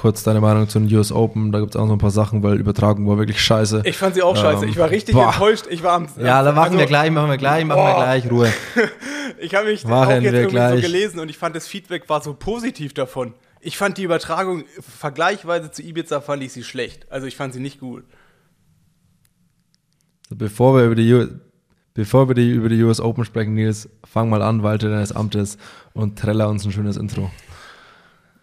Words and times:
kurz 0.00 0.22
deine 0.22 0.40
Meinung 0.40 0.66
zu 0.66 0.78
den 0.78 0.96
US 0.96 1.12
Open. 1.12 1.52
Da 1.52 1.60
gibt 1.60 1.74
es 1.74 1.76
auch 1.78 1.84
noch 1.84 1.92
ein 1.92 1.98
paar 1.98 2.10
Sachen, 2.10 2.42
weil 2.42 2.58
Übertragung 2.58 3.06
war 3.06 3.18
wirklich 3.18 3.38
scheiße. 3.38 3.82
Ich 3.84 3.98
fand 3.98 4.14
sie 4.14 4.22
auch 4.22 4.34
ähm, 4.34 4.40
scheiße. 4.40 4.64
Ich 4.64 4.78
war 4.78 4.88
richtig 4.88 5.14
boah. 5.14 5.26
enttäuscht. 5.26 5.66
Ich 5.68 5.82
war 5.82 5.92
am, 5.92 6.08
ja, 6.16 6.42
da 6.42 6.52
machen 6.52 6.68
also, 6.68 6.78
wir 6.78 6.86
gleich, 6.86 7.10
machen 7.10 7.28
wir 7.28 7.36
gleich, 7.36 7.66
machen 7.66 7.80
boah. 7.80 7.98
wir 7.98 8.04
gleich, 8.04 8.30
Ruhe. 8.30 8.52
ich 9.38 9.54
habe 9.54 9.66
mich 9.66 9.84
machen 9.84 10.16
auch 10.16 10.22
jetzt 10.22 10.32
irgendwie 10.32 10.56
gleich. 10.56 10.76
so 10.76 10.80
gelesen 10.80 11.20
und 11.20 11.28
ich 11.28 11.36
fand 11.36 11.54
das 11.54 11.68
Feedback 11.68 12.08
war 12.08 12.22
so 12.22 12.32
positiv 12.32 12.94
davon. 12.94 13.34
Ich 13.60 13.76
fand 13.76 13.98
die 13.98 14.04
Übertragung 14.04 14.64
vergleichsweise 14.80 15.70
zu 15.70 15.82
Ibiza 15.82 16.22
fand 16.22 16.42
ich 16.44 16.54
sie 16.54 16.64
schlecht. 16.64 17.06
Also 17.12 17.26
ich 17.26 17.36
fand 17.36 17.52
sie 17.52 17.60
nicht 17.60 17.78
gut. 17.78 18.04
Bevor 20.30 20.76
wir 20.76 20.84
über 20.84 20.94
die 20.94 21.28
Bevor 21.92 22.26
wir 22.28 22.34
die, 22.34 22.50
über 22.52 22.70
die 22.70 22.82
US 22.84 23.00
Open 23.00 23.26
sprechen, 23.26 23.52
Nils, 23.52 23.90
fang 24.10 24.30
mal 24.30 24.40
an, 24.40 24.62
Walter 24.62 24.88
deines 24.88 25.12
Amtes 25.12 25.58
und 25.92 26.18
treller 26.18 26.48
uns 26.48 26.64
ein 26.64 26.72
schönes 26.72 26.96
Intro. 26.96 27.30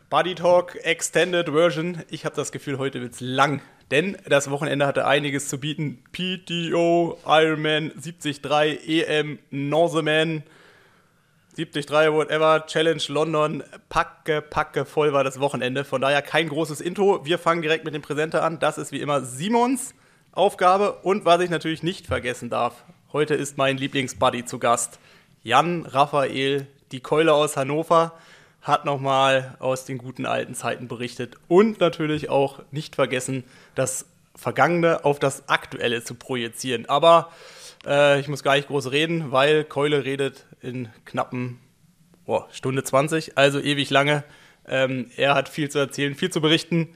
Buddy 0.10 0.36
Talk 0.36 0.78
Extended 0.86 1.50
Version. 1.50 2.02
Ich 2.10 2.24
habe 2.24 2.34
das 2.34 2.54
Gefühl, 2.54 2.78
heute 2.78 3.02
wird 3.02 3.16
es 3.16 3.20
lang, 3.20 3.60
denn 3.92 4.16
das 4.26 4.50
Wochenende 4.50 4.88
hatte 4.88 5.06
einiges 5.06 5.50
zu 5.50 5.60
bieten. 5.60 6.02
PTO, 6.14 7.20
Ironman, 7.26 7.92
73, 8.02 8.40
EM, 8.88 9.38
Norseman, 9.52 10.44
73, 11.58 11.90
whatever, 12.14 12.66
Challenge 12.68 13.04
London, 13.10 13.64
packe, 13.90 14.42
packe 14.42 14.86
voll 14.86 15.12
war 15.12 15.26
das 15.26 15.42
Wochenende. 15.42 15.84
Von 15.84 16.00
daher 16.00 16.22
kein 16.22 16.48
großes 16.48 16.80
Intro. 16.80 17.26
Wir 17.26 17.38
fangen 17.38 17.62
direkt 17.62 17.84
mit 17.84 17.94
dem 17.94 18.02
Präsenter 18.02 18.44
an. 18.44 18.60
Das 18.60 18.78
ist 18.78 18.94
wie 18.94 19.02
immer 19.02 19.26
Simons 19.26 19.94
Aufgabe 20.32 21.00
und 21.04 21.26
was 21.26 21.42
ich 21.42 21.50
natürlich 21.50 21.84
nicht 21.84 22.08
vergessen 22.08 22.50
darf. 22.50 22.86
Heute 23.12 23.36
ist 23.36 23.58
mein 23.58 23.76
Lieblingsbuddy 23.76 24.46
zu 24.46 24.58
Gast. 24.58 25.00
Jan 25.44 25.86
Raphael, 25.86 26.68
die 26.94 27.02
Keule 27.02 27.34
aus 27.34 27.58
Hannover, 27.58 28.14
hat 28.62 28.86
nochmal 28.86 29.56
aus 29.60 29.86
den 29.86 29.98
guten 29.98 30.26
alten 30.26 30.56
Zeiten 30.56 30.88
berichtet 30.88 31.36
und 31.48 31.80
natürlich 31.80 32.30
auch 32.30 32.62
nicht 32.72 32.96
vergessen, 32.96 33.44
das 33.76 34.06
Vergangene 34.36 35.04
auf 35.06 35.20
das 35.20 35.50
Aktuelle 35.50 36.04
zu 36.04 36.16
projizieren. 36.16 36.88
Aber 36.88 37.32
äh, 37.86 38.20
ich 38.20 38.28
muss 38.28 38.44
gar 38.44 38.56
nicht 38.56 38.68
groß 38.68 38.92
reden, 38.92 39.32
weil 39.32 39.64
Keule 39.64 40.06
redet 40.06 40.46
in 40.62 40.90
knappen 41.06 41.60
oh, 42.26 42.44
Stunde 42.52 42.84
20, 42.84 43.38
also 43.38 43.60
ewig 43.60 43.90
lange. 43.90 44.24
Ähm, 44.68 45.10
er 45.16 45.34
hat 45.34 45.50
viel 45.50 45.70
zu 45.70 45.80
erzählen, 45.80 46.14
viel 46.14 46.30
zu 46.30 46.42
berichten. 46.42 46.90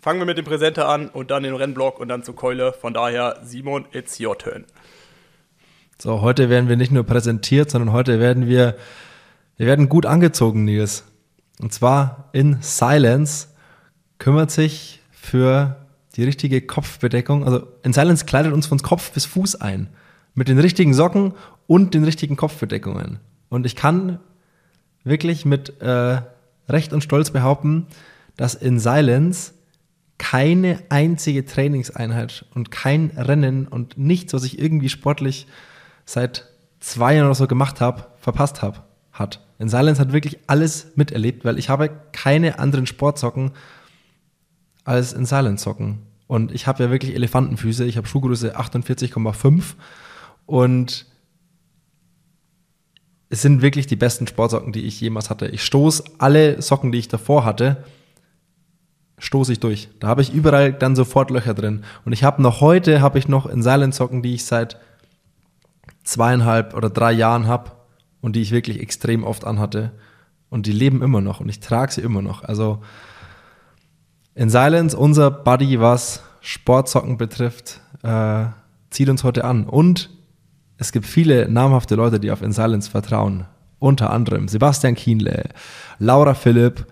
Fangen 0.00 0.20
wir 0.20 0.26
mit 0.26 0.38
dem 0.38 0.44
Präsenter 0.44 0.88
an 0.88 1.08
und 1.08 1.30
dann 1.30 1.42
den 1.42 1.56
Rennblock 1.56 1.98
und 1.98 2.08
dann 2.08 2.22
zu 2.22 2.32
Keule. 2.32 2.72
Von 2.72 2.94
daher, 2.94 3.40
Simon, 3.42 3.86
it's 3.92 4.20
your 4.20 4.38
turn. 4.38 4.64
So, 6.00 6.22
heute 6.22 6.48
werden 6.48 6.68
wir 6.68 6.76
nicht 6.76 6.92
nur 6.92 7.02
präsentiert, 7.02 7.70
sondern 7.70 7.92
heute 7.92 8.20
werden 8.20 8.46
wir, 8.46 8.76
wir 9.58 9.66
werden 9.66 9.88
gut 9.88 10.06
angezogen, 10.06 10.64
Nils. 10.64 11.04
Und 11.60 11.72
zwar 11.72 12.30
in 12.32 12.58
Silence 12.60 13.48
kümmert 14.18 14.50
sich 14.50 15.00
für 15.10 15.76
die 16.14 16.24
richtige 16.24 16.62
Kopfbedeckung. 16.62 17.44
Also 17.44 17.66
in 17.82 17.92
Silence 17.92 18.24
kleidet 18.24 18.52
uns 18.52 18.66
von 18.66 18.78
Kopf 18.78 19.12
bis 19.12 19.26
Fuß 19.26 19.56
ein. 19.56 19.88
Mit 20.34 20.48
den 20.48 20.60
richtigen 20.60 20.94
Socken 20.94 21.34
und 21.66 21.94
den 21.94 22.04
richtigen 22.04 22.36
Kopfbedeckungen. 22.36 23.18
Und 23.48 23.66
ich 23.66 23.74
kann 23.74 24.20
wirklich 25.02 25.44
mit 25.44 25.80
äh, 25.80 26.22
Recht 26.68 26.92
und 26.92 27.02
Stolz 27.02 27.30
behaupten, 27.30 27.86
dass 28.36 28.54
in 28.54 28.78
Silence 28.78 29.54
keine 30.18 30.80
einzige 30.88 31.44
Trainingseinheit 31.44 32.44
und 32.54 32.70
kein 32.70 33.10
Rennen 33.16 33.66
und 33.66 33.98
nichts, 33.98 34.32
was 34.32 34.44
ich 34.44 34.60
irgendwie 34.60 34.88
sportlich 34.88 35.46
seit 36.04 36.48
zwei 36.78 37.14
Jahren 37.14 37.26
oder 37.26 37.34
so 37.34 37.46
gemacht 37.48 37.80
habe, 37.80 38.06
verpasst 38.20 38.62
habe, 38.62 38.84
hat. 39.12 39.47
In 39.58 39.68
Silence 39.68 40.00
hat 40.00 40.12
wirklich 40.12 40.38
alles 40.46 40.92
miterlebt, 40.94 41.44
weil 41.44 41.58
ich 41.58 41.68
habe 41.68 41.90
keine 42.12 42.58
anderen 42.58 42.86
Sportsocken 42.86 43.52
als 44.84 45.12
in 45.12 45.26
Silence 45.26 45.64
Socken. 45.64 45.98
Und 46.28 46.52
ich 46.52 46.66
habe 46.66 46.84
ja 46.84 46.90
wirklich 46.90 47.14
Elefantenfüße. 47.14 47.84
Ich 47.84 47.96
habe 47.96 48.06
Schuhgröße 48.06 48.56
48,5 48.56 49.74
und 50.46 51.06
es 53.30 53.42
sind 53.42 53.60
wirklich 53.60 53.86
die 53.86 53.96
besten 53.96 54.26
Sportsocken, 54.26 54.72
die 54.72 54.84
ich 54.84 55.00
jemals 55.00 55.28
hatte. 55.28 55.48
Ich 55.48 55.62
stoße 55.62 56.04
alle 56.18 56.62
Socken, 56.62 56.92
die 56.92 56.98
ich 56.98 57.08
davor 57.08 57.44
hatte, 57.44 57.84
stoße 59.18 59.52
ich 59.52 59.60
durch. 59.60 59.88
Da 60.00 60.06
habe 60.06 60.22
ich 60.22 60.32
überall 60.32 60.72
dann 60.72 60.96
sofort 60.96 61.30
Löcher 61.30 61.54
drin. 61.54 61.84
Und 62.04 62.12
ich 62.12 62.24
habe 62.24 62.40
noch 62.40 62.60
heute, 62.60 63.00
habe 63.00 63.18
ich 63.18 63.28
noch 63.28 63.46
in 63.46 63.62
Silence 63.62 63.98
Socken, 63.98 64.22
die 64.22 64.34
ich 64.34 64.44
seit 64.44 64.78
zweieinhalb 66.04 66.74
oder 66.74 66.88
drei 66.88 67.12
Jahren 67.12 67.46
habe 67.48 67.72
und 68.20 68.36
die 68.36 68.42
ich 68.42 68.50
wirklich 68.50 68.80
extrem 68.80 69.24
oft 69.24 69.44
anhatte. 69.44 69.92
Und 70.50 70.66
die 70.66 70.72
leben 70.72 71.02
immer 71.02 71.20
noch 71.20 71.40
und 71.40 71.48
ich 71.48 71.60
trage 71.60 71.92
sie 71.92 72.00
immer 72.00 72.22
noch. 72.22 72.42
Also 72.42 72.80
in 74.34 74.50
Silence, 74.50 74.96
unser 74.96 75.30
Buddy, 75.30 75.80
was 75.80 76.22
Sportsocken 76.40 77.18
betrifft, 77.18 77.80
äh, 78.02 78.46
zieht 78.90 79.08
uns 79.08 79.24
heute 79.24 79.44
an. 79.44 79.64
Und 79.64 80.10
es 80.78 80.92
gibt 80.92 81.06
viele 81.06 81.48
namhafte 81.48 81.96
Leute, 81.96 82.20
die 82.20 82.30
auf 82.30 82.42
In 82.42 82.52
Silence 82.52 82.90
vertrauen. 82.90 83.46
Unter 83.80 84.10
anderem 84.10 84.48
Sebastian 84.48 84.94
Kienle, 84.94 85.50
Laura 85.98 86.34
Philipp, 86.34 86.86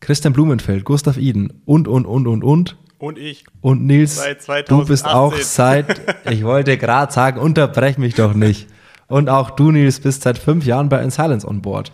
Christian 0.00 0.32
Blumenfeld, 0.32 0.84
Gustav 0.84 1.16
Iden 1.16 1.62
und, 1.64 1.86
und, 1.86 2.06
und, 2.06 2.26
und, 2.26 2.42
und. 2.42 2.76
Und 2.98 3.18
ich. 3.18 3.44
Und 3.60 3.84
Nils, 3.84 4.20
du 4.68 4.84
bist 4.84 5.06
auch 5.06 5.36
seit, 5.36 6.00
ich 6.30 6.44
wollte 6.44 6.78
gerade 6.78 7.12
sagen, 7.12 7.40
unterbrech 7.40 7.98
mich 7.98 8.14
doch 8.14 8.34
nicht. 8.34 8.68
Und 9.12 9.28
auch 9.28 9.50
du, 9.50 9.70
Nils, 9.70 10.00
bist 10.00 10.22
seit 10.22 10.38
fünf 10.38 10.64
Jahren 10.64 10.88
bei 10.88 11.02
In 11.02 11.10
Silence 11.10 11.46
on 11.46 11.62
Board. 11.62 11.92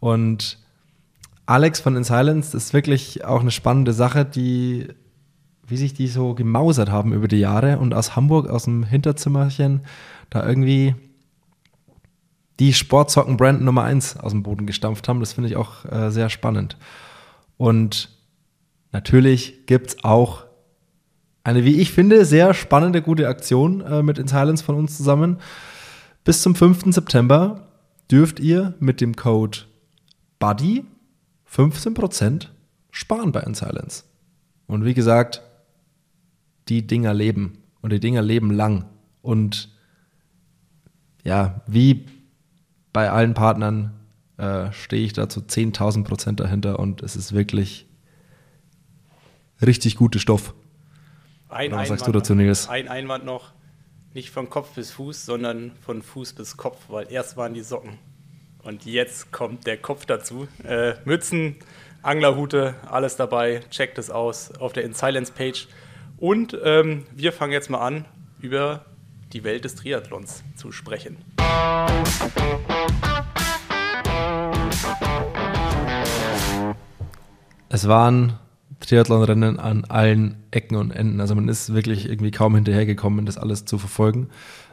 Und 0.00 0.58
Alex 1.46 1.80
von 1.80 1.96
In 1.96 2.04
Silence 2.04 2.56
ist 2.56 2.72
wirklich 2.72 3.24
auch 3.24 3.40
eine 3.40 3.50
spannende 3.50 3.92
Sache, 3.92 4.24
die, 4.24 4.88
wie 5.66 5.76
sich 5.76 5.94
die 5.94 6.08
so 6.08 6.34
gemausert 6.34 6.90
haben 6.90 7.12
über 7.12 7.28
die 7.28 7.38
Jahre 7.38 7.78
und 7.78 7.94
aus 7.94 8.16
Hamburg, 8.16 8.48
aus 8.48 8.64
dem 8.64 8.84
Hinterzimmerchen, 8.84 9.80
da 10.30 10.46
irgendwie 10.46 10.94
die 12.60 12.74
Sportsocken-Brand 12.74 13.62
Nummer 13.62 13.84
eins 13.84 14.16
aus 14.16 14.32
dem 14.32 14.42
Boden 14.42 14.66
gestampft 14.66 15.08
haben. 15.08 15.20
Das 15.20 15.32
finde 15.32 15.48
ich 15.48 15.56
auch 15.56 15.84
äh, 15.86 16.10
sehr 16.10 16.28
spannend. 16.28 16.76
Und 17.56 18.10
Natürlich 18.92 19.66
gibt 19.66 19.88
es 19.88 20.04
auch 20.04 20.44
eine, 21.44 21.64
wie 21.64 21.80
ich 21.80 21.90
finde, 21.90 22.24
sehr 22.24 22.54
spannende, 22.54 23.02
gute 23.02 23.26
Aktion 23.26 23.80
äh, 23.80 24.02
mit 24.02 24.18
In 24.18 24.28
Silence 24.28 24.62
von 24.62 24.76
uns 24.76 24.96
zusammen. 24.96 25.38
Bis 26.24 26.40
zum 26.40 26.54
5. 26.54 26.94
September 26.94 27.66
dürft 28.08 28.38
ihr 28.38 28.74
mit 28.78 29.00
dem 29.00 29.16
Code 29.16 29.58
BUDDY 30.38 30.84
15% 31.50 32.46
sparen 32.92 33.32
bei 33.32 33.40
In 33.40 33.54
Silence. 33.54 34.04
Und 34.66 34.84
wie 34.84 34.94
gesagt, 34.94 35.42
die 36.68 36.86
Dinger 36.86 37.12
leben 37.12 37.58
und 37.80 37.92
die 37.92 37.98
Dinger 37.98 38.22
leben 38.22 38.52
lang. 38.52 38.84
Und 39.20 39.68
ja, 41.24 41.62
wie 41.66 42.06
bei 42.92 43.10
allen 43.10 43.34
Partnern 43.34 43.92
äh, 44.36 44.70
stehe 44.70 45.04
ich 45.04 45.12
da 45.12 45.28
zu 45.28 45.40
10.000 45.40 46.04
Prozent 46.04 46.38
dahinter 46.38 46.78
und 46.78 47.02
es 47.02 47.16
ist 47.16 47.32
wirklich 47.32 47.86
richtig 49.60 49.96
gute 49.96 50.20
Stoff. 50.20 50.54
Ein 51.48 51.72
was 51.72 51.88
sagst 51.88 52.06
du 52.06 52.12
dazu, 52.12 52.34
Nils? 52.34 52.68
Ein 52.68 52.88
Einwand 52.88 53.24
noch, 53.24 53.52
nicht 54.14 54.30
von 54.30 54.50
Kopf 54.50 54.74
bis 54.74 54.90
Fuß, 54.92 55.24
sondern 55.24 55.72
von 55.84 56.02
Fuß 56.02 56.34
bis 56.34 56.56
Kopf, 56.56 56.78
weil 56.88 57.10
erst 57.10 57.36
waren 57.36 57.54
die 57.54 57.62
Socken 57.62 57.98
und 58.62 58.84
jetzt 58.84 59.32
kommt 59.32 59.66
der 59.66 59.76
Kopf 59.76 60.06
dazu. 60.06 60.46
Äh, 60.64 60.94
Mützen, 61.04 61.56
Anglerhute, 62.02 62.74
alles 62.88 63.16
dabei. 63.16 63.60
Checkt 63.70 63.98
es 63.98 64.10
aus 64.10 64.52
auf 64.58 64.72
der 64.72 64.84
In 64.84 64.94
Silence 64.94 65.32
Page. 65.32 65.66
Und 66.16 66.56
ähm, 66.62 67.06
wir 67.14 67.32
fangen 67.32 67.52
jetzt 67.52 67.70
mal 67.70 67.80
an, 67.80 68.04
über 68.40 68.84
die 69.32 69.44
Welt 69.44 69.64
des 69.64 69.74
Triathlons 69.74 70.44
zu 70.56 70.70
sprechen. 70.70 71.16
Es 77.68 77.88
waren 77.88 78.38
Triathlonrennen 78.86 79.58
an 79.58 79.84
allen 79.84 80.36
Ecken 80.50 80.76
und 80.76 80.90
Enden. 80.90 81.20
Also 81.20 81.34
man 81.34 81.48
ist 81.48 81.74
wirklich 81.74 82.08
irgendwie 82.08 82.30
kaum 82.30 82.54
hinterhergekommen, 82.54 83.26
das 83.26 83.38
alles 83.38 83.64
zu 83.64 83.78
verfolgen. 83.78 84.28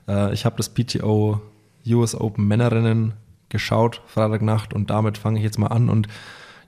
Äh, 0.08 0.34
ich 0.34 0.46
habe 0.46 0.58
das 0.58 0.74
PTO 0.74 1.42
US 1.88 2.16
Open 2.16 2.48
Männerrennen 2.48 3.14
geschaut, 3.50 4.02
Freitagnacht, 4.08 4.74
und 4.74 4.90
damit 4.90 5.18
fange 5.18 5.40
ich 5.40 5.44
jetzt 5.44 5.58
mal 5.58 5.68
an. 5.68 5.90
Und 5.90 6.08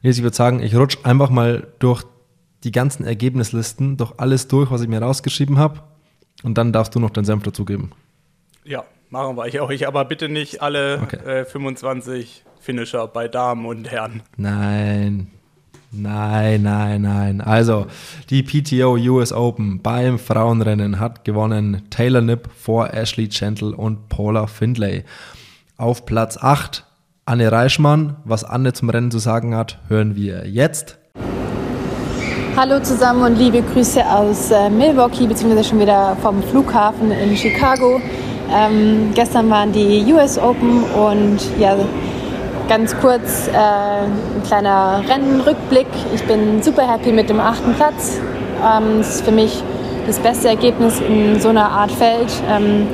Nils, 0.01 0.17
ich 0.17 0.23
würde 0.23 0.35
sagen, 0.35 0.61
ich 0.61 0.75
rutsche 0.75 1.05
einfach 1.05 1.29
mal 1.29 1.67
durch 1.79 2.03
die 2.63 2.71
ganzen 2.71 3.05
Ergebnislisten, 3.05 3.97
durch 3.97 4.13
alles 4.17 4.47
durch, 4.47 4.71
was 4.71 4.81
ich 4.81 4.87
mir 4.87 5.01
rausgeschrieben 5.01 5.57
habe. 5.57 5.81
Und 6.43 6.57
dann 6.57 6.73
darfst 6.73 6.95
du 6.95 6.99
noch 6.99 7.11
deinen 7.11 7.25
Senf 7.25 7.43
dazugeben. 7.43 7.91
Ja, 8.63 8.83
machen 9.09 9.35
wir. 9.37 9.47
Ich 9.47 9.59
auch. 9.59 9.69
Ich 9.69 9.87
aber 9.87 10.05
bitte 10.05 10.29
nicht 10.29 10.61
alle 10.61 11.01
okay. 11.03 11.17
äh, 11.17 11.45
25 11.45 12.43
Finisher 12.59 13.07
bei 13.07 13.27
Damen 13.27 13.65
und 13.65 13.91
Herren. 13.91 14.23
Nein, 14.37 15.27
Nein, 15.93 16.61
nein, 16.61 17.01
nein. 17.01 17.41
Also, 17.41 17.85
die 18.29 18.43
PTO 18.43 18.95
US 18.95 19.33
Open 19.33 19.81
beim 19.81 20.19
Frauenrennen 20.19 21.01
hat 21.01 21.25
gewonnen 21.25 21.81
Taylor 21.89 22.21
Nipp 22.21 22.47
vor 22.55 22.93
Ashley 22.93 23.27
Gentle 23.27 23.75
und 23.75 24.07
Paula 24.07 24.47
Findlay. 24.47 25.03
Auf 25.75 26.05
Platz 26.05 26.37
8 26.37 26.85
Anne 27.25 27.51
Reichmann. 27.51 28.15
Was 28.23 28.45
Anne 28.45 28.71
zum 28.71 28.89
Rennen 28.89 29.11
zu 29.11 29.19
sagen 29.19 29.53
hat, 29.53 29.79
hören 29.89 30.15
wir 30.15 30.47
jetzt. 30.47 30.97
Hallo 32.55 32.79
zusammen 32.81 33.23
und 33.23 33.37
liebe 33.37 33.61
Grüße 33.61 34.05
aus 34.05 34.49
äh, 34.49 34.69
Milwaukee, 34.69 35.27
beziehungsweise 35.27 35.67
schon 35.67 35.79
wieder 35.81 36.15
vom 36.21 36.41
Flughafen 36.43 37.11
in 37.11 37.35
Chicago. 37.35 37.99
Ähm, 38.49 39.11
gestern 39.13 39.49
waren 39.49 39.73
die 39.73 40.05
US 40.13 40.37
Open 40.37 40.83
und 40.83 41.39
ja, 41.59 41.75
ganz 42.71 42.95
kurz 43.01 43.49
äh, 43.49 43.51
ein 43.53 44.43
kleiner 44.47 45.03
Rennenrückblick. 45.05 45.87
Ich 46.15 46.23
bin 46.23 46.63
super 46.63 46.89
happy 46.89 47.11
mit 47.11 47.29
dem 47.29 47.41
achten 47.41 47.73
Platz. 47.73 48.17
Ähm, 48.63 48.99
das 48.99 49.15
ist 49.15 49.25
für 49.25 49.33
mich 49.33 49.61
das 50.07 50.19
beste 50.19 50.47
Ergebnis 50.47 51.01
in 51.01 51.37
so 51.41 51.49
einer 51.49 51.69
Art 51.69 51.91
Feld. 51.91 52.31
Ähm, 52.49 52.87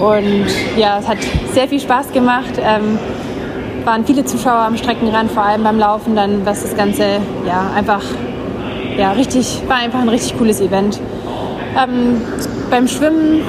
und 0.00 0.46
ja, 0.76 1.00
es 1.00 1.08
hat 1.08 1.18
sehr 1.52 1.66
viel 1.66 1.80
Spaß 1.80 2.12
gemacht. 2.12 2.60
Ähm, 2.60 2.96
waren 3.84 4.04
viele 4.06 4.24
Zuschauer 4.24 4.60
am 4.60 4.76
Streckenrand, 4.76 5.32
vor 5.32 5.42
allem 5.42 5.64
beim 5.64 5.80
Laufen, 5.80 6.14
dann 6.14 6.46
was 6.46 6.62
das 6.62 6.76
Ganze 6.76 7.18
ja 7.44 7.72
einfach 7.74 8.02
ja 8.96 9.10
richtig 9.12 9.62
war 9.66 9.78
einfach 9.78 9.98
ein 9.98 10.10
richtig 10.10 10.38
cooles 10.38 10.60
Event. 10.60 11.00
Ähm, 11.76 12.22
beim 12.70 12.86
Schwimmen, 12.86 13.42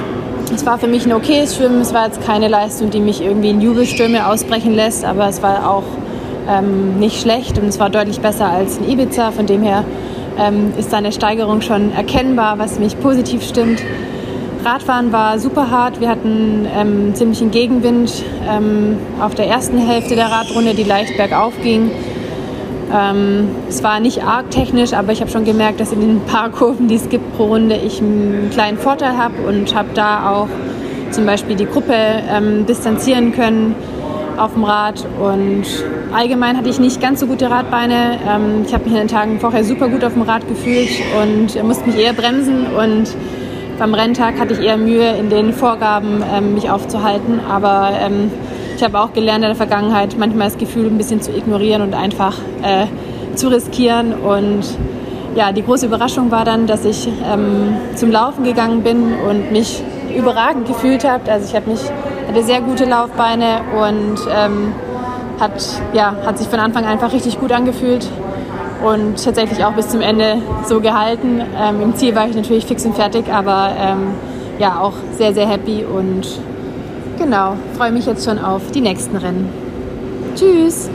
es 0.52 0.66
war 0.66 0.78
für 0.78 0.88
mich 0.88 1.06
ein 1.06 1.14
okayes 1.14 1.56
Schwimmen. 1.56 1.82
Es 1.82 1.94
war 1.94 2.06
jetzt 2.06 2.22
keine 2.22 2.48
Leistung, 2.48 2.90
die 2.90 3.00
mich 3.00 3.22
irgendwie 3.22 3.50
in 3.50 3.62
Jubelstürme 3.62 4.28
ausbrechen 4.28 4.74
lässt, 4.74 5.06
aber 5.06 5.28
es 5.28 5.42
war 5.42 5.70
auch 5.70 5.84
ähm, 6.48 7.00
nicht 7.00 7.22
schlecht 7.22 7.58
und 7.60 7.68
es 7.68 7.80
war 7.80 7.90
deutlich 7.90 8.20
besser 8.20 8.50
als 8.50 8.78
in 8.78 8.90
Ibiza. 8.90 9.32
Von 9.32 9.46
dem 9.46 9.64
her 9.64 9.84
ähm, 10.40 10.74
ist 10.78 10.92
da 10.92 10.98
eine 10.98 11.12
Steigerung 11.12 11.62
schon 11.62 11.92
erkennbar, 11.92 12.58
was 12.58 12.80
mich 12.80 13.00
positiv 13.00 13.44
stimmt. 13.44 13.82
Radfahren 14.66 15.12
war 15.12 15.40
super 15.40 15.72
hart. 15.72 16.02
Wir 16.02 16.10
hatten 16.10 16.68
ähm, 16.76 17.16
ziemlichen 17.16 17.52
Gegenwind 17.52 18.24
ähm, 18.50 18.98
auf 19.22 19.36
der 19.36 19.48
ersten 19.48 19.78
Hälfte 19.78 20.16
der 20.16 20.32
Radrunde, 20.32 20.74
die 20.74 20.84
leicht 20.84 21.16
bergauf 21.16 21.54
ging. 21.64 21.92
Ähm, 22.94 23.50
es 23.68 23.84
war 23.84 24.00
nicht 24.00 24.24
arg 24.24 24.50
technisch, 24.52 24.94
aber 24.94 25.12
ich 25.12 25.22
habe 25.22 25.30
schon 25.30 25.46
gemerkt, 25.46 25.80
dass 25.80 25.92
in 25.92 26.02
den 26.02 26.22
paar 26.22 26.50
Kurven, 26.52 26.88
die 26.88 26.96
es 26.96 27.10
gibt 27.10 27.36
pro 27.38 27.46
Runde, 27.46 27.76
ich 27.76 28.02
einen 28.02 28.50
kleinen 28.52 28.78
Vorteil 28.78 29.18
habe 29.18 29.36
und 29.48 29.76
habe 29.76 29.90
da 29.94 30.32
auch 30.32 30.48
zum 31.12 31.26
Beispiel 31.26 31.56
die 31.56 31.66
Gruppe 31.66 31.94
ähm, 31.94 32.66
distanzieren 32.66 33.32
können 33.32 33.76
auf 34.38 34.54
dem 34.54 34.64
Rad. 34.64 35.06
Und 35.20 35.66
allgemein 36.14 36.58
hatte 36.58 36.70
ich 36.70 36.80
nicht 36.80 37.02
ganz 37.02 37.20
so 37.20 37.28
gute 37.28 37.50
Radbeine. 37.50 38.20
Ähm, 38.28 38.64
ich 38.66 38.74
habe 38.74 38.86
mich 38.86 38.94
in 38.94 39.00
den 39.00 39.08
Tagen 39.08 39.40
vorher 39.40 39.64
super 39.64 39.90
gut 39.90 40.04
auf 40.04 40.14
dem 40.14 40.22
Rad 40.24 40.48
gefühlt 40.48 40.90
und 41.22 41.64
musste 41.64 41.88
mich 41.88 41.98
eher 41.98 42.14
bremsen 42.14 42.68
und 42.68 43.16
beim 43.80 43.94
Renntag 43.94 44.38
hatte 44.38 44.54
ich 44.54 44.60
eher 44.60 44.76
Mühe, 44.76 45.16
in 45.18 45.30
den 45.30 45.54
Vorgaben 45.54 46.22
ähm, 46.36 46.54
mich 46.54 46.70
aufzuhalten, 46.70 47.40
aber 47.50 47.92
ähm, 48.02 48.30
ich 48.80 48.86
habe 48.86 48.98
auch 48.98 49.12
gelernt 49.12 49.44
in 49.44 49.50
der 49.50 49.56
Vergangenheit, 49.56 50.16
manchmal 50.18 50.48
das 50.48 50.58
Gefühl 50.58 50.86
ein 50.86 50.98
bisschen 50.98 51.22
zu 51.22 51.36
ignorieren 51.36 51.82
und 51.82 51.94
einfach 51.94 52.38
äh, 52.64 52.86
zu 53.36 53.50
riskieren. 53.50 54.14
Und 54.14 54.64
ja, 55.36 55.52
die 55.52 55.64
große 55.64 55.88
Überraschung 55.88 56.32
war 56.32 56.46
dann, 56.46 56.66
dass 56.66 56.86
ich 56.86 57.06
ähm, 57.30 57.76
zum 57.96 58.10
Laufen 58.10 58.46
gegangen 58.46 58.82
bin 58.82 59.16
und 59.30 59.52
mich 59.52 59.84
überragend 60.18 60.66
gefühlt 60.66 61.04
habe. 61.04 61.30
Also 61.30 61.50
ich 61.50 61.56
habe 61.58 61.70
mich 61.70 61.82
hatte 62.30 62.42
sehr 62.42 62.62
gute 62.62 62.86
Laufbeine 62.86 63.60
und 63.76 64.18
ähm, 64.34 64.74
hat, 65.42 65.62
ja, 65.92 66.16
hat 66.26 66.38
sich 66.38 66.48
von 66.48 66.60
Anfang 66.60 66.86
an 66.86 66.92
einfach 66.92 67.12
richtig 67.12 67.38
gut 67.38 67.52
angefühlt 67.52 68.08
und 68.82 69.22
tatsächlich 69.22 69.66
auch 69.66 69.74
bis 69.74 69.90
zum 69.90 70.00
Ende 70.00 70.38
so 70.66 70.80
gehalten. 70.80 71.42
Ähm, 71.62 71.82
Im 71.82 71.96
Ziel 71.98 72.16
war 72.16 72.30
ich 72.30 72.36
natürlich 72.36 72.66
fix 72.66 72.86
und 72.86 72.96
fertig, 72.96 73.26
aber 73.30 73.72
ähm, 73.78 74.14
ja, 74.58 74.80
auch 74.80 74.94
sehr, 75.18 75.34
sehr 75.34 75.50
happy 75.50 75.84
und 75.84 76.26
genau, 77.20 77.58
freue 77.76 77.92
mich 77.92 78.06
jetzt 78.06 78.26
schon 78.26 78.40
auf 78.40 78.72
die 78.72 78.82
nächsten 78.82 79.16
Rennen. 79.18 79.50
Tschüss! 80.36 80.90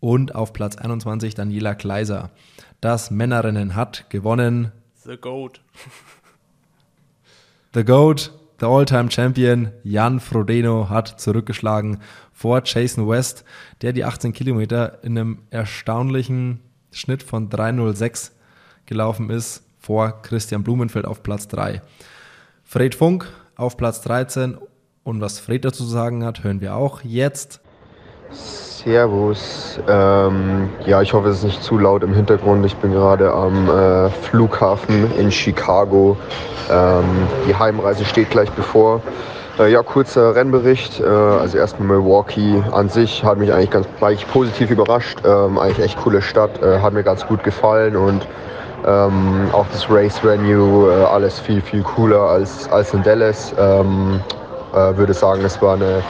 Und 0.00 0.34
auf 0.34 0.52
Platz 0.52 0.76
21 0.76 1.34
Daniela 1.34 1.74
Kleiser. 1.74 2.30
Das 2.80 3.10
Männerrennen 3.10 3.74
hat 3.74 4.10
gewonnen. 4.10 4.72
The 5.04 5.16
Goat. 5.16 5.60
The 7.74 7.84
Goat, 7.84 8.32
der 8.60 8.68
All-Time 8.68 9.10
Champion 9.10 9.70
Jan 9.84 10.20
Frodeno 10.20 10.88
hat 10.88 11.20
zurückgeschlagen 11.20 12.00
vor 12.32 12.62
Jason 12.64 13.08
West, 13.08 13.44
der 13.82 13.92
die 13.92 14.04
18 14.04 14.32
Kilometer 14.32 15.02
in 15.04 15.16
einem 15.16 15.38
erstaunlichen 15.50 16.60
Schnitt 16.90 17.22
von 17.22 17.48
3,06 17.48 18.32
gelaufen 18.86 19.30
ist 19.30 19.62
vor 19.78 20.22
Christian 20.22 20.64
Blumenfeld 20.64 21.04
auf 21.04 21.22
Platz 21.22 21.46
3. 21.48 21.82
Fred 22.64 22.94
Funk 22.94 23.28
auf 23.56 23.76
Platz 23.76 24.00
13 24.02 24.58
und 25.08 25.22
was 25.22 25.38
Fred 25.38 25.64
dazu 25.64 25.84
zu 25.84 25.88
sagen 25.88 26.24
hat, 26.24 26.44
hören 26.44 26.60
wir 26.60 26.76
auch 26.76 27.00
jetzt. 27.02 27.60
Servus. 28.30 29.80
Ähm, 29.88 30.68
ja, 30.86 31.00
ich 31.00 31.14
hoffe, 31.14 31.28
es 31.28 31.38
ist 31.38 31.44
nicht 31.44 31.62
zu 31.62 31.78
laut 31.78 32.02
im 32.02 32.12
Hintergrund. 32.12 32.64
Ich 32.66 32.76
bin 32.76 32.92
gerade 32.92 33.32
am 33.32 33.70
äh, 33.70 34.10
Flughafen 34.10 35.10
in 35.18 35.32
Chicago. 35.32 36.16
Ähm, 36.70 37.04
die 37.48 37.54
Heimreise 37.56 38.04
steht 38.04 38.30
gleich 38.30 38.50
bevor. 38.50 39.00
Äh, 39.58 39.72
ja, 39.72 39.82
kurzer 39.82 40.34
Rennbericht. 40.34 41.00
Äh, 41.00 41.06
also 41.06 41.56
erstmal 41.56 41.88
Milwaukee 41.88 42.62
an 42.70 42.90
sich 42.90 43.24
hat 43.24 43.38
mich 43.38 43.50
eigentlich 43.50 43.70
ganz 43.70 43.88
eigentlich 44.02 44.28
positiv 44.28 44.70
überrascht. 44.70 45.20
Ähm, 45.24 45.58
eigentlich 45.58 45.86
echt 45.86 45.98
coole 45.98 46.20
Stadt, 46.20 46.62
äh, 46.62 46.80
hat 46.80 46.92
mir 46.92 47.02
ganz 47.02 47.26
gut 47.26 47.42
gefallen 47.42 47.96
und 47.96 48.26
ähm, 48.86 49.48
auch 49.52 49.66
das 49.72 49.90
Race 49.90 50.22
Venue, 50.22 50.92
äh, 50.92 51.04
alles 51.04 51.40
viel, 51.40 51.62
viel 51.62 51.82
cooler 51.82 52.20
als, 52.20 52.70
als 52.70 52.92
in 52.92 53.02
Dallas. 53.02 53.54
Äh, 54.78 54.96
würde 54.96 55.12
sagen, 55.12 55.44
es 55.44 55.60
war 55.60 55.74
eine, 55.74 56.02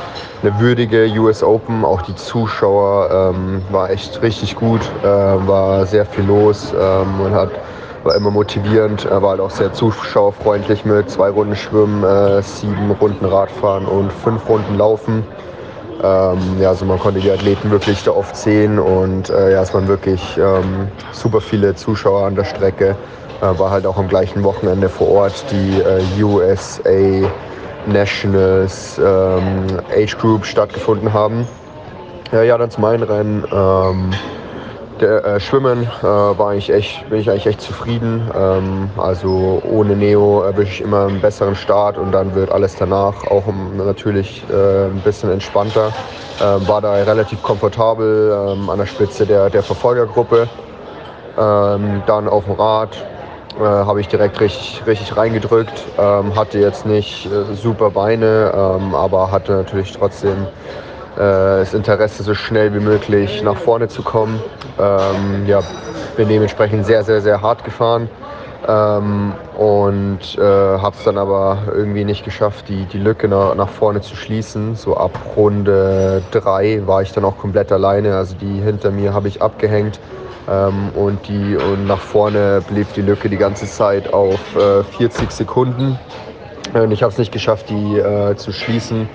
eine 0.43 0.61
würdige 0.61 1.09
US 1.19 1.43
Open. 1.43 1.85
Auch 1.85 2.03
die 2.03 2.15
Zuschauer 2.15 3.33
ähm, 3.35 3.63
war 3.71 3.89
echt 3.91 4.21
richtig 4.21 4.57
gut, 4.57 4.81
äh, 5.03 5.07
war 5.07 5.87
sehr 5.87 6.05
viel 6.05 6.25
los 6.25 6.75
ähm, 6.79 7.21
und 7.21 7.33
hat 7.35 7.51
war 8.05 8.15
immer 8.15 8.31
motivierend, 8.31 9.07
er 9.07 9.21
war 9.23 9.31
halt 9.31 9.41
auch 9.41 9.51
sehr 9.51 9.73
zuschauerfreundlich 9.73 10.85
mit 10.85 11.11
zwei 11.11 11.31
Runden 11.31 11.57
Schwimmen, 11.57 12.05
äh, 12.05 12.41
sieben 12.43 12.93
Runden 12.93 13.25
Radfahren 13.25 13.87
und 13.87 14.13
fünf 14.13 14.49
Runden 14.49 14.79
Laufen. 14.79 15.25
Ähm, 16.03 16.39
ja, 16.61 16.69
also 16.69 16.85
man 16.85 17.01
konnte 17.01 17.19
die 17.19 17.31
Athleten 17.31 17.73
wirklich 17.73 18.05
da 18.05 18.13
oft 18.13 18.37
sehen 18.37 18.79
und 18.79 19.31
äh, 19.31 19.53
ja, 19.53 19.63
es 19.63 19.75
waren 19.75 19.89
wirklich 19.89 20.23
ähm, 20.39 20.89
super 21.13 21.41
viele 21.41 21.75
Zuschauer 21.75 22.27
an 22.27 22.37
der 22.37 22.45
Strecke. 22.45 22.95
Äh, 23.41 23.59
war 23.59 23.71
halt 23.71 23.85
auch 23.85 23.99
am 23.99 24.09
gleichen 24.09 24.45
Wochenende 24.45 24.89
vor 24.89 25.09
Ort 25.09 25.45
die 25.51 25.81
äh, 25.81 26.23
USA 26.23 27.29
Nationals 27.93 28.99
ähm, 28.99 29.67
Age 29.95 30.17
Group 30.19 30.45
stattgefunden 30.45 31.13
haben. 31.13 31.47
Ja, 32.33 32.43
ja, 32.43 32.59
dann 32.59 32.71
zum 32.71 32.85
einen 32.85 33.03
Rennen. 33.03 33.45
Ähm, 33.51 34.11
der, 35.01 35.25
äh, 35.25 35.41
Schwimmen 35.41 35.85
äh, 35.85 36.05
war 36.05 36.51
eigentlich 36.51 36.71
echt, 36.71 37.09
bin 37.09 37.21
ich 37.21 37.31
eigentlich 37.31 37.47
echt 37.47 37.61
zufrieden. 37.61 38.29
Ähm, 38.35 38.91
also 38.97 39.63
ohne 39.71 39.95
Neo 39.95 40.43
erwische 40.43 40.73
ich 40.73 40.81
immer 40.81 41.07
einen 41.07 41.21
besseren 41.21 41.55
Start 41.55 41.97
und 41.99 42.13
dann 42.13 42.35
wird 42.35 42.51
alles 42.51 42.75
danach 42.77 43.27
auch 43.29 43.45
natürlich 43.77 44.45
äh, 44.51 44.87
ein 44.87 45.01
bisschen 45.05 45.31
entspannter. 45.31 45.93
Ähm, 46.43 46.67
war 46.69 46.81
da 46.81 46.95
relativ 46.95 47.43
komfortabel 47.43 48.33
ähm, 48.49 48.69
an 48.71 48.79
der 48.79 48.87
Spitze 48.87 49.27
der, 49.27 49.51
der 49.51 49.63
Verfolgergruppe. 49.63 50.49
Ähm, 51.39 52.03
dann 52.07 52.29
auf 52.29 52.45
dem 52.45 52.55
Rad 52.55 52.91
äh, 53.59 53.63
habe 53.63 54.01
ich 54.01 54.09
direkt 54.09 54.41
richtig, 54.41 54.83
richtig 54.87 55.17
reingedrückt. 55.17 55.85
Ähm, 55.99 56.35
hatte 56.37 56.59
jetzt 56.59 56.87
nicht 56.87 57.27
äh, 57.27 57.55
super 57.55 57.91
Beine, 57.91 58.53
ähm, 58.55 58.95
aber 58.95 59.31
hatte 59.31 59.53
natürlich 59.53 59.93
trotzdem 59.93 60.47
äh, 61.17 61.19
das 61.19 61.75
Interesse, 61.75 62.23
so 62.23 62.35
schnell 62.35 62.73
wie 62.75 62.81
möglich 62.81 63.43
nach 63.43 63.57
vorne 63.57 63.89
zu 63.89 64.03
kommen. 64.03 64.41
Ähm, 64.79 65.47
ja, 65.47 65.61
bin 66.17 66.29
dementsprechend 66.29 66.87
sehr, 66.87 67.03
sehr, 67.03 67.21
sehr 67.21 67.43
hart 67.43 67.65
gefahren 67.65 68.09
ähm, 68.67 69.33
und 69.57 70.39
äh, 70.39 70.43
habe 70.43 70.97
es 70.97 71.05
dann 71.05 71.19
aber 71.19 71.59
irgendwie 71.73 72.05
nicht 72.05 72.25
geschafft, 72.25 72.69
die, 72.69 72.85
die 72.85 72.99
Lücke 72.99 73.29
nach, 73.29 73.55
nach 73.55 73.69
vorne 73.69 74.01
zu 74.01 74.17
schließen. 74.17 74.77
So 74.77 74.97
ab 74.97 75.13
Runde 75.37 76.23
3 76.31 76.83
war 76.87 77.03
ich 77.03 77.13
dann 77.13 77.25
auch 77.25 77.39
komplett 77.39 77.73
alleine, 77.73 78.17
also 78.17 78.35
die 78.35 78.61
hinter 78.61 78.91
mir 78.91 79.15
habe 79.15 79.29
ich 79.29 79.43
abgehängt. 79.43 80.01
Ähm, 80.49 80.91
und, 80.95 81.27
die, 81.29 81.57
und 81.57 81.87
nach 81.87 82.01
vorne 82.01 82.63
blieb 82.69 82.93
die 82.95 83.03
Lücke 83.03 83.29
die 83.29 83.37
ganze 83.37 83.67
Zeit 83.67 84.13
auf 84.13 84.41
äh, 84.57 84.83
40 84.97 85.31
Sekunden. 85.31 85.99
Und 86.75 86.91
ich 86.91 87.03
habe 87.03 87.13
es 87.13 87.19
nicht 87.19 87.33
geschafft, 87.33 87.71
die 87.71 87.99
äh, 87.99 88.37
zu 88.37 88.53
schließen 88.53 89.09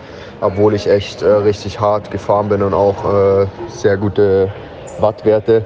obwohl 0.43 0.73
ich 0.75 0.87
echt 0.87 1.21
äh, 1.21 1.27
richtig 1.27 1.79
hart 1.79 2.11
gefahren 2.11 2.49
bin 2.49 2.61
und 2.61 2.73
auch 2.73 3.05
äh, 3.05 3.47
sehr 3.69 3.95
gute 3.97 4.51
Wattwerte. 4.99 5.65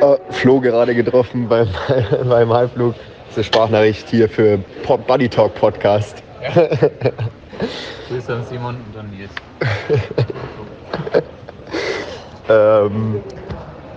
Äh, 0.00 0.16
Flo 0.30 0.60
gerade 0.60 0.94
getroffen 0.94 1.48
beim, 1.48 1.68
beim 2.28 2.52
Heimflug. 2.52 2.94
Das 2.94 3.30
ist 3.30 3.36
eine 3.36 3.44
Sprachnachricht 3.44 4.08
hier 4.08 4.28
für 4.28 4.58
Buddy 5.06 5.28
Talk 5.28 5.54
Podcast. 5.56 6.22
Ja. 6.40 6.50
Grüße 8.08 8.32
an 8.32 8.44
Simon 8.48 8.76
und 8.76 8.98
an 8.98 9.10
Nils. 9.10 9.30
ähm, 12.48 13.20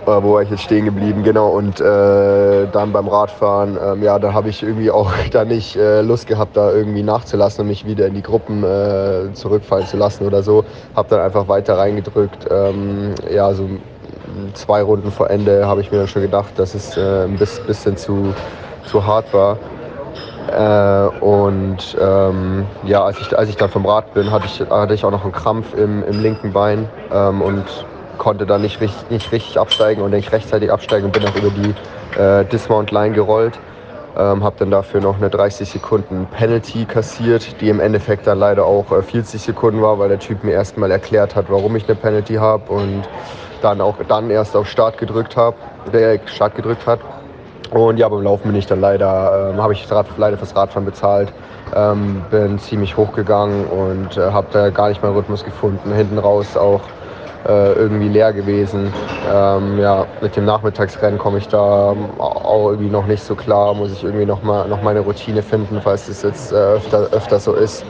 äh, 0.06 0.22
wo 0.22 0.34
war 0.34 0.42
ich 0.42 0.50
jetzt 0.50 0.62
stehen 0.62 0.84
geblieben, 0.84 1.22
genau. 1.22 1.48
Und 1.48 1.80
äh, 1.80 2.66
dann 2.72 2.92
beim 2.92 3.08
Radfahren, 3.08 3.78
ähm, 3.82 4.02
ja, 4.02 4.18
da 4.18 4.32
habe 4.32 4.48
ich 4.48 4.62
irgendwie 4.62 4.90
auch 4.90 5.12
da 5.30 5.44
nicht 5.44 5.76
äh, 5.76 6.02
Lust 6.02 6.26
gehabt, 6.26 6.56
da 6.56 6.72
irgendwie 6.72 7.02
nachzulassen 7.02 7.62
und 7.62 7.68
mich 7.68 7.86
wieder 7.86 8.06
in 8.06 8.14
die 8.14 8.22
Gruppen 8.22 8.64
äh, 8.64 9.32
zurückfallen 9.32 9.86
zu 9.86 9.96
lassen 9.96 10.26
oder 10.26 10.42
so. 10.42 10.64
Habe 10.94 11.08
dann 11.10 11.20
einfach 11.20 11.48
weiter 11.48 11.78
reingedrückt. 11.78 12.46
Ähm, 12.50 13.14
ja, 13.30 13.52
so 13.54 13.68
zwei 14.54 14.82
Runden 14.82 15.10
vor 15.10 15.30
Ende 15.30 15.66
habe 15.66 15.80
ich 15.80 15.90
mir 15.90 15.98
dann 15.98 16.08
schon 16.08 16.22
gedacht, 16.22 16.58
dass 16.58 16.74
es 16.74 16.96
äh, 16.96 17.24
ein 17.24 17.38
bisschen 17.38 17.96
zu, 17.96 18.34
zu 18.86 19.06
hart 19.06 19.32
war. 19.32 19.58
Äh, 20.50 21.24
und 21.24 21.96
ähm, 22.00 22.66
ja, 22.84 23.04
als 23.04 23.20
ich, 23.20 23.36
als 23.36 23.48
ich 23.48 23.56
dann 23.56 23.70
vom 23.70 23.86
Rad 23.86 24.12
bin, 24.14 24.30
hatte 24.30 24.46
ich, 24.46 24.60
hatte 24.68 24.94
ich 24.94 25.04
auch 25.04 25.10
noch 25.10 25.22
einen 25.22 25.32
Krampf 25.32 25.74
im, 25.74 26.02
im 26.04 26.20
linken 26.20 26.52
Bein 26.52 26.88
ähm, 27.12 27.40
und 27.42 27.64
konnte 28.18 28.46
dann 28.46 28.62
nicht 28.62 28.80
richtig, 28.80 29.10
nicht 29.10 29.32
richtig 29.32 29.58
absteigen 29.58 30.02
und 30.02 30.10
nicht 30.10 30.32
rechtzeitig 30.32 30.70
absteigen 30.72 31.06
und 31.06 31.12
bin 31.12 31.24
auch 31.24 31.36
über 31.36 31.50
die 31.50 31.74
äh, 32.20 32.44
Dismount 32.44 32.90
Line 32.90 33.14
gerollt. 33.14 33.58
Ähm, 34.16 34.44
habe 34.44 34.56
dann 34.58 34.70
dafür 34.70 35.00
noch 35.00 35.16
eine 35.16 35.30
30 35.30 35.70
Sekunden 35.70 36.26
Penalty 36.26 36.84
kassiert, 36.84 37.60
die 37.62 37.70
im 37.70 37.80
Endeffekt 37.80 38.26
dann 38.26 38.38
leider 38.38 38.66
auch 38.66 38.92
äh, 38.92 39.02
40 39.02 39.40
Sekunden 39.40 39.80
war, 39.80 39.98
weil 39.98 40.10
der 40.10 40.18
Typ 40.18 40.44
mir 40.44 40.52
erstmal 40.52 40.90
erklärt 40.90 41.34
hat, 41.34 41.46
warum 41.48 41.76
ich 41.76 41.88
eine 41.88 41.94
Penalty 41.94 42.34
habe 42.34 42.70
und 42.70 43.04
dann 43.62 43.80
auch 43.80 43.96
dann 44.08 44.28
erst 44.28 44.54
auf 44.54 44.68
Start 44.68 44.98
gedrückt 44.98 45.36
habe, 45.36 45.56
der 45.92 46.20
Start 46.26 46.54
gedrückt 46.54 46.86
hat. 46.86 47.00
Und 47.70 47.96
ja, 47.96 48.06
beim 48.08 48.22
Laufen 48.22 48.48
bin 48.48 48.56
ich 48.56 48.66
dann 48.66 48.82
leider, 48.82 49.52
ähm, 49.54 49.62
habe 49.62 49.72
ich 49.72 49.90
Rad, 49.90 50.06
leider 50.18 50.36
fürs 50.36 50.54
Radfahren 50.54 50.84
bezahlt, 50.84 51.32
ähm, 51.74 52.22
bin 52.30 52.58
ziemlich 52.58 52.98
hochgegangen 52.98 53.64
und 53.64 54.18
äh, 54.18 54.30
habe 54.30 54.48
da 54.52 54.68
gar 54.68 54.90
nicht 54.90 55.02
mehr 55.02 55.14
Rhythmus 55.14 55.42
gefunden. 55.42 55.90
Hinten 55.94 56.18
raus 56.18 56.54
auch 56.54 56.82
äh, 57.46 57.72
irgendwie 57.72 58.08
leer 58.08 58.32
gewesen. 58.32 58.92
Ähm, 59.32 59.78
ja, 59.78 60.06
mit 60.20 60.36
dem 60.36 60.44
Nachmittagsrennen 60.44 61.18
komme 61.18 61.38
ich 61.38 61.48
da 61.48 61.94
auch 62.18 62.70
irgendwie 62.70 62.90
noch 62.90 63.06
nicht 63.06 63.22
so 63.22 63.34
klar. 63.34 63.74
Muss 63.74 63.92
ich 63.92 64.04
irgendwie 64.04 64.26
noch 64.26 64.42
mal 64.42 64.68
noch 64.68 64.82
meine 64.82 65.00
Routine 65.00 65.42
finden, 65.42 65.80
falls 65.82 66.06
das 66.06 66.22
jetzt 66.22 66.52
äh, 66.52 66.56
öfter, 66.56 67.08
öfter 67.12 67.40
so 67.40 67.54
ist. 67.54 67.84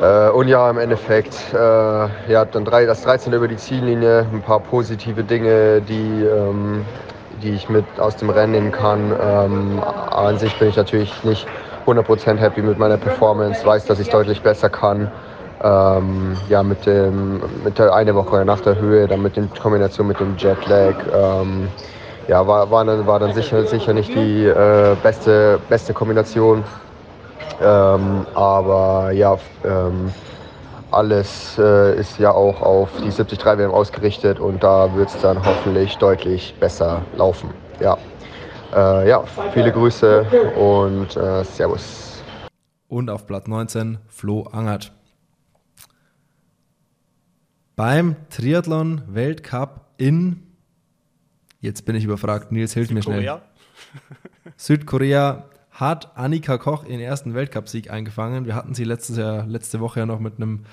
Äh, 0.00 0.30
und 0.30 0.48
ja, 0.48 0.68
im 0.70 0.78
Endeffekt, 0.78 1.36
äh, 1.52 1.56
ja, 1.56 2.44
dann 2.44 2.64
drei, 2.64 2.84
das 2.86 3.02
13 3.02 3.32
über 3.32 3.48
die 3.48 3.56
Ziellinie, 3.56 4.26
ein 4.32 4.42
paar 4.42 4.60
positive 4.60 5.22
Dinge, 5.22 5.80
die, 5.82 6.24
ähm, 6.24 6.84
die 7.42 7.50
ich 7.50 7.68
mit 7.68 7.84
aus 7.98 8.16
dem 8.16 8.30
Rennen 8.30 8.52
nehmen 8.52 8.72
kann. 8.72 9.12
Ähm, 9.20 9.82
an 10.10 10.38
sich 10.38 10.58
bin 10.58 10.68
ich 10.68 10.76
natürlich 10.76 11.12
nicht 11.22 11.46
100% 11.86 12.38
happy 12.38 12.62
mit 12.62 12.78
meiner 12.78 12.96
Performance, 12.96 13.64
weiß, 13.64 13.84
dass 13.84 14.00
ich 14.00 14.08
deutlich 14.08 14.42
besser 14.42 14.68
kann. 14.68 15.10
Ähm, 15.64 16.36
ja, 16.50 16.62
mit, 16.62 16.84
dem, 16.84 17.40
mit 17.64 17.78
der 17.78 17.94
eine 17.94 18.14
Woche 18.14 18.44
nach 18.44 18.60
der 18.60 18.78
Höhe, 18.78 19.08
dann 19.08 19.22
mit 19.22 19.34
der 19.34 19.46
Kombination 19.62 20.06
mit 20.06 20.20
dem 20.20 20.36
Jetlag, 20.36 20.94
ähm, 21.10 21.68
ja, 22.28 22.46
war, 22.46 22.70
war 22.70 22.84
dann, 22.84 23.06
war 23.06 23.18
dann 23.18 23.32
sicher, 23.32 23.64
sicher 23.64 23.94
nicht 23.94 24.14
die 24.14 24.44
äh, 24.44 24.94
beste, 25.02 25.58
beste 25.70 25.94
Kombination. 25.94 26.62
Ähm, 27.62 28.26
aber 28.34 29.12
ja, 29.12 29.38
ähm, 29.64 30.12
alles 30.90 31.58
äh, 31.58 31.98
ist 31.98 32.18
ja 32.18 32.30
auch 32.32 32.60
auf 32.60 32.90
die 32.98 33.10
73 33.10 33.44
WM 33.44 33.70
ausgerichtet 33.70 34.38
und 34.38 34.62
da 34.62 34.94
wird 34.94 35.08
es 35.08 35.18
dann 35.22 35.42
hoffentlich 35.42 35.96
deutlich 35.96 36.54
besser 36.60 37.00
laufen. 37.16 37.48
Ja, 37.80 37.96
äh, 38.74 39.08
ja 39.08 39.24
viele 39.54 39.72
Grüße 39.72 40.26
und 40.56 41.16
äh, 41.16 41.42
Servus. 41.44 42.22
Und 42.88 43.08
auf 43.08 43.26
Platz 43.26 43.46
19 43.46 43.98
Flo 44.08 44.46
Angert. 44.52 44.92
Beim 47.76 48.16
Triathlon-Weltcup 48.30 49.80
in, 49.96 50.42
jetzt 51.60 51.84
bin 51.84 51.96
ich 51.96 52.04
überfragt, 52.04 52.52
Nils, 52.52 52.72
hilf 52.74 52.90
mir 52.90 53.02
schnell. 53.02 53.40
Südkorea 54.56 55.48
hat 55.72 56.16
Annika 56.16 56.56
Koch 56.56 56.84
ihren 56.84 57.00
ersten 57.00 57.34
Weltcupsieg 57.34 57.90
eingefangen. 57.90 58.46
Wir 58.46 58.54
hatten 58.54 58.74
sie 58.74 58.84
letztes 58.84 59.16
Jahr, 59.16 59.44
letzte 59.46 59.80
Woche 59.80 60.00
ja 60.00 60.06
noch 60.06 60.20
mit 60.20 60.36
einem 60.36 60.66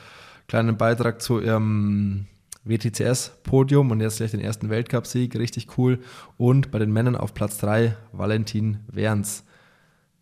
kleinen 0.48 0.78
Beitrag 0.78 1.22
zu 1.22 1.40
ihrem 1.40 2.28
WTCS-Podium 2.66 3.90
und 3.90 4.00
jetzt 4.00 4.18
gleich 4.18 4.32
den 4.32 4.40
ersten 4.40 4.70
Weltcupsieg, 4.70 5.36
richtig 5.36 5.78
cool. 5.80 6.00
Und 6.38 6.70
bei 6.70 6.78
den 6.78 6.92
Männern 6.92 7.16
auf 7.16 7.34
Platz 7.34 7.58
3 7.58 7.96
Valentin 8.12 8.82
Werns. 8.92 9.44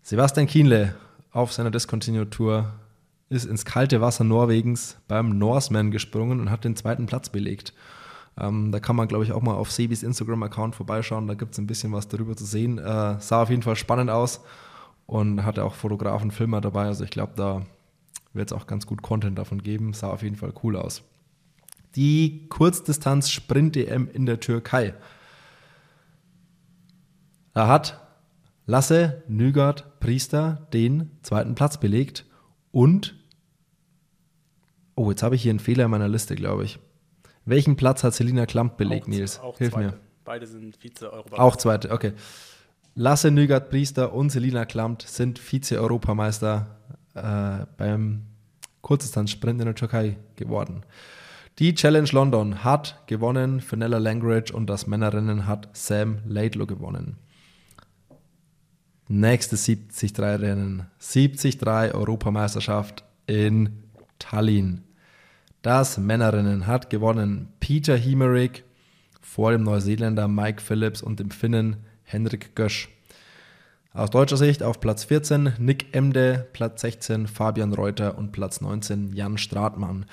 Sebastian 0.01 0.47
Kienle 0.47 0.95
auf 1.31 1.51
seiner 1.51 1.71
Discontinued 1.71 2.31
Tour 2.31 2.71
ist 3.29 3.45
ins 3.45 3.65
kalte 3.65 4.01
Wasser 4.01 4.23
Norwegens 4.23 4.97
beim 5.07 5.37
Norseman 5.37 5.91
gesprungen 5.91 6.39
und 6.39 6.49
hat 6.49 6.63
den 6.63 6.75
zweiten 6.75 7.05
Platz 7.05 7.29
belegt. 7.29 7.73
Ähm, 8.37 8.71
da 8.71 8.79
kann 8.79 8.95
man, 8.95 9.07
glaube 9.07 9.23
ich, 9.23 9.31
auch 9.31 9.41
mal 9.41 9.53
auf 9.53 9.71
Sebis 9.71 10.03
Instagram-Account 10.03 10.75
vorbeischauen. 10.75 11.27
Da 11.27 11.35
gibt 11.35 11.53
es 11.53 11.59
ein 11.59 11.67
bisschen 11.67 11.91
was 11.91 12.07
darüber 12.07 12.35
zu 12.35 12.45
sehen. 12.45 12.77
Äh, 12.77 13.19
sah 13.19 13.43
auf 13.43 13.49
jeden 13.49 13.61
Fall 13.61 13.75
spannend 13.75 14.09
aus 14.09 14.41
und 15.05 15.43
hatte 15.45 15.63
auch 15.63 15.75
Fotografen, 15.75 16.31
Filmer 16.31 16.61
dabei. 16.61 16.85
Also 16.85 17.03
ich 17.03 17.11
glaube, 17.11 17.33
da 17.35 17.63
wird 18.33 18.51
es 18.51 18.57
auch 18.57 18.65
ganz 18.65 18.85
gut 18.85 19.01
Content 19.01 19.37
davon 19.37 19.61
geben. 19.61 19.93
Sah 19.93 20.09
auf 20.09 20.23
jeden 20.23 20.35
Fall 20.35 20.53
cool 20.63 20.75
aus. 20.75 21.03
Die 21.95 22.47
Kurzdistanz-Sprint-EM 22.49 24.09
in 24.11 24.25
der 24.25 24.39
Türkei. 24.39 24.93
Da 27.53 27.67
hat 27.67 27.99
Lasse 28.65 29.23
Nügard 29.27 29.99
Priester 29.99 30.67
den 30.71 31.09
zweiten 31.23 31.55
Platz 31.55 31.79
belegt 31.79 32.25
und 32.71 33.18
Oh, 34.99 35.09
jetzt 35.11 35.23
habe 35.23 35.33
ich 35.33 35.43
hier 35.43 35.51
einen 35.51 35.59
Fehler 35.59 35.85
in 35.85 35.91
meiner 35.91 36.09
Liste, 36.09 36.35
glaube 36.35 36.65
ich. 36.65 36.77
Welchen 37.45 37.77
Platz 37.77 38.03
hat 38.03 38.13
Selina 38.13 38.45
Klamp 38.45 38.75
belegt, 38.75 39.05
auch, 39.05 39.07
Nils? 39.07 39.39
Auch 39.39 39.57
Hilf 39.57 39.71
zweite. 39.71 39.87
mir. 39.91 39.99
Beide 40.25 40.45
sind 40.45 40.75
Vize-Europameister. 40.75 41.41
Auch 41.41 41.55
zweite, 41.55 41.91
okay. 41.91 42.11
Lasse 42.95 43.31
Nygard 43.31 43.69
Priester 43.69 44.11
und 44.11 44.29
Selina 44.29 44.65
Klampt 44.65 45.03
sind 45.03 45.39
Vize-Europameister 45.39 46.75
äh, 47.13 47.65
beim 47.77 48.23
Kurzdistanz-Sprint 48.81 49.61
in 49.61 49.67
der 49.67 49.75
Türkei 49.75 50.17
geworden. 50.35 50.83
Die 51.59 51.73
Challenge 51.75 52.09
London 52.11 52.65
hat 52.65 53.01
gewonnen 53.07 53.61
Fenella 53.61 53.99
Langridge 53.99 54.53
und 54.53 54.69
das 54.69 54.85
Männerrennen 54.85 55.47
hat 55.47 55.69
Sam 55.71 56.17
Laidlow 56.25 56.65
gewonnen. 56.65 57.15
Nächstes 59.07 59.65
73-Rennen. 59.65 60.87
73 60.99 61.63
Europameisterschaft 61.95 63.05
in 63.27 63.83
Tallinn. 64.19 64.83
Das 65.61 65.97
Männerinnen 65.97 66.67
hat 66.67 66.89
gewonnen 66.89 67.51
Peter 67.59 67.97
Hemerick 67.97 68.63
vor 69.19 69.51
dem 69.51 69.63
Neuseeländer 69.63 70.29
Mike 70.29 70.61
Phillips 70.61 71.01
und 71.01 71.19
dem 71.19 71.31
Finnen 71.31 71.85
Henrik 72.03 72.55
Gösch. 72.55 72.87
Aus 73.91 74.09
deutscher 74.09 74.37
Sicht 74.37 74.63
auf 74.63 74.79
Platz 74.79 75.03
14 75.03 75.53
Nick 75.57 75.93
Emde, 75.93 76.47
Platz 76.53 76.79
16 76.81 77.27
Fabian 77.27 77.73
Reuter 77.73 78.17
und 78.17 78.31
Platz 78.31 78.61
19 78.61 79.11
Jan 79.11 79.37
Stratmann. 79.37 80.05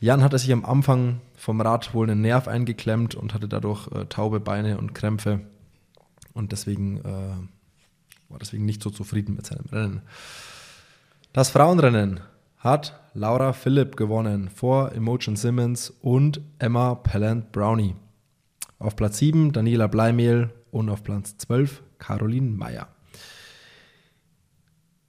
Jan 0.00 0.24
hatte 0.24 0.36
sich 0.36 0.50
am 0.50 0.64
Anfang 0.64 1.20
vom 1.36 1.60
Rad 1.60 1.94
wohl 1.94 2.10
einen 2.10 2.20
Nerv 2.20 2.48
eingeklemmt 2.48 3.14
und 3.14 3.34
hatte 3.34 3.46
dadurch 3.46 3.86
äh, 3.92 4.06
taube 4.06 4.40
Beine 4.40 4.78
und 4.78 4.94
Krämpfe 4.94 5.42
und 6.32 6.50
deswegen 6.50 6.98
äh, 6.98 8.30
war 8.30 8.38
deswegen 8.40 8.64
nicht 8.64 8.82
so 8.82 8.90
zufrieden 8.90 9.36
mit 9.36 9.46
seinem 9.46 9.66
Rennen. 9.70 10.02
Das 11.32 11.50
Frauenrennen 11.50 12.20
hat 12.58 13.00
Laura 13.14 13.52
Philipp 13.52 13.96
gewonnen 13.96 14.48
vor 14.48 14.92
Imogen 14.92 15.36
Simmons 15.36 15.90
und 16.02 16.40
Emma 16.58 16.94
Pellant 16.96 17.52
Brownie. 17.52 17.94
Auf 18.78 18.96
Platz 18.96 19.18
7 19.18 19.52
Daniela 19.52 19.86
Bleimehl 19.86 20.50
und 20.70 20.88
auf 20.88 21.02
Platz 21.02 21.36
12 21.38 21.82
Caroline 21.98 22.50
Meyer. 22.50 22.88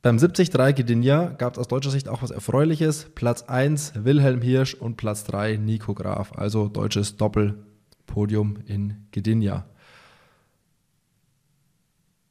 Beim 0.02 0.18
73 0.18 0.76
Gdynia 0.76 1.26
gab 1.26 1.54
es 1.54 1.60
aus 1.60 1.68
deutscher 1.68 1.92
Sicht 1.92 2.08
auch 2.08 2.22
was 2.22 2.32
Erfreuliches. 2.32 3.10
Platz 3.16 3.44
1 3.44 4.06
Wilhelm 4.06 4.42
Hirsch 4.42 4.74
und 4.74 4.96
Platz 4.96 5.26
3 5.26 5.58
Nico 5.58 5.94
Graf, 5.94 6.32
also 6.38 6.70
deutsches 6.70 7.18
Doppelpodium 7.18 8.58
in 8.66 9.08
Gdynia. 9.12 9.66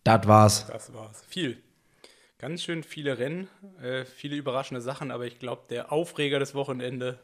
Das 0.02 0.26
war's. 0.26 0.66
Das 0.66 0.94
war's. 0.94 1.22
Viel. 1.28 1.62
Ganz 2.40 2.62
schön 2.62 2.84
viele 2.84 3.18
Rennen, 3.18 3.48
äh, 3.82 4.04
viele 4.04 4.36
überraschende 4.36 4.80
Sachen, 4.80 5.10
aber 5.10 5.26
ich 5.26 5.40
glaube, 5.40 5.62
der 5.70 5.90
Aufreger 5.90 6.38
des 6.38 6.54
Wochenende, 6.54 7.18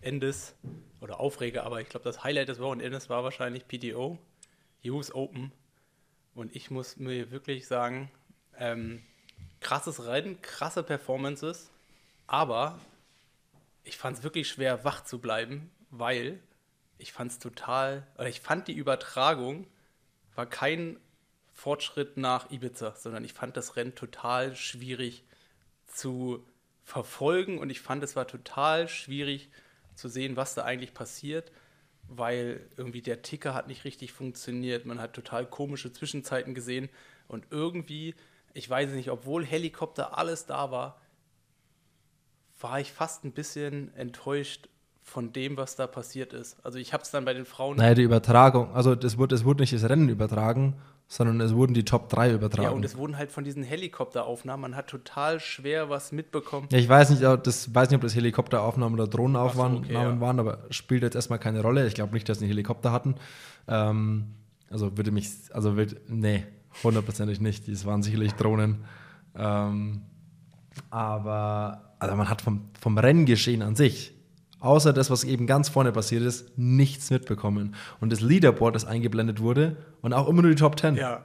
Endes, 0.00 0.54
oder 1.02 1.20
Aufreger, 1.20 1.64
aber 1.64 1.82
ich 1.82 1.90
glaube, 1.90 2.04
das 2.04 2.24
Highlight 2.24 2.48
des 2.48 2.60
Wochenendes 2.60 3.10
war 3.10 3.22
wahrscheinlich 3.22 3.68
PTO, 3.68 4.18
US 4.86 5.14
Open. 5.14 5.52
Und 6.34 6.56
ich 6.56 6.70
muss 6.70 6.96
mir 6.96 7.30
wirklich 7.30 7.66
sagen, 7.66 8.10
ähm, 8.56 9.02
krasses 9.60 10.06
Rennen, 10.06 10.40
krasse 10.40 10.82
Performances, 10.82 11.70
aber 12.26 12.80
ich 13.82 13.98
fand 13.98 14.16
es 14.16 14.24
wirklich 14.24 14.48
schwer, 14.48 14.82
wach 14.82 15.04
zu 15.04 15.18
bleiben, 15.18 15.70
weil 15.90 16.40
ich 16.96 17.12
fand 17.12 17.32
es 17.32 17.38
total, 17.38 18.06
oder 18.14 18.28
ich 18.28 18.40
fand 18.40 18.66
die 18.66 18.72
Übertragung 18.72 19.66
war 20.34 20.46
kein 20.46 20.96
Fortschritt 21.64 22.18
nach 22.18 22.50
Ibiza, 22.50 22.94
sondern 22.94 23.24
ich 23.24 23.32
fand 23.32 23.56
das 23.56 23.76
Rennen 23.76 23.94
total 23.94 24.54
schwierig 24.54 25.24
zu 25.86 26.44
verfolgen 26.82 27.56
und 27.56 27.70
ich 27.70 27.80
fand 27.80 28.04
es 28.04 28.16
war 28.16 28.26
total 28.26 28.86
schwierig 28.86 29.48
zu 29.94 30.08
sehen, 30.08 30.36
was 30.36 30.52
da 30.54 30.64
eigentlich 30.64 30.92
passiert, 30.92 31.50
weil 32.06 32.68
irgendwie 32.76 33.00
der 33.00 33.22
Ticker 33.22 33.54
hat 33.54 33.66
nicht 33.66 33.86
richtig 33.86 34.12
funktioniert, 34.12 34.84
man 34.84 35.00
hat 35.00 35.14
total 35.14 35.46
komische 35.46 35.90
Zwischenzeiten 35.90 36.52
gesehen 36.52 36.90
und 37.28 37.46
irgendwie, 37.48 38.14
ich 38.52 38.68
weiß 38.68 38.90
nicht, 38.90 39.10
obwohl 39.10 39.42
Helikopter 39.42 40.18
alles 40.18 40.44
da 40.44 40.70
war, 40.70 41.00
war 42.60 42.78
ich 42.78 42.92
fast 42.92 43.24
ein 43.24 43.32
bisschen 43.32 43.96
enttäuscht 43.96 44.68
von 45.00 45.32
dem, 45.32 45.56
was 45.56 45.76
da 45.76 45.86
passiert 45.86 46.34
ist. 46.34 46.62
Also 46.62 46.78
ich 46.78 46.92
habe 46.92 47.04
es 47.04 47.10
dann 47.10 47.24
bei 47.24 47.32
den 47.32 47.46
Frauen. 47.46 47.78
Naja, 47.78 47.94
die 47.94 48.02
Übertragung, 48.02 48.74
also 48.74 48.94
das 48.94 49.16
wurde, 49.16 49.34
es 49.34 49.46
wurde 49.46 49.62
nicht 49.62 49.72
das 49.72 49.88
Rennen 49.88 50.10
übertragen, 50.10 50.78
sondern 51.14 51.40
es 51.40 51.54
wurden 51.54 51.74
die 51.74 51.84
Top 51.84 52.08
3 52.08 52.32
übertragen. 52.32 52.64
Ja, 52.64 52.70
und 52.70 52.84
es 52.84 52.96
wurden 52.96 53.16
halt 53.16 53.30
von 53.30 53.44
diesen 53.44 53.62
Helikopteraufnahmen, 53.62 54.62
man 54.62 54.76
hat 54.76 54.88
total 54.88 55.38
schwer 55.38 55.88
was 55.88 56.10
mitbekommen. 56.10 56.66
Ja, 56.72 56.78
ich 56.78 56.88
weiß 56.88 57.10
nicht, 57.10 57.22
das, 57.22 57.72
weiß 57.72 57.88
nicht 57.88 57.96
ob 57.96 58.02
das 58.02 58.16
Helikopteraufnahmen 58.16 58.98
oder 58.98 59.08
Drohnenaufnahmen 59.08 59.76
so, 59.76 59.82
okay, 59.84 59.92
ja. 59.92 60.20
waren, 60.20 60.40
aber 60.40 60.64
spielt 60.70 61.04
jetzt 61.04 61.14
erstmal 61.14 61.38
keine 61.38 61.62
Rolle. 61.62 61.86
Ich 61.86 61.94
glaube 61.94 62.14
nicht, 62.14 62.28
dass 62.28 62.40
sie 62.40 62.46
einen 62.46 62.50
Helikopter 62.50 62.90
hatten. 62.90 63.14
Ähm, 63.68 64.34
also 64.70 64.96
würde 64.96 65.12
mich, 65.12 65.30
also 65.52 65.76
wird, 65.76 65.94
nee, 66.08 66.42
hundertprozentig 66.82 67.40
nicht. 67.40 67.68
Das 67.68 67.86
waren 67.86 68.02
sicherlich 68.02 68.32
Drohnen. 68.32 68.82
Ähm, 69.36 70.02
aber 70.90 71.94
also 72.00 72.16
man 72.16 72.28
hat 72.28 72.42
vom, 72.42 72.70
vom 72.80 72.98
Renngeschehen 72.98 73.62
an 73.62 73.76
sich 73.76 74.13
außer 74.64 74.92
das, 74.92 75.10
was 75.10 75.24
eben 75.24 75.46
ganz 75.46 75.68
vorne 75.68 75.92
passiert 75.92 76.22
ist, 76.22 76.56
nichts 76.58 77.10
mitbekommen. 77.10 77.74
Und 78.00 78.10
das 78.10 78.20
Leaderboard, 78.20 78.74
das 78.74 78.84
eingeblendet 78.84 79.40
wurde, 79.40 79.76
und 80.00 80.12
auch 80.12 80.28
immer 80.28 80.42
nur 80.42 80.50
die 80.50 80.56
Top 80.56 80.76
Ten. 80.76 80.96
Ja. 80.96 81.24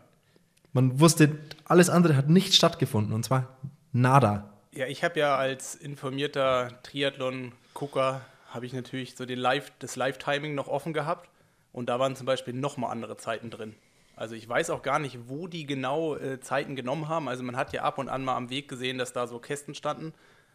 Man 0.73 0.99
wusste, 0.99 1.37
alles 1.65 1.89
andere 1.89 2.15
hat 2.15 2.29
nicht 2.29 2.53
stattgefunden, 2.53 3.13
und 3.13 3.23
zwar 3.23 3.57
nada. 3.91 4.53
Ja, 4.71 4.85
ich 4.85 5.03
habe 5.03 5.19
ja 5.19 5.35
als 5.35 5.73
informierter 5.73 6.69
Triathlon-Gucker, 6.83 8.21
habe 8.49 8.65
ich 8.65 8.73
natürlich 8.73 9.15
so 9.15 9.25
den 9.25 9.39
Live, 9.39 9.71
das 9.79 9.95
Live-Timing 9.95 10.53
noch 10.53 10.67
offen 10.67 10.93
gehabt. 10.93 11.29
Und 11.71 11.87
da 11.87 11.99
waren 11.99 12.15
zum 12.15 12.25
Beispiel 12.25 12.53
nochmal 12.53 12.91
andere 12.91 13.15
Zeiten 13.17 13.49
drin. 13.51 13.75
Also 14.15 14.35
ich 14.35 14.49
weiß 14.49 14.69
auch 14.71 14.81
gar 14.81 14.99
nicht, 14.99 15.17
wo 15.27 15.47
die 15.47 15.65
genau 15.65 16.15
äh, 16.15 16.39
Zeiten 16.41 16.75
genommen 16.75 17.07
haben. 17.07 17.29
Also 17.29 17.43
man 17.43 17.55
hat 17.55 17.71
ja 17.73 17.83
ab 17.83 17.99
und 17.99 18.09
an 18.09 18.25
mal 18.25 18.35
am 18.35 18.49
Weg 18.49 18.67
gesehen, 18.67 18.97
dass 18.97 19.13
da 19.13 19.27
so 19.27 19.39
Kästen 19.39 19.75
standen. 19.75 20.13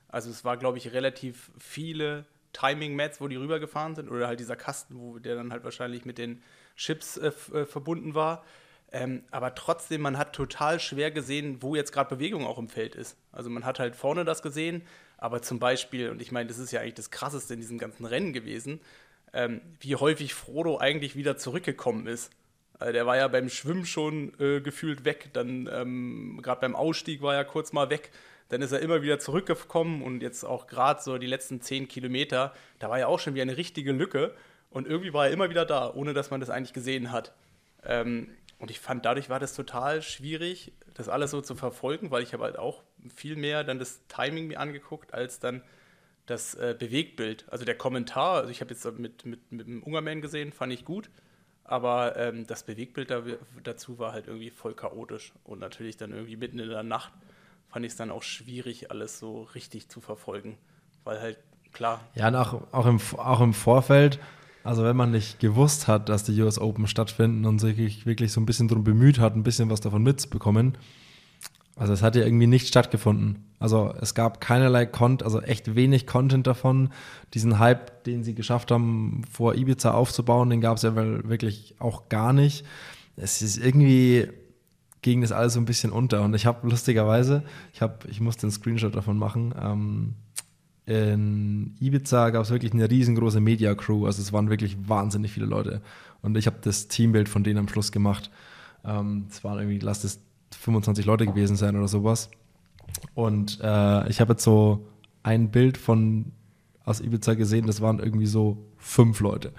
Also 0.08 0.30
es 0.30 0.44
war, 0.44 0.56
glaube 0.56 0.78
ich, 0.78 0.92
relativ 0.92 1.50
viele 1.58 2.26
Timing-Mats, 2.54 3.20
wo 3.20 3.28
die 3.28 3.36
rübergefahren 3.36 3.94
sind, 3.94 4.10
oder 4.10 4.26
halt 4.26 4.40
dieser 4.40 4.56
Kasten, 4.56 4.98
wo 4.98 5.18
der 5.18 5.34
dann 5.34 5.52
halt 5.52 5.64
wahrscheinlich 5.64 6.04
mit 6.04 6.16
den 6.16 6.42
Chips 6.76 7.18
äh, 7.18 7.28
äh, 7.52 7.66
verbunden 7.66 8.14
war. 8.14 8.44
Ähm, 8.92 9.24
aber 9.30 9.54
trotzdem, 9.54 10.00
man 10.00 10.16
hat 10.16 10.34
total 10.34 10.80
schwer 10.80 11.10
gesehen, 11.10 11.62
wo 11.62 11.74
jetzt 11.74 11.92
gerade 11.92 12.14
Bewegung 12.14 12.46
auch 12.46 12.58
im 12.58 12.68
Feld 12.68 12.94
ist. 12.94 13.16
Also 13.32 13.50
man 13.50 13.64
hat 13.64 13.78
halt 13.78 13.96
vorne 13.96 14.24
das 14.24 14.40
gesehen, 14.40 14.82
aber 15.18 15.42
zum 15.42 15.58
Beispiel, 15.58 16.10
und 16.10 16.22
ich 16.22 16.32
meine, 16.32 16.48
das 16.48 16.58
ist 16.58 16.70
ja 16.70 16.80
eigentlich 16.80 16.94
das 16.94 17.10
Krasseste 17.10 17.54
in 17.54 17.60
diesem 17.60 17.78
ganzen 17.78 18.04
Rennen 18.04 18.32
gewesen, 18.32 18.80
ähm, 19.32 19.60
wie 19.80 19.96
häufig 19.96 20.32
Frodo 20.32 20.78
eigentlich 20.78 21.16
wieder 21.16 21.36
zurückgekommen 21.36 22.06
ist. 22.06 22.30
Also 22.78 22.92
der 22.92 23.06
war 23.06 23.16
ja 23.16 23.28
beim 23.28 23.48
Schwimmen 23.48 23.86
schon 23.86 24.32
äh, 24.38 24.60
gefühlt 24.60 25.04
weg, 25.04 25.30
dann 25.32 25.68
ähm, 25.72 26.40
gerade 26.42 26.60
beim 26.60 26.76
Ausstieg 26.76 27.22
war 27.22 27.34
er 27.34 27.44
kurz 27.44 27.72
mal 27.72 27.90
weg. 27.90 28.10
Dann 28.54 28.62
ist 28.62 28.70
er 28.70 28.78
immer 28.78 29.02
wieder 29.02 29.18
zurückgekommen 29.18 30.00
und 30.00 30.22
jetzt 30.22 30.44
auch 30.44 30.68
gerade 30.68 31.02
so 31.02 31.18
die 31.18 31.26
letzten 31.26 31.60
zehn 31.60 31.88
Kilometer, 31.88 32.54
da 32.78 32.88
war 32.88 33.00
ja 33.00 33.08
auch 33.08 33.18
schon 33.18 33.34
wieder 33.34 33.42
eine 33.42 33.56
richtige 33.56 33.90
Lücke 33.90 34.32
und 34.70 34.86
irgendwie 34.86 35.12
war 35.12 35.26
er 35.26 35.32
immer 35.32 35.50
wieder 35.50 35.66
da, 35.66 35.92
ohne 35.92 36.14
dass 36.14 36.30
man 36.30 36.38
das 36.38 36.50
eigentlich 36.50 36.72
gesehen 36.72 37.10
hat. 37.10 37.34
Ähm, 37.82 38.28
und 38.60 38.70
ich 38.70 38.78
fand, 38.78 39.04
dadurch 39.04 39.28
war 39.28 39.40
das 39.40 39.54
total 39.54 40.02
schwierig, 40.02 40.72
das 40.94 41.08
alles 41.08 41.32
so 41.32 41.40
zu 41.40 41.56
verfolgen, 41.56 42.12
weil 42.12 42.22
ich 42.22 42.32
habe 42.32 42.44
halt 42.44 42.56
auch 42.56 42.84
viel 43.12 43.34
mehr 43.34 43.64
dann 43.64 43.80
das 43.80 44.06
Timing 44.06 44.46
mir 44.46 44.60
angeguckt, 44.60 45.12
als 45.12 45.40
dann 45.40 45.60
das 46.26 46.54
äh, 46.54 46.76
Bewegtbild. 46.78 47.46
Also 47.48 47.64
der 47.64 47.76
Kommentar, 47.76 48.36
also 48.36 48.50
ich 48.50 48.60
habe 48.60 48.72
jetzt 48.72 48.84
mit, 48.98 49.26
mit, 49.26 49.50
mit 49.50 49.66
dem 49.66 49.82
Ungerman 49.82 50.20
gesehen, 50.20 50.52
fand 50.52 50.72
ich 50.72 50.84
gut. 50.84 51.10
Aber 51.64 52.16
ähm, 52.16 52.46
das 52.46 52.62
Bewegtbild 52.62 53.10
da, 53.10 53.24
dazu 53.64 53.98
war 53.98 54.12
halt 54.12 54.28
irgendwie 54.28 54.50
voll 54.50 54.74
chaotisch. 54.74 55.32
Und 55.42 55.58
natürlich 55.58 55.96
dann 55.96 56.12
irgendwie 56.12 56.36
mitten 56.36 56.60
in 56.60 56.68
der 56.68 56.84
Nacht 56.84 57.12
fand 57.74 57.84
ich 57.84 57.90
es 57.90 57.96
dann 57.96 58.12
auch 58.12 58.22
schwierig, 58.22 58.92
alles 58.92 59.18
so 59.18 59.48
richtig 59.56 59.88
zu 59.88 60.00
verfolgen. 60.00 60.56
Weil 61.02 61.20
halt, 61.20 61.38
klar. 61.72 62.00
Ja, 62.14 62.28
und 62.28 62.36
auch, 62.36 62.62
auch, 62.70 62.86
im, 62.86 63.00
auch 63.16 63.40
im 63.40 63.52
Vorfeld, 63.52 64.20
also 64.62 64.84
wenn 64.84 64.96
man 64.96 65.10
nicht 65.10 65.40
gewusst 65.40 65.88
hat, 65.88 66.08
dass 66.08 66.22
die 66.22 66.40
US 66.40 66.60
Open 66.60 66.86
stattfinden 66.86 67.44
und 67.46 67.58
sich 67.58 68.06
wirklich 68.06 68.30
so 68.30 68.40
ein 68.40 68.46
bisschen 68.46 68.68
darum 68.68 68.84
bemüht 68.84 69.18
hat, 69.18 69.34
ein 69.34 69.42
bisschen 69.42 69.70
was 69.70 69.80
davon 69.80 70.04
mitzubekommen, 70.04 70.78
also 71.74 71.92
es 71.92 72.02
hat 72.02 72.14
ja 72.14 72.22
irgendwie 72.22 72.46
nicht 72.46 72.68
stattgefunden. 72.68 73.44
Also 73.58 73.92
es 74.00 74.14
gab 74.14 74.40
keinerlei 74.40 74.86
Content, 74.86 75.24
also 75.24 75.40
echt 75.40 75.74
wenig 75.74 76.06
Content 76.06 76.46
davon. 76.46 76.90
Diesen 77.34 77.58
Hype, 77.58 78.04
den 78.04 78.22
sie 78.22 78.36
geschafft 78.36 78.70
haben, 78.70 79.22
vor 79.28 79.56
Ibiza 79.56 79.90
aufzubauen, 79.90 80.48
den 80.48 80.60
gab 80.60 80.76
es 80.76 80.84
ja 80.84 80.94
wirklich 80.94 81.74
auch 81.80 82.08
gar 82.08 82.32
nicht. 82.32 82.64
Es 83.16 83.42
ist 83.42 83.56
irgendwie 83.56 84.28
ging 85.04 85.20
das 85.20 85.32
alles 85.32 85.52
so 85.52 85.60
ein 85.60 85.66
bisschen 85.66 85.92
unter. 85.92 86.22
Und 86.22 86.34
ich 86.34 86.46
habe 86.46 86.66
lustigerweise, 86.66 87.42
ich 87.74 87.82
habe, 87.82 88.08
ich 88.08 88.22
musste 88.22 88.44
einen 88.44 88.52
Screenshot 88.52 88.96
davon 88.96 89.18
machen. 89.18 89.54
Ähm, 89.60 90.14
in 90.86 91.76
Ibiza 91.78 92.30
gab 92.30 92.42
es 92.42 92.50
wirklich 92.50 92.72
eine 92.72 92.90
riesengroße 92.90 93.38
Media 93.40 93.74
Crew, 93.74 94.06
also 94.06 94.22
es 94.22 94.32
waren 94.32 94.48
wirklich 94.48 94.88
wahnsinnig 94.88 95.30
viele 95.30 95.44
Leute. 95.44 95.82
Und 96.22 96.38
ich 96.38 96.46
habe 96.46 96.56
das 96.62 96.88
Teambild 96.88 97.28
von 97.28 97.44
denen 97.44 97.58
am 97.58 97.68
Schluss 97.68 97.92
gemacht. 97.92 98.30
Ähm, 98.82 99.26
es 99.30 99.44
waren 99.44 99.58
irgendwie, 99.58 99.78
lass 99.78 100.04
es 100.04 100.20
25 100.58 101.04
Leute 101.04 101.26
gewesen 101.26 101.56
sein 101.56 101.76
oder 101.76 101.88
sowas. 101.88 102.30
Und 103.14 103.60
äh, 103.62 104.08
ich 104.08 104.22
habe 104.22 104.32
jetzt 104.32 104.42
so 104.42 104.88
ein 105.22 105.50
Bild 105.50 105.76
von 105.76 106.32
aus 106.86 107.02
Ibiza 107.02 107.34
gesehen, 107.34 107.66
das 107.66 107.82
waren 107.82 107.98
irgendwie 107.98 108.26
so 108.26 108.56
fünf 108.78 109.20
Leute. 109.20 109.52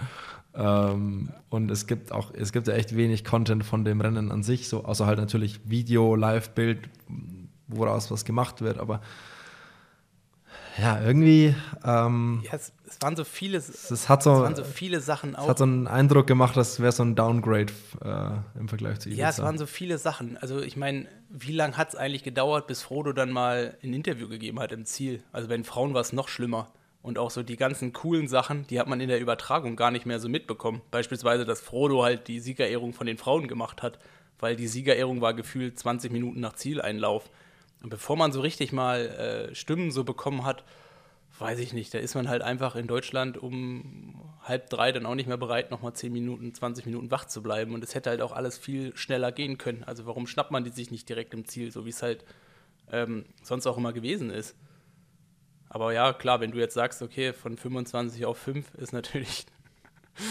Ähm, 0.55 1.29
und 1.49 1.69
es 1.69 1.87
gibt 1.87 2.11
auch, 2.11 2.33
es 2.33 2.51
gibt 2.51 2.67
ja 2.67 2.73
echt 2.73 2.95
wenig 2.95 3.25
Content 3.25 3.65
von 3.65 3.83
dem 3.83 4.01
Rennen 4.01 4.31
an 4.31 4.43
sich, 4.43 4.69
so 4.69 4.85
außer 4.85 5.05
halt 5.05 5.19
natürlich 5.19 5.59
Video, 5.65 6.15
Live-Bild, 6.15 6.89
woraus 7.67 8.11
was 8.11 8.25
gemacht 8.25 8.61
wird, 8.61 8.77
aber 8.77 9.01
ja, 10.77 11.01
irgendwie. 11.01 11.55
Ähm, 11.85 12.41
ja, 12.43 12.53
es, 12.53 12.73
es, 12.85 13.01
waren 13.01 13.15
so 13.15 13.23
viele, 13.23 13.57
es, 13.57 14.09
hat 14.09 14.23
so, 14.23 14.33
es 14.33 14.41
waren 14.41 14.55
so 14.55 14.63
viele 14.63 14.99
Sachen 14.99 15.35
auch. 15.35 15.43
Es 15.43 15.49
hat 15.49 15.57
so 15.59 15.63
einen 15.63 15.87
Eindruck 15.87 16.27
gemacht, 16.27 16.57
das 16.57 16.79
wäre 16.79 16.91
so 16.91 17.03
ein 17.03 17.15
Downgrade 17.15 17.71
äh, 18.03 18.59
im 18.59 18.67
Vergleich 18.67 18.99
zu 18.99 19.09
Ibiza. 19.09 19.21
Ja, 19.21 19.29
es 19.29 19.41
waren 19.41 19.57
so 19.57 19.67
viele 19.67 19.97
Sachen. 19.97 20.37
Also 20.37 20.61
ich 20.61 20.75
meine, 20.75 21.07
wie 21.29 21.53
lange 21.53 21.77
hat 21.77 21.89
es 21.89 21.95
eigentlich 21.95 22.23
gedauert, 22.23 22.67
bis 22.67 22.81
Frodo 22.81 23.13
dann 23.13 23.31
mal 23.31 23.77
ein 23.83 23.93
Interview 23.93 24.27
gegeben 24.27 24.59
hat 24.59 24.73
im 24.73 24.85
Ziel? 24.85 25.23
Also 25.31 25.47
bei 25.47 25.55
den 25.55 25.63
Frauen 25.63 25.93
war 25.93 26.01
es 26.01 26.11
noch 26.11 26.27
schlimmer. 26.27 26.67
Und 27.05 27.19
auch 27.19 27.29
so 27.29 27.43
die 27.43 27.55
ganzen 27.55 27.93
coolen 27.93 28.27
Sachen, 28.27 28.65
die 28.65 28.79
hat 28.79 28.87
man 28.87 28.99
in 28.99 29.09
der 29.09 29.19
Übertragung 29.19 29.75
gar 29.75 29.91
nicht 29.91 30.07
mehr 30.07 30.19
so 30.19 30.27
mitbekommen. 30.27 30.81
Beispielsweise, 30.89 31.45
dass 31.45 31.61
Frodo 31.61 32.01
halt 32.01 32.27
die 32.27 32.39
Siegerehrung 32.39 32.93
von 32.93 33.05
den 33.05 33.19
Frauen 33.19 33.47
gemacht 33.47 33.83
hat, 33.83 33.99
weil 34.39 34.55
die 34.55 34.65
Siegerehrung 34.65 35.21
war 35.21 35.35
gefühlt 35.35 35.77
20 35.77 36.11
Minuten 36.11 36.39
nach 36.39 36.53
Zieleinlauf. 36.53 37.29
Und 37.83 37.91
bevor 37.91 38.17
man 38.17 38.31
so 38.31 38.41
richtig 38.41 38.73
mal 38.73 39.05
äh, 39.05 39.53
Stimmen 39.53 39.91
so 39.91 40.03
bekommen 40.03 40.45
hat, 40.45 40.63
weiß 41.37 41.59
ich 41.59 41.73
nicht, 41.73 41.93
da 41.93 41.99
ist 41.99 42.15
man 42.15 42.27
halt 42.27 42.41
einfach 42.41 42.75
in 42.75 42.87
Deutschland 42.87 43.37
um 43.37 44.33
halb 44.41 44.71
drei 44.71 44.91
dann 44.91 45.05
auch 45.05 45.13
nicht 45.13 45.27
mehr 45.27 45.37
bereit, 45.37 45.69
nochmal 45.69 45.93
10 45.93 46.11
Minuten, 46.11 46.55
20 46.55 46.87
Minuten 46.87 47.11
wach 47.11 47.25
zu 47.25 47.43
bleiben. 47.43 47.75
Und 47.75 47.83
es 47.83 47.93
hätte 47.93 48.09
halt 48.09 48.21
auch 48.21 48.31
alles 48.31 48.57
viel 48.57 48.97
schneller 48.97 49.31
gehen 49.31 49.59
können. 49.59 49.83
Also 49.83 50.07
warum 50.07 50.25
schnappt 50.25 50.49
man 50.49 50.63
die 50.63 50.71
sich 50.71 50.89
nicht 50.89 51.07
direkt 51.07 51.35
im 51.35 51.45
Ziel, 51.45 51.71
so 51.71 51.85
wie 51.85 51.89
es 51.89 52.01
halt 52.01 52.25
ähm, 52.91 53.25
sonst 53.43 53.67
auch 53.67 53.77
immer 53.77 53.93
gewesen 53.93 54.31
ist? 54.31 54.55
Aber 55.75 55.91
ja, 55.91 56.13
klar, 56.13 56.39
wenn 56.39 56.51
du 56.51 56.57
jetzt 56.57 56.73
sagst, 56.73 57.01
okay, 57.01 57.33
von 57.33 57.57
25 57.57 58.25
auf 58.25 58.37
5 58.37 58.75
ist 58.75 58.93
natürlich. 58.93 59.45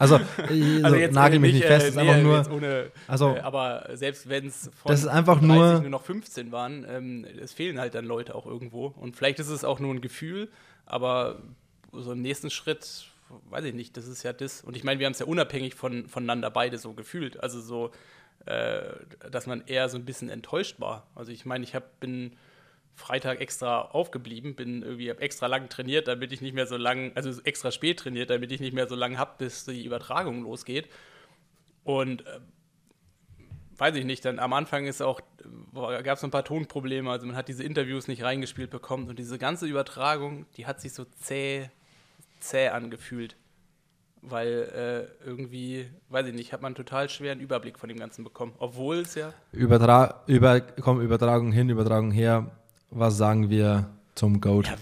Also, 0.00 0.14
also 0.82 0.96
jetzt 0.96 1.14
nagel 1.14 1.40
mich 1.40 1.54
nicht 1.54 1.64
fest, 1.64 1.86
äh, 1.86 1.88
ist 1.88 1.98
einfach 1.98 2.22
nur. 2.22 2.52
Ohne, 2.52 2.92
also, 3.08 3.34
äh, 3.34 3.40
aber 3.40 3.88
selbst 3.94 4.28
wenn 4.28 4.46
es 4.46 4.70
von 4.76 4.92
das 4.92 5.00
ist 5.00 5.08
einfach 5.08 5.40
30 5.40 5.48
nur, 5.48 5.80
nur 5.80 5.90
noch 5.90 6.02
15 6.04 6.52
waren, 6.52 6.86
ähm, 6.88 7.26
es 7.40 7.52
fehlen 7.52 7.80
halt 7.80 7.96
dann 7.96 8.04
Leute 8.04 8.36
auch 8.36 8.46
irgendwo. 8.46 8.86
Und 8.86 9.16
vielleicht 9.16 9.40
ist 9.40 9.48
es 9.48 9.64
auch 9.64 9.80
nur 9.80 9.92
ein 9.92 10.00
Gefühl, 10.00 10.48
aber 10.86 11.42
so 11.92 12.12
im 12.12 12.22
nächsten 12.22 12.50
Schritt, 12.50 13.08
weiß 13.50 13.64
ich 13.64 13.74
nicht, 13.74 13.96
das 13.96 14.06
ist 14.06 14.22
ja 14.22 14.32
das. 14.32 14.62
Und 14.62 14.76
ich 14.76 14.84
meine, 14.84 15.00
wir 15.00 15.06
haben 15.06 15.14
es 15.14 15.18
ja 15.18 15.26
unabhängig 15.26 15.74
von, 15.74 16.08
voneinander 16.08 16.50
beide 16.50 16.78
so 16.78 16.92
gefühlt. 16.92 17.40
Also 17.40 17.60
so, 17.60 17.90
äh, 18.46 18.82
dass 19.30 19.46
man 19.48 19.64
eher 19.66 19.88
so 19.88 19.98
ein 19.98 20.04
bisschen 20.04 20.30
enttäuscht 20.30 20.78
war. 20.78 21.08
Also 21.16 21.32
ich 21.32 21.44
meine, 21.44 21.64
ich 21.64 21.74
hab, 21.74 21.98
bin 21.98 22.36
Freitag 22.98 23.40
extra 23.40 23.82
aufgeblieben, 23.82 24.56
bin 24.56 24.82
irgendwie 24.82 25.08
extra 25.08 25.46
lang 25.46 25.68
trainiert, 25.68 26.08
damit 26.08 26.32
ich 26.32 26.40
nicht 26.40 26.54
mehr 26.54 26.66
so 26.66 26.76
lang, 26.76 27.12
also 27.14 27.40
extra 27.44 27.70
spät 27.70 28.00
trainiert, 28.00 28.28
damit 28.28 28.50
ich 28.50 28.60
nicht 28.60 28.74
mehr 28.74 28.88
so 28.88 28.96
lange 28.96 29.18
habe, 29.18 29.32
bis 29.38 29.64
die 29.64 29.84
Übertragung 29.84 30.42
losgeht. 30.42 30.88
Und 31.84 32.26
äh, 32.26 32.40
weiß 33.78 33.94
ich 33.94 34.04
nicht, 34.04 34.24
dann 34.24 34.40
am 34.40 34.52
Anfang 34.52 34.86
ist 34.86 35.00
auch, 35.00 35.20
gab 35.74 36.18
es 36.18 36.24
ein 36.24 36.32
paar 36.32 36.44
Tonprobleme, 36.44 37.08
also 37.08 37.26
man 37.26 37.36
hat 37.36 37.46
diese 37.46 37.62
Interviews 37.62 38.08
nicht 38.08 38.24
reingespielt 38.24 38.70
bekommen 38.70 39.08
und 39.08 39.16
diese 39.18 39.38
ganze 39.38 39.66
Übertragung, 39.66 40.46
die 40.56 40.66
hat 40.66 40.80
sich 40.80 40.92
so 40.92 41.04
zäh, 41.04 41.70
zäh 42.40 42.68
angefühlt. 42.68 43.36
Weil 44.22 45.08
äh, 45.22 45.24
irgendwie, 45.24 45.88
weiß 46.08 46.26
ich 46.26 46.34
nicht, 46.34 46.52
hat 46.52 46.62
man 46.62 46.74
total 46.74 47.08
schweren 47.08 47.38
Überblick 47.38 47.78
von 47.78 47.88
dem 47.88 47.98
Ganzen 48.00 48.24
bekommen. 48.24 48.54
Obwohl 48.58 48.96
es 48.96 49.14
ja. 49.14 49.32
Übertra 49.52 50.24
über, 50.26 50.60
komm, 50.60 51.00
Übertragung 51.00 51.52
hin, 51.52 51.70
Übertragung 51.70 52.10
her 52.10 52.50
was 52.90 53.16
sagen 53.16 53.50
wir 53.50 53.90
zum 54.14 54.40
Goat? 54.40 54.66
Ja, 54.66 54.76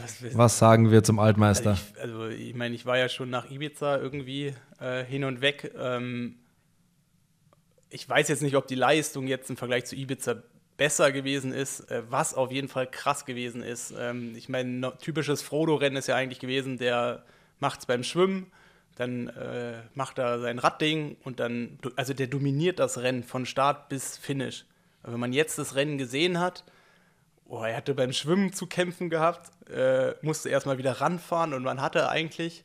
was, 0.00 0.36
was, 0.36 0.58
sagen 0.58 0.90
wir 0.90 1.02
zum 1.02 1.18
Altmeister? 1.18 1.70
Also 1.70 1.82
ich, 1.94 2.00
also 2.00 2.28
ich 2.28 2.54
meine, 2.54 2.74
ich 2.74 2.86
war 2.86 2.98
ja 2.98 3.08
schon 3.08 3.30
nach 3.30 3.50
Ibiza 3.50 3.96
irgendwie 3.98 4.54
äh, 4.80 5.04
hin 5.04 5.24
und 5.24 5.40
weg. 5.40 5.72
Ähm, 5.78 6.36
ich 7.90 8.08
weiß 8.08 8.28
jetzt 8.28 8.42
nicht, 8.42 8.56
ob 8.56 8.66
die 8.66 8.74
Leistung 8.74 9.26
jetzt 9.26 9.50
im 9.50 9.56
Vergleich 9.56 9.86
zu 9.86 9.96
Ibiza 9.96 10.36
besser 10.76 11.12
gewesen 11.12 11.52
ist, 11.52 11.90
äh, 11.90 12.02
was 12.08 12.34
auf 12.34 12.52
jeden 12.52 12.68
Fall 12.68 12.86
krass 12.86 13.24
gewesen 13.24 13.62
ist. 13.62 13.94
Ähm, 13.98 14.34
ich 14.36 14.48
meine, 14.48 14.92
typisches 14.98 15.42
Frodo-Rennen 15.42 15.96
ist 15.96 16.06
ja 16.06 16.16
eigentlich 16.16 16.40
gewesen, 16.40 16.78
der 16.78 17.24
macht 17.58 17.80
es 17.80 17.86
beim 17.86 18.04
Schwimmen, 18.04 18.52
dann 18.96 19.28
äh, 19.28 19.82
macht 19.94 20.18
er 20.18 20.38
sein 20.40 20.58
Radding 20.58 21.16
und 21.24 21.40
dann, 21.40 21.78
also 21.96 22.14
der 22.14 22.26
dominiert 22.26 22.78
das 22.78 22.98
Rennen 22.98 23.24
von 23.24 23.46
Start 23.46 23.88
bis 23.88 24.16
Finish. 24.16 24.64
Aber 25.02 25.14
wenn 25.14 25.20
man 25.20 25.32
jetzt 25.32 25.58
das 25.58 25.74
Rennen 25.74 25.98
gesehen 25.98 26.40
hat, 26.40 26.64
oh, 27.48 27.62
er 27.62 27.76
hatte 27.76 27.94
beim 27.94 28.12
Schwimmen 28.12 28.52
zu 28.52 28.66
kämpfen 28.66 29.10
gehabt, 29.10 29.50
äh, 29.70 30.14
musste 30.22 30.48
erstmal 30.48 30.78
wieder 30.78 31.00
ranfahren 31.00 31.54
und 31.54 31.62
man 31.62 31.80
hatte 31.80 32.08
eigentlich 32.08 32.64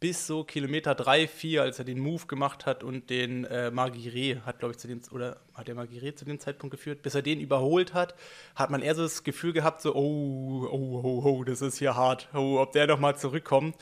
bis 0.00 0.26
so 0.26 0.44
Kilometer 0.44 0.94
3, 0.94 1.26
4, 1.26 1.62
als 1.62 1.78
er 1.78 1.86
den 1.86 1.98
Move 1.98 2.26
gemacht 2.26 2.66
hat 2.66 2.84
und 2.84 3.08
den 3.08 3.44
äh, 3.44 3.70
Marguerite 3.70 4.44
hat, 4.44 4.58
glaube 4.58 4.72
ich, 4.72 4.78
zu 4.78 4.86
dem, 4.86 5.00
oder 5.12 5.38
hat 5.54 5.66
der 5.66 5.74
Marguerite 5.74 6.16
zu 6.16 6.24
dem 6.26 6.38
Zeitpunkt 6.38 6.72
geführt, 6.72 7.00
bis 7.00 7.14
er 7.14 7.22
den 7.22 7.40
überholt 7.40 7.94
hat, 7.94 8.14
hat 8.54 8.68
man 8.70 8.82
eher 8.82 8.94
so 8.94 9.02
das 9.02 9.24
Gefühl 9.24 9.54
gehabt, 9.54 9.80
so, 9.80 9.94
oh, 9.94 10.68
oh, 10.70 11.00
oh, 11.02 11.22
oh, 11.24 11.44
das 11.44 11.62
ist 11.62 11.78
hier 11.78 11.96
hart, 11.96 12.28
oh, 12.34 12.58
ob 12.60 12.72
der 12.72 12.86
nochmal 12.86 13.16
zurückkommt. 13.16 13.76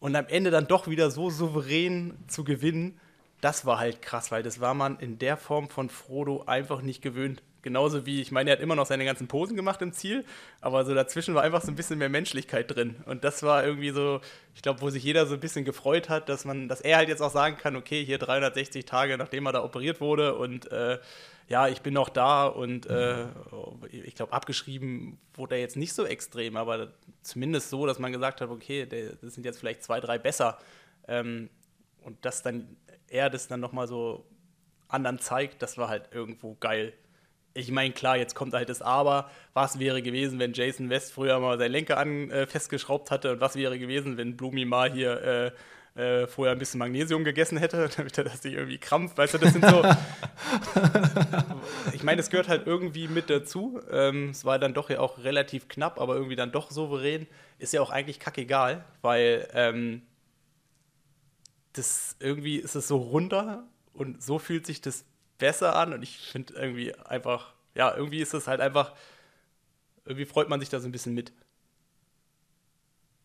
Und 0.00 0.14
am 0.16 0.26
Ende 0.26 0.50
dann 0.50 0.66
doch 0.66 0.86
wieder 0.86 1.10
so 1.10 1.30
souverän 1.30 2.18
zu 2.26 2.44
gewinnen, 2.44 3.00
das 3.40 3.64
war 3.64 3.78
halt 3.78 4.02
krass, 4.02 4.30
weil 4.30 4.42
das 4.42 4.60
war 4.60 4.74
man 4.74 4.98
in 4.98 5.18
der 5.18 5.36
Form 5.36 5.70
von 5.70 5.88
Frodo 5.88 6.42
einfach 6.46 6.82
nicht 6.82 7.00
gewöhnt. 7.00 7.42
Genauso 7.68 8.06
wie, 8.06 8.22
ich 8.22 8.32
meine, 8.32 8.48
er 8.48 8.56
hat 8.56 8.62
immer 8.62 8.76
noch 8.76 8.86
seine 8.86 9.04
ganzen 9.04 9.28
Posen 9.28 9.54
gemacht 9.54 9.82
im 9.82 9.92
Ziel, 9.92 10.24
aber 10.62 10.86
so 10.86 10.94
dazwischen 10.94 11.34
war 11.34 11.42
einfach 11.42 11.60
so 11.60 11.70
ein 11.70 11.74
bisschen 11.74 11.98
mehr 11.98 12.08
Menschlichkeit 12.08 12.74
drin. 12.74 12.96
Und 13.04 13.24
das 13.24 13.42
war 13.42 13.62
irgendwie 13.62 13.90
so, 13.90 14.22
ich 14.54 14.62
glaube, 14.62 14.80
wo 14.80 14.88
sich 14.88 15.04
jeder 15.04 15.26
so 15.26 15.34
ein 15.34 15.40
bisschen 15.40 15.66
gefreut 15.66 16.08
hat, 16.08 16.30
dass 16.30 16.46
man, 16.46 16.66
dass 16.66 16.80
er 16.80 16.96
halt 16.96 17.10
jetzt 17.10 17.20
auch 17.20 17.30
sagen 17.30 17.58
kann, 17.58 17.76
okay, 17.76 18.02
hier 18.02 18.16
360 18.16 18.86
Tage, 18.86 19.18
nachdem 19.18 19.44
er 19.44 19.52
da 19.52 19.62
operiert 19.62 20.00
wurde 20.00 20.36
und 20.36 20.72
äh, 20.72 20.98
ja, 21.46 21.68
ich 21.68 21.82
bin 21.82 21.92
noch 21.92 22.08
da 22.08 22.46
und 22.46 22.86
äh, 22.86 23.26
ich 23.90 24.14
glaube, 24.14 24.32
abgeschrieben 24.32 25.18
wurde 25.34 25.56
er 25.56 25.60
jetzt 25.60 25.76
nicht 25.76 25.92
so 25.92 26.06
extrem, 26.06 26.56
aber 26.56 26.94
zumindest 27.20 27.68
so, 27.68 27.84
dass 27.84 27.98
man 27.98 28.12
gesagt 28.12 28.40
hat, 28.40 28.48
okay, 28.48 28.86
das 28.86 29.34
sind 29.34 29.44
jetzt 29.44 29.58
vielleicht 29.58 29.82
zwei, 29.82 30.00
drei 30.00 30.16
besser. 30.16 30.56
Ähm, 31.06 31.50
und 32.00 32.24
dass 32.24 32.42
dann 32.42 32.78
er 33.08 33.28
das 33.28 33.46
dann 33.46 33.60
nochmal 33.60 33.88
so 33.88 34.24
anderen 34.88 35.18
zeigt, 35.18 35.60
das 35.60 35.76
war 35.76 35.90
halt 35.90 36.08
irgendwo 36.12 36.54
geil 36.54 36.94
ich 37.58 37.72
meine, 37.72 37.92
klar, 37.92 38.16
jetzt 38.16 38.34
kommt 38.34 38.54
halt 38.54 38.68
das 38.68 38.82
Aber. 38.82 39.30
Was 39.52 39.80
wäre 39.80 40.00
gewesen, 40.00 40.38
wenn 40.38 40.52
Jason 40.52 40.90
West 40.90 41.12
früher 41.12 41.38
mal 41.40 41.58
seinen 41.58 41.72
Lenker 41.72 41.98
an 41.98 42.30
äh, 42.30 42.46
festgeschraubt 42.46 43.10
hatte? 43.10 43.32
Und 43.32 43.40
was 43.40 43.56
wäre 43.56 43.78
gewesen, 43.78 44.16
wenn 44.16 44.36
Blumi 44.36 44.64
mal 44.64 44.92
hier 44.92 45.52
äh, 45.96 46.22
äh, 46.22 46.26
vorher 46.28 46.52
ein 46.52 46.58
bisschen 46.58 46.78
Magnesium 46.78 47.24
gegessen 47.24 47.58
hätte, 47.58 47.90
damit 47.96 48.16
er 48.16 48.24
das 48.24 48.44
nicht 48.44 48.54
irgendwie 48.54 48.78
krampft? 48.78 49.18
Weißt 49.18 49.34
du, 49.34 49.38
das 49.38 49.52
sind 49.52 49.64
so. 49.64 49.82
ich 51.92 52.04
meine, 52.04 52.20
es 52.20 52.30
gehört 52.30 52.46
halt 52.46 52.66
irgendwie 52.66 53.08
mit 53.08 53.28
dazu. 53.28 53.80
Ähm, 53.90 54.30
es 54.30 54.44
war 54.44 54.60
dann 54.60 54.72
doch 54.72 54.88
ja 54.88 55.00
auch 55.00 55.18
relativ 55.18 55.66
knapp, 55.66 56.00
aber 56.00 56.14
irgendwie 56.14 56.36
dann 56.36 56.52
doch 56.52 56.70
souverän. 56.70 57.26
Ist 57.58 57.72
ja 57.72 57.80
auch 57.80 57.90
eigentlich 57.90 58.20
kackegal, 58.20 58.84
weil 59.02 59.48
ähm, 59.52 60.02
das 61.72 62.14
irgendwie 62.20 62.56
ist 62.56 62.76
es 62.76 62.86
so 62.86 62.98
runter 62.98 63.64
und 63.92 64.22
so 64.22 64.38
fühlt 64.38 64.64
sich 64.64 64.80
das 64.80 65.04
besser 65.38 65.76
an 65.76 65.92
und 65.92 66.02
ich 66.02 66.18
finde 66.18 66.54
irgendwie 66.54 66.94
einfach, 66.94 67.54
ja, 67.74 67.94
irgendwie 67.94 68.20
ist 68.20 68.34
es 68.34 68.46
halt 68.46 68.60
einfach, 68.60 68.92
irgendwie 70.04 70.26
freut 70.26 70.48
man 70.48 70.60
sich 70.60 70.68
da 70.68 70.80
so 70.80 70.88
ein 70.88 70.92
bisschen 70.92 71.14
mit. 71.14 71.32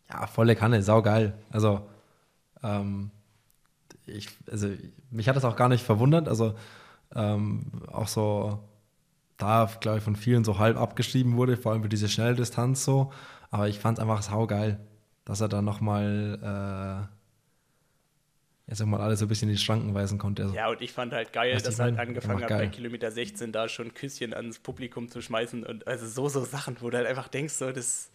Ja, 0.09 0.27
volle 0.27 0.55
Kanne, 0.55 0.83
saugeil. 0.83 1.33
Also, 1.49 1.89
ähm, 2.61 3.11
ich, 4.05 4.29
also, 4.49 4.69
mich 5.09 5.27
hat 5.27 5.35
das 5.35 5.45
auch 5.45 5.55
gar 5.55 5.69
nicht 5.69 5.83
verwundert. 5.83 6.27
Also, 6.27 6.55
ähm, 7.15 7.71
auch 7.91 8.07
so, 8.07 8.59
da, 9.37 9.69
glaube 9.79 9.99
ich, 9.99 10.03
von 10.03 10.15
vielen 10.15 10.43
so 10.43 10.59
halb 10.59 10.77
abgeschrieben 10.77 11.35
wurde, 11.35 11.57
vor 11.57 11.71
allem 11.71 11.83
für 11.83 11.89
diese 11.89 12.09
Schnelldistanz 12.09 12.85
so. 12.85 13.11
Aber 13.49 13.67
ich 13.67 13.79
fand 13.79 13.97
es 13.97 14.01
einfach 14.01 14.21
saugeil, 14.21 14.79
dass 15.25 15.41
er 15.41 15.49
da 15.49 15.61
nochmal 15.61 17.09
äh, 17.09 17.22
jetzt 18.67 18.77
sag 18.77 18.87
mal, 18.87 18.99
alles 18.99 19.19
so 19.19 19.25
ein 19.25 19.27
bisschen 19.27 19.49
in 19.49 19.55
die 19.55 19.61
Schranken 19.61 19.93
weisen 19.93 20.17
konnte. 20.17 20.43
Also, 20.43 20.55
ja, 20.55 20.69
und 20.69 20.81
ich 20.81 20.91
fand 20.91 21.13
halt 21.13 21.33
geil, 21.33 21.59
dass 21.59 21.79
er 21.79 21.85
halt 21.85 21.99
angefangen 21.99 22.43
hat, 22.43 22.49
bei 22.49 22.67
Kilometer 22.67 23.11
16 23.11 23.51
da 23.51 23.67
schon 23.67 23.93
Küsschen 23.93 24.33
ans 24.33 24.59
Publikum 24.59 25.09
zu 25.09 25.21
schmeißen 25.21 25.65
und 25.65 25.87
also 25.87 26.07
so, 26.07 26.29
so 26.29 26.45
Sachen, 26.45 26.77
wo 26.79 26.89
du 26.89 26.97
halt 26.97 27.07
einfach 27.07 27.27
denkst, 27.27 27.53
so, 27.53 27.71
das, 27.71 28.09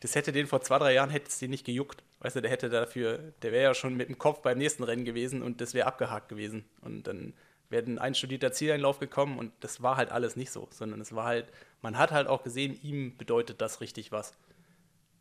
das 0.00 0.14
hätte 0.14 0.32
den 0.32 0.46
vor 0.46 0.60
zwei, 0.62 0.78
drei 0.78 0.94
Jahren 0.94 1.10
hätte 1.10 1.28
es 1.28 1.38
den 1.38 1.50
nicht 1.50 1.64
gejuckt. 1.64 2.02
Weißt 2.20 2.36
du, 2.36 2.42
der 2.42 2.50
hätte 2.50 2.70
dafür, 2.70 3.18
der 3.42 3.52
wäre 3.52 3.64
ja 3.64 3.74
schon 3.74 3.96
mit 3.96 4.08
dem 4.08 4.18
Kopf 4.18 4.40
beim 4.42 4.58
nächsten 4.58 4.82
Rennen 4.82 5.04
gewesen 5.04 5.42
und 5.42 5.60
das 5.60 5.74
wäre 5.74 5.86
abgehakt 5.86 6.28
gewesen. 6.28 6.64
Und 6.80 7.06
dann 7.06 7.34
wäre 7.70 7.84
ein 7.84 7.98
einstudierter 7.98 8.52
Zieleinlauf 8.52 8.98
gekommen 8.98 9.38
und 9.38 9.52
das 9.60 9.82
war 9.82 9.96
halt 9.96 10.10
alles 10.10 10.36
nicht 10.36 10.50
so, 10.50 10.68
sondern 10.70 11.00
es 11.00 11.14
war 11.14 11.26
halt, 11.26 11.46
man 11.82 11.98
hat 11.98 12.12
halt 12.12 12.26
auch 12.26 12.42
gesehen, 12.42 12.78
ihm 12.82 13.16
bedeutet 13.16 13.60
das 13.60 13.80
richtig 13.80 14.10
was. 14.10 14.34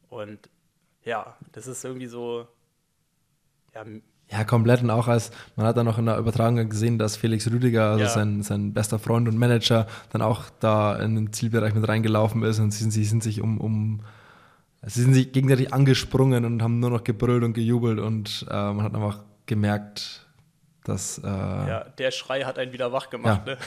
Und 0.09 0.49
ja, 1.03 1.37
das 1.51 1.67
ist 1.67 1.83
irgendwie 1.83 2.07
so, 2.07 2.47
ja, 3.73 3.85
ja, 4.31 4.43
komplett. 4.43 4.81
Und 4.81 4.89
auch 4.89 5.07
als, 5.07 5.31
man 5.55 5.65
hat 5.65 5.77
dann 5.77 5.85
noch 5.85 5.97
in 5.97 6.05
der 6.05 6.17
Übertragung 6.17 6.69
gesehen, 6.69 6.97
dass 6.97 7.15
Felix 7.15 7.49
Rüdiger, 7.49 7.91
also 7.91 8.03
ja. 8.03 8.09
sein, 8.09 8.41
sein 8.41 8.73
bester 8.73 8.99
Freund 8.99 9.27
und 9.27 9.37
Manager, 9.37 9.87
dann 10.11 10.21
auch 10.21 10.45
da 10.59 10.95
in 10.95 11.15
den 11.15 11.33
Zielbereich 11.33 11.73
mit 11.73 11.87
reingelaufen 11.87 12.43
ist 12.43 12.59
und 12.59 12.71
sie, 12.71 12.89
sie 12.89 13.05
sind 13.05 13.23
sich 13.23 13.41
um, 13.41 13.59
um 13.59 14.01
sie 14.81 15.01
sind 15.03 15.13
sich 15.13 15.31
gegenseitig 15.31 15.73
angesprungen 15.73 16.45
und 16.45 16.61
haben 16.63 16.79
nur 16.79 16.89
noch 16.89 17.03
gebrüllt 17.03 17.43
und 17.43 17.53
gejubelt 17.53 17.99
und 17.99 18.45
äh, 18.49 18.53
man 18.53 18.83
hat 18.83 18.95
einfach 18.95 19.19
gemerkt, 19.45 20.25
dass. 20.83 21.19
Äh, 21.19 21.27
ja, 21.27 21.83
der 21.97 22.11
Schrei 22.11 22.41
hat 22.41 22.57
einen 22.57 22.73
wieder 22.73 22.91
wach 22.91 23.09
gemacht, 23.09 23.41
ja. 23.45 23.53
ne? 23.53 23.57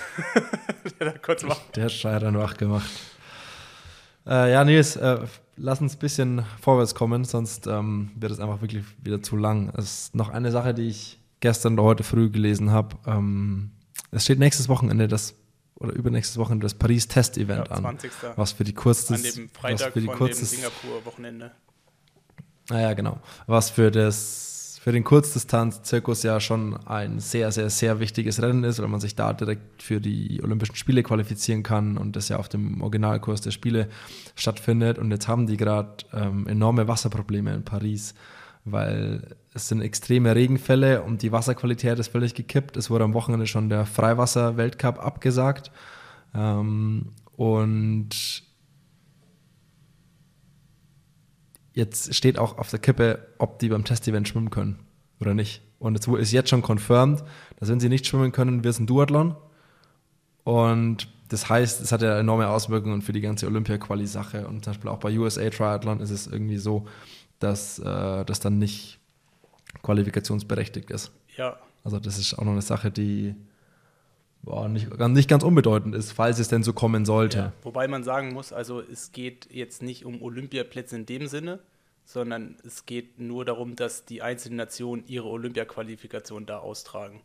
der, 1.00 1.18
kurz 1.18 1.44
wach. 1.44 1.60
der 1.74 1.88
Schrei 1.88 2.14
hat 2.14 2.24
einen 2.24 2.38
wach 2.38 2.56
gemacht. 2.56 2.90
Äh, 4.26 4.52
ja, 4.52 4.64
Nils, 4.64 4.96
äh, 4.96 5.18
lass 5.56 5.80
uns 5.80 5.94
ein 5.94 5.98
bisschen 5.98 6.44
vorwärts 6.60 6.94
kommen, 6.94 7.24
sonst 7.24 7.66
ähm, 7.66 8.10
wird 8.14 8.32
es 8.32 8.40
einfach 8.40 8.60
wirklich 8.60 8.84
wieder 9.02 9.22
zu 9.22 9.36
lang. 9.36 9.72
Es 9.76 9.84
ist 9.84 10.14
noch 10.14 10.28
eine 10.28 10.50
Sache, 10.50 10.74
die 10.74 10.88
ich 10.88 11.18
gestern 11.40 11.74
oder 11.74 11.84
heute 11.84 12.02
früh 12.04 12.30
gelesen 12.30 12.70
habe. 12.70 12.96
Ähm, 13.06 13.70
es 14.10 14.24
steht 14.24 14.38
nächstes 14.38 14.68
Wochenende 14.68 15.08
das 15.08 15.34
oder 15.78 15.92
übernächstes 15.92 16.38
Wochenende 16.38 16.64
das 16.64 16.74
Paris 16.74 17.06
Test 17.06 17.36
Event 17.36 17.68
ja, 17.68 17.76
20. 17.76 18.10
an. 18.24 18.32
Was 18.36 18.52
für 18.52 18.64
die 18.64 18.72
kurzes 18.72 19.10
an 19.10 19.22
dem 19.22 19.48
Freitag 19.50 19.86
was 19.86 19.92
für 19.92 20.00
die 20.00 20.06
von 20.06 20.16
kurzes, 20.16 20.50
dem 20.50 20.56
Singapur 20.56 21.04
Wochenende. 21.04 21.52
Naja, 22.68 22.88
ah 22.88 22.94
genau. 22.94 23.20
Was 23.46 23.70
für 23.70 23.90
das 23.90 24.55
für 24.87 24.92
den 24.92 25.03
Kurzdistanz-Zirkus 25.03 26.22
ja 26.22 26.38
schon 26.38 26.77
ein 26.87 27.18
sehr, 27.18 27.51
sehr, 27.51 27.70
sehr 27.70 27.99
wichtiges 27.99 28.40
Rennen 28.40 28.62
ist, 28.62 28.81
weil 28.81 28.87
man 28.87 29.01
sich 29.01 29.16
da 29.16 29.33
direkt 29.33 29.83
für 29.83 30.01
die 30.01 30.40
Olympischen 30.44 30.77
Spiele 30.77 31.03
qualifizieren 31.03 31.64
kann 31.64 31.99
und 31.99 32.14
das 32.14 32.29
ja 32.29 32.37
auf 32.37 32.49
dem 32.49 32.81
Originalkurs 32.81 33.40
der 33.40 33.51
Spiele 33.51 33.88
stattfindet. 34.37 35.01
Und 35.01 35.11
jetzt 35.11 35.27
haben 35.27 35.49
die 35.49 35.57
gerade 35.57 36.05
ähm, 36.12 36.46
enorme 36.46 36.87
Wasserprobleme 36.87 37.53
in 37.53 37.64
Paris, 37.64 38.14
weil 38.64 39.35
es 39.53 39.66
sind 39.66 39.81
extreme 39.81 40.37
Regenfälle 40.37 41.03
und 41.03 41.22
die 41.22 41.33
Wasserqualität 41.33 41.99
ist 41.99 42.12
völlig 42.12 42.35
gekippt. 42.35 42.77
Es 42.77 42.88
wurde 42.88 43.03
am 43.03 43.14
Wochenende 43.14 43.49
schon 43.49 43.68
der 43.68 43.87
Freiwasser-Weltcup 43.87 45.05
abgesagt. 45.05 45.72
Ähm, 46.33 47.09
und 47.35 48.45
jetzt 51.76 52.14
steht 52.14 52.38
auch 52.38 52.58
auf 52.58 52.70
der 52.70 52.78
Kippe, 52.80 53.28
ob 53.38 53.58
die 53.58 53.68
beim 53.68 53.84
Testevent 53.84 54.26
schwimmen 54.26 54.50
können 54.50 54.80
oder 55.20 55.34
nicht. 55.34 55.62
Und 55.78 55.96
es 55.96 56.06
ist 56.06 56.32
jetzt 56.32 56.48
schon 56.48 56.62
confirmed, 56.62 57.22
dass 57.60 57.68
wenn 57.68 57.80
sie 57.80 57.90
nicht 57.90 58.06
schwimmen 58.06 58.32
können, 58.32 58.64
wird 58.64 58.74
es 58.74 58.80
ein 58.80 58.86
Duathlon. 58.86 59.36
Und 60.42 61.08
das 61.28 61.48
heißt, 61.50 61.82
es 61.82 61.92
hat 61.92 62.00
ja 62.00 62.18
enorme 62.18 62.48
Auswirkungen 62.48 63.02
für 63.02 63.12
die 63.12 63.20
ganze 63.20 63.46
Olympia-Quali-Sache. 63.46 64.48
Und 64.48 64.64
zum 64.64 64.72
Beispiel 64.72 64.90
auch 64.90 64.98
bei 64.98 65.16
USA 65.18 65.50
Triathlon 65.50 66.00
ist 66.00 66.10
es 66.10 66.26
irgendwie 66.26 66.56
so, 66.56 66.86
dass 67.40 67.78
äh, 67.78 68.24
das 68.24 68.40
dann 68.40 68.58
nicht 68.58 68.98
qualifikationsberechtigt 69.82 70.90
ist. 70.90 71.12
Ja. 71.36 71.58
Also 71.84 72.00
das 72.00 72.16
ist 72.18 72.38
auch 72.38 72.44
noch 72.44 72.52
eine 72.52 72.62
Sache, 72.62 72.90
die 72.90 73.34
boah, 74.46 74.68
nicht, 74.68 74.96
nicht 74.98 75.28
ganz 75.28 75.44
unbedeutend 75.44 75.94
ist, 75.94 76.12
falls 76.12 76.38
es 76.38 76.48
denn 76.48 76.62
so 76.62 76.72
kommen 76.72 77.04
sollte. 77.04 77.38
Ja, 77.38 77.52
wobei 77.62 77.87
man 77.88 78.04
sagen 78.04 78.32
muss, 78.32 78.52
also 78.52 78.80
es 78.80 79.12
geht 79.12 79.48
jetzt 79.50 79.82
nicht 79.82 80.06
um 80.06 80.22
Olympiaplätze 80.22 80.96
in 80.96 81.04
dem 81.04 81.26
Sinne, 81.26 81.61
sondern 82.04 82.56
es 82.64 82.87
geht 82.87 83.18
nur 83.20 83.44
darum, 83.44 83.76
dass 83.76 84.06
die 84.06 84.22
einzelnen 84.22 84.56
Nationen 84.56 85.04
ihre 85.06 85.28
Olympiaqualifikation 85.28 86.46
da 86.46 86.61
austragen. 86.61 87.20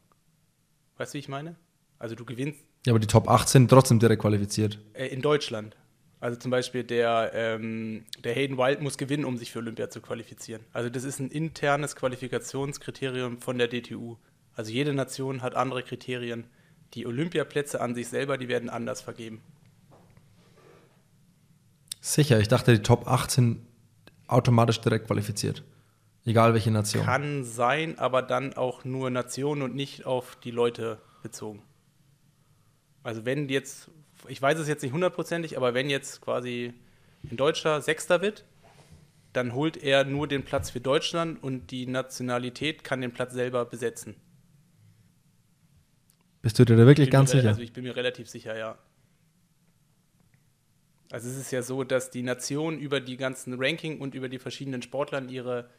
Weißt 0.97 1.13
du, 1.13 1.15
wie 1.15 1.19
ich 1.19 1.29
meine? 1.29 1.55
Also 1.99 2.15
du 2.15 2.25
gewinnst. 2.25 2.59
Ja, 2.85 2.93
aber 2.93 2.99
die 2.99 3.07
Top 3.07 3.29
8 3.29 3.47
sind 3.47 3.69
trotzdem 3.69 3.99
direkt 3.99 4.23
qualifiziert. 4.23 4.79
Äh, 4.93 5.07
in 5.07 5.21
Deutschland. 5.21 5.77
Also 6.19 6.37
zum 6.39 6.51
Beispiel 6.51 6.83
der, 6.83 7.31
ähm, 7.33 8.05
der 8.23 8.33
Hayden 8.33 8.57
Wild 8.57 8.81
muss 8.81 8.97
gewinnen, 8.97 9.25
um 9.25 9.37
sich 9.37 9.51
für 9.51 9.59
Olympia 9.59 9.89
zu 9.89 10.01
qualifizieren. 10.01 10.63
Also 10.73 10.89
das 10.89 11.03
ist 11.03 11.19
ein 11.19 11.29
internes 11.29 11.95
Qualifikationskriterium 11.95 13.39
von 13.39 13.59
der 13.59 13.67
DTU. 13.67 14.17
Also 14.55 14.71
jede 14.71 14.93
Nation 14.93 15.43
hat 15.43 15.55
andere 15.55 15.83
Kriterien 15.83 16.45
die 16.93 17.05
Olympiaplätze 17.05 17.81
an 17.81 17.95
sich 17.95 18.07
selber, 18.07 18.37
die 18.37 18.47
werden 18.47 18.69
anders 18.69 19.01
vergeben. 19.01 19.41
Sicher, 21.99 22.39
ich 22.39 22.47
dachte, 22.47 22.73
die 22.73 22.81
Top 22.81 23.07
8 23.07 23.29
sind 23.29 23.67
automatisch 24.27 24.81
direkt 24.81 25.07
qualifiziert. 25.07 25.63
Egal 26.25 26.53
welche 26.53 26.71
Nation. 26.71 27.05
Kann 27.05 27.43
sein, 27.43 27.97
aber 27.97 28.21
dann 28.21 28.53
auch 28.53 28.85
nur 28.85 29.09
Nationen 29.09 29.61
und 29.61 29.75
nicht 29.75 30.05
auf 30.05 30.35
die 30.35 30.51
Leute 30.51 30.99
bezogen. 31.23 31.61
Also 33.03 33.25
wenn 33.25 33.49
jetzt, 33.49 33.89
ich 34.27 34.41
weiß 34.41 34.59
es 34.59 34.67
jetzt 34.67 34.83
nicht 34.83 34.93
hundertprozentig, 34.93 35.57
aber 35.57 35.73
wenn 35.73 35.89
jetzt 35.89 36.21
quasi 36.21 36.73
ein 37.29 37.37
Deutscher 37.37 37.81
Sechster 37.81 38.21
wird, 38.21 38.45
dann 39.33 39.53
holt 39.53 39.77
er 39.77 40.03
nur 40.03 40.27
den 40.27 40.43
Platz 40.43 40.69
für 40.69 40.81
Deutschland 40.81 41.41
und 41.41 41.71
die 41.71 41.87
Nationalität 41.87 42.83
kann 42.83 43.01
den 43.01 43.13
Platz 43.13 43.33
selber 43.33 43.65
besetzen. 43.65 44.15
Bist 46.41 46.57
du 46.57 46.65
dir 46.65 46.75
da 46.75 46.85
wirklich 46.85 47.11
ganz 47.11 47.31
sicher? 47.31 47.49
Also 47.49 47.61
ich 47.61 47.73
bin 47.73 47.83
mir 47.83 47.95
relativ 47.95 48.29
sicher, 48.29 48.57
ja. 48.57 48.77
Also 51.11 51.29
es 51.29 51.37
ist 51.37 51.51
ja 51.51 51.61
so, 51.61 51.83
dass 51.83 52.09
die 52.09 52.23
Nationen 52.23 52.79
über 52.79 52.99
die 53.01 53.17
ganzen 53.17 53.61
Ranking 53.61 53.99
und 53.99 54.15
über 54.15 54.29
die 54.29 54.39
verschiedenen 54.39 54.81
Sportlern 54.81 55.29
ihre, 55.29 55.69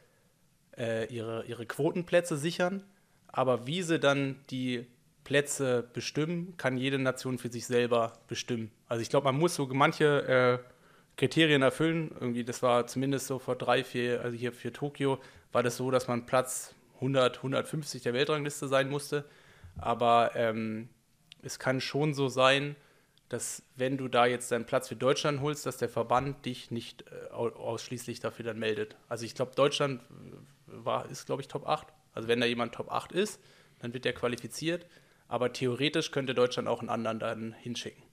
äh, 0.77 1.11
ihre, 1.13 1.45
ihre 1.45 1.65
Quotenplätze 1.65 2.37
sichern. 2.37 2.83
Aber 3.27 3.65
wie 3.65 3.81
sie 3.81 3.99
dann 3.99 4.35
die 4.51 4.85
Plätze 5.23 5.89
bestimmen, 5.91 6.55
kann 6.57 6.77
jede 6.77 6.99
Nation 6.99 7.39
für 7.39 7.49
sich 7.49 7.65
selber 7.65 8.13
bestimmen. 8.27 8.71
Also 8.87 9.01
ich 9.01 9.09
glaube, 9.09 9.25
man 9.25 9.37
muss 9.37 9.55
so 9.55 9.65
manche 9.67 10.61
äh, 10.63 10.69
Kriterien 11.17 11.61
erfüllen. 11.61 12.11
Irgendwie, 12.19 12.43
das 12.43 12.61
war 12.61 12.85
zumindest 12.87 13.27
so 13.27 13.39
vor 13.39 13.55
drei, 13.55 13.83
vier, 13.83 14.21
also 14.21 14.37
hier 14.37 14.53
für 14.53 14.71
Tokio, 14.71 15.19
war 15.51 15.63
das 15.63 15.77
so, 15.77 15.89
dass 15.91 16.07
man 16.07 16.25
Platz 16.25 16.75
100, 16.95 17.37
150 17.37 18.03
der 18.03 18.13
Weltrangliste 18.13 18.67
sein 18.67 18.89
musste. 18.89 19.25
Aber 19.77 20.31
ähm, 20.35 20.89
es 21.41 21.59
kann 21.59 21.81
schon 21.81 22.13
so 22.13 22.27
sein, 22.29 22.75
dass 23.29 23.63
wenn 23.75 23.97
du 23.97 24.07
da 24.07 24.25
jetzt 24.25 24.51
deinen 24.51 24.65
Platz 24.65 24.87
für 24.87 24.95
Deutschland 24.95 25.41
holst, 25.41 25.65
dass 25.65 25.77
der 25.77 25.89
Verband 25.89 26.45
dich 26.45 26.71
nicht 26.71 27.05
äh, 27.11 27.33
ausschließlich 27.33 28.19
dafür 28.19 28.45
dann 28.45 28.59
meldet. 28.59 28.95
Also 29.09 29.25
ich 29.25 29.33
glaube, 29.33 29.53
Deutschland 29.55 30.01
äh, 30.01 30.05
war, 30.67 31.09
ist, 31.09 31.25
glaube 31.25 31.41
ich, 31.41 31.47
Top 31.47 31.67
8. 31.67 31.87
Also 32.13 32.27
wenn 32.27 32.39
da 32.39 32.45
jemand 32.45 32.73
Top 32.73 32.91
8 32.91 33.11
ist, 33.11 33.39
dann 33.79 33.93
wird 33.93 34.05
der 34.05 34.13
qualifiziert. 34.13 34.85
Aber 35.27 35.51
theoretisch 35.51 36.11
könnte 36.11 36.35
Deutschland 36.35 36.67
auch 36.67 36.79
einen 36.79 36.89
anderen 36.89 37.19
dann 37.19 37.53
hinschicken. 37.53 38.03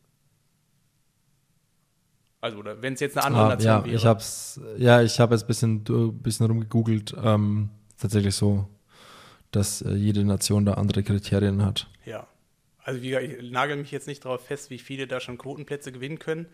Also, 2.41 2.65
wenn 2.65 2.95
es 2.95 3.01
jetzt 3.01 3.19
eine 3.19 3.27
andere 3.27 3.45
ah, 3.45 3.49
Nation 3.49 3.67
ja, 3.67 3.85
wäre. 3.85 3.95
Ich 3.95 4.07
hab's, 4.07 4.61
ja, 4.79 5.03
ich 5.03 5.21
habe 5.21 5.35
jetzt 5.35 5.45
ein 5.45 5.47
bisschen, 5.47 6.23
bisschen 6.23 6.47
rumgegoogelt. 6.47 7.15
Ähm, 7.23 7.69
tatsächlich 7.99 8.35
so, 8.35 8.67
dass 9.51 9.83
äh, 9.83 9.93
jede 9.93 10.25
Nation 10.25 10.65
da 10.65 10.75
andere 10.75 11.03
Kriterien 11.03 11.65
hat. 11.65 11.89
Ja. 12.05 12.27
Also, 12.83 13.03
wie, 13.03 13.15
ich 13.17 13.51
nagel 13.51 13.77
mich 13.77 13.91
jetzt 13.91 14.07
nicht 14.07 14.25
darauf 14.25 14.45
fest, 14.45 14.71
wie 14.71 14.79
viele 14.79 15.07
da 15.07 15.21
schon 15.21 15.39
Quotenplätze 15.39 15.93
gewinnen 15.93 16.19
können. 16.19 16.47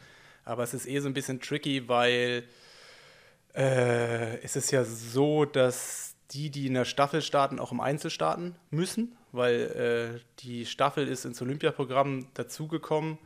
Aber 0.45 0.63
es 0.63 0.75
ist 0.75 0.87
eh 0.87 0.99
so 1.01 1.09
ein 1.09 1.15
bisschen 1.15 1.41
tricky, 1.41 1.89
weil 1.89 2.45
äh, 3.55 4.39
es 4.43 4.57
ist 4.57 4.71
ja 4.71 4.85
so, 4.85 5.45
dass 5.45 6.15
die, 6.33 6.51
die 6.51 6.67
in 6.67 6.75
der 6.75 6.85
Staffel 6.85 7.23
starten, 7.23 7.59
auch 7.59 7.73
im 7.73 7.81
Einzel 7.81 8.11
starten 8.11 8.57
müssen, 8.71 9.17
weil 9.33 10.21
äh, 10.21 10.21
die 10.41 10.67
Staffel 10.67 11.09
ist 11.09 11.25
ins 11.25 11.41
Olympiaprogramm 11.41 12.29
dazugekommen 12.35 13.19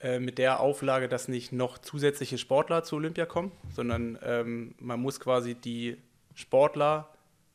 äh, 0.00 0.18
mit 0.18 0.38
der 0.38 0.60
Auflage, 0.60 1.08
dass 1.08 1.28
nicht 1.28 1.52
noch 1.52 1.78
zusätzliche 1.78 2.38
Sportler 2.38 2.82
zu 2.82 2.96
Olympia 2.96 3.26
kommen, 3.26 3.52
sondern 3.70 4.18
ähm, 4.22 4.74
man 4.78 5.00
muss 5.00 5.20
quasi 5.20 5.54
die 5.54 5.96
Sportler 6.34 7.13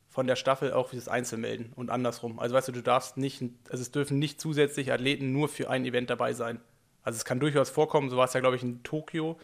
von 0.10 0.26
der 0.26 0.36
Staffel 0.36 0.74
auch 0.74 0.90
fürs 0.90 1.08
Einzel 1.08 1.38
melden 1.38 1.72
und 1.76 1.92
andersrum. 1.92 2.40
Also 2.40 2.56
weißt 2.56 2.68
du, 2.68 2.72
du 2.72 2.82
darfst 2.82 3.18
nicht, 3.18 3.44
also 3.70 3.82
es 3.82 3.92
dürfen 3.92 4.18
nicht 4.18 4.42
zusätzlich 4.42 4.92
Athleten 4.92 5.32
nur 5.32 5.48
für 5.48 5.70
ein 5.70 5.86
Event 5.86 6.10
dabei 6.10 6.34
sein. 6.34 6.60
Also 7.04 7.18
es 7.18 7.26
kann 7.26 7.40
durchaus 7.40 7.70
vorkommen, 7.70 8.10
so 8.10 8.18
war 8.18 8.26
es 8.26 8.34
ja, 8.34 8.40
glaube 8.40 8.56
ich, 8.56 8.64
in 8.64 8.84
Tokio. 8.84 9.40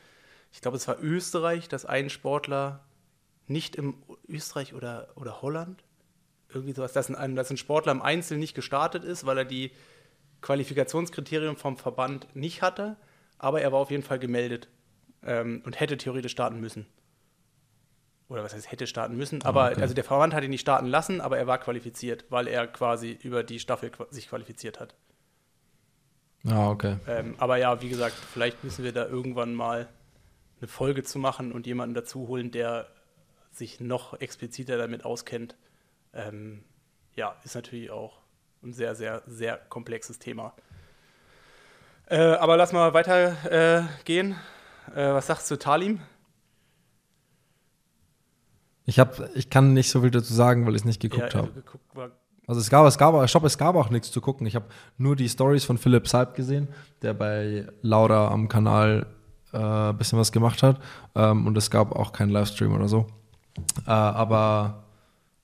Ich 0.51 0.62
glaube, 0.62 0.78
es 0.78 0.88
war 0.88 1.01
Österreich, 1.01 1.69
dass 1.69 1.86
ein 1.86 2.10
Sportler 2.10 2.84
nicht 3.47 3.75
im 3.75 3.95
Österreich 4.28 4.73
oder, 4.73 5.10
oder 5.15 5.41
Holland, 5.43 5.84
irgendwie 6.49 6.73
sowas, 6.73 6.93
dass 6.93 7.13
ein, 7.13 7.36
dass 7.36 7.51
ein 7.51 7.58
Sportler 7.58 7.91
im 7.91 8.01
Einzel 8.01 8.38
nicht 8.38 8.56
gestartet 8.56 9.04
ist, 9.04 9.25
weil 9.25 9.38
er 9.38 9.45
die 9.45 9.71
Qualifikationskriterien 10.41 11.58
vom 11.58 11.78
Verband 11.78 12.28
nicht 12.36 12.62
hatte, 12.62 12.97
aber 13.38 13.62
er 13.62 13.71
war 13.71 13.80
auf 13.80 13.91
jeden 13.91 14.04
Fall 14.04 14.19
gemeldet 14.19 14.67
ähm, 15.23 15.62
und 15.65 15.80
hätte 15.80 15.97
theoretisch 15.97 16.32
starten 16.32 16.60
müssen. 16.60 16.88
Oder 18.27 18.43
was 18.43 18.53
heißt, 18.53 18.71
hätte 18.71 18.88
starten 18.88 19.15
müssen, 19.15 19.43
ah, 19.43 19.49
aber 19.49 19.71
okay. 19.71 19.81
also 19.81 19.93
der 19.93 20.03
Verband 20.03 20.33
hat 20.33 20.43
ihn 20.43 20.49
nicht 20.49 20.61
starten 20.61 20.88
lassen, 20.88 21.21
aber 21.21 21.38
er 21.38 21.45
war 21.45 21.59
qualifiziert, 21.59 22.25
weil 22.29 22.47
er 22.47 22.65
quasi 22.67 23.19
über 23.21 23.43
die 23.43 23.59
Staffel 23.59 23.91
sich 24.09 24.29
qualifiziert 24.29 24.79
hat. 24.79 24.95
Ah, 26.47 26.69
okay. 26.69 26.97
Ähm, 27.07 27.35
aber 27.38 27.57
ja, 27.57 27.81
wie 27.81 27.89
gesagt, 27.89 28.15
vielleicht 28.15 28.63
müssen 28.63 28.83
wir 28.83 28.93
da 28.93 29.05
irgendwann 29.05 29.53
mal 29.53 29.88
eine 30.59 30.67
Folge 30.67 31.03
zu 31.03 31.19
machen 31.19 31.51
und 31.51 31.67
jemanden 31.67 31.93
dazu 31.93 32.27
holen, 32.27 32.51
der 32.51 32.88
sich 33.51 33.79
noch 33.79 34.19
expliziter 34.19 34.77
damit 34.77 35.05
auskennt, 35.05 35.55
ähm, 36.13 36.63
ja, 37.15 37.35
ist 37.43 37.55
natürlich 37.55 37.91
auch 37.91 38.21
ein 38.63 38.73
sehr, 38.73 38.95
sehr, 38.95 39.23
sehr 39.27 39.57
komplexes 39.57 40.19
Thema. 40.19 40.53
Äh, 42.07 42.17
aber 42.17 42.57
lass 42.57 42.71
mal 42.71 42.93
weitergehen. 42.93 44.35
Äh, 44.95 45.09
äh, 45.09 45.13
was 45.13 45.27
sagst 45.27 45.49
du 45.49 45.55
zu 45.55 45.59
Talim? 45.59 46.01
Ich, 48.86 49.00
hab, 49.00 49.19
ich 49.36 49.50
kann 49.50 49.74
nicht 49.74 49.89
so 49.89 50.02
viel 50.02 50.12
dazu 50.12 50.34
sagen, 50.34 50.65
weil 50.65 50.76
ich 50.76 50.82
es 50.82 50.86
nicht 50.86 51.02
geguckt 51.02 51.34
ja, 51.34 51.41
habe. 51.41 51.63
Also 52.48 52.62
es 52.62 52.69
gab, 52.69 52.86
es 52.86 52.98
gab, 52.98 53.24
ich 53.24 53.32
glaube, 53.32 53.48
es 53.48 53.58
gab 53.58 53.76
auch 53.76 53.89
nichts 53.89 54.12
zu 54.12 54.21
gucken. 54.21 54.45
Ich 54.45 54.56
habe 54.56 54.65
nur 54.98 55.15
die 55.15 55.28
Stories 55.28 55.65
von 55.65 55.78
Philipp 55.78 56.08
Salb 56.08 56.36
gesehen, 56.36 56.67
der 57.02 57.13
bei 57.13 57.67
Laura 57.82 58.30
am 58.30 58.48
Kanal 58.48 59.08
ein 59.52 59.89
äh, 59.89 59.93
bisschen 59.93 60.19
was 60.19 60.32
gemacht 60.32 60.62
hat. 60.62 60.80
Ähm, 61.15 61.48
und 61.48 61.58
es 61.58 61.71
gab 61.71 61.95
auch 61.95 62.12
keinen 62.12 62.30
Livestream 62.30 62.74
oder 62.74 62.88
so. 62.88 63.08
Äh, 63.88 63.91
aber 63.91 64.84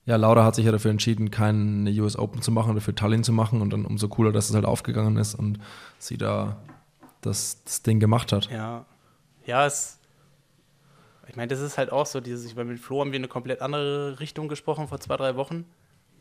ja, 0.06 0.16
Laura 0.16 0.44
hat 0.44 0.56
sich 0.56 0.66
ja 0.66 0.72
dafür 0.72 0.92
entschieden, 0.92 1.32
keine 1.32 1.90
US 2.02 2.18
Open 2.18 2.42
zu 2.42 2.52
machen 2.52 2.72
oder 2.72 2.82
für 2.82 2.94
Tallinn 2.94 3.24
zu 3.24 3.32
machen 3.32 3.62
und 3.62 3.72
dann 3.72 3.86
umso 3.86 4.08
cooler, 4.08 4.32
dass 4.32 4.50
es 4.50 4.56
halt 4.56 4.66
aufgegangen 4.66 5.18
ist 5.18 5.36
und 5.36 5.60
sie 6.00 6.18
da 6.18 6.58
das, 7.22 7.64
das 7.64 7.84
Ding 7.84 8.00
gemacht 8.00 8.32
hat. 8.32 8.50
Ja, 8.52 8.86
ja, 9.46 9.66
es, 9.66 10.00
ich 11.32 11.38
meine, 11.38 11.48
das 11.48 11.62
ist 11.62 11.78
halt 11.78 11.94
auch 11.94 12.06
so, 12.06 12.20
dieses, 12.20 12.46
ich 12.46 12.58
meine, 12.58 12.72
mit 12.72 12.82
Flo 12.82 13.00
haben 13.00 13.13
wir 13.13 13.17
eine 13.17 13.30
komplett 13.30 13.62
andere 13.62 14.20
Richtung 14.20 14.50
gesprochen 14.50 14.89
vor 14.89 15.00
zwei, 15.00 15.15
drei 15.15 15.38
Wochen. 15.38 15.63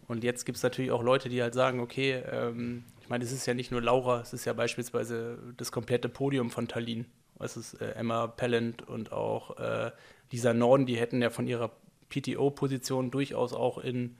Und 0.07 0.23
jetzt 0.23 0.47
gibt 0.47 0.55
es 0.55 0.63
natürlich 0.63 0.93
auch 0.93 1.03
Leute, 1.03 1.29
die 1.29 1.43
halt 1.43 1.53
sagen, 1.53 1.81
okay, 1.81 2.23
ähm, 2.31 2.85
ich 3.01 3.09
meine, 3.09 3.25
es 3.25 3.33
ist 3.33 3.45
ja 3.45 3.55
nicht 3.55 3.73
nur 3.73 3.83
Laura, 3.83 4.21
es 4.21 4.33
ist 4.33 4.45
ja 4.45 4.53
beispielsweise 4.53 5.37
das 5.57 5.73
komplette 5.73 6.09
Podium 6.09 6.49
von 6.49 6.69
Tallinn. 6.69 7.07
Es 7.41 7.57
ist 7.57 7.75
äh, 7.81 7.91
Emma 7.95 8.29
Pellant 8.29 8.87
und 8.87 9.11
auch 9.11 9.59
äh, 9.59 9.91
Lisa 10.31 10.55
Norden, 10.55 10.87
die 10.87 10.97
hätten 10.97 11.21
ja 11.21 11.31
von 11.31 11.49
ihrer 11.49 11.73
PTO-Position 12.09 13.11
durchaus 13.11 13.53
auch 13.53 13.79
in, 13.79 14.17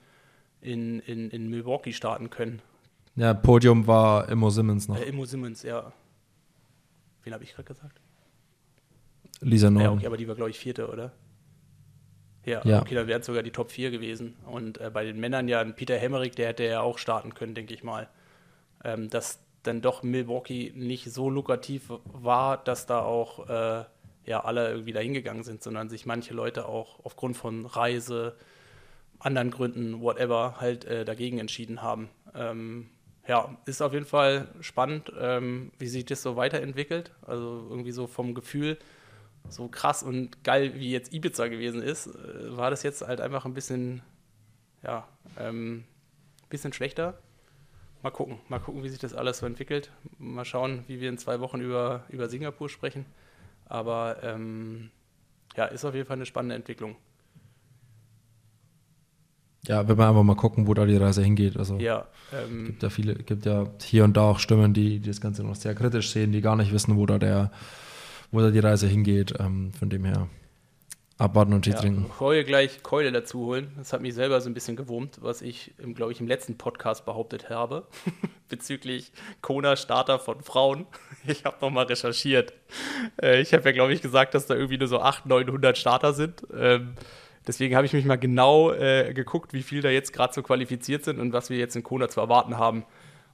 in, 0.59 0.99
in, 0.99 1.29
in 1.29 1.49
Milwaukee 1.49 1.93
starten 1.93 2.29
können. 2.29 2.61
Ja, 3.15 3.33
Podium 3.33 3.87
war 3.87 4.27
Immo 4.27 4.49
Simmons 4.49 4.89
noch. 4.89 4.97
Äh, 4.97 5.05
Immo 5.05 5.23
Simmons, 5.23 5.63
ja. 5.63 5.93
Wen 7.23 7.33
habe 7.33 7.45
ich 7.45 7.53
gerade 7.53 7.67
gesagt? 7.67 8.01
Lisa 9.41 9.69
Norden. 9.69 9.85
Ja, 9.85 9.91
okay, 9.91 10.05
aber 10.05 10.17
die 10.17 10.27
war, 10.27 10.35
glaube 10.35 10.51
ich, 10.51 10.59
vierte, 10.59 10.89
oder? 10.89 11.11
Ja, 12.45 12.61
ja. 12.63 12.81
okay, 12.81 12.95
dann 12.95 13.07
wären 13.07 13.21
es 13.21 13.27
sogar 13.27 13.43
die 13.43 13.51
Top 13.51 13.71
4 13.71 13.91
gewesen. 13.91 14.35
Und 14.45 14.79
äh, 14.79 14.89
bei 14.91 15.05
den 15.05 15.19
Männern 15.19 15.47
ja, 15.47 15.63
Peter 15.63 15.97
Hemmerich, 15.97 16.31
der 16.31 16.47
hätte 16.49 16.63
ja 16.63 16.81
auch 16.81 16.97
starten 16.97 17.33
können, 17.33 17.53
denke 17.53 17.73
ich 17.73 17.83
mal. 17.83 18.09
Ähm, 18.83 19.09
dass 19.09 19.39
dann 19.63 19.81
doch 19.81 20.01
Milwaukee 20.01 20.71
nicht 20.75 21.11
so 21.11 21.29
lukrativ 21.29 21.91
war, 22.05 22.57
dass 22.57 22.87
da 22.87 23.01
auch 23.01 23.47
äh, 23.47 23.83
ja 24.25 24.43
alle 24.43 24.69
irgendwie 24.69 24.93
dahin 24.93 25.13
gegangen 25.13 25.43
sind, 25.43 25.61
sondern 25.61 25.89
sich 25.89 26.05
manche 26.05 26.33
Leute 26.33 26.67
auch 26.67 26.99
aufgrund 27.03 27.37
von 27.37 27.65
Reise, 27.65 28.35
anderen 29.19 29.51
Gründen, 29.51 30.01
whatever, 30.01 30.55
halt 30.59 30.85
äh, 30.85 31.05
dagegen 31.05 31.37
entschieden 31.37 31.83
haben. 31.83 32.09
Ähm, 32.33 32.89
ja, 33.27 33.55
ist 33.65 33.83
auf 33.83 33.93
jeden 33.93 34.07
Fall 34.07 34.47
spannend, 34.61 35.11
ähm, 35.19 35.71
wie 35.77 35.87
sich 35.87 36.05
das 36.05 36.23
so 36.23 36.37
weiterentwickelt. 36.37 37.11
Also 37.21 37.67
irgendwie 37.69 37.91
so 37.91 38.07
vom 38.07 38.33
Gefühl, 38.33 38.79
so 39.49 39.67
krass 39.67 40.03
und 40.03 40.43
geil 40.43 40.73
wie 40.75 40.91
jetzt 40.91 41.13
Ibiza 41.13 41.47
gewesen 41.47 41.81
ist, 41.81 42.07
äh, 42.07 42.55
war 42.55 42.69
das 42.69 42.83
jetzt 42.83 43.01
halt 43.01 43.21
einfach 43.21 43.45
ein 43.45 43.53
bisschen, 43.53 44.01
ja, 44.83 45.07
ähm, 45.37 45.83
bisschen 46.49 46.73
schlechter. 46.73 47.17
Mal 48.03 48.11
gucken, 48.11 48.39
mal 48.49 48.59
gucken, 48.59 48.83
wie 48.83 48.89
sich 48.89 48.99
das 48.99 49.13
alles 49.13 49.39
so 49.39 49.45
entwickelt. 49.45 49.91
Mal 50.17 50.45
schauen, 50.45 50.83
wie 50.87 50.99
wir 50.99 51.09
in 51.09 51.17
zwei 51.17 51.39
Wochen 51.39 51.59
über, 51.59 52.03
über 52.09 52.29
Singapur 52.29 52.67
sprechen. 52.67 53.05
Aber 53.65 54.17
ähm, 54.23 54.89
ja, 55.55 55.65
ist 55.65 55.85
auf 55.85 55.93
jeden 55.93 56.07
Fall 56.07 56.17
eine 56.17 56.25
spannende 56.25 56.55
Entwicklung. 56.55 56.95
Ja, 59.67 59.87
wenn 59.87 59.97
wir 59.97 60.07
einfach 60.07 60.23
mal 60.23 60.35
gucken, 60.35 60.65
wo 60.65 60.73
da 60.73 60.85
die 60.85 60.97
Reise 60.97 61.23
hingeht. 61.23 61.55
Also 61.55 61.77
ja, 61.77 62.07
ähm, 62.33 62.65
gibt 62.65 62.83
ja 62.83 62.89
viele, 62.89 63.13
gibt 63.15 63.45
ja 63.45 63.65
hier 63.83 64.03
und 64.03 64.17
da 64.17 64.23
auch 64.23 64.39
Stimmen, 64.39 64.73
die, 64.73 64.99
die 64.99 65.09
das 65.09 65.21
Ganze 65.21 65.43
noch 65.43 65.55
sehr 65.55 65.75
kritisch 65.75 66.09
sehen, 66.09 66.31
die 66.31 66.41
gar 66.41 66.55
nicht 66.55 66.71
wissen, 66.73 66.97
wo 66.97 67.05
da 67.05 67.19
der, 67.19 67.51
wo 68.31 68.39
da 68.41 68.51
die 68.51 68.59
Reise 68.59 68.87
hingeht. 68.87 69.33
Ähm, 69.39 69.71
von 69.73 69.89
dem 69.89 70.05
her 70.05 70.27
abwarten 71.21 71.53
und 71.53 71.61
Tee 71.61 71.71
ja, 71.71 71.77
trinken. 71.77 72.09
Wir 72.19 72.43
gleich 72.43 72.81
Keule 72.81 73.11
dazu 73.11 73.45
holen, 73.45 73.71
das 73.77 73.93
hat 73.93 74.01
mich 74.01 74.15
selber 74.15 74.41
so 74.41 74.49
ein 74.49 74.55
bisschen 74.55 74.75
gewurmt, 74.75 75.19
was 75.21 75.43
ich, 75.43 75.71
glaube 75.93 76.11
ich, 76.11 76.19
im 76.19 76.27
letzten 76.27 76.57
Podcast 76.57 77.05
behauptet 77.05 77.49
habe, 77.51 77.85
bezüglich 78.49 79.11
Kona-Starter 79.41 80.19
von 80.19 80.41
Frauen. 80.41 80.87
Ich 81.27 81.45
habe 81.45 81.57
nochmal 81.61 81.85
recherchiert. 81.85 82.51
Äh, 83.21 83.41
ich 83.41 83.53
habe 83.53 83.63
ja, 83.65 83.71
glaube 83.73 83.93
ich, 83.93 84.01
gesagt, 84.01 84.33
dass 84.33 84.47
da 84.47 84.55
irgendwie 84.55 84.79
nur 84.79 84.87
so 84.87 84.99
800, 84.99 85.45
900 85.45 85.77
Starter 85.77 86.13
sind. 86.13 86.41
Ähm, 86.51 86.95
deswegen 87.45 87.75
habe 87.75 87.85
ich 87.85 87.93
mich 87.93 88.05
mal 88.05 88.15
genau 88.15 88.71
äh, 88.71 89.13
geguckt, 89.13 89.53
wie 89.53 89.61
viel 89.61 89.81
da 89.81 89.89
jetzt 89.89 90.13
gerade 90.13 90.33
so 90.33 90.41
qualifiziert 90.41 91.05
sind 91.05 91.19
und 91.19 91.31
was 91.31 91.51
wir 91.51 91.59
jetzt 91.59 91.75
in 91.75 91.83
Kona 91.83 92.09
zu 92.09 92.19
erwarten 92.19 92.57
haben. 92.57 92.85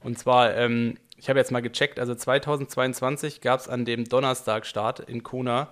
Und 0.01 0.19
zwar, 0.19 0.53
ähm, 0.55 0.95
ich 1.17 1.29
habe 1.29 1.39
jetzt 1.39 1.51
mal 1.51 1.61
gecheckt, 1.61 1.99
also 1.99 2.13
2022 2.15 3.41
gab 3.41 3.59
es 3.59 3.67
an 3.67 3.85
dem 3.85 4.05
Donnerstag-Start 4.05 5.01
in 5.01 5.23
Kona 5.23 5.69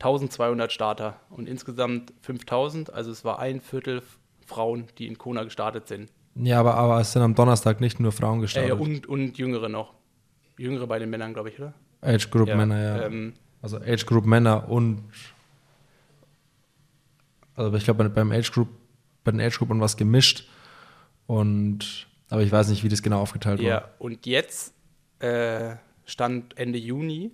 1200 0.00 0.72
Starter 0.72 1.20
und 1.30 1.48
insgesamt 1.48 2.12
5000. 2.22 2.92
Also 2.92 3.10
es 3.10 3.24
war 3.24 3.38
ein 3.38 3.60
Viertel 3.60 4.02
Frauen, 4.46 4.86
die 4.98 5.06
in 5.06 5.18
Kona 5.18 5.44
gestartet 5.44 5.88
sind. 5.88 6.10
Ja, 6.34 6.60
aber, 6.60 6.74
aber 6.74 7.00
es 7.00 7.12
sind 7.12 7.22
am 7.22 7.34
Donnerstag 7.34 7.80
nicht 7.80 8.00
nur 8.00 8.12
Frauen 8.12 8.40
gestartet. 8.40 8.70
Äh, 8.70 8.74
und, 8.74 9.06
und 9.06 9.38
Jüngere 9.38 9.68
noch. 9.68 9.94
Jüngere 10.56 10.86
bei 10.86 10.98
den 10.98 11.10
Männern, 11.10 11.32
glaube 11.32 11.50
ich, 11.50 11.58
oder? 11.58 11.74
Age 12.00 12.30
Group 12.30 12.48
ja, 12.48 12.56
Männer, 12.56 12.80
ja. 12.80 13.02
Ähm, 13.06 13.34
also 13.62 13.78
Age 13.78 14.06
Group 14.06 14.24
Männer 14.24 14.68
und 14.68 15.02
also 17.54 17.76
ich 17.76 17.84
glaube 17.84 18.08
beim 18.08 18.30
Age 18.30 18.52
Group 18.52 18.68
bei 19.24 19.32
den 19.32 19.40
Age 19.40 19.58
Group 19.58 19.70
und 19.70 19.80
was 19.80 19.96
gemischt 19.96 20.48
und 21.26 22.06
aber 22.30 22.42
ich 22.42 22.52
weiß 22.52 22.68
nicht, 22.68 22.84
wie 22.84 22.88
das 22.88 23.02
genau 23.02 23.20
aufgeteilt 23.20 23.60
ja, 23.60 23.74
war. 23.74 23.80
Ja, 23.80 23.90
und 23.98 24.26
jetzt 24.26 24.74
äh, 25.20 25.76
stand 26.04 26.56
Ende 26.58 26.78
Juni 26.78 27.32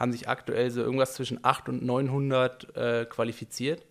haben 0.00 0.12
sich 0.12 0.28
aktuell 0.28 0.70
so 0.70 0.80
irgendwas 0.80 1.12
zwischen 1.12 1.44
800 1.44 1.82
und 1.82 1.86
900 1.86 2.76
äh, 2.76 3.04
qualifiziert. 3.04 3.84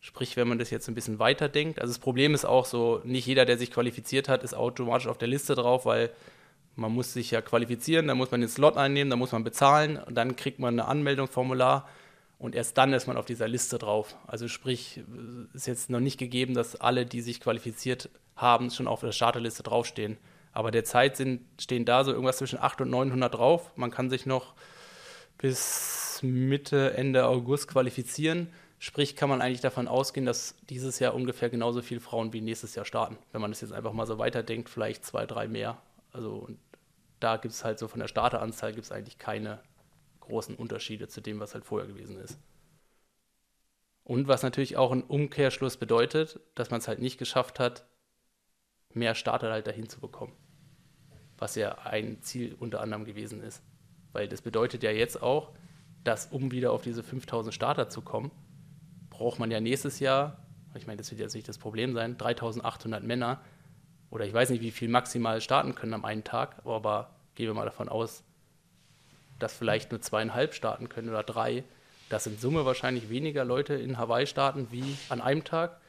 Sprich, 0.00 0.36
wenn 0.36 0.48
man 0.48 0.58
das 0.58 0.70
jetzt 0.70 0.88
ein 0.88 0.96
bisschen 0.96 1.20
weiter 1.20 1.48
denkt. 1.48 1.80
Also 1.80 1.92
das 1.92 2.00
Problem 2.00 2.34
ist 2.34 2.44
auch 2.44 2.66
so, 2.66 3.00
nicht 3.04 3.26
jeder, 3.26 3.44
der 3.44 3.56
sich 3.56 3.70
qualifiziert 3.70 4.28
hat, 4.28 4.42
ist 4.42 4.54
automatisch 4.54 5.06
auf 5.06 5.18
der 5.18 5.28
Liste 5.28 5.54
drauf, 5.54 5.86
weil 5.86 6.10
man 6.74 6.90
muss 6.90 7.12
sich 7.12 7.30
ja 7.30 7.40
qualifizieren, 7.40 8.08
dann 8.08 8.16
muss 8.16 8.32
man 8.32 8.40
den 8.40 8.48
Slot 8.48 8.76
einnehmen, 8.76 9.08
dann 9.08 9.20
muss 9.20 9.30
man 9.30 9.44
bezahlen 9.44 9.98
und 9.98 10.16
dann 10.16 10.34
kriegt 10.34 10.58
man 10.58 10.80
ein 10.80 10.86
Anmeldungsformular 10.86 11.88
und 12.40 12.56
erst 12.56 12.76
dann 12.76 12.92
ist 12.92 13.06
man 13.06 13.16
auf 13.16 13.26
dieser 13.26 13.46
Liste 13.46 13.78
drauf. 13.78 14.16
Also 14.26 14.48
sprich, 14.48 15.00
ist 15.54 15.68
jetzt 15.68 15.90
noch 15.90 16.00
nicht 16.00 16.18
gegeben, 16.18 16.54
dass 16.54 16.80
alle, 16.80 17.06
die 17.06 17.20
sich 17.20 17.40
qualifiziert 17.40 18.10
haben, 18.34 18.70
schon 18.70 18.88
auf 18.88 19.00
der 19.00 19.12
Starterliste 19.12 19.62
draufstehen. 19.62 20.16
Aber 20.52 20.70
derzeit 20.70 21.16
sind, 21.16 21.42
stehen 21.60 21.84
da 21.84 22.04
so 22.04 22.12
irgendwas 22.12 22.38
zwischen 22.38 22.58
800 22.58 22.82
und 22.82 22.90
900 22.90 23.34
drauf. 23.34 23.70
Man 23.76 23.90
kann 23.90 24.10
sich 24.10 24.26
noch 24.26 24.54
bis 25.38 26.20
Mitte, 26.22 26.94
Ende 26.94 27.26
August 27.26 27.68
qualifizieren. 27.68 28.52
Sprich, 28.78 29.16
kann 29.16 29.28
man 29.28 29.40
eigentlich 29.40 29.60
davon 29.60 29.88
ausgehen, 29.88 30.26
dass 30.26 30.56
dieses 30.68 30.98
Jahr 30.98 31.14
ungefähr 31.14 31.50
genauso 31.50 31.82
viele 31.82 32.00
Frauen 32.00 32.32
wie 32.32 32.40
nächstes 32.40 32.74
Jahr 32.74 32.84
starten. 32.84 33.16
Wenn 33.30 33.40
man 33.40 33.50
das 33.50 33.60
jetzt 33.60 33.72
einfach 33.72 33.92
mal 33.92 34.06
so 34.06 34.18
weiterdenkt, 34.18 34.68
vielleicht 34.68 35.04
zwei, 35.04 35.24
drei 35.24 35.48
mehr. 35.48 35.80
Also 36.12 36.48
da 37.20 37.36
gibt 37.36 37.54
es 37.54 37.64
halt 37.64 37.78
so 37.78 37.88
von 37.88 38.00
der 38.00 38.08
Starteranzahl 38.08 38.72
gibt 38.72 38.84
es 38.84 38.92
eigentlich 38.92 39.18
keine 39.18 39.60
großen 40.20 40.54
Unterschiede 40.54 41.08
zu 41.08 41.20
dem, 41.20 41.40
was 41.40 41.54
halt 41.54 41.64
vorher 41.64 41.88
gewesen 41.88 42.18
ist. 42.18 42.38
Und 44.04 44.26
was 44.28 44.42
natürlich 44.42 44.76
auch 44.76 44.90
ein 44.90 45.04
Umkehrschluss 45.04 45.76
bedeutet, 45.76 46.40
dass 46.54 46.70
man 46.70 46.80
es 46.80 46.88
halt 46.88 46.98
nicht 46.98 47.18
geschafft 47.18 47.60
hat, 47.60 47.84
mehr 48.96 49.14
Starter 49.14 49.50
halt 49.50 49.66
dahin 49.66 49.88
zu 49.88 50.00
bekommen. 50.00 50.32
Was 51.38 51.54
ja 51.54 51.78
ein 51.78 52.22
Ziel 52.22 52.56
unter 52.58 52.80
anderem 52.80 53.04
gewesen 53.04 53.42
ist. 53.42 53.62
Weil 54.12 54.28
das 54.28 54.42
bedeutet 54.42 54.82
ja 54.82 54.90
jetzt 54.90 55.22
auch, 55.22 55.52
dass 56.04 56.26
um 56.26 56.50
wieder 56.50 56.72
auf 56.72 56.82
diese 56.82 57.02
5000 57.02 57.54
Starter 57.54 57.88
zu 57.88 58.02
kommen, 58.02 58.30
braucht 59.10 59.38
man 59.38 59.50
ja 59.50 59.60
nächstes 59.60 60.00
Jahr, 60.00 60.38
ich 60.74 60.86
meine, 60.86 60.98
das 60.98 61.10
wird 61.10 61.20
jetzt 61.20 61.34
nicht 61.34 61.48
das 61.48 61.58
Problem 61.58 61.94
sein, 61.94 62.16
3800 62.16 63.02
Männer 63.02 63.40
oder 64.10 64.26
ich 64.26 64.32
weiß 64.32 64.50
nicht, 64.50 64.62
wie 64.62 64.70
viel 64.70 64.88
maximal 64.88 65.40
starten 65.40 65.74
können 65.74 65.94
am 65.94 66.04
einen 66.04 66.24
Tag, 66.24 66.64
aber 66.64 67.10
gehen 67.34 67.46
wir 67.46 67.54
mal 67.54 67.64
davon 67.64 67.88
aus, 67.88 68.24
dass 69.38 69.54
vielleicht 69.54 69.90
nur 69.90 70.00
zweieinhalb 70.00 70.54
starten 70.54 70.88
können 70.88 71.08
oder 71.08 71.22
drei, 71.22 71.64
dass 72.08 72.26
in 72.26 72.38
Summe 72.38 72.64
wahrscheinlich 72.64 73.08
weniger 73.08 73.44
Leute 73.44 73.74
in 73.74 73.98
Hawaii 73.98 74.26
starten 74.26 74.68
wie 74.70 74.96
an 75.08 75.20
einem 75.20 75.44
Tag, 75.44 75.80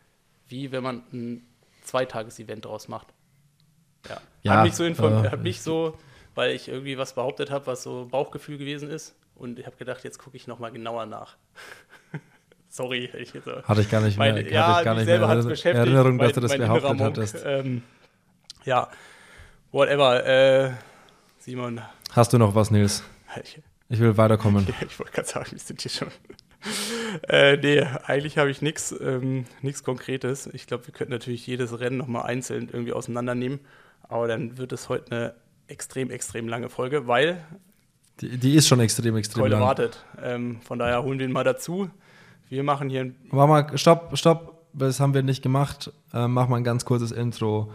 wie 0.47 0.71
wenn 0.71 0.83
man 0.83 1.03
ein 1.11 1.45
Zweitages-Event 1.84 2.65
draus 2.65 2.88
macht. 2.88 3.08
Ja. 4.10 4.22
ja 4.41 4.54
hat 4.58 4.63
mich 4.63 4.76
so 4.76 4.84
informiert, 4.84 5.26
äh, 5.26 5.30
hat 5.30 5.41
mich 5.41 5.62
so, 5.62 5.98
weil 6.36 6.52
ich 6.52 6.67
irgendwie 6.67 6.98
was 6.98 7.13
behauptet 7.13 7.52
habe, 7.52 7.67
was 7.67 7.84
so 7.84 8.08
Bauchgefühl 8.10 8.58
gewesen 8.58 8.89
ist. 8.89 9.15
Und 9.36 9.60
ich 9.60 9.65
habe 9.65 9.76
gedacht, 9.78 10.04
jetzt 10.04 10.19
gucke 10.19 10.38
ich 10.38 10.48
nochmal 10.48 10.72
genauer 10.72 11.06
nach. 11.06 11.38
Sorry. 12.69 13.10
Ich 13.17 13.32
so 13.32 13.63
hatte 13.63 13.82
ich 13.82 13.89
gar 13.89 14.02
nicht 14.02 14.17
mehr. 14.17 14.34
Meine, 14.34 14.50
ja, 14.50 14.80
ich 14.80 14.86
gar 14.86 14.96
nicht 14.96 15.06
selber 15.06 15.28
mehr 15.28 15.43
beschäftigt. 15.43 15.76
Erinnerung, 15.76 16.17
dass 16.17 16.34
du 16.34 16.39
das 16.39 16.58
behauptet 16.58 17.02
hattest. 17.02 17.43
Ähm, 17.46 17.84
ja, 18.65 18.89
whatever. 19.72 20.26
Äh, 20.26 20.72
Simon. 21.39 21.82
Hast 22.12 22.34
du 22.34 22.38
noch 22.38 22.56
was, 22.56 22.72
Nils? 22.72 23.04
Ich 23.89 24.00
will 24.00 24.17
weiterkommen. 24.17 24.67
ich 24.88 25.00
wollte 25.00 25.12
gerade 25.12 25.28
sagen, 25.28 25.52
wir 25.52 25.60
sind 25.60 25.82
hier 25.82 25.91
schon. 25.91 26.08
Äh, 27.28 27.58
nee, 27.58 27.82
eigentlich 28.06 28.38
habe 28.38 28.49
ich 28.49 28.62
nichts 28.62 28.93
ähm, 28.99 29.45
Konkretes. 29.84 30.47
Ich 30.47 30.67
glaube, 30.67 30.88
wir 30.88 30.93
könnten 30.93 31.13
natürlich 31.13 31.45
jedes 31.47 31.80
Rennen 31.80 31.97
nochmal 31.97 32.23
einzeln 32.23 32.69
irgendwie 32.71 32.93
auseinandernehmen. 32.93 33.60
Aber 34.04 34.28
dann 34.28 34.58
wird 34.58 34.71
es 34.73 34.89
heute 34.89 35.12
eine 35.12 35.34
extrem, 35.67 36.12
extrem 36.12 36.47
lange 36.47 36.69
Folge, 36.69 37.08
weil. 37.08 37.43
Die, 38.21 38.38
die 38.38 38.56
ist 38.56 38.67
schon 38.67 38.80
extrem, 38.80 39.15
extrem 39.15 39.41
Keule 39.41 39.56
lang. 39.56 39.63
wartet. 39.63 40.06
Ähm, 40.21 40.62
von 40.62 40.80
daher 40.80 41.04
holen 41.04 41.19
wir 41.19 41.26
ihn 41.26 41.32
mal 41.32 41.43
dazu. 41.43 41.89
Wir 42.49 42.63
machen 42.63 42.89
hier 42.89 43.02
ein. 43.02 43.15
Mach 43.32 43.47
mal, 43.47 43.78
stopp, 43.78 44.17
stopp, 44.17 44.67
das 44.73 44.99
haben 44.99 45.13
wir 45.13 45.23
nicht 45.23 45.41
gemacht. 45.41 45.91
Äh, 46.13 46.28
mach 46.28 46.47
mal 46.47 46.58
ein 46.58 46.63
ganz 46.63 46.86
kurzes 46.86 47.12
Intro. 47.12 47.71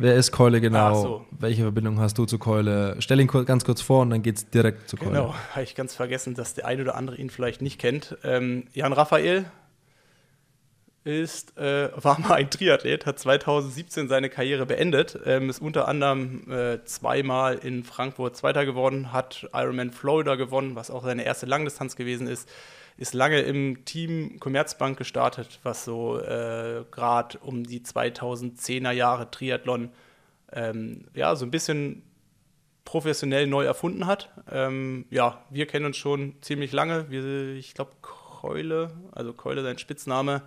Wer 0.00 0.14
ist 0.14 0.30
Keule 0.30 0.60
genau? 0.60 0.94
So. 0.94 1.26
Welche 1.32 1.62
Verbindung 1.62 1.98
hast 1.98 2.16
du 2.18 2.24
zu 2.24 2.38
Keule? 2.38 2.94
Stell 3.00 3.18
ihn 3.18 3.26
ganz 3.26 3.64
kurz 3.64 3.80
vor 3.80 4.02
und 4.02 4.10
dann 4.10 4.22
geht 4.22 4.36
es 4.36 4.48
direkt 4.48 4.88
zu 4.88 4.96
Keule. 4.96 5.10
Genau, 5.10 5.34
habe 5.50 5.64
ich 5.64 5.74
ganz 5.74 5.94
vergessen, 5.94 6.34
dass 6.34 6.54
der 6.54 6.66
eine 6.66 6.82
oder 6.82 6.94
andere 6.94 7.16
ihn 7.16 7.30
vielleicht 7.30 7.62
nicht 7.62 7.80
kennt. 7.80 8.16
Ähm, 8.22 8.68
Jan 8.72 8.92
Raphael 8.92 9.46
ist, 11.02 11.58
äh, 11.58 11.90
war 11.96 12.20
mal 12.20 12.34
ein 12.34 12.48
Triathlet, 12.48 13.06
hat 13.06 13.18
2017 13.18 14.08
seine 14.08 14.30
Karriere 14.30 14.66
beendet, 14.66 15.18
ähm, 15.26 15.50
ist 15.50 15.60
unter 15.60 15.88
anderem 15.88 16.48
äh, 16.48 16.84
zweimal 16.84 17.56
in 17.56 17.82
Frankfurt 17.82 18.36
Zweiter 18.36 18.64
geworden, 18.64 19.12
hat 19.12 19.48
Ironman 19.52 19.90
Florida 19.90 20.36
gewonnen, 20.36 20.76
was 20.76 20.92
auch 20.92 21.02
seine 21.02 21.24
erste 21.24 21.46
Langdistanz 21.46 21.96
gewesen 21.96 22.28
ist 22.28 22.48
ist 22.98 23.14
lange 23.14 23.40
im 23.40 23.84
Team 23.84 24.38
Commerzbank 24.40 24.98
gestartet, 24.98 25.60
was 25.62 25.84
so 25.84 26.18
äh, 26.18 26.84
gerade 26.90 27.38
um 27.38 27.64
die 27.64 27.80
2010er 27.80 28.90
Jahre 28.90 29.30
Triathlon 29.30 29.90
ähm, 30.52 31.06
ja 31.14 31.36
so 31.36 31.46
ein 31.46 31.52
bisschen 31.52 32.02
professionell 32.84 33.46
neu 33.46 33.64
erfunden 33.64 34.06
hat. 34.06 34.30
Ähm, 34.50 35.06
ja, 35.10 35.44
wir 35.48 35.66
kennen 35.66 35.86
uns 35.86 35.96
schon 35.96 36.34
ziemlich 36.40 36.72
lange. 36.72 37.08
Wir, 37.08 37.54
ich 37.54 37.74
glaube, 37.74 37.92
Keule, 38.02 38.90
also 39.12 39.32
Keule, 39.32 39.62
sein 39.62 39.78
Spitzname, 39.78 40.42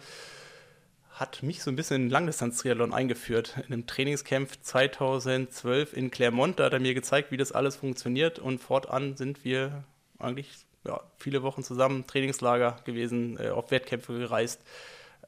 hat 1.12 1.44
mich 1.44 1.62
so 1.62 1.72
ein 1.72 1.76
bisschen 1.76 2.04
in 2.04 2.10
Langdistanz-Triathlon 2.10 2.94
eingeführt. 2.94 3.56
In 3.68 3.74
einem 3.74 3.88
Trainingscamp 3.88 4.50
2012 4.62 5.94
in 5.94 6.12
Clermont, 6.12 6.60
da 6.60 6.66
hat 6.66 6.74
er 6.74 6.80
mir 6.80 6.96
gezeigt, 6.96 7.32
wie 7.32 7.38
das 7.38 7.52
alles 7.54 7.78
funktioniert 7.78 8.40
und 8.40 8.60
fortan 8.60 9.16
sind 9.16 9.46
wir 9.46 9.84
eigentlich 10.20 10.66
ja, 10.86 11.02
viele 11.18 11.44
Wochen 11.44 11.64
zusammen, 11.64 12.08
Trainingslager 12.08 12.78
gewesen, 12.86 13.38
äh, 13.40 13.50
auf 13.50 13.72
Wettkämpfe 13.72 14.18
gereist. 14.18 14.62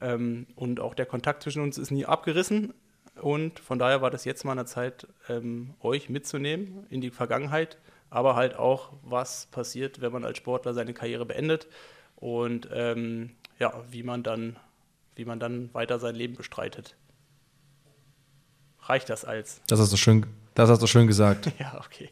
Ähm, 0.02 0.48
und 0.56 0.80
auch 0.80 0.94
der 0.96 1.06
Kontakt 1.06 1.44
zwischen 1.44 1.62
uns 1.62 1.78
ist 1.78 1.92
nie 1.92 2.06
abgerissen. 2.06 2.74
Und 3.22 3.60
von 3.60 3.78
daher 3.78 4.02
war 4.02 4.10
das 4.10 4.26
jetzt 4.26 4.44
mal 4.44 4.54
eine 4.54 4.66
Zeit, 4.66 5.08
ähm, 5.30 5.76
euch 5.82 6.10
mitzunehmen 6.10 6.86
in 6.89 7.00
die 7.00 7.12
Vergangenheit, 7.12 7.78
aber 8.10 8.36
halt 8.36 8.56
auch, 8.56 8.94
was 9.04 9.46
passiert, 9.48 10.02
wenn 10.02 10.12
man 10.12 10.26
als 10.26 10.38
Sportler 10.38 10.74
seine 10.74 10.94
Karriere 10.94 11.26
beendet 11.26 11.68
und 12.16 12.68
ähm, 12.74 13.32
ja, 13.60 13.84
wie 13.92 14.04
man 14.04 14.24
dann, 14.24 14.58
wie 15.16 15.26
man 15.26 15.39
dann 15.39 15.72
weiter 15.74 16.00
sein 16.00 16.16
Leben 16.16 16.36
bestreitet. 16.36 16.96
Reicht 18.82 19.10
das 19.10 19.26
als? 19.26 19.62
Das 19.68 19.80
hast 19.80 19.94
du 19.94 19.98
schön, 19.98 20.26
das 20.56 20.70
hast 20.70 20.82
du 20.82 20.88
schön 20.88 21.08
gesagt. 21.08 21.52
ja, 21.60 21.80
okay. 21.86 22.10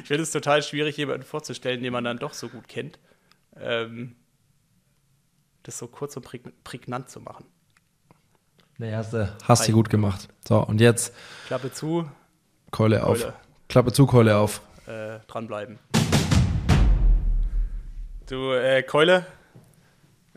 Ich 0.00 0.08
finde 0.08 0.22
es 0.22 0.30
total 0.30 0.62
schwierig, 0.62 0.96
jemanden 0.96 1.24
vorzustellen, 1.24 1.82
den 1.82 1.92
man 1.92 2.04
dann 2.04 2.18
doch 2.18 2.34
so 2.34 2.48
gut 2.48 2.68
kennt. 2.68 2.98
Ähm, 3.56 4.16
das 5.62 5.78
so 5.78 5.86
kurz 5.86 6.16
und 6.16 6.26
prägnant 6.64 7.10
zu 7.10 7.20
machen. 7.20 7.46
Nee, 8.78 8.94
hast 8.94 9.12
du, 9.12 9.32
hast 9.44 9.68
du 9.68 9.72
gut 9.72 9.90
gemacht. 9.90 10.28
So, 10.46 10.64
und 10.64 10.80
jetzt. 10.80 11.14
Klappe 11.46 11.72
zu. 11.72 12.10
Keule 12.70 13.04
auf. 13.04 13.20
Keule. 13.20 13.34
Klappe 13.68 13.92
zu, 13.92 14.06
Keule 14.06 14.36
auf. 14.36 14.62
Äh, 14.86 15.20
dranbleiben. 15.28 15.78
Du, 18.28 18.52
äh, 18.52 18.82
Keule, 18.82 19.26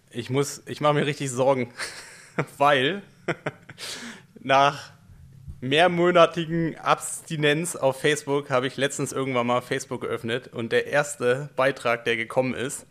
ich 0.10 0.30
muss, 0.30 0.62
ich 0.66 0.82
mache 0.82 0.94
mir 0.94 1.06
richtig 1.06 1.32
Sorgen, 1.32 1.74
weil 2.58 3.02
nach 4.40 4.92
mehrmonatigen 5.70 6.78
Abstinenz 6.78 7.76
auf 7.76 8.00
Facebook 8.00 8.52
habe 8.52 8.68
ich 8.68 8.78
letztens 8.78 9.12
irgendwann 9.12 9.48
mal 9.48 9.62
Facebook 9.62 10.02
geöffnet 10.02 10.48
und 10.54 10.72
der 10.72 10.88
erste 10.88 11.50
Beitrag, 11.56 12.06
der 12.06 12.16
gekommen 12.18 12.54
ist, 12.54 12.86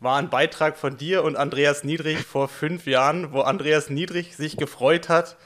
war 0.00 0.16
ein 0.16 0.30
Beitrag 0.30 0.78
von 0.78 0.96
dir 0.96 1.24
und 1.24 1.36
Andreas 1.36 1.84
Niedrig 1.84 2.18
vor 2.18 2.48
fünf 2.48 2.86
Jahren, 2.86 3.32
wo 3.32 3.40
Andreas 3.40 3.90
Niedrig 3.90 4.34
sich 4.34 4.56
gefreut 4.56 5.10
hat, 5.10 5.36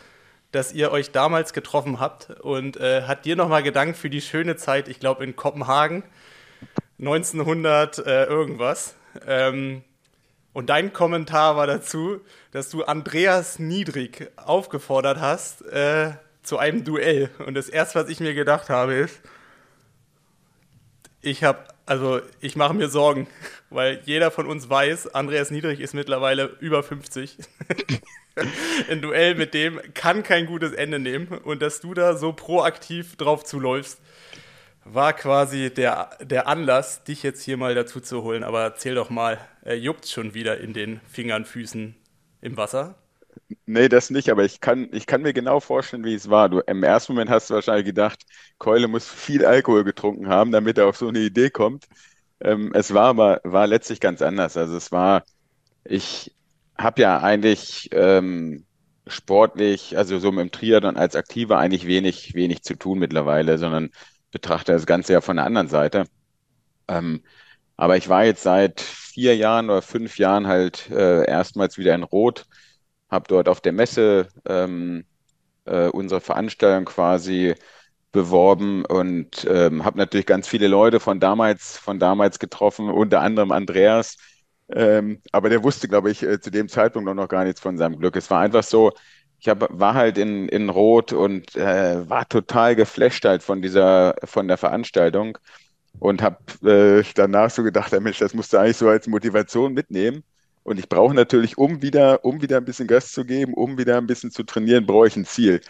dass 0.53 0.73
ihr 0.73 0.93
euch 0.93 1.11
damals 1.11 1.53
getroffen 1.53 1.99
habt 1.99 2.31
und 2.41 2.77
äh, 2.77 3.03
hat 3.03 3.25
dir 3.25 3.35
nochmal 3.35 3.65
gedankt 3.65 3.97
für 3.97 4.11
die 4.11 4.21
schöne 4.21 4.57
Zeit, 4.57 4.89
ich 4.89 5.01
glaube 5.01 5.25
in 5.25 5.35
Kopenhagen, 5.35 6.05
1900 7.01 7.99
äh, 7.99 8.25
irgendwas. 8.25 8.95
Ähm, 9.27 9.83
und 10.53 10.71
dein 10.71 10.93
Kommentar 10.93 11.57
war 11.57 11.67
dazu, 11.67 12.21
dass 12.53 12.71
du 12.71 12.85
Andreas 12.85 13.59
Niedrig 13.59 14.31
aufgefordert 14.37 15.21
hast, 15.21 15.63
äh, 15.67 16.13
zu 16.51 16.59
einem 16.59 16.83
Duell. 16.83 17.31
Und 17.47 17.55
das 17.55 17.69
erste, 17.69 18.01
was 18.01 18.09
ich 18.09 18.19
mir 18.19 18.35
gedacht 18.35 18.71
habe, 18.71 18.95
ist, 18.95 19.21
ich 21.23 21.45
habe 21.45 21.61
Also 21.87 22.21
ich 22.41 22.57
mache 22.57 22.75
mir 22.75 22.89
Sorgen, 22.89 23.29
weil 23.71 24.01
jeder 24.05 24.33
von 24.33 24.49
uns 24.49 24.69
weiß, 24.69 25.15
Andreas 25.15 25.53
Niedrig 25.53 25.79
ist 25.79 25.95
mittlerweile 25.95 26.57
über 26.59 26.83
50. 26.83 27.39
Ein 28.91 29.01
Duell 29.01 29.37
mit 29.37 29.55
dem 29.55 29.81
kann 29.95 30.25
kein 30.25 30.47
gutes 30.47 30.73
Ende 30.73 30.99
nehmen. 30.99 31.29
Und 31.29 31.63
dass 31.63 31.81
du 31.81 31.95
da 31.95 32.17
so 32.17 32.33
proaktiv 32.33 33.15
drauf 33.15 33.45
zuläufst, 33.45 34.01
war 34.85 35.13
quasi 35.13 35.73
der, 35.73 36.11
der 36.21 36.49
Anlass, 36.49 37.05
dich 37.05 37.23
jetzt 37.23 37.45
hier 37.45 37.59
mal 37.59 37.77
dazu 37.77 38.01
zu 38.01 38.25
holen. 38.25 38.43
Aber 38.43 38.63
erzähl 38.63 38.97
doch 38.97 39.11
mal, 39.11 39.39
äh, 39.65 39.75
juckt 39.75 40.09
schon 40.09 40.35
wieder 40.35 40.59
in 40.59 40.73
den 40.73 41.01
Fingern, 41.09 41.45
Füßen 41.45 41.95
im 42.41 42.57
Wasser? 42.57 42.97
Nee, 43.67 43.89
das 43.89 44.11
nicht, 44.11 44.31
aber 44.31 44.45
ich 44.45 44.61
kann, 44.61 44.89
ich 44.93 45.07
kann 45.07 45.23
mir 45.23 45.33
genau 45.33 45.61
vorstellen, 45.61 46.05
wie 46.05 46.15
es 46.15 46.29
war. 46.31 46.49
Du, 46.49 46.61
im 46.61 46.83
ersten 46.83 47.13
Moment 47.13 47.31
hast 47.31 47.51
du 47.51 47.55
wahrscheinlich 47.55 47.87
gedacht, 47.87 48.23
Keule 48.59 48.89
muss 48.89 49.09
viel 49.09 49.45
Alkohol 49.45 49.85
getrunken 49.85 50.29
haben, 50.29 50.51
damit 50.53 50.79
er 50.79 50.87
auf 50.89 50.97
so 50.97 51.09
eine 51.09 51.21
Idee 51.21 51.51
kommt. 51.51 51.87
Ähm, 52.41 52.73
es 52.75 52.93
war 52.95 53.07
aber, 53.09 53.41
war 53.45 53.67
letztlich 53.67 54.01
ganz 54.01 54.23
anders. 54.23 54.57
Also 54.57 54.77
es 54.77 54.93
war, 54.93 55.25
ich 55.85 56.35
habe 56.79 57.03
ja 57.03 57.21
eigentlich 57.21 57.91
ähm, 57.93 58.67
sportlich, 59.07 59.97
also 59.99 60.19
so 60.19 60.33
mit 60.33 60.41
dem 60.43 60.53
Triathlon 60.53 60.97
als 60.97 61.17
Aktiver 61.17 61.59
eigentlich 61.59 61.87
wenig, 61.87 62.35
wenig 62.35 62.63
zu 62.63 62.77
tun 62.77 62.99
mittlerweile, 62.99 63.59
sondern 63.59 63.91
betrachte 64.33 64.73
das 64.73 64.87
Ganze 64.87 65.15
ja 65.15 65.21
von 65.21 65.37
der 65.37 65.47
anderen 65.47 65.69
Seite. 65.69 66.07
Ähm, 66.89 67.23
aber 67.77 67.97
ich 67.97 68.09
war 68.09 68.25
jetzt 68.25 68.43
seit 68.43 68.81
vier 68.81 69.37
Jahren 69.37 69.71
oder 69.71 69.83
fünf 69.83 70.19
Jahren 70.19 70.47
halt 70.47 70.91
äh, 70.91 71.25
erstmals 71.27 71.79
wieder 71.79 71.95
in 71.95 72.03
Rot 72.03 72.47
habe 73.11 73.25
dort 73.29 73.49
auf 73.49 73.61
der 73.61 73.73
Messe 73.73 74.29
ähm, 74.47 75.05
äh, 75.67 75.89
unsere 75.89 76.21
Veranstaltung 76.21 76.85
quasi 76.87 77.55
beworben 78.13 78.85
und 78.87 79.47
ähm, 79.49 79.85
habe 79.85 79.99
natürlich 79.99 80.27
ganz 80.27 80.49
viele 80.49 80.69
Leute 80.69 81.01
von 81.01 81.21
damals, 81.21 81.77
von 81.79 81.99
damals 81.99 82.39
getroffen, 82.39 82.91
unter 82.91 83.21
anderem 83.21 83.53
Andreas. 83.53 84.17
Ähm, 84.73 85.21
aber 85.33 85.49
der 85.49 85.63
wusste, 85.65 85.89
glaube 85.89 86.11
ich, 86.11 86.23
äh, 86.23 86.41
zu 86.41 86.51
dem 86.51 86.69
Zeitpunkt 86.69 87.13
noch 87.15 87.29
gar 87.29 87.45
nichts 87.45 87.61
von 87.61 87.77
seinem 87.79 87.99
Glück. 87.99 88.17
Es 88.17 88.31
war 88.31 88.41
einfach 88.41 88.63
so, 88.65 88.93
ich 89.39 89.49
hab, 89.49 89.67
war 89.79 89.95
halt 89.95 90.19
in, 90.19 90.49
in 90.49 90.69
Rot 90.71 91.13
und 91.13 91.57
äh, 91.57 92.09
war 92.09 92.29
total 92.29 92.77
geflasht 92.77 93.25
halt 93.25 93.43
von 93.43 93.63
dieser, 93.63 94.15
von 94.25 94.49
der 94.49 94.59
Veranstaltung 94.59 95.39
und 95.99 96.23
habe 96.23 96.39
äh, 96.69 97.05
danach 97.15 97.51
so 97.51 97.63
gedacht, 97.63 97.93
Mensch, 98.01 98.19
das 98.19 98.35
musst 98.35 98.53
du 98.53 98.59
eigentlich 98.59 98.77
so 98.77 98.89
als 98.89 99.07
Motivation 99.07 99.73
mitnehmen. 99.75 100.25
Und 100.71 100.79
ich 100.79 100.89
brauche 100.89 101.15
natürlich, 101.15 101.59
um 101.59 101.83
wieder, 101.83 102.25
um 102.25 102.43
wieder 102.43 102.59
ein 102.59 102.65
bisschen 102.65 102.87
Gas 102.87 103.11
zu 103.11 103.25
geben, 103.25 103.55
um 103.55 103.77
wieder 103.77 103.99
ein 103.99 104.07
bisschen 104.07 104.31
zu 104.31 104.45
trainieren, 104.45 104.87
brauche 104.87 105.09
ich 105.09 105.17
ein 105.17 105.25
Ziel. 105.25 105.61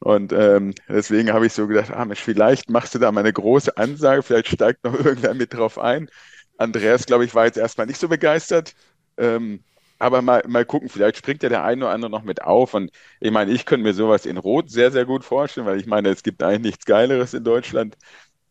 Und 0.00 0.32
ähm, 0.32 0.74
deswegen 0.88 1.32
habe 1.32 1.46
ich 1.46 1.52
so 1.52 1.68
gedacht, 1.68 1.92
ah 1.92 2.04
Mensch, 2.04 2.20
vielleicht 2.20 2.68
machst 2.68 2.92
du 2.94 2.98
da 2.98 3.12
mal 3.12 3.20
eine 3.20 3.32
große 3.32 3.76
Ansage, 3.76 4.24
vielleicht 4.24 4.48
steigt 4.48 4.82
noch 4.82 4.94
irgendwer 5.04 5.34
mit 5.34 5.54
drauf 5.54 5.78
ein. 5.78 6.10
Andreas, 6.58 7.06
glaube 7.06 7.24
ich, 7.24 7.34
war 7.34 7.46
jetzt 7.46 7.58
erstmal 7.58 7.86
nicht 7.86 8.00
so 8.00 8.08
begeistert. 8.08 8.74
Ähm, 9.18 9.62
aber 10.00 10.20
mal, 10.20 10.42
mal 10.48 10.64
gucken, 10.64 10.88
vielleicht 10.88 11.18
springt 11.18 11.44
ja 11.44 11.48
der 11.48 11.62
eine 11.62 11.84
oder 11.84 11.94
andere 11.94 12.10
noch 12.10 12.24
mit 12.24 12.42
auf. 12.42 12.74
Und 12.74 12.90
ich 13.20 13.30
meine, 13.30 13.52
ich 13.52 13.66
könnte 13.66 13.84
mir 13.84 13.94
sowas 13.94 14.26
in 14.26 14.36
Rot 14.36 14.68
sehr, 14.68 14.90
sehr 14.90 15.04
gut 15.04 15.24
vorstellen, 15.24 15.66
weil 15.66 15.78
ich 15.78 15.86
meine, 15.86 16.08
es 16.08 16.24
gibt 16.24 16.42
eigentlich 16.42 16.72
nichts 16.72 16.86
Geileres 16.86 17.34
in 17.34 17.44
Deutschland. 17.44 17.96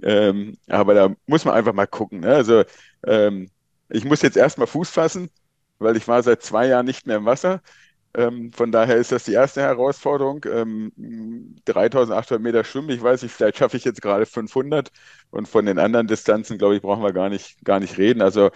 Ähm, 0.02 0.58
aber 0.70 0.94
da 0.94 1.14
muss 1.26 1.44
man 1.44 1.56
einfach 1.56 1.74
mal 1.74 1.88
gucken. 1.88 2.22
Ne? 2.22 2.34
Also 2.36 2.64
ähm, 3.06 3.50
ich 3.90 4.06
muss 4.06 4.22
jetzt 4.22 4.38
erstmal 4.38 4.68
Fuß 4.68 4.90
fassen 4.92 5.30
weil 5.80 5.98
ich 5.98 6.08
war 6.08 6.24
seit 6.24 6.42
zwei 6.44 6.68
Jahren 6.68 6.86
nicht 6.86 7.08
mehr 7.08 7.18
im 7.18 7.26
Wasser. 7.26 7.62
Ähm, 8.16 8.52
von 8.54 8.72
daher 8.72 8.98
ist 8.98 9.12
das 9.12 9.26
die 9.26 9.34
erste 9.34 9.62
Herausforderung. 9.62 10.44
Ähm, 10.52 10.92
3800 11.66 12.44
Meter 12.44 12.64
schwimmen, 12.64 12.90
ich 12.90 13.02
weiß 13.04 13.24
nicht, 13.24 13.34
vielleicht 13.34 13.58
schaffe 13.58 13.78
ich 13.78 13.86
jetzt 13.86 14.02
gerade 14.02 14.26
500 14.26 14.92
und 15.32 15.48
von 15.48 15.66
den 15.66 15.80
anderen 15.80 16.08
Distanzen, 16.08 16.58
glaube 16.58 16.76
ich, 16.78 16.82
brauchen 16.82 17.04
wir 17.04 17.14
gar 17.14 17.30
nicht, 17.30 17.64
gar 17.66 17.80
nicht 17.80 17.98
reden. 17.98 18.22
Also 18.22 18.50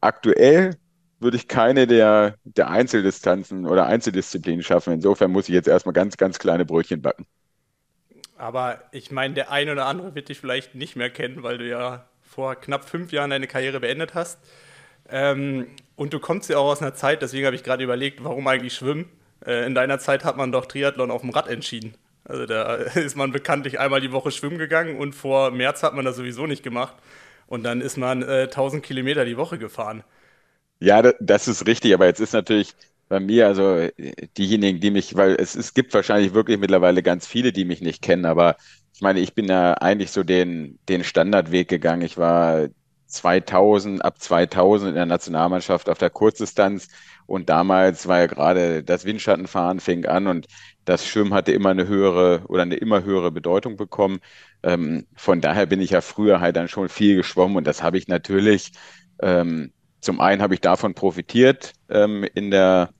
aktuell 0.00 0.76
würde 1.20 1.36
ich 1.36 1.48
keine 1.48 1.86
der, 1.86 2.36
der 2.44 2.68
Einzeldistanzen 2.70 3.66
oder 3.66 3.86
Einzeldisziplinen 3.86 4.62
schaffen. 4.62 4.94
Insofern 4.94 5.32
muss 5.32 5.48
ich 5.48 5.54
jetzt 5.54 5.68
erstmal 5.68 5.94
ganz, 5.94 6.16
ganz 6.16 6.38
kleine 6.38 6.64
Brötchen 6.66 7.02
backen. 7.02 7.26
Aber 8.36 8.82
ich 8.92 9.10
meine, 9.10 9.34
der 9.34 9.50
eine 9.50 9.72
oder 9.72 9.86
andere 9.86 10.14
wird 10.14 10.28
dich 10.28 10.38
vielleicht 10.38 10.74
nicht 10.74 10.96
mehr 10.96 11.10
kennen, 11.10 11.42
weil 11.42 11.58
du 11.58 11.66
ja 11.68 12.08
vor 12.22 12.54
knapp 12.56 12.88
fünf 12.88 13.12
Jahren 13.12 13.30
deine 13.30 13.46
Karriere 13.46 13.80
beendet 13.80 14.14
hast. 14.14 14.38
Ähm, 15.10 15.66
und 15.96 16.12
du 16.12 16.20
kommst 16.20 16.50
ja 16.50 16.58
auch 16.58 16.70
aus 16.70 16.82
einer 16.82 16.94
Zeit, 16.94 17.22
deswegen 17.22 17.46
habe 17.46 17.56
ich 17.56 17.62
gerade 17.62 17.84
überlegt, 17.84 18.22
warum 18.24 18.46
eigentlich 18.46 18.74
schwimmen. 18.74 19.06
Äh, 19.44 19.66
in 19.66 19.74
deiner 19.74 19.98
Zeit 19.98 20.24
hat 20.24 20.36
man 20.36 20.52
doch 20.52 20.66
Triathlon 20.66 21.10
auf 21.10 21.22
dem 21.22 21.30
Rad 21.30 21.48
entschieden. 21.48 21.94
Also 22.24 22.46
da 22.46 22.74
ist 22.94 23.16
man 23.16 23.32
bekanntlich 23.32 23.78
einmal 23.78 24.00
die 24.00 24.12
Woche 24.12 24.30
schwimmen 24.30 24.58
gegangen 24.58 24.98
und 24.98 25.14
vor 25.14 25.50
März 25.50 25.82
hat 25.82 25.94
man 25.94 26.04
das 26.04 26.16
sowieso 26.16 26.46
nicht 26.46 26.62
gemacht. 26.62 26.94
Und 27.46 27.62
dann 27.62 27.80
ist 27.80 27.96
man 27.96 28.22
äh, 28.22 28.42
1000 28.44 28.82
Kilometer 28.82 29.24
die 29.24 29.36
Woche 29.36 29.58
gefahren. 29.58 30.02
Ja, 30.80 31.00
das 31.20 31.48
ist 31.48 31.66
richtig, 31.66 31.94
aber 31.94 32.06
jetzt 32.06 32.20
ist 32.20 32.32
natürlich 32.32 32.74
bei 33.08 33.20
mir, 33.20 33.46
also 33.46 33.88
diejenigen, 34.36 34.80
die 34.80 34.90
mich, 34.90 35.14
weil 35.16 35.36
es, 35.38 35.54
es 35.54 35.74
gibt 35.74 35.94
wahrscheinlich 35.94 36.34
wirklich 36.34 36.58
mittlerweile 36.58 37.02
ganz 37.02 37.26
viele, 37.26 37.52
die 37.52 37.64
mich 37.64 37.80
nicht 37.80 38.02
kennen, 38.02 38.26
aber 38.26 38.56
ich 38.92 39.00
meine, 39.00 39.20
ich 39.20 39.34
bin 39.34 39.46
ja 39.46 39.74
eigentlich 39.74 40.10
so 40.10 40.22
den, 40.22 40.78
den 40.88 41.04
Standardweg 41.04 41.68
gegangen. 41.68 42.02
Ich 42.02 42.16
war 42.16 42.68
2000, 43.06 44.04
ab 44.04 44.20
2000 44.20 44.90
in 44.90 44.94
der 44.94 45.06
Nationalmannschaft 45.06 45.88
auf 45.88 45.98
der 45.98 46.10
Kurzdistanz. 46.10 46.88
Und 47.26 47.48
damals 47.48 48.06
war 48.06 48.20
ja 48.20 48.26
gerade 48.26 48.84
das 48.84 49.04
Windschattenfahren 49.04 49.80
fing 49.80 50.06
an 50.06 50.26
und 50.28 50.46
das 50.84 51.06
Schwimmen 51.06 51.34
hatte 51.34 51.52
immer 51.52 51.70
eine 51.70 51.88
höhere 51.88 52.42
oder 52.46 52.62
eine 52.62 52.76
immer 52.76 53.02
höhere 53.02 53.32
Bedeutung 53.32 53.76
bekommen. 53.76 54.20
Ähm, 54.62 55.06
von 55.16 55.40
daher 55.40 55.66
bin 55.66 55.80
ich 55.80 55.90
ja 55.90 56.00
früher 56.00 56.40
halt 56.40 56.56
dann 56.56 56.68
schon 56.68 56.88
viel 56.88 57.16
geschwommen 57.16 57.56
und 57.56 57.66
das 57.66 57.82
habe 57.82 57.98
ich 57.98 58.06
natürlich, 58.06 58.72
ähm, 59.20 59.72
zum 60.00 60.20
einen 60.20 60.40
habe 60.42 60.54
ich 60.54 60.60
davon 60.60 60.94
profitiert 60.94 61.72
ähm, 61.88 62.24
in 62.34 62.50
der, 62.52 62.90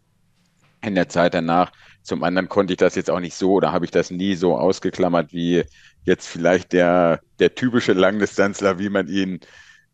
in 0.83 0.97
der 0.97 1.09
Zeit 1.09 1.35
danach. 1.35 1.73
Zum 2.03 2.23
anderen 2.25 2.49
konnte 2.49 2.73
ich 2.73 2.79
das 2.79 2.97
jetzt 2.97 3.11
auch 3.11 3.21
nicht 3.21 3.35
so 3.35 3.53
oder 3.53 3.73
habe 3.73 3.85
ich 3.85 3.91
das 3.93 4.11
nie 4.11 4.35
so 4.35 4.57
ausgeklammert 4.57 5.33
wie 5.33 5.65
jetzt 6.05 6.27
vielleicht 6.27 6.73
der, 6.73 7.21
der 7.39 7.55
typische 7.55 7.93
Langdistanzler, 7.93 8.79
wie 8.79 8.89
man 8.89 9.09
ihn 9.09 9.41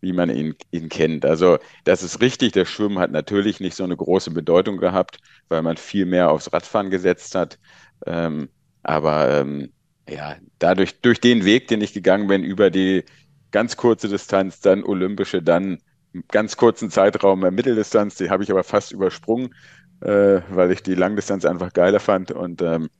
wie 0.03 0.13
man 0.13 0.29
ihn, 0.29 0.55
ihn 0.73 0.89
kennt. 0.91 1.25
Also 1.25 1.59
das 1.85 2.03
ist 2.03 2.21
richtig, 2.21 2.53
der 2.53 2.67
Schwimmen 2.67 2.99
hat 2.99 3.13
natürlich 3.13 3.61
nicht 3.61 3.77
so 3.77 3.85
eine 3.85 3.97
große 3.97 4.33
Bedeutung 4.33 4.77
gehabt, 4.77 5.19
weil 5.49 5.63
man 5.63 5.77
viel 5.79 6.05
mehr 6.07 6.31
aufs 6.31 6.53
Radfahren 6.53 6.91
gesetzt 6.91 7.35
hat. 7.35 7.59
Ähm, 8.05 8.51
aber 8.83 9.31
ähm, 9.41 9.73
ja, 10.09 10.37
dadurch, 10.59 11.01
durch 11.01 11.21
den 11.21 11.45
Weg, 11.45 11.69
den 11.69 11.81
ich 11.81 11.93
gegangen 11.93 12.27
bin, 12.27 12.43
über 12.43 12.71
die 12.71 13.05
ganz 13.53 13.77
kurze 13.77 14.09
Distanz, 14.09 14.61
dann 14.61 14.85
olympische, 14.85 15.41
dann 15.41 15.79
ganz 16.29 16.57
kurzen 16.57 16.91
Zeitraum 16.91 17.41
Mitteldistanz, 17.41 18.17
die 18.17 18.29
habe 18.29 18.43
ich 18.43 18.51
aber 18.51 18.65
fast 18.65 18.93
übersprungen, 18.93 19.55
äh, 20.01 20.41
weil 20.51 20.73
ich 20.73 20.83
die 20.83 20.95
Langdistanz 20.95 21.45
einfach 21.45 21.73
geiler 21.73 22.01
fand. 22.01 22.33
Und 22.33 22.61
ähm, 22.61 22.91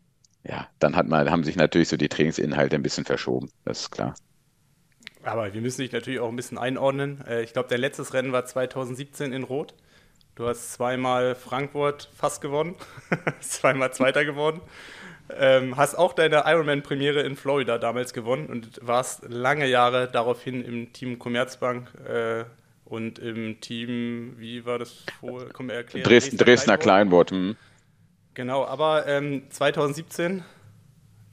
ja, 0.45 0.69
dann 0.79 0.97
hat 0.97 1.09
man, 1.09 1.31
haben 1.31 1.45
sich 1.45 1.57
natürlich 1.57 1.89
so 1.89 1.97
die 1.97 2.09
Trainingsinhalte 2.09 2.77
ein 2.77 2.83
bisschen 2.83 3.05
verschoben, 3.05 3.51
das 3.65 3.81
ist 3.81 3.91
klar. 3.91 4.15
Aber 5.25 5.53
wir 5.55 5.61
müssen 5.61 5.83
dich 5.83 5.93
natürlich 5.93 6.21
auch 6.21 6.29
ein 6.29 6.37
bisschen 6.37 6.59
einordnen. 6.59 7.25
Äh, 7.27 7.43
ich 7.43 7.53
glaube, 7.53 7.69
dein 7.69 7.81
letztes 7.81 8.15
Rennen 8.15 8.33
war 8.33 8.45
2017 8.45 9.33
in 9.33 9.45
Rot. 9.45 9.75
Du 10.35 10.49
hast 10.49 10.73
zweimal 10.73 11.35
Frankfurt 11.35 12.09
fast 12.15 12.41
gewonnen, 12.41 12.75
zweimal 13.41 13.93
Zweiter 13.93 14.25
geworden. 14.25 14.63
Ähm, 15.31 15.77
hast 15.77 15.95
auch 15.95 16.15
deine 16.15 16.45
Ironman-Premiere 16.47 17.21
in 17.21 17.37
Florida 17.37 17.79
damals 17.79 18.13
gewonnen 18.13 18.47
und 18.47 18.81
warst 18.83 19.25
lange 19.29 19.67
Jahre 19.67 20.09
daraufhin 20.11 20.65
im 20.65 20.93
Team 20.93 21.19
Commerzbank 21.19 21.89
äh, 22.07 22.45
und 22.85 23.19
im 23.19 23.61
Team, 23.61 24.35
wie 24.39 24.65
war 24.65 24.79
das 24.79 25.05
vor? 25.21 25.47
Komm, 25.53 25.71
erklären. 25.71 26.05
Dresden, 26.05 26.37
Dresdner 26.39 26.79
Kleinwort. 26.79 27.31
Hm. 27.31 27.57
Genau, 28.35 28.65
aber 28.65 29.07
ähm, 29.07 29.45
2017 29.51 30.43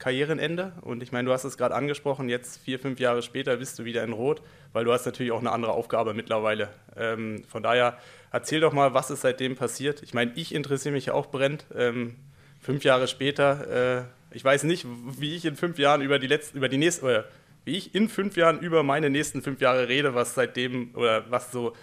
Karrierenende. 0.00 0.72
Und 0.80 1.02
ich 1.04 1.12
meine, 1.12 1.26
du 1.26 1.32
hast 1.32 1.44
es 1.44 1.56
gerade 1.56 1.76
angesprochen, 1.76 2.28
jetzt 2.28 2.60
vier, 2.64 2.80
fünf 2.80 2.98
Jahre 2.98 3.22
später 3.22 3.58
bist 3.58 3.78
du 3.78 3.84
wieder 3.84 4.02
in 4.02 4.12
Rot, 4.12 4.42
weil 4.72 4.84
du 4.84 4.92
hast 4.92 5.06
natürlich 5.06 5.30
auch 5.30 5.38
eine 5.38 5.52
andere 5.52 5.72
Aufgabe 5.72 6.14
mittlerweile. 6.14 6.70
Ähm, 6.96 7.44
von 7.48 7.62
daher, 7.62 7.98
erzähl 8.32 8.60
doch 8.60 8.72
mal, 8.72 8.94
was 8.94 9.10
ist 9.10 9.20
seitdem 9.20 9.54
passiert. 9.54 10.02
Ich 10.02 10.12
meine, 10.12 10.32
ich 10.34 10.52
interessiere 10.52 10.94
mich 10.94 11.06
ja 11.06 11.14
auch 11.14 11.26
brennend. 11.26 11.66
Ähm, 11.76 12.16
fünf 12.60 12.82
Jahre 12.82 13.06
später, 13.06 14.00
äh, 14.00 14.34
ich 14.36 14.44
weiß 14.44 14.64
nicht, 14.64 14.86
wie 15.18 15.36
ich 15.36 15.44
in 15.44 15.54
fünf 15.54 15.78
Jahren 15.78 16.00
über 16.00 16.18
die 16.18 16.26
letzten, 16.26 16.58
über 16.58 16.68
die 16.68 16.78
nächste, 16.78 17.04
oder 17.04 17.24
wie 17.64 17.76
ich 17.76 17.94
in 17.94 18.08
fünf 18.08 18.36
Jahren 18.36 18.58
über 18.58 18.82
meine 18.82 19.10
nächsten 19.10 19.42
fünf 19.42 19.60
Jahre 19.60 19.88
rede, 19.88 20.14
was 20.14 20.34
seitdem 20.34 20.94
oder 20.94 21.30
was 21.30 21.52
so 21.52 21.74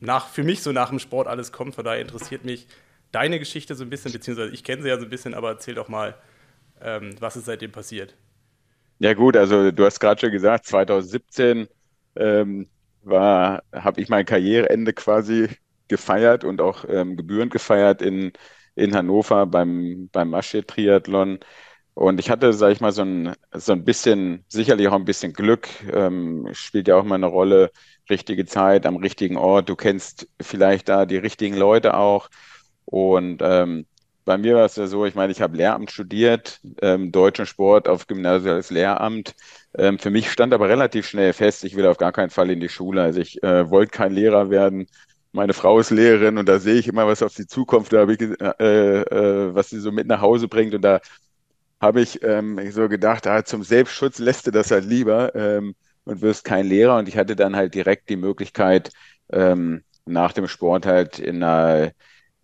nach, 0.00 0.28
für 0.28 0.42
mich 0.42 0.60
so 0.62 0.72
nach 0.72 0.88
dem 0.88 0.98
Sport 0.98 1.28
alles 1.28 1.52
kommt. 1.52 1.76
Von 1.76 1.84
daher 1.84 2.00
interessiert 2.00 2.44
mich 2.44 2.66
deine 3.12 3.38
Geschichte 3.38 3.76
so 3.76 3.84
ein 3.84 3.90
bisschen, 3.90 4.12
beziehungsweise 4.12 4.52
ich 4.52 4.64
kenne 4.64 4.82
sie 4.82 4.88
ja 4.88 4.98
so 4.98 5.04
ein 5.04 5.10
bisschen, 5.10 5.34
aber 5.34 5.50
erzähl 5.50 5.74
doch 5.74 5.88
mal, 5.88 6.16
ähm, 6.84 7.16
was 7.20 7.36
ist 7.36 7.46
seitdem 7.46 7.72
passiert? 7.72 8.16
Ja 8.98 9.12
gut, 9.14 9.36
also 9.36 9.70
du 9.72 9.84
hast 9.84 10.00
gerade 10.00 10.20
schon 10.20 10.30
gesagt, 10.30 10.66
2017 10.66 11.68
ähm, 12.16 12.70
war, 13.02 13.62
habe 13.72 14.00
ich 14.00 14.08
mein 14.08 14.24
Karriereende 14.24 14.92
quasi 14.92 15.48
gefeiert 15.88 16.44
und 16.44 16.60
auch 16.60 16.84
ähm, 16.88 17.16
gebührend 17.16 17.52
gefeiert 17.52 18.00
in, 18.02 18.32
in 18.74 18.94
Hannover 18.94 19.46
beim, 19.46 20.08
beim 20.12 20.30
Masche-Triathlon. 20.30 21.40
Und 21.94 22.18
ich 22.20 22.30
hatte, 22.30 22.52
sag 22.52 22.72
ich 22.72 22.80
mal, 22.80 22.92
so 22.92 23.02
ein, 23.02 23.34
so 23.52 23.72
ein 23.72 23.84
bisschen, 23.84 24.44
sicherlich 24.48 24.88
auch 24.88 24.94
ein 24.94 25.04
bisschen 25.04 25.32
Glück, 25.32 25.68
ähm, 25.92 26.48
spielt 26.52 26.88
ja 26.88 26.96
auch 26.96 27.04
mal 27.04 27.16
eine 27.16 27.26
Rolle, 27.26 27.70
richtige 28.10 28.46
Zeit 28.46 28.86
am 28.86 28.96
richtigen 28.96 29.36
Ort. 29.36 29.68
Du 29.68 29.76
kennst 29.76 30.28
vielleicht 30.40 30.88
da 30.88 31.06
die 31.06 31.16
richtigen 31.18 31.56
Leute 31.56 31.94
auch. 31.96 32.28
Und 32.86 33.40
ähm, 33.42 33.86
bei 34.24 34.38
mir 34.38 34.54
war 34.56 34.64
es 34.64 34.76
ja 34.76 34.86
so, 34.86 35.04
ich 35.06 35.14
meine, 35.14 35.32
ich 35.32 35.40
habe 35.42 35.56
Lehramt 35.56 35.90
studiert, 35.90 36.60
ähm, 36.82 37.12
deutschen 37.12 37.46
Sport 37.46 37.88
auf 37.88 38.06
gymnasiales 38.06 38.70
Lehramt. 38.70 39.34
Ähm, 39.76 39.98
für 39.98 40.10
mich 40.10 40.30
stand 40.30 40.54
aber 40.54 40.68
relativ 40.68 41.06
schnell 41.06 41.32
fest, 41.32 41.64
ich 41.64 41.76
will 41.76 41.86
auf 41.86 41.98
gar 41.98 42.12
keinen 42.12 42.30
Fall 42.30 42.50
in 42.50 42.60
die 42.60 42.68
Schule. 42.68 43.02
Also 43.02 43.20
ich 43.20 43.42
äh, 43.42 43.68
wollte 43.70 43.90
kein 43.92 44.12
Lehrer 44.12 44.50
werden. 44.50 44.86
Meine 45.32 45.52
Frau 45.52 45.78
ist 45.80 45.90
Lehrerin 45.90 46.38
und 46.38 46.48
da 46.48 46.58
sehe 46.60 46.76
ich 46.76 46.88
immer, 46.88 47.06
was 47.06 47.22
auf 47.22 47.34
die 47.34 47.46
Zukunft, 47.46 47.92
da 47.92 48.08
ich, 48.08 48.20
äh, 48.20 49.00
äh, 49.02 49.54
was 49.54 49.70
sie 49.70 49.80
so 49.80 49.92
mit 49.92 50.06
nach 50.06 50.20
Hause 50.20 50.48
bringt. 50.48 50.74
Und 50.74 50.82
da 50.82 51.00
habe 51.80 52.00
ich 52.00 52.22
ähm, 52.22 52.58
so 52.72 52.88
gedacht, 52.88 53.26
ah, 53.26 53.44
zum 53.44 53.62
Selbstschutz 53.62 54.18
lässt 54.18 54.46
du 54.46 54.50
das 54.50 54.70
halt 54.70 54.84
lieber 54.86 55.34
ähm, 55.34 55.74
und 56.04 56.22
wirst 56.22 56.44
kein 56.44 56.66
Lehrer. 56.66 56.96
Und 56.98 57.08
ich 57.08 57.16
hatte 57.16 57.36
dann 57.36 57.56
halt 57.56 57.74
direkt 57.74 58.08
die 58.08 58.16
Möglichkeit, 58.16 58.90
ähm, 59.32 59.82
nach 60.06 60.32
dem 60.32 60.48
Sport 60.48 60.86
halt 60.86 61.18
in 61.18 61.42
einer, 61.42 61.92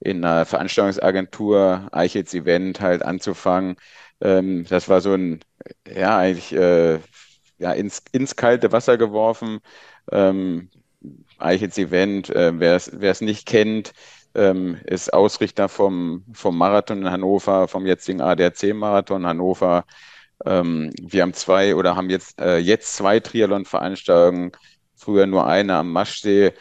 in 0.01 0.25
einer 0.25 0.47
Veranstaltungsagentur, 0.47 1.89
Eichels 1.93 2.35
Event 2.35 2.81
halt 2.81 3.03
anzufangen. 3.03 3.77
Ähm, 4.21 4.65
das 4.69 4.89
war 4.89 5.01
so 5.01 5.15
ein, 5.15 5.41
ja, 5.87 6.19
eigentlich 6.19 6.53
äh, 6.53 6.99
ja, 7.59 7.73
ins, 7.73 8.03
ins 8.13 8.37
kalte 8.37 8.73
Wasser 8.73 8.99
geworfen. 8.99 9.61
Ähm, 10.13 10.71
Eichels 11.39 11.79
Event, 11.79 12.31
äh, 12.31 12.59
wer 12.59 12.77
es 12.77 13.21
nicht 13.21 13.47
kennt, 13.47 13.93
ähm, 14.35 14.79
ist 14.85 15.13
Ausrichter 15.13 15.69
vom, 15.69 16.25
vom 16.33 16.57
Marathon 16.57 17.03
in 17.03 17.11
Hannover, 17.11 17.69
vom 17.69 17.87
jetzigen 17.87 18.21
ADAC-Marathon 18.21 19.27
Hannover. 19.27 19.85
Ähm, 20.47 20.93
wir 21.01 21.23
haben 21.23 21.35
zwei 21.35 21.75
oder 21.77 21.97
haben 21.97 22.11
jetzt, 22.11 22.41
äh, 22.41 22.59
jetzt 22.59 22.95
zwei 22.95 23.21
Triathlon-Veranstaltungen, 23.21 24.53
früher 24.97 25.27
nur 25.27 25.47
eine 25.47 25.77
am 25.77 25.93
Maschsee, 25.93 26.53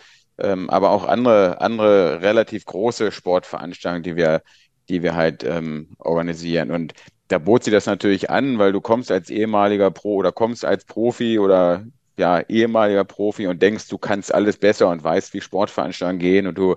ähm, 0.41 0.69
aber 0.69 0.91
auch 0.91 1.05
andere, 1.05 1.61
andere 1.61 2.21
relativ 2.21 2.65
große 2.65 3.11
Sportveranstaltungen, 3.11 4.03
die 4.03 4.15
wir, 4.15 4.41
die 4.89 5.03
wir 5.03 5.15
halt 5.15 5.43
ähm, 5.43 5.89
organisieren. 5.99 6.71
Und 6.71 6.93
da 7.27 7.37
bot 7.37 7.63
sie 7.63 7.71
das 7.71 7.85
natürlich 7.85 8.29
an, 8.29 8.57
weil 8.59 8.71
du 8.71 8.81
kommst 8.81 9.11
als 9.11 9.29
ehemaliger 9.29 9.91
Pro 9.91 10.15
oder 10.15 10.31
kommst 10.31 10.65
als 10.65 10.85
Profi 10.85 11.39
oder 11.39 11.85
ja, 12.17 12.41
ehemaliger 12.41 13.05
Profi 13.05 13.47
und 13.47 13.61
denkst, 13.61 13.87
du 13.87 13.97
kannst 13.97 14.33
alles 14.33 14.57
besser 14.57 14.89
und 14.89 15.03
weißt, 15.03 15.33
wie 15.33 15.41
Sportveranstaltungen 15.41 16.19
gehen 16.19 16.47
und 16.47 16.57
du 16.57 16.75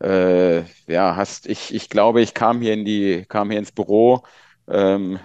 äh, 0.00 0.60
ja, 0.86 1.16
hast, 1.16 1.46
ich, 1.46 1.74
ich 1.74 1.88
glaube, 1.88 2.20
ich 2.20 2.34
kam 2.34 2.60
hier 2.60 2.74
in 2.74 2.84
die, 2.84 3.24
kam 3.28 3.50
hier 3.50 3.58
ins 3.58 3.72
Büro, 3.72 4.22
ähm, 4.68 5.18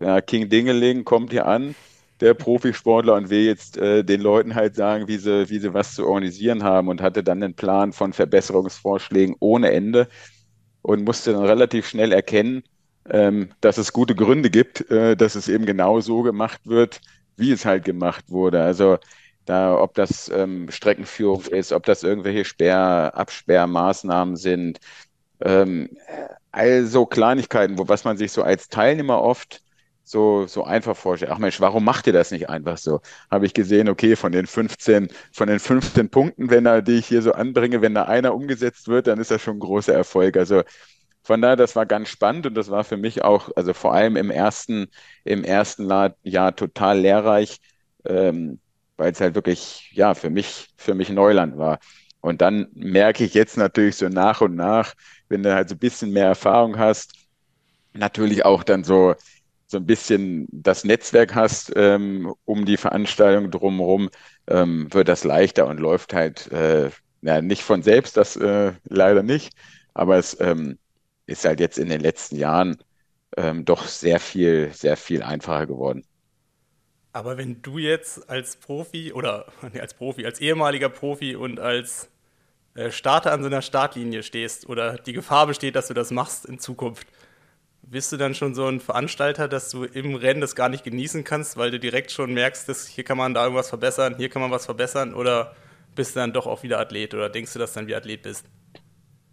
ja, 0.00 0.20
King 0.20 0.48
Dingeling 0.48 1.04
kommt 1.04 1.32
hier 1.32 1.46
an, 1.46 1.74
der 2.22 2.34
Profisportler 2.34 3.14
und 3.14 3.30
will 3.30 3.44
jetzt 3.44 3.76
äh, 3.76 4.04
den 4.04 4.20
Leuten 4.20 4.54
halt 4.54 4.76
sagen, 4.76 5.08
wie 5.08 5.18
sie, 5.18 5.50
wie 5.50 5.58
sie 5.58 5.74
was 5.74 5.94
zu 5.94 6.06
organisieren 6.06 6.62
haben 6.62 6.88
und 6.88 7.02
hatte 7.02 7.24
dann 7.24 7.42
einen 7.42 7.54
Plan 7.54 7.92
von 7.92 8.12
Verbesserungsvorschlägen 8.12 9.36
ohne 9.40 9.72
Ende 9.72 10.08
und 10.82 11.04
musste 11.04 11.32
dann 11.32 11.44
relativ 11.44 11.88
schnell 11.88 12.12
erkennen, 12.12 12.62
ähm, 13.10 13.50
dass 13.60 13.76
es 13.78 13.92
gute 13.92 14.14
Gründe 14.14 14.50
gibt, 14.50 14.88
äh, 14.90 15.16
dass 15.16 15.34
es 15.34 15.48
eben 15.48 15.66
genau 15.66 16.00
so 16.00 16.22
gemacht 16.22 16.60
wird, 16.64 17.00
wie 17.36 17.50
es 17.52 17.64
halt 17.64 17.84
gemacht 17.84 18.26
wurde. 18.28 18.62
Also 18.62 18.98
da, 19.44 19.76
ob 19.76 19.94
das 19.94 20.28
ähm, 20.28 20.70
Streckenführung 20.70 21.42
ist, 21.46 21.72
ob 21.72 21.84
das 21.86 22.04
irgendwelche 22.04 22.44
Sperr, 22.44 23.12
Absperrmaßnahmen 23.16 24.36
sind, 24.36 24.78
ähm, 25.40 25.88
also 26.52 27.06
Kleinigkeiten, 27.06 27.78
wo 27.78 27.88
was 27.88 28.04
man 28.04 28.16
sich 28.16 28.30
so 28.30 28.42
als 28.44 28.68
Teilnehmer 28.68 29.20
oft 29.22 29.62
so, 30.04 30.46
so 30.46 30.64
einfach 30.64 30.96
vorstellt. 30.96 31.32
Ach 31.32 31.38
Mensch, 31.38 31.60
warum 31.60 31.84
macht 31.84 32.06
ihr 32.06 32.12
das 32.12 32.30
nicht 32.30 32.48
einfach 32.48 32.76
so? 32.78 33.00
Habe 33.30 33.46
ich 33.46 33.54
gesehen, 33.54 33.88
okay, 33.88 34.16
von 34.16 34.32
den 34.32 34.46
15, 34.46 35.08
von 35.32 35.48
den 35.48 35.58
15 35.60 36.10
Punkten, 36.10 36.50
wenn 36.50 36.64
da, 36.64 36.80
die 36.80 36.98
ich 36.98 37.06
hier 37.06 37.22
so 37.22 37.32
anbringe, 37.32 37.82
wenn 37.82 37.94
da 37.94 38.04
einer 38.04 38.34
umgesetzt 38.34 38.88
wird, 38.88 39.06
dann 39.06 39.20
ist 39.20 39.30
das 39.30 39.42
schon 39.42 39.56
ein 39.56 39.60
großer 39.60 39.94
Erfolg. 39.94 40.36
Also 40.36 40.62
von 41.22 41.40
daher, 41.40 41.56
das 41.56 41.76
war 41.76 41.86
ganz 41.86 42.08
spannend 42.08 42.46
und 42.46 42.54
das 42.54 42.70
war 42.70 42.84
für 42.84 42.96
mich 42.96 43.22
auch, 43.22 43.50
also 43.56 43.72
vor 43.74 43.94
allem 43.94 44.16
im 44.16 44.30
ersten, 44.30 44.88
im 45.24 45.44
ersten 45.44 45.88
Jahr 46.22 46.56
total 46.56 46.98
lehrreich, 46.98 47.58
ähm, 48.04 48.60
weil 48.96 49.12
es 49.12 49.20
halt 49.20 49.34
wirklich, 49.34 49.90
ja, 49.92 50.14
für 50.14 50.30
mich, 50.30 50.68
für 50.76 50.94
mich 50.94 51.10
Neuland 51.10 51.56
war. 51.58 51.78
Und 52.20 52.40
dann 52.40 52.68
merke 52.74 53.24
ich 53.24 53.34
jetzt 53.34 53.56
natürlich 53.56 53.96
so 53.96 54.08
nach 54.08 54.40
und 54.40 54.54
nach, 54.56 54.94
wenn 55.28 55.42
du 55.42 55.54
halt 55.54 55.68
so 55.68 55.74
ein 55.74 55.78
bisschen 55.78 56.10
mehr 56.12 56.26
Erfahrung 56.26 56.78
hast, 56.78 57.12
natürlich 57.92 58.44
auch 58.44 58.62
dann 58.64 58.84
so, 58.84 59.14
so 59.72 59.78
ein 59.78 59.86
bisschen 59.86 60.46
das 60.52 60.84
Netzwerk 60.84 61.34
hast 61.34 61.72
ähm, 61.76 62.34
um 62.44 62.64
die 62.66 62.76
Veranstaltung 62.76 63.50
drumherum, 63.50 64.10
ähm, 64.48 64.92
wird 64.94 65.08
das 65.08 65.24
leichter 65.24 65.66
und 65.66 65.80
läuft 65.80 66.14
halt 66.14 66.52
äh, 66.52 66.90
ja, 67.22 67.42
nicht 67.42 67.62
von 67.62 67.82
selbst, 67.82 68.16
das 68.16 68.36
äh, 68.36 68.72
leider 68.84 69.22
nicht, 69.24 69.54
aber 69.94 70.18
es 70.18 70.38
ähm, 70.40 70.78
ist 71.26 71.44
halt 71.44 71.60
jetzt 71.60 71.78
in 71.78 71.88
den 71.88 72.00
letzten 72.00 72.36
Jahren 72.36 72.78
ähm, 73.36 73.64
doch 73.64 73.86
sehr 73.86 74.20
viel, 74.20 74.72
sehr 74.72 74.96
viel 74.96 75.22
einfacher 75.22 75.66
geworden. 75.66 76.04
Aber 77.12 77.36
wenn 77.36 77.60
du 77.62 77.78
jetzt 77.78 78.28
als 78.30 78.56
Profi 78.56 79.12
oder 79.12 79.46
nee, 79.72 79.80
als 79.80 79.94
Profi, 79.94 80.24
als 80.26 80.40
ehemaliger 80.40 80.88
Profi 80.88 81.36
und 81.36 81.60
als 81.60 82.08
äh, 82.74 82.90
Starter 82.90 83.32
an 83.32 83.42
so 83.42 83.48
einer 83.48 83.62
Startlinie 83.62 84.22
stehst 84.22 84.68
oder 84.68 84.96
die 84.98 85.12
Gefahr 85.12 85.46
besteht, 85.46 85.76
dass 85.76 85.88
du 85.88 85.94
das 85.94 86.10
machst 86.10 86.46
in 86.46 86.58
Zukunft, 86.58 87.06
bist 87.82 88.12
du 88.12 88.16
dann 88.16 88.34
schon 88.34 88.54
so 88.54 88.66
ein 88.66 88.80
Veranstalter, 88.80 89.48
dass 89.48 89.70
du 89.70 89.84
im 89.84 90.14
Rennen 90.14 90.40
das 90.40 90.54
gar 90.54 90.68
nicht 90.68 90.84
genießen 90.84 91.24
kannst, 91.24 91.56
weil 91.56 91.70
du 91.70 91.78
direkt 91.80 92.10
schon 92.10 92.32
merkst, 92.32 92.68
dass 92.68 92.86
hier 92.86 93.04
kann 93.04 93.18
man 93.18 93.34
da 93.34 93.44
irgendwas 93.44 93.68
verbessern, 93.68 94.16
hier 94.16 94.28
kann 94.30 94.42
man 94.42 94.50
was 94.50 94.64
verbessern 94.66 95.14
oder 95.14 95.54
bist 95.94 96.16
du 96.16 96.20
dann 96.20 96.32
doch 96.32 96.46
auch 96.46 96.62
wieder 96.62 96.78
Athlet 96.80 97.14
oder 97.14 97.28
denkst 97.28 97.52
du, 97.52 97.58
dass 97.58 97.72
du 97.74 97.80
dann 97.80 97.88
wie 97.88 97.94
Athlet 97.94 98.22
bist? 98.22 98.46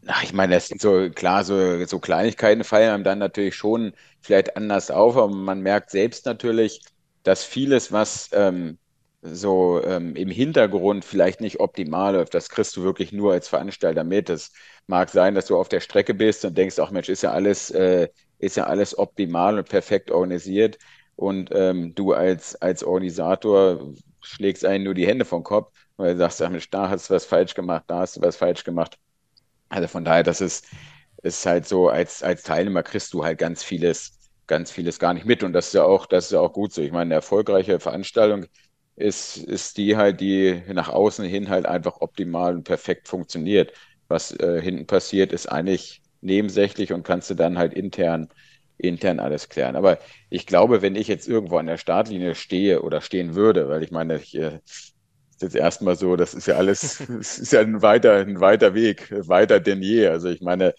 Ach, 0.07 0.23
ich 0.23 0.33
meine, 0.33 0.55
das 0.55 0.67
sind 0.67 0.81
so, 0.81 1.09
klar, 1.11 1.43
so, 1.43 1.85
so 1.85 1.99
Kleinigkeiten 1.99 2.63
fallen 2.63 2.89
einem 2.89 3.03
dann 3.03 3.19
natürlich 3.19 3.55
schon 3.55 3.93
vielleicht 4.21 4.55
anders 4.55 4.89
auf, 4.91 5.17
aber 5.17 5.27
man 5.33 5.61
merkt 5.61 5.91
selbst 5.91 6.25
natürlich, 6.25 6.81
dass 7.23 7.43
vieles, 7.43 7.91
was 7.91 8.29
ähm, 8.31 8.79
so 9.21 9.83
ähm, 9.83 10.15
im 10.15 10.29
Hintergrund 10.29 11.03
vielleicht 11.05 11.41
nicht 11.41 11.59
optimal 11.59 12.13
läuft, 12.15 12.33
das 12.33 12.49
kriegst 12.49 12.75
du 12.77 12.83
wirklich 12.83 13.11
nur 13.11 13.33
als 13.33 13.49
Veranstalter 13.49 14.03
mit. 14.05 14.29
Es 14.29 14.51
mag 14.87 15.09
sein, 15.09 15.35
dass 15.35 15.47
du 15.47 15.57
auf 15.57 15.67
der 15.69 15.81
Strecke 15.81 16.13
bist 16.13 16.45
und 16.45 16.57
denkst, 16.57 16.79
ach 16.79 16.91
Mensch, 16.91 17.09
ist 17.09 17.21
ja 17.23 17.31
alles, 17.33 17.69
äh, 17.71 18.07
ist 18.39 18.57
ja 18.57 18.65
alles 18.65 18.97
optimal 18.97 19.57
und 19.57 19.69
perfekt 19.69 20.11
organisiert. 20.11 20.77
Und 21.15 21.49
ähm, 21.53 21.93
du 21.95 22.13
als, 22.13 22.55
als 22.55 22.83
Organisator 22.83 23.93
schlägst 24.21 24.65
einen 24.65 24.85
nur 24.85 24.93
die 24.93 25.07
Hände 25.07 25.25
vom 25.25 25.43
Kopf, 25.43 25.71
weil 25.97 26.13
du 26.13 26.19
sagst, 26.19 26.39
da 26.71 26.89
hast 26.89 27.09
du 27.09 27.13
was 27.13 27.25
falsch 27.25 27.53
gemacht, 27.55 27.83
da 27.87 27.99
hast 27.99 28.17
du 28.17 28.21
was 28.21 28.37
falsch 28.37 28.63
gemacht. 28.63 28.97
Also 29.69 29.87
von 29.87 30.05
daher, 30.05 30.23
das 30.23 30.41
ist, 30.41 30.67
ist 31.23 31.45
halt 31.45 31.67
so, 31.67 31.89
als, 31.89 32.23
als 32.23 32.43
Teilnehmer 32.43 32.83
kriegst 32.83 33.13
du 33.13 33.23
halt 33.23 33.37
ganz 33.37 33.63
vieles 33.63 34.15
ganz 34.47 34.71
vieles 34.71 34.97
gar 34.97 35.13
nicht 35.13 35.25
mit. 35.27 35.43
Und 35.43 35.53
das 35.53 35.67
ist 35.67 35.73
ja 35.73 35.83
auch, 35.83 36.07
das 36.07 36.25
ist 36.25 36.31
ja 36.31 36.39
auch 36.39 36.53
gut 36.53 36.73
so. 36.73 36.81
Ich 36.81 36.91
meine, 36.91 37.03
eine 37.03 37.13
erfolgreiche 37.15 37.79
Veranstaltung 37.79 38.47
ist, 38.95 39.37
ist 39.37 39.77
die 39.77 39.95
halt, 39.95 40.21
die 40.21 40.63
nach 40.73 40.89
außen 40.89 41.23
hin 41.25 41.49
halt 41.49 41.67
einfach 41.67 42.01
optimal 42.01 42.55
und 42.55 42.63
perfekt 42.63 43.07
funktioniert. 43.07 43.73
Was 44.07 44.31
äh, 44.31 44.59
hinten 44.61 44.87
passiert, 44.87 45.31
ist 45.31 45.45
eigentlich 45.47 46.01
nebensächlich 46.21 46.93
und 46.93 47.03
kannst 47.03 47.29
du 47.29 47.35
dann 47.35 47.57
halt 47.57 47.73
intern, 47.73 48.29
intern 48.77 49.19
alles 49.19 49.49
klären. 49.49 49.75
Aber 49.75 49.99
ich 50.29 50.45
glaube, 50.45 50.81
wenn 50.81 50.95
ich 50.95 51.07
jetzt 51.07 51.27
irgendwo 51.27 51.57
an 51.57 51.67
der 51.67 51.77
Startlinie 51.77 52.35
stehe 52.35 52.81
oder 52.81 53.01
stehen 53.01 53.35
würde, 53.35 53.69
weil 53.69 53.83
ich 53.83 53.91
meine, 53.91 54.17
ich, 54.17 54.35
äh, 54.37 54.59
ist 54.65 55.41
jetzt 55.41 55.55
erstmal 55.55 55.95
so, 55.95 56.15
das 56.15 56.33
ist 56.33 56.47
ja 56.47 56.55
alles, 56.55 56.99
es 57.19 57.39
ist 57.39 57.53
ja 57.53 57.61
ein 57.61 57.81
weiter, 57.81 58.15
ein 58.15 58.39
weiter 58.39 58.73
Weg, 58.73 59.11
weiter 59.27 59.59
denn 59.59 59.81
je. 59.81 60.07
Also 60.07 60.29
ich 60.29 60.41
meine, 60.41 60.73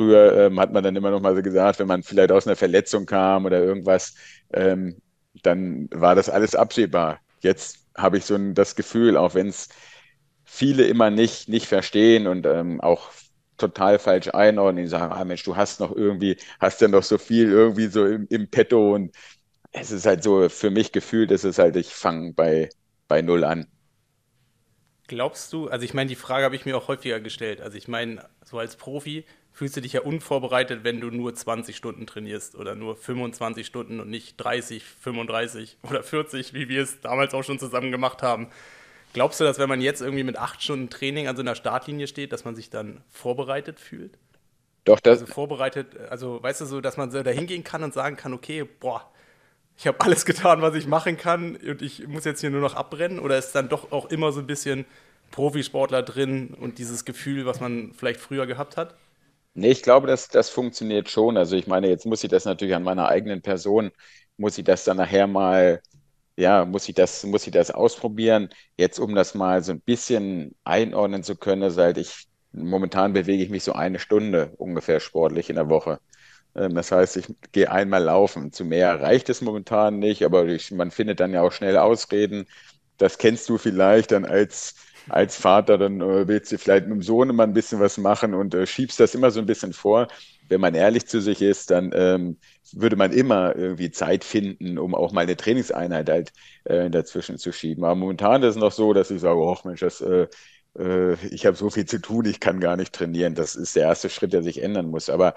Früher 0.00 0.46
ähm, 0.46 0.58
hat 0.58 0.72
man 0.72 0.82
dann 0.82 0.96
immer 0.96 1.10
noch 1.10 1.20
mal 1.20 1.36
so 1.36 1.42
gesagt, 1.42 1.78
wenn 1.78 1.86
man 1.86 2.02
vielleicht 2.02 2.32
aus 2.32 2.46
einer 2.46 2.56
Verletzung 2.56 3.04
kam 3.04 3.44
oder 3.44 3.62
irgendwas, 3.62 4.14
ähm, 4.50 4.96
dann 5.42 5.88
war 5.92 6.14
das 6.14 6.30
alles 6.30 6.54
absehbar. 6.54 7.20
Jetzt 7.40 7.84
habe 7.94 8.16
ich 8.16 8.24
so 8.24 8.34
ein, 8.34 8.54
das 8.54 8.76
Gefühl, 8.76 9.18
auch 9.18 9.34
wenn 9.34 9.48
es 9.48 9.68
viele 10.44 10.84
immer 10.86 11.10
nicht, 11.10 11.50
nicht 11.50 11.66
verstehen 11.66 12.26
und 12.26 12.46
ähm, 12.46 12.80
auch 12.80 13.10
total 13.60 13.98
falsch 13.98 14.28
einordnen, 14.34 14.84
die 14.84 14.90
sagen, 14.90 15.12
ah 15.12 15.24
Mensch, 15.24 15.44
du 15.44 15.56
hast 15.56 15.80
noch 15.80 15.94
irgendwie, 15.94 16.36
hast 16.60 16.80
ja 16.80 16.88
noch 16.88 17.02
so 17.04 17.18
viel 17.18 17.50
irgendwie 17.50 17.88
so 17.88 18.06
im, 18.06 18.26
im 18.30 18.48
Petto 18.50 18.94
und 18.94 19.14
es 19.72 19.90
ist 19.92 20.06
halt 20.06 20.22
so, 20.24 20.48
für 20.48 20.70
mich 20.70 20.92
gefühlt 20.92 21.30
ist 21.30 21.44
es 21.44 21.58
halt, 21.58 21.76
ich 21.76 21.94
fange 21.94 22.32
bei, 22.34 22.70
bei 23.08 23.22
Null 23.22 23.44
an. 23.44 23.66
Glaubst 25.08 25.52
du, 25.52 25.68
also 25.68 25.84
ich 25.84 25.92
meine, 25.92 26.08
die 26.08 26.14
Frage 26.14 26.44
habe 26.44 26.54
ich 26.54 26.66
mir 26.66 26.76
auch 26.76 26.86
häufiger 26.86 27.18
gestellt. 27.18 27.60
Also 27.60 27.76
ich 27.76 27.88
meine, 27.88 28.28
so 28.44 28.58
als 28.60 28.76
Profi, 28.76 29.24
fühlst 29.52 29.76
du 29.76 29.80
dich 29.80 29.92
ja 29.94 30.02
unvorbereitet, 30.02 30.84
wenn 30.84 31.00
du 31.00 31.10
nur 31.10 31.34
20 31.34 31.76
Stunden 31.76 32.06
trainierst 32.06 32.54
oder 32.54 32.76
nur 32.76 32.96
25 32.96 33.66
Stunden 33.66 33.98
und 33.98 34.08
nicht 34.08 34.36
30, 34.36 34.84
35 34.84 35.78
oder 35.82 36.04
40, 36.04 36.54
wie 36.54 36.68
wir 36.68 36.82
es 36.82 37.00
damals 37.00 37.34
auch 37.34 37.42
schon 37.42 37.58
zusammen 37.58 37.90
gemacht 37.90 38.22
haben. 38.22 38.50
Glaubst 39.12 39.40
du, 39.40 39.44
dass 39.44 39.58
wenn 39.58 39.68
man 39.68 39.80
jetzt 39.80 40.00
irgendwie 40.00 40.22
mit 40.24 40.36
acht 40.36 40.62
Stunden 40.62 40.88
Training 40.90 41.26
an 41.28 41.36
so 41.36 41.42
einer 41.42 41.54
Startlinie 41.54 42.06
steht, 42.06 42.32
dass 42.32 42.44
man 42.44 42.54
sich 42.54 42.70
dann 42.70 43.02
vorbereitet 43.10 43.80
fühlt? 43.80 44.18
Doch, 44.84 45.00
das. 45.00 45.20
Also 45.20 45.26
vorbereitet, 45.26 45.96
also 46.10 46.42
weißt 46.42 46.62
du 46.62 46.64
so, 46.66 46.80
dass 46.80 46.96
man 46.96 47.10
so 47.10 47.22
da 47.22 47.30
hingehen 47.30 47.64
kann 47.64 47.82
und 47.82 47.94
sagen 47.94 48.16
kann, 48.16 48.32
okay, 48.32 48.64
boah, 48.64 49.10
ich 49.76 49.86
habe 49.86 50.00
alles 50.00 50.24
getan, 50.26 50.62
was 50.62 50.74
ich 50.74 50.86
machen 50.86 51.16
kann 51.16 51.56
und 51.56 51.82
ich 51.82 52.06
muss 52.08 52.24
jetzt 52.24 52.40
hier 52.40 52.50
nur 52.50 52.60
noch 52.60 52.74
abbrennen? 52.76 53.18
Oder 53.20 53.38
ist 53.38 53.52
dann 53.52 53.68
doch 53.68 53.92
auch 53.92 54.06
immer 54.10 54.32
so 54.32 54.40
ein 54.40 54.46
bisschen 54.46 54.86
Profisportler 55.32 56.02
drin 56.02 56.54
und 56.54 56.78
dieses 56.78 57.04
Gefühl, 57.04 57.46
was 57.46 57.60
man 57.60 57.92
vielleicht 57.94 58.20
früher 58.20 58.46
gehabt 58.46 58.76
hat? 58.76 58.96
Nee, 59.54 59.70
ich 59.72 59.82
glaube, 59.82 60.06
dass 60.06 60.28
das 60.28 60.48
funktioniert 60.50 61.10
schon. 61.10 61.36
Also 61.36 61.56
ich 61.56 61.66
meine, 61.66 61.88
jetzt 61.88 62.06
muss 62.06 62.22
ich 62.24 62.30
das 62.30 62.44
natürlich 62.44 62.74
an 62.74 62.82
meiner 62.84 63.08
eigenen 63.08 63.42
Person, 63.42 63.90
muss 64.36 64.56
ich 64.58 64.64
das 64.64 64.84
dann 64.84 64.96
nachher 64.96 65.26
mal, 65.26 65.82
ja, 66.40 66.64
muss 66.64 66.88
ich 66.88 66.94
das, 66.94 67.24
muss 67.24 67.46
ich 67.46 67.52
das 67.52 67.70
ausprobieren. 67.70 68.48
Jetzt, 68.76 68.98
um 68.98 69.14
das 69.14 69.34
mal 69.34 69.62
so 69.62 69.72
ein 69.72 69.80
bisschen 69.80 70.54
einordnen 70.64 71.22
zu 71.22 71.36
können, 71.36 71.62
ist 71.62 71.78
halt, 71.78 71.98
ich, 71.98 72.26
momentan 72.52 73.12
bewege 73.12 73.42
ich 73.42 73.50
mich 73.50 73.64
so 73.64 73.72
eine 73.72 73.98
Stunde 73.98 74.52
ungefähr 74.58 75.00
sportlich 75.00 75.50
in 75.50 75.56
der 75.56 75.68
Woche. 75.68 76.00
Ähm, 76.54 76.74
das 76.74 76.92
heißt, 76.92 77.16
ich 77.16 77.26
gehe 77.52 77.70
einmal 77.70 78.02
laufen. 78.04 78.52
Zu 78.52 78.64
mehr 78.64 79.00
reicht 79.00 79.28
es 79.30 79.40
momentan 79.42 79.98
nicht, 79.98 80.24
aber 80.24 80.46
ich, 80.46 80.70
man 80.72 80.90
findet 80.90 81.20
dann 81.20 81.32
ja 81.32 81.42
auch 81.42 81.52
schnell 81.52 81.76
Ausreden. 81.78 82.46
Das 82.98 83.18
kennst 83.18 83.48
du 83.48 83.58
vielleicht 83.58 84.12
dann 84.12 84.24
als 84.24 84.74
als 85.08 85.34
Vater, 85.36 85.78
dann 85.78 86.00
äh, 86.00 86.28
willst 86.28 86.52
du 86.52 86.58
vielleicht 86.58 86.84
mit 86.86 86.94
dem 86.94 87.02
Sohn 87.02 87.30
immer 87.30 87.42
ein 87.44 87.54
bisschen 87.54 87.80
was 87.80 87.96
machen 87.98 88.34
und 88.34 88.54
äh, 88.54 88.66
schiebst 88.66 89.00
das 89.00 89.14
immer 89.14 89.30
so 89.30 89.40
ein 89.40 89.46
bisschen 89.46 89.72
vor. 89.72 90.08
Wenn 90.48 90.60
man 90.60 90.74
ehrlich 90.74 91.06
zu 91.06 91.20
sich 91.20 91.42
ist, 91.42 91.70
dann 91.70 91.90
ähm, 91.94 92.38
würde 92.74 92.96
man 92.96 93.12
immer 93.12 93.56
irgendwie 93.56 93.90
Zeit 93.90 94.24
finden, 94.24 94.78
um 94.78 94.94
auch 94.94 95.12
mal 95.12 95.22
eine 95.22 95.36
Trainingseinheit 95.36 96.08
halt 96.08 96.32
äh, 96.64 96.90
dazwischen 96.90 97.38
zu 97.38 97.52
schieben. 97.52 97.84
Aber 97.84 97.94
momentan 97.94 98.42
ist 98.42 98.50
es 98.50 98.56
noch 98.56 98.72
so, 98.72 98.92
dass 98.92 99.10
ich 99.10 99.20
sage, 99.20 99.38
oh 99.38 99.56
Mensch, 99.64 99.80
das, 99.80 100.00
äh, 100.00 100.26
äh, 100.78 101.14
ich 101.26 101.46
habe 101.46 101.56
so 101.56 101.70
viel 101.70 101.86
zu 101.86 102.00
tun, 102.00 102.24
ich 102.26 102.40
kann 102.40 102.60
gar 102.60 102.76
nicht 102.76 102.92
trainieren. 102.94 103.34
Das 103.34 103.56
ist 103.56 103.76
der 103.76 103.84
erste 103.84 104.10
Schritt, 104.10 104.32
der 104.32 104.42
sich 104.42 104.62
ändern 104.62 104.86
muss. 104.90 105.10
Aber 105.10 105.34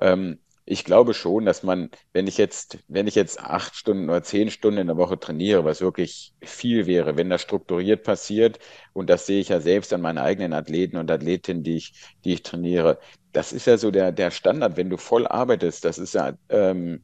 ähm, 0.00 0.38
ich 0.64 0.84
glaube 0.84 1.12
schon, 1.14 1.44
dass 1.44 1.62
man, 1.62 1.90
wenn 2.12 2.26
ich 2.26 2.38
jetzt, 2.38 2.78
wenn 2.88 3.06
ich 3.08 3.14
jetzt 3.16 3.40
acht 3.40 3.74
Stunden 3.74 4.08
oder 4.08 4.22
zehn 4.22 4.50
Stunden 4.50 4.78
in 4.78 4.86
der 4.86 4.96
Woche 4.96 5.18
trainiere, 5.18 5.64
was 5.64 5.80
wirklich 5.80 6.34
viel 6.42 6.86
wäre, 6.86 7.16
wenn 7.16 7.30
das 7.30 7.42
strukturiert 7.42 8.04
passiert, 8.04 8.58
und 8.92 9.10
das 9.10 9.26
sehe 9.26 9.40
ich 9.40 9.48
ja 9.48 9.60
selbst 9.60 9.92
an 9.92 10.00
meinen 10.00 10.18
eigenen 10.18 10.52
Athleten 10.52 10.96
und 10.98 11.10
Athletinnen, 11.10 11.62
die 11.64 11.76
ich, 11.76 11.92
die 12.24 12.34
ich 12.34 12.42
trainiere. 12.42 12.98
Das 13.32 13.52
ist 13.52 13.66
ja 13.66 13.76
so 13.76 13.90
der, 13.90 14.12
der 14.12 14.30
Standard, 14.30 14.76
wenn 14.76 14.90
du 14.90 14.96
voll 14.98 15.26
arbeitest. 15.26 15.84
Das 15.84 15.98
ist 15.98 16.14
ja, 16.14 16.34
ähm, 16.48 17.02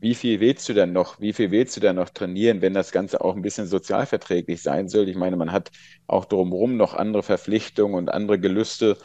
wie 0.00 0.14
viel 0.14 0.40
willst 0.40 0.68
du 0.68 0.74
denn 0.74 0.92
noch, 0.92 1.18
wie 1.20 1.32
viel 1.32 1.50
willst 1.50 1.76
du 1.76 1.80
denn 1.80 1.96
noch 1.96 2.10
trainieren, 2.10 2.60
wenn 2.62 2.74
das 2.74 2.92
Ganze 2.92 3.20
auch 3.20 3.34
ein 3.34 3.42
bisschen 3.42 3.66
sozialverträglich 3.66 4.62
sein 4.62 4.88
soll? 4.88 5.08
Ich 5.08 5.16
meine, 5.16 5.36
man 5.36 5.50
hat 5.52 5.70
auch 6.06 6.24
drumherum 6.24 6.76
noch 6.76 6.94
andere 6.94 7.22
Verpflichtungen 7.22 7.94
und 7.96 8.08
andere 8.10 8.38
Gelüste. 8.38 8.98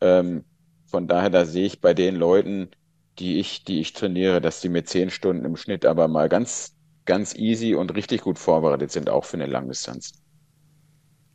Ähm, 0.00 0.44
von 0.86 1.08
daher, 1.08 1.30
da 1.30 1.44
sehe 1.44 1.66
ich 1.66 1.80
bei 1.80 1.94
den 1.94 2.16
Leuten, 2.16 2.70
die 3.18 3.38
ich, 3.38 3.64
die 3.64 3.80
ich 3.80 3.92
trainiere, 3.92 4.40
dass 4.40 4.60
die 4.60 4.68
mit 4.68 4.88
zehn 4.88 5.10
Stunden 5.10 5.44
im 5.44 5.56
Schnitt 5.56 5.86
aber 5.86 6.08
mal 6.08 6.28
ganz, 6.28 6.76
ganz 7.04 7.34
easy 7.34 7.74
und 7.74 7.94
richtig 7.94 8.22
gut 8.22 8.38
vorbereitet 8.38 8.90
sind, 8.90 9.10
auch 9.10 9.24
für 9.24 9.36
eine 9.36 9.46
Langdistanz. 9.46 10.12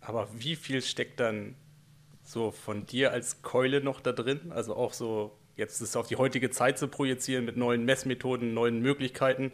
Aber 0.01 0.27
wie 0.37 0.55
viel 0.55 0.81
steckt 0.81 1.19
dann 1.19 1.55
so 2.23 2.51
von 2.51 2.85
dir 2.85 3.11
als 3.11 3.41
Keule 3.41 3.81
noch 3.81 4.01
da 4.01 4.11
drin? 4.11 4.51
Also 4.51 4.75
auch 4.75 4.93
so, 4.93 5.37
jetzt 5.55 5.75
ist 5.75 5.89
es 5.89 5.95
auf 5.95 6.07
die 6.07 6.15
heutige 6.15 6.49
Zeit 6.49 6.77
zu 6.77 6.87
projizieren 6.87 7.45
mit 7.45 7.57
neuen 7.57 7.85
Messmethoden, 7.85 8.53
neuen 8.53 8.81
Möglichkeiten. 8.81 9.51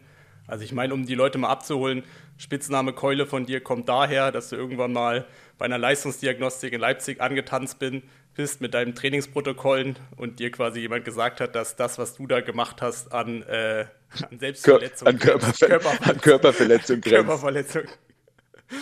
Also 0.48 0.64
ich 0.64 0.72
meine, 0.74 0.94
um 0.94 1.06
die 1.06 1.16
Leute 1.16 1.38
mal 1.38 1.50
abzuholen, 1.50 2.04
Spitzname 2.38 2.94
Keule 2.94 3.26
von 3.26 3.46
dir 3.46 3.62
kommt 3.62 3.90
daher, 3.90 4.32
dass 4.32 4.50
du 4.50 4.56
irgendwann 4.56 4.94
mal 4.94 5.26
bei 5.58 5.66
einer 5.66 5.78
Leistungsdiagnostik 5.78 6.74
in 6.74 6.82
Leipzig 6.82 7.20
angetanzt 7.22 7.80
bin, 7.80 8.04
bist 8.36 8.62
mit 8.62 8.74
deinen 8.74 8.96
Trainingsprotokollen 8.96 9.98
und 10.18 10.40
dir 10.40 10.52
quasi 10.52 10.80
jemand 10.80 11.06
gesagt 11.06 11.42
hat, 11.42 11.56
dass 11.56 11.76
das, 11.76 11.98
was 11.98 12.16
du 12.16 12.28
da 12.28 12.42
gemacht 12.42 12.82
hast, 12.82 13.12
an, 13.14 13.44
äh, 13.44 13.86
an 14.30 14.40
Selbstverletzung, 14.40 15.08
an, 15.08 15.20
Körperver 15.20 15.54
Körperverletzung, 15.54 16.06
an 16.10 16.22
Körperverletzung. 16.22 17.02
Körperverletzung. 17.02 17.84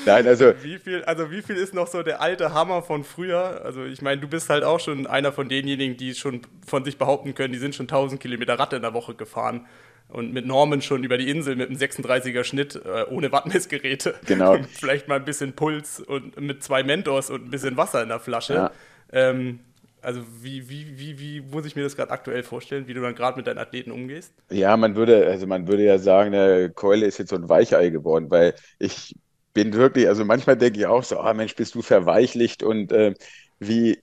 Nein, 0.05 0.27
also 0.27 0.53
wie 0.61 0.77
viel, 0.79 1.03
also 1.03 1.29
wie 1.29 1.41
viel 1.41 1.57
ist 1.57 1.73
noch 1.73 1.87
so 1.87 2.03
der 2.03 2.21
alte 2.21 2.53
Hammer 2.53 2.83
von 2.83 3.03
früher? 3.03 3.61
Also 3.65 3.83
ich 3.83 4.01
meine, 4.01 4.21
du 4.21 4.27
bist 4.27 4.49
halt 4.49 4.63
auch 4.63 4.79
schon 4.79 5.07
einer 5.07 5.31
von 5.31 5.49
denjenigen, 5.49 5.97
die 5.97 6.15
schon 6.15 6.41
von 6.65 6.85
sich 6.85 6.97
behaupten 6.97 7.35
können, 7.35 7.53
die 7.53 7.59
sind 7.59 7.75
schon 7.75 7.85
1000 7.85 8.21
Kilometer 8.21 8.57
Rad 8.57 8.73
in 8.73 8.81
der 8.81 8.93
Woche 8.93 9.13
gefahren 9.13 9.67
und 10.07 10.31
mit 10.31 10.45
Norman 10.45 10.81
schon 10.81 11.03
über 11.03 11.17
die 11.17 11.29
Insel 11.29 11.55
mit 11.55 11.69
einem 11.69 11.77
36er 11.77 12.43
Schnitt 12.43 12.75
äh, 12.75 13.05
ohne 13.09 13.31
Wattmessgeräte. 13.31 14.15
Genau. 14.25 14.53
Und 14.53 14.67
vielleicht 14.71 15.07
mal 15.07 15.15
ein 15.15 15.25
bisschen 15.25 15.53
Puls 15.53 15.99
und 15.99 16.39
mit 16.39 16.63
zwei 16.63 16.83
Mentors 16.83 17.29
und 17.29 17.45
ein 17.45 17.49
bisschen 17.49 17.75
Wasser 17.77 18.03
in 18.03 18.09
der 18.09 18.19
Flasche. 18.19 18.53
Ja. 18.53 18.71
Ähm, 19.13 19.59
also 20.01 20.21
wie, 20.41 20.69
wie, 20.69 20.99
wie, 20.99 21.19
wie 21.19 21.41
muss 21.41 21.65
ich 21.65 21.75
mir 21.75 21.83
das 21.83 21.95
gerade 21.95 22.11
aktuell 22.11 22.43
vorstellen, 22.43 22.87
wie 22.87 22.93
du 22.93 23.01
dann 23.01 23.15
gerade 23.15 23.37
mit 23.37 23.47
deinen 23.47 23.57
Athleten 23.57 23.91
umgehst? 23.91 24.33
Ja, 24.51 24.75
man 24.75 24.95
würde, 24.95 25.25
also 25.27 25.47
man 25.47 25.67
würde 25.67 25.83
ja 25.83 25.97
sagen, 25.97 26.33
der 26.33 26.69
Keule 26.69 27.05
ist 27.05 27.19
jetzt 27.19 27.29
so 27.29 27.35
ein 27.37 27.47
Weichei 27.47 27.89
geworden, 27.89 28.29
weil 28.29 28.53
ich 28.79 29.15
bin 29.53 29.73
wirklich, 29.73 30.07
also 30.07 30.25
manchmal 30.25 30.57
denke 30.57 30.79
ich 30.79 30.85
auch 30.87 31.03
so, 31.03 31.19
ah 31.19 31.33
Mensch, 31.33 31.55
bist 31.55 31.75
du 31.75 31.81
verweichlicht 31.81 32.63
und 32.63 32.91
äh, 32.91 33.13
wie, 33.59 33.99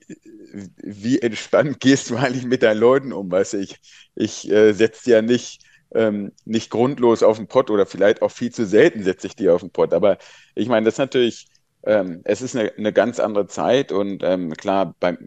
wie 0.83 1.21
entspannt 1.21 1.81
gehst 1.81 2.11
du 2.11 2.17
eigentlich 2.17 2.45
mit 2.45 2.63
deinen 2.63 2.79
Leuten 2.79 3.13
um? 3.13 3.31
Weißt 3.31 3.55
du, 3.55 3.59
ich, 3.59 3.79
ich 4.15 4.51
äh, 4.51 4.73
setze 4.73 5.11
ja 5.11 5.23
nicht, 5.23 5.63
ähm, 5.95 6.33
nicht 6.45 6.71
grundlos 6.71 7.23
auf 7.23 7.37
den 7.37 7.49
Pott 7.49 7.71
oder 7.71 7.85
vielleicht 7.85 8.23
auch 8.23 8.31
viel 8.31 8.53
zu 8.53 8.65
selten 8.65 9.03
setze 9.03 9.27
ich 9.27 9.37
die 9.37 9.49
auf 9.51 9.61
den 9.61 9.71
Pott. 9.71 9.93
Aber 9.93 10.19
ich 10.55 10.69
meine, 10.69 10.85
das 10.85 10.95
ist 10.95 10.99
natürlich 10.99 11.47
ähm, 11.85 12.21
es 12.25 12.43
ist 12.43 12.57
eine, 12.57 12.73
eine, 12.77 12.93
ganz 12.93 13.21
andere 13.21 13.47
Zeit 13.47 13.93
und 13.93 14.23
ähm, 14.23 14.53
klar, 14.53 14.95
beim, 15.01 15.19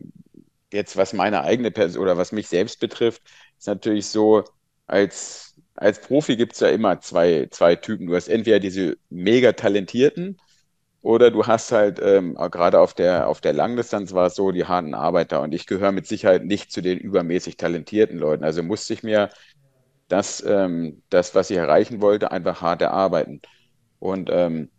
jetzt 0.71 0.97
was 0.97 1.13
meine 1.13 1.43
eigene 1.43 1.71
Person 1.71 2.03
oder 2.03 2.17
was 2.17 2.31
mich 2.31 2.47
selbst 2.47 2.79
betrifft, 2.79 3.23
ist 3.57 3.67
natürlich 3.67 4.07
so, 4.07 4.43
als, 4.87 5.55
als 5.75 6.01
Profi 6.01 6.35
gibt 6.35 6.53
es 6.53 6.59
ja 6.59 6.69
immer 6.69 6.99
zwei, 7.01 7.47
zwei 7.51 7.75
Typen. 7.75 8.07
Du 8.07 8.15
hast 8.15 8.27
entweder 8.27 8.59
diese 8.59 8.97
mega 9.09 9.53
talentierten 9.53 10.37
oder 11.01 11.31
du 11.31 11.45
hast 11.47 11.71
halt, 11.71 11.99
ähm, 12.01 12.35
gerade 12.35 12.79
auf 12.79 12.93
der, 12.93 13.27
auf 13.27 13.41
der 13.41 13.53
Langdistanz 13.53 14.13
war 14.13 14.27
es 14.27 14.35
so, 14.35 14.51
die 14.51 14.65
harten 14.65 14.93
Arbeiter. 14.93 15.41
Und 15.41 15.53
ich 15.53 15.67
gehöre 15.67 15.91
mit 15.91 16.07
Sicherheit 16.07 16.45
nicht 16.45 16.71
zu 16.71 16.81
den 16.81 16.99
übermäßig 16.99 17.57
talentierten 17.57 18.17
Leuten. 18.17 18.43
Also 18.43 18.63
musste 18.63 18.93
ich 18.93 19.03
mir 19.03 19.29
das, 20.07 20.43
ähm, 20.45 21.03
das 21.09 21.35
was 21.35 21.49
ich 21.49 21.57
erreichen 21.57 22.01
wollte, 22.01 22.31
einfach 22.31 22.61
hart 22.61 22.81
erarbeiten. 22.81 23.41
Und 23.99 24.29
ähm, 24.31 24.69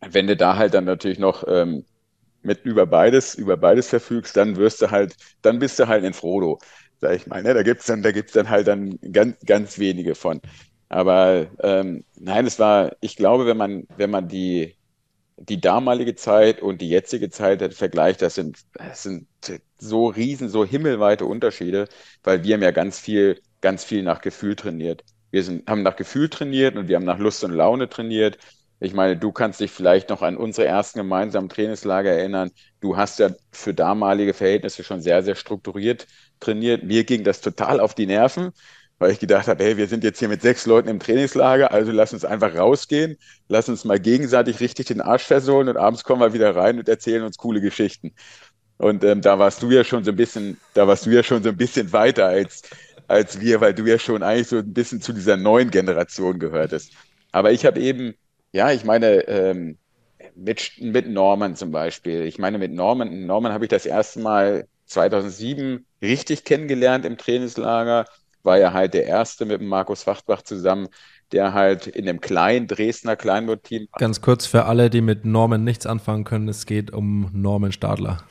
wenn 0.00 0.26
du 0.26 0.36
da 0.36 0.56
halt 0.56 0.74
dann 0.74 0.84
natürlich 0.84 1.18
noch 1.18 1.44
ähm, 1.48 1.84
mit 2.42 2.64
über 2.64 2.86
beides, 2.86 3.34
über 3.34 3.56
beides 3.56 3.88
verfügst, 3.88 4.36
dann 4.36 4.56
wirst 4.56 4.82
du 4.82 4.90
halt, 4.90 5.16
dann 5.42 5.58
bist 5.58 5.78
du 5.78 5.88
halt 5.88 6.04
ein 6.04 6.14
Frodo, 6.14 6.58
sag 7.00 7.16
ich 7.16 7.26
mal. 7.26 7.42
Ne? 7.42 7.54
Da 7.54 7.62
gibt's 7.62 7.86
dann, 7.86 8.02
da 8.02 8.12
gibt's 8.12 8.32
dann 8.32 8.48
halt 8.48 8.68
dann 8.68 8.98
ganz, 9.12 9.36
ganz 9.44 9.78
wenige 9.78 10.14
von. 10.14 10.40
Aber 10.88 11.48
ähm, 11.62 12.04
nein, 12.16 12.46
es 12.46 12.58
war, 12.58 12.96
ich 13.00 13.16
glaube, 13.16 13.46
wenn 13.46 13.56
man, 13.56 13.86
wenn 13.96 14.10
man 14.10 14.28
die, 14.28 14.76
die 15.36 15.60
damalige 15.60 16.14
Zeit 16.16 16.62
und 16.62 16.80
die 16.80 16.88
jetzige 16.88 17.30
Zeit 17.30 17.74
vergleicht, 17.74 18.22
das 18.22 18.34
sind, 18.34 18.58
das 18.74 19.02
sind 19.04 19.28
so 19.78 20.06
riesen, 20.08 20.48
so 20.48 20.64
himmelweite 20.64 21.26
Unterschiede, 21.26 21.88
weil 22.22 22.42
wir 22.44 22.54
haben 22.54 22.62
ja 22.62 22.70
ganz 22.72 22.98
viel, 22.98 23.40
ganz 23.60 23.84
viel 23.84 24.02
nach 24.02 24.20
Gefühl 24.20 24.56
trainiert. 24.56 25.04
Wir 25.30 25.42
sind, 25.44 25.68
haben 25.68 25.82
nach 25.82 25.96
Gefühl 25.96 26.28
trainiert 26.28 26.76
und 26.76 26.88
wir 26.88 26.96
haben 26.96 27.04
nach 27.04 27.18
Lust 27.18 27.44
und 27.44 27.52
Laune 27.52 27.88
trainiert. 27.88 28.38
Ich 28.80 28.94
meine, 28.94 29.16
du 29.16 29.32
kannst 29.32 29.60
dich 29.60 29.72
vielleicht 29.72 30.08
noch 30.08 30.22
an 30.22 30.36
unsere 30.36 30.66
ersten 30.66 30.98
gemeinsamen 31.00 31.48
Trainingslager 31.48 32.10
erinnern. 32.10 32.50
Du 32.80 32.96
hast 32.96 33.18
ja 33.18 33.30
für 33.50 33.74
damalige 33.74 34.34
Verhältnisse 34.34 34.84
schon 34.84 35.00
sehr, 35.00 35.22
sehr 35.22 35.34
strukturiert 35.34 36.06
trainiert. 36.40 36.84
Mir 36.84 37.04
ging 37.04 37.24
das 37.24 37.40
total 37.40 37.80
auf 37.80 37.94
die 37.94 38.06
Nerven, 38.06 38.52
weil 38.98 39.10
ich 39.10 39.18
gedacht 39.18 39.48
habe, 39.48 39.64
hey, 39.64 39.76
wir 39.76 39.88
sind 39.88 40.04
jetzt 40.04 40.20
hier 40.20 40.28
mit 40.28 40.42
sechs 40.42 40.66
Leuten 40.66 40.88
im 40.88 41.00
Trainingslager, 41.00 41.72
also 41.72 41.90
lass 41.92 42.12
uns 42.12 42.24
einfach 42.24 42.54
rausgehen, 42.54 43.16
lass 43.48 43.68
uns 43.68 43.84
mal 43.84 43.98
gegenseitig 43.98 44.60
richtig 44.60 44.86
den 44.86 45.00
Arsch 45.00 45.24
versohlen 45.24 45.68
und 45.68 45.76
abends 45.76 46.04
kommen 46.04 46.20
wir 46.20 46.32
wieder 46.32 46.54
rein 46.54 46.78
und 46.78 46.88
erzählen 46.88 47.24
uns 47.24 47.36
coole 47.38 47.60
Geschichten. 47.60 48.14
Und 48.78 49.02
ähm, 49.04 49.20
da 49.22 49.38
warst 49.38 49.62
du 49.62 49.70
ja 49.70 49.84
schon 49.84 50.04
so 50.04 50.12
ein 50.12 50.16
bisschen, 50.16 50.58
da 50.74 50.86
warst 50.86 51.06
du 51.06 51.10
ja 51.10 51.22
schon 51.22 51.42
so 51.42 51.48
ein 51.48 51.56
bisschen 51.56 51.92
weiter 51.92 52.26
als, 52.26 52.62
als 53.08 53.40
wir, 53.40 53.60
weil 53.60 53.74
du 53.74 53.84
ja 53.86 53.98
schon 53.98 54.22
eigentlich 54.22 54.48
so 54.48 54.58
ein 54.58 54.72
bisschen 54.72 55.00
zu 55.00 55.12
dieser 55.12 55.36
neuen 55.36 55.70
Generation 55.70 56.38
gehörtest. 56.38 56.92
Aber 57.32 57.52
ich 57.52 57.66
habe 57.66 57.80
eben 57.80 58.14
ja, 58.52 58.72
ich 58.72 58.84
meine, 58.84 59.26
ähm, 59.28 59.78
mit, 60.34 60.72
mit 60.80 61.08
Norman 61.08 61.56
zum 61.56 61.70
Beispiel. 61.70 62.24
Ich 62.24 62.38
meine, 62.38 62.58
mit 62.58 62.72
Norman, 62.72 63.26
Norman 63.26 63.52
habe 63.52 63.64
ich 63.64 63.70
das 63.70 63.86
erste 63.86 64.20
Mal 64.20 64.66
2007 64.86 65.84
richtig 66.00 66.44
kennengelernt 66.44 67.04
im 67.04 67.18
Trainingslager. 67.18 68.06
War 68.42 68.58
ja 68.58 68.72
halt 68.72 68.94
der 68.94 69.06
erste 69.06 69.44
mit 69.44 69.60
Markus 69.60 70.06
Wachtbach 70.06 70.42
zusammen, 70.42 70.88
der 71.32 71.52
halt 71.52 71.86
in 71.86 72.08
einem 72.08 72.20
kleinen 72.20 72.66
Dresdner 72.66 73.16
Kleinboot-Team. 73.16 73.88
Ganz 73.98 74.20
kurz 74.22 74.46
für 74.46 74.64
alle, 74.64 74.90
die 74.90 75.00
mit 75.00 75.24
Norman 75.24 75.64
nichts 75.64 75.86
anfangen 75.86 76.24
können, 76.24 76.48
es 76.48 76.64
geht 76.64 76.92
um 76.92 77.30
Norman 77.32 77.72
Stadler. 77.72 78.24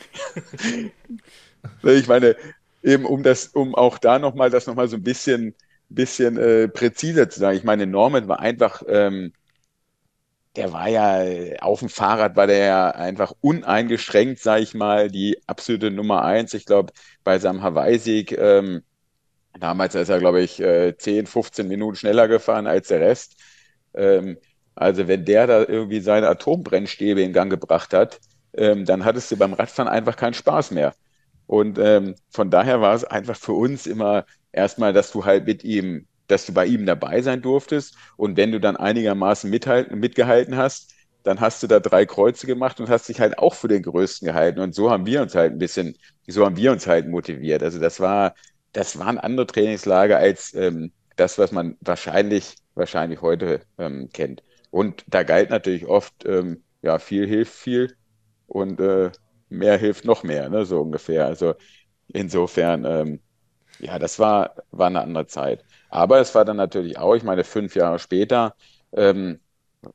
ich 1.83 2.07
meine, 2.07 2.35
eben 2.83 3.05
um 3.05 3.21
das, 3.21 3.47
um 3.47 3.75
auch 3.75 3.97
da 3.97 4.17
nochmal 4.17 4.49
das 4.49 4.65
nochmal 4.65 4.87
so 4.87 4.95
ein 4.95 5.03
bisschen, 5.03 5.53
bisschen 5.89 6.37
äh, 6.37 6.67
präziser 6.67 7.29
zu 7.29 7.39
sagen. 7.39 7.57
Ich 7.57 7.63
meine, 7.63 7.85
Norman 7.85 8.27
war 8.27 8.39
einfach 8.39 8.81
ähm, 8.87 9.33
der 10.57 10.73
war 10.73 10.89
ja 10.89 11.59
auf 11.61 11.79
dem 11.79 11.89
Fahrrad 11.89 12.35
war 12.35 12.47
der 12.47 12.57
ja 12.57 12.89
einfach 12.91 13.33
uneingeschränkt, 13.41 14.39
sag 14.41 14.61
ich 14.61 14.73
mal, 14.73 15.09
die 15.09 15.37
absolute 15.47 15.91
Nummer 15.91 16.23
eins. 16.25 16.53
Ich 16.53 16.65
glaube, 16.65 16.93
bei 17.23 17.39
seinem 17.39 17.61
Hawaii-Sieg, 17.63 18.31
ähm, 18.37 18.83
damals 19.59 19.95
ist 19.95 20.09
er, 20.09 20.19
glaube 20.19 20.41
ich, 20.41 20.59
äh, 20.61 20.97
10, 20.97 21.27
15 21.27 21.67
Minuten 21.67 21.95
schneller 21.95 22.27
gefahren 22.27 22.67
als 22.67 22.89
der 22.89 23.01
Rest. 23.01 23.37
Ähm, 23.93 24.37
also 24.75 25.07
wenn 25.07 25.25
der 25.25 25.47
da 25.47 25.59
irgendwie 25.61 25.99
seine 26.01 26.29
Atombrennstäbe 26.29 27.21
in 27.21 27.33
Gang 27.33 27.49
gebracht 27.51 27.93
hat, 27.93 28.19
ähm, 28.53 28.85
dann 28.85 29.05
hattest 29.05 29.31
du 29.31 29.37
beim 29.37 29.53
Radfahren 29.53 29.89
einfach 29.91 30.15
keinen 30.15 30.33
Spaß 30.33 30.71
mehr. 30.71 30.93
Und 31.47 31.79
ähm, 31.79 32.15
von 32.29 32.51
daher 32.51 32.81
war 32.81 32.93
es 32.95 33.03
einfach 33.03 33.37
für 33.37 33.53
uns 33.53 33.87
immer 33.87 34.25
erstmal, 34.51 34.93
dass 34.93 35.11
du 35.11 35.25
halt 35.25 35.45
mit 35.47 35.63
ihm 35.63 36.07
dass 36.27 36.45
du 36.45 36.53
bei 36.53 36.65
ihm 36.65 36.85
dabei 36.85 37.21
sein 37.21 37.41
durftest. 37.41 37.95
Und 38.17 38.37
wenn 38.37 38.51
du 38.51 38.59
dann 38.59 38.75
einigermaßen 38.77 39.49
mithalten, 39.49 39.99
mitgehalten 39.99 40.57
hast, 40.57 40.93
dann 41.23 41.39
hast 41.41 41.61
du 41.63 41.67
da 41.67 41.79
drei 41.79 42.05
Kreuze 42.05 42.47
gemacht 42.47 42.79
und 42.79 42.89
hast 42.89 43.09
dich 43.09 43.19
halt 43.19 43.37
auch 43.37 43.53
für 43.55 43.67
den 43.67 43.83
Größten 43.83 44.27
gehalten. 44.27 44.59
Und 44.59 44.73
so 44.75 44.89
haben 44.91 45.05
wir 45.05 45.21
uns 45.21 45.35
halt 45.35 45.51
ein 45.53 45.57
bisschen, 45.59 45.97
so 46.27 46.45
haben 46.45 46.57
wir 46.57 46.71
uns 46.71 46.87
halt 46.87 47.07
motiviert. 47.07 47.63
Also 47.63 47.79
das 47.79 47.99
war, 47.99 48.33
das 48.73 48.97
waren 48.99 49.17
andere 49.17 49.47
Trainingslager 49.47 50.17
als 50.17 50.53
ähm, 50.53 50.91
das, 51.15 51.37
was 51.37 51.51
man 51.51 51.77
wahrscheinlich, 51.81 52.55
wahrscheinlich 52.75 53.21
heute 53.21 53.61
ähm, 53.77 54.09
kennt. 54.13 54.43
Und 54.69 55.03
da 55.07 55.23
galt 55.23 55.49
natürlich 55.49 55.85
oft, 55.85 56.25
ähm, 56.25 56.63
ja, 56.81 56.99
viel 56.99 57.27
hilft 57.27 57.53
viel 57.53 57.95
und 58.47 58.79
äh, 58.79 59.11
mehr 59.49 59.77
hilft 59.77 60.05
noch 60.05 60.23
mehr, 60.23 60.49
ne, 60.49 60.65
so 60.65 60.81
ungefähr. 60.81 61.25
Also 61.25 61.55
insofern, 62.07 62.85
ähm, 62.85 63.21
ja, 63.79 63.99
das 63.99 64.19
war, 64.19 64.55
war 64.71 64.87
eine 64.87 65.01
andere 65.01 65.27
Zeit. 65.27 65.65
Aber 65.89 66.19
es 66.19 66.33
war 66.35 66.45
dann 66.45 66.57
natürlich 66.57 66.97
auch, 66.97 67.15
ich 67.15 67.23
meine, 67.23 67.43
fünf 67.43 67.75
Jahre 67.75 67.99
später, 67.99 68.55
ähm, 68.93 69.39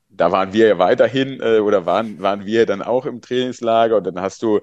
da 0.09 0.31
waren 0.31 0.53
wir 0.53 0.67
ja 0.67 0.77
weiterhin 0.79 1.39
äh, 1.41 1.59
oder 1.59 1.85
waren, 1.85 2.21
waren 2.21 2.45
wir 2.45 2.65
dann 2.65 2.81
auch 2.81 3.05
im 3.05 3.21
Trainingslager 3.21 3.97
und 3.97 4.05
dann 4.05 4.21
hast 4.21 4.41
du 4.43 4.59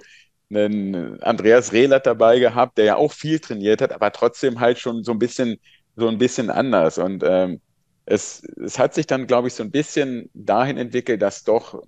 einen 0.52 1.22
Andreas 1.22 1.72
Rehlert 1.72 2.06
dabei 2.06 2.38
gehabt, 2.40 2.78
der 2.78 2.84
ja 2.86 2.96
auch 2.96 3.12
viel 3.12 3.38
trainiert 3.40 3.80
hat, 3.82 3.92
aber 3.92 4.10
trotzdem 4.12 4.60
halt 4.60 4.78
schon 4.78 5.04
so 5.04 5.12
ein 5.12 5.18
bisschen, 5.18 5.58
so 5.96 6.08
ein 6.08 6.18
bisschen 6.18 6.50
anders. 6.50 6.98
Und 6.98 7.22
ähm, 7.24 7.60
es, 8.06 8.42
es 8.64 8.78
hat 8.78 8.94
sich 8.94 9.06
dann, 9.06 9.26
glaube 9.26 9.48
ich, 9.48 9.54
so 9.54 9.62
ein 9.62 9.70
bisschen 9.70 10.28
dahin 10.34 10.76
entwickelt, 10.76 11.22
dass 11.22 11.44
doch 11.44 11.82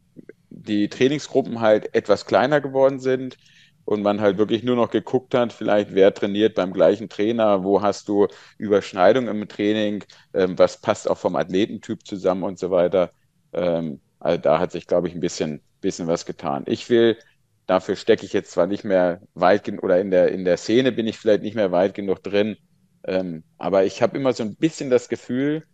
die 0.51 0.89
Trainingsgruppen 0.89 1.61
halt 1.61 1.95
etwas 1.95 2.27
kleiner 2.27 2.61
geworden 2.61 3.01
sind 3.01 3.37
und 3.85 4.03
man 4.03 4.21
halt 4.21 4.39
wirklich 4.39 4.63
nur 4.63 4.77
noch 4.77 4.91
geguckt 4.91 5.35
hat, 5.35 5.53
vielleicht 5.53 5.95
wer 5.95 6.15
trainiert 6.15 6.55
beim 6.55 6.73
gleichen 6.73 7.09
Trainer, 7.09 7.65
wo 7.65 7.83
hast 7.83 8.09
du 8.09 8.29
Überschneidung 8.59 9.29
im 9.29 9.49
Training, 9.49 10.05
ähm, 10.35 10.59
was 10.59 10.81
passt 10.81 11.09
auch 11.11 11.19
vom 11.19 11.37
Athletentyp 11.37 12.07
zusammen 12.07 12.45
und 12.45 12.59
so 12.59 12.71
weiter. 12.71 13.13
Ähm, 13.53 14.01
also 14.19 14.41
da 14.41 14.59
hat 14.59 14.73
sich, 14.73 14.87
glaube 14.87 15.09
ich, 15.09 15.15
ein 15.15 15.21
bisschen, 15.21 15.63
bisschen 15.81 16.07
was 16.07 16.27
getan. 16.27 16.65
Ich 16.67 16.89
will, 16.91 17.19
dafür 17.67 17.97
stecke 17.97 18.25
ich 18.25 18.33
jetzt 18.33 18.53
zwar 18.53 18.67
nicht 18.67 18.85
mehr 18.85 19.21
weit 19.35 19.65
genug, 19.65 19.83
oder 19.85 20.01
in 20.01 20.11
der, 20.11 20.31
in 20.33 20.45
der 20.45 20.57
Szene 20.57 20.93
bin 20.93 21.07
ich 21.07 21.19
vielleicht 21.19 21.43
nicht 21.43 21.55
mehr 21.57 21.73
weit 21.73 21.95
genug 21.95 22.23
drin, 22.23 22.57
ähm, 23.05 23.45
aber 23.59 23.85
ich 23.85 24.01
habe 24.03 24.17
immer 24.17 24.33
so 24.33 24.43
ein 24.45 24.57
bisschen 24.57 24.91
das 24.91 25.09
Gefühl, 25.09 25.65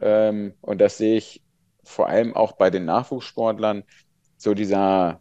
ähm, 0.00 0.54
und 0.60 0.80
das 0.80 0.98
sehe 0.98 1.16
ich 1.18 1.42
vor 1.84 2.08
allem 2.08 2.34
auch 2.34 2.52
bei 2.52 2.70
den 2.70 2.84
Nachwuchssportlern, 2.84 3.84
so 4.36 4.54
dieser 4.54 5.20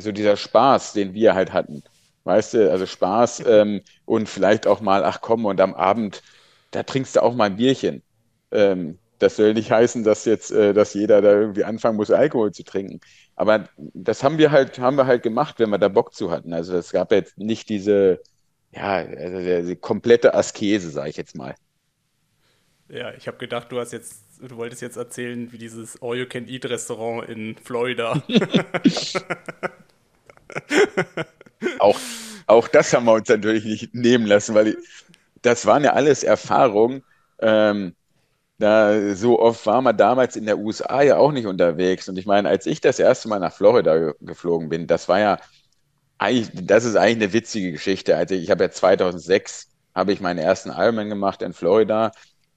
so 0.00 0.12
dieser 0.12 0.36
Spaß, 0.36 0.92
den 0.94 1.14
wir 1.14 1.34
halt 1.34 1.52
hatten. 1.52 1.82
Weißt 2.24 2.54
du, 2.54 2.70
also 2.70 2.86
Spaß 2.86 3.44
ähm, 3.46 3.82
und 4.04 4.28
vielleicht 4.28 4.66
auch 4.66 4.80
mal, 4.80 5.04
ach 5.04 5.20
komm, 5.20 5.44
und 5.44 5.60
am 5.60 5.74
Abend, 5.74 6.22
da 6.70 6.82
trinkst 6.84 7.16
du 7.16 7.22
auch 7.22 7.34
mal 7.34 7.46
ein 7.46 7.56
Bierchen. 7.56 8.02
Ähm, 8.52 8.98
das 9.18 9.36
soll 9.36 9.54
nicht 9.54 9.70
heißen, 9.70 10.04
dass 10.04 10.24
jetzt, 10.24 10.50
äh, 10.52 10.72
dass 10.74 10.94
jeder 10.94 11.20
da 11.22 11.32
irgendwie 11.32 11.64
anfangen 11.64 11.96
muss, 11.96 12.10
Alkohol 12.10 12.52
zu 12.52 12.64
trinken. 12.64 13.00
Aber 13.36 13.68
das 13.76 14.22
haben 14.22 14.38
wir 14.38 14.50
halt, 14.50 14.78
haben 14.78 14.96
wir 14.96 15.06
halt 15.06 15.22
gemacht, 15.22 15.58
wenn 15.58 15.70
wir 15.70 15.78
da 15.78 15.88
Bock 15.88 16.14
zu 16.14 16.30
hatten. 16.30 16.52
Also 16.52 16.76
es 16.76 16.92
gab 16.92 17.12
jetzt 17.12 17.38
nicht 17.38 17.68
diese, 17.68 18.20
ja, 18.72 18.94
also 18.94 19.68
die 19.68 19.76
komplette 19.76 20.34
Askese, 20.34 20.90
sage 20.90 21.10
ich 21.10 21.16
jetzt 21.16 21.36
mal. 21.36 21.54
Ja, 22.92 23.10
ich 23.14 23.26
habe 23.26 23.38
gedacht, 23.38 23.72
du 23.72 23.80
hast 23.80 23.92
jetzt, 23.92 24.22
du 24.38 24.54
wolltest 24.56 24.82
jetzt 24.82 24.98
erzählen, 24.98 25.50
wie 25.50 25.56
dieses 25.56 26.00
All-You-Can-Eat-Restaurant 26.02 27.26
in 27.26 27.56
Florida. 27.56 28.22
auch, 31.78 31.98
auch 32.46 32.68
das 32.68 32.92
haben 32.92 33.06
wir 33.06 33.14
uns 33.14 33.30
natürlich 33.30 33.64
nicht 33.64 33.94
nehmen 33.94 34.26
lassen, 34.26 34.54
weil 34.54 34.76
das 35.40 35.64
waren 35.64 35.84
ja 35.84 35.94
alles 35.94 36.22
Erfahrungen. 36.22 37.02
Ähm, 37.40 37.94
da, 38.58 39.14
so 39.14 39.40
oft 39.40 39.64
war 39.64 39.80
man 39.80 39.96
damals 39.96 40.36
in 40.36 40.44
der 40.44 40.58
USA 40.58 41.00
ja 41.00 41.16
auch 41.16 41.32
nicht 41.32 41.46
unterwegs. 41.46 42.10
Und 42.10 42.18
ich 42.18 42.26
meine, 42.26 42.50
als 42.50 42.66
ich 42.66 42.82
das 42.82 42.98
erste 42.98 43.26
Mal 43.26 43.38
nach 43.38 43.54
Florida 43.54 44.12
geflogen 44.20 44.68
bin, 44.68 44.86
das 44.86 45.08
war 45.08 45.18
ja 45.18 45.38
eigentlich, 46.18 46.50
das 46.66 46.84
ist 46.84 46.96
eigentlich 46.96 47.24
eine 47.24 47.32
witzige 47.32 47.72
Geschichte. 47.72 48.18
Also 48.18 48.34
ich 48.34 48.50
habe 48.50 48.64
ja 48.64 48.70
2006 48.70 49.70
habe 49.94 50.12
ich 50.12 50.20
meinen 50.20 50.38
ersten 50.38 50.70
Ironman 50.70 51.08
gemacht 51.08 51.40
in 51.42 51.52
Florida 51.54 52.12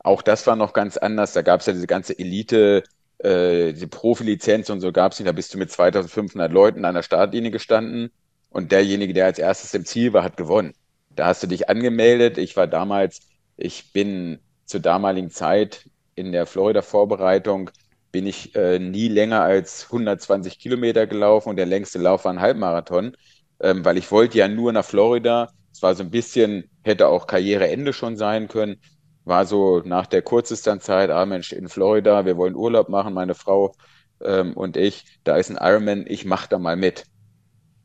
auch 0.06 0.22
das 0.22 0.46
war 0.46 0.56
noch 0.56 0.74
ganz 0.74 0.98
anders. 0.98 1.34
Da 1.34 1.42
gab 1.42 1.62
es 1.62 1.66
ja 1.66 1.74
diese 1.74 1.88
ganze 1.88 2.18
Elite, 2.18 2.84
äh, 3.20 3.74
die 3.74 3.88
Profilizenz 3.88 4.70
und 4.70 4.80
so 4.82 4.92
gab 4.92 5.12
es 5.12 5.20
nicht. 5.20 5.28
Da 5.28 5.32
bist 5.32 5.54
du 5.54 5.58
mit 5.58 5.72
2500 5.72 6.52
Leuten 6.52 6.86
an 6.86 6.96
der 6.96 7.02
Startlinie 7.02 7.52
gestanden 7.52 8.12
und 8.50 8.72
derjenige, 8.72 9.14
der 9.14 9.26
als 9.26 9.40
erstes 9.40 9.74
im 9.74 9.86
Ziel 9.86 10.14
war, 10.14 10.24
hat 10.24 10.38
gewonnen. 10.38 10.74
Da 11.10 11.28
hast 11.28 11.42
du 11.44 11.48
dich 11.48 11.70
angemeldet. 11.70 12.38
Ich 12.38 12.56
war 12.56 12.68
damals, 12.68 13.22
ich 13.58 13.94
bin 13.94 14.40
zur 14.66 14.80
damaligen 14.80 15.32
Zeit 15.32 15.90
in 16.14 16.32
der 16.32 16.46
Florida-Vorbereitung, 16.46 17.72
bin 18.12 18.28
ich 18.28 18.56
äh, 18.56 18.80
nie 18.80 19.08
länger 19.08 19.42
als 19.42 19.86
120 19.86 20.60
Kilometer 20.60 21.08
gelaufen 21.08 21.50
und 21.50 21.56
der 21.58 21.66
längste 21.66 22.00
Lauf 22.00 22.26
war 22.26 22.34
ein 22.34 22.42
Halbmarathon, 22.42 23.18
ähm, 23.60 23.84
weil 23.84 23.98
ich 23.98 24.12
wollte 24.12 24.38
ja 24.38 24.48
nur 24.48 24.72
nach 24.72 24.86
Florida. 24.86 25.52
Es 25.74 25.82
war 25.82 25.96
so 25.96 26.04
ein 26.04 26.12
bisschen, 26.12 26.70
hätte 26.84 27.08
auch 27.08 27.28
Karriereende 27.28 27.92
schon 27.92 28.18
sein 28.18 28.48
können 28.48 28.80
war 29.26 29.46
so 29.46 29.82
nach 29.84 30.06
der 30.08 30.22
Kurzdistanzzeit, 30.22 31.10
ah 31.10 31.26
Mensch, 31.26 31.52
in 31.52 31.68
Florida, 31.68 32.26
wir 32.26 32.38
wollen 32.38 32.56
Urlaub 32.56 32.90
machen, 32.90 33.14
meine 33.14 33.36
Frau 33.36 33.76
ähm, 34.22 34.54
und 34.54 34.78
ich, 34.78 35.20
da 35.24 35.36
ist 35.38 35.50
ein 35.50 35.58
Ironman, 35.60 36.06
ich 36.08 36.26
mache 36.26 36.48
da 36.50 36.60
mal 36.60 36.76
mit. 36.76 37.06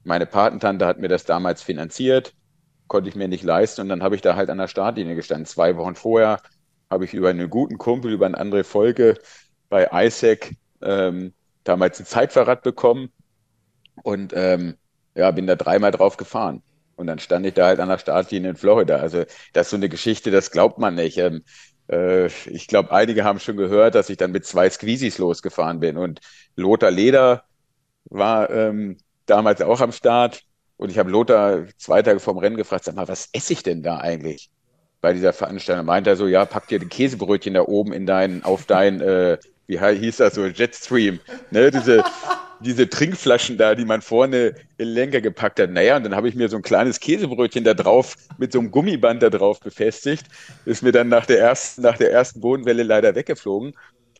Meine 0.05 0.27
Patentante 0.27 0.87
hat 0.87 0.99
mir 0.99 1.09
das 1.09 1.25
damals 1.25 1.63
finanziert, 1.63 2.35
konnte 2.89 3.09
ich 3.09 3.17
mir 3.17 3.29
nicht 3.29 3.45
leisten 3.45 3.83
und 3.83 3.89
dann 3.89 4.03
habe 4.03 4.15
ich 4.15 4.23
da 4.23 4.37
halt 4.37 4.51
an 4.51 4.59
der 4.59 4.69
Startlinie 4.69 5.17
gestanden. 5.17 5.47
Zwei 5.47 5.77
Wochen 5.77 5.95
vorher 5.95 6.41
habe 6.91 7.05
ich 7.05 7.15
über 7.15 7.31
einen 7.31 7.51
guten 7.51 7.79
Kumpel, 7.79 8.13
über 8.13 8.27
eine 8.27 8.39
andere 8.39 8.65
Folge 8.65 9.19
bei 9.69 9.89
ISEC 9.93 10.57
ähm, 10.83 11.35
damals 11.65 12.01
ein 12.01 12.07
Zeitverrat 12.07 12.63
bekommen 12.63 13.13
und 14.03 14.33
ähm, 14.35 14.77
ja, 15.15 15.31
bin 15.31 15.47
da 15.47 15.57
dreimal 15.57 15.91
drauf 15.91 16.17
gefahren. 16.17 16.63
Und 17.01 17.07
dann 17.07 17.19
stand 17.19 17.47
ich 17.47 17.55
da 17.55 17.67
halt 17.67 17.81
an 17.81 17.89
der 17.89 17.97
Startlinie 17.97 18.51
in 18.51 18.57
Florida. 18.57 18.97
Also 18.97 19.25
das 19.55 19.67
ist 19.67 19.71
so 19.71 19.77
eine 19.77 19.89
Geschichte, 19.89 20.31
das 20.31 20.51
glaubt 20.51 20.79
man 20.79 20.95
nicht. 20.95 21.17
Ähm, 21.17 21.43
äh, 21.91 22.27
ich 22.27 22.67
glaube, 22.69 22.93
einige 22.93 23.25
haben 23.25 23.41
schon 23.41 23.57
gehört, 23.57 23.95
dass 23.95 24.11
ich 24.11 24.19
dann 24.19 24.33
mit 24.33 24.45
zwei 24.45 24.69
Squeezies 24.69 25.17
losgefahren 25.17 25.81
bin. 25.81 25.97
Und 25.97 26.21
Lothar 26.57 26.91
Leder 26.91 27.45
war 28.05 28.51
ähm, 28.51 28.99
damals 29.25 29.63
auch 29.63 29.81
am 29.81 29.93
Start. 29.93 30.43
Und 30.77 30.91
ich 30.91 30.99
habe 30.99 31.11
Lothar 31.11 31.65
zwei 31.79 32.03
Tage 32.03 32.21
vorm 32.21 32.37
Rennen 32.37 32.59
gefragt, 32.59 32.85
sag 32.85 32.97
mal, 32.97 33.09
was 33.09 33.31
esse 33.33 33.55
ich 33.55 33.63
denn 33.63 33.83
da 33.83 33.97
eigentlich 33.97 34.51
bei 35.01 35.15
dieser 35.15 35.33
Veranstaltung? 35.33 35.87
Meint 35.87 36.07
er 36.07 36.17
so, 36.17 36.27
ja, 36.27 36.45
pack 36.45 36.69
dir 36.69 36.81
die 36.81 36.87
Käsebrötchen 36.87 37.55
da 37.55 37.63
oben 37.63 37.95
in 37.95 38.05
dein, 38.05 38.45
auf 38.45 38.67
dein, 38.67 39.01
äh, 39.01 39.39
wie 39.71 39.79
hieß 39.79 40.17
das 40.17 40.35
so, 40.35 40.47
Jetstream, 40.47 41.21
ne, 41.51 41.71
diese, 41.71 42.03
diese 42.61 42.89
Trinkflaschen 42.89 43.57
da, 43.57 43.75
die 43.75 43.85
man 43.85 44.03
vorne 44.03 44.55
in 44.79 44.89
Lenker 44.89 45.21
gepackt 45.21 45.61
hat. 45.61 45.71
Naja, 45.71 45.97
und 45.97 46.05
dann 46.05 46.17
habe 46.17 46.29
ich 46.29 46.35
mir 46.35 46.49
so 46.49 46.57
ein 46.57 46.63
kleines 46.63 46.99
Käsebrötchen 47.01 47.65
da 47.65 47.75
drauf 47.75 48.17
mit 48.39 48.53
so 48.53 48.59
einem 48.59 48.71
Gummiband 48.71 49.23
da 49.23 49.31
drauf 49.31 49.61
befestigt. 49.61 50.27
Ist 50.65 50.83
mir 50.83 50.93
dann 50.93 51.09
nach 51.09 51.25
der 51.25 51.39
ersten, 51.39 51.83
nach 51.83 51.97
der 51.97 52.11
ersten 52.13 52.41
Bodenwelle 52.41 52.83
leider 52.83 53.15
weggeflogen. 53.15 53.75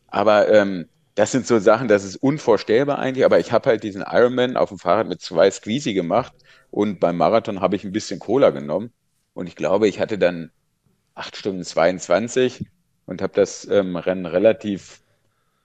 Aber 0.07 0.49
ähm, 0.49 0.87
das 1.15 1.31
sind 1.31 1.45
so 1.45 1.59
Sachen, 1.59 1.89
das 1.89 2.05
ist 2.05 2.15
unvorstellbar 2.15 2.99
eigentlich. 2.99 3.25
Aber 3.25 3.39
ich 3.39 3.51
habe 3.51 3.69
halt 3.69 3.83
diesen 3.83 4.03
Ironman 4.07 4.55
auf 4.55 4.69
dem 4.69 4.79
Fahrrad 4.79 5.07
mit 5.07 5.21
zwei 5.21 5.51
Squeezy 5.51 5.93
gemacht 5.93 6.33
und 6.69 6.99
beim 6.99 7.17
Marathon 7.17 7.59
habe 7.59 7.75
ich 7.75 7.83
ein 7.83 7.91
bisschen 7.91 8.19
Cola 8.19 8.51
genommen. 8.51 8.91
Und 9.33 9.47
ich 9.47 9.55
glaube, 9.55 9.87
ich 9.87 9.99
hatte 9.99 10.17
dann 10.17 10.51
acht 11.13 11.35
Stunden 11.35 11.63
22 11.63 12.65
und 13.05 13.21
habe 13.21 13.33
das 13.35 13.67
ähm, 13.69 13.97
Rennen 13.97 14.25
relativ 14.25 15.00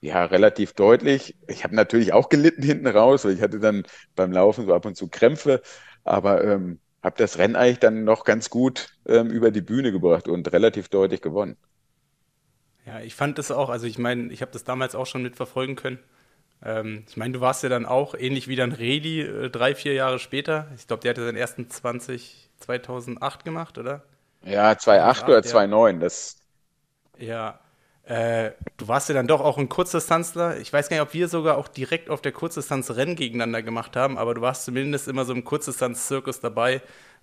ja, 0.01 0.25
relativ 0.25 0.73
deutlich. 0.75 1.37
Ich 1.49 1.65
habe 1.65 1.75
natürlich 1.75 2.13
auch 2.13 2.29
gelitten 2.29 2.63
hinten 2.63 2.87
raus, 2.87 3.25
weil 3.25 3.33
ich 3.35 3.43
hatte 3.43 3.59
dann 3.61 3.85
beim 4.15 4.33
Laufen 4.33 4.67
so 4.67 4.75
ab 4.75 4.85
und 4.87 4.97
zu 4.97 5.09
Krämpfe, 5.09 5.63
aber 6.05 6.45
ähm, 6.45 6.81
habe 7.03 7.17
das 7.19 7.39
Rennen 7.39 7.57
eigentlich 7.57 7.79
dann 7.81 8.05
noch 8.05 8.25
ganz 8.25 8.51
gut 8.51 8.91
ähm, 9.07 9.31
über 9.31 9.51
die 9.51 9.63
Bühne 9.63 9.93
gebracht 9.93 10.29
und 10.29 10.53
relativ 10.53 10.89
deutlich 10.89 11.23
gewonnen. 11.23 11.57
Ja, 12.85 13.01
ich 13.01 13.15
fand 13.15 13.39
das 13.39 13.51
auch, 13.51 13.69
also 13.69 13.87
ich 13.87 13.99
meine, 13.99 14.33
ich 14.33 14.43
habe 14.43 14.53
das 14.53 14.65
damals 14.65 14.95
auch 14.95 15.07
schon 15.07 15.23
mitverfolgen 15.23 15.77
können. 15.77 15.99
Ähm, 16.63 17.05
ich 17.09 17.17
meine, 17.17 17.35
du 17.35 17.41
warst 17.41 17.63
ja 17.63 17.69
dann 17.69 17.87
auch 17.87 18.15
ähnlich 18.15 18.49
wie 18.49 18.57
dann 18.57 18.73
Redi 18.73 19.23
äh, 19.23 19.51
drei, 19.51 19.75
vier 19.75 19.95
Jahre 19.95 20.19
später. 20.19 20.69
Ich 20.77 20.87
glaube, 20.87 21.03
der 21.03 21.11
hatte 21.11 21.25
seinen 21.25 21.37
ersten 21.37 21.69
20, 21.69 22.51
2008 22.59 23.45
gemacht, 23.45 23.79
oder? 23.79 24.05
Ja, 24.43 24.77
2008 24.79 25.29
oder 25.29 25.43
2009, 25.43 25.97
ja. 25.97 26.01
das. 26.01 26.37
Ja, 27.19 27.61
Äh, 28.07 28.53
du 28.77 28.87
warst 28.87 29.09
ja 29.09 29.17
dann 29.17 29.27
doch 29.27 29.41
auch 29.41 29.59
ein 29.59 29.69
Kurzdistanzler. 29.69 30.59
Ich 30.61 30.73
weiß 30.73 30.89
gar 30.89 30.97
nicht, 30.97 31.03
ob 31.03 31.13
wir 31.13 31.27
sogar 31.27 31.59
auch 31.59 31.67
direkt 31.67 32.09
auf 32.09 32.23
der 32.23 32.31
Kurzdistanz 32.31 32.93
Rennen 32.93 33.17
gegeneinander 33.17 33.63
gemacht 33.63 33.97
haben, 33.97 34.17
aber 34.17 34.35
du 34.35 34.41
warst 34.41 34.65
zumindest 34.65 35.09
immer 35.09 35.25
so 35.25 35.33
im 35.33 35.43
Kurzdistanz-Zirkus 35.43 36.39
dabei, 36.39 36.83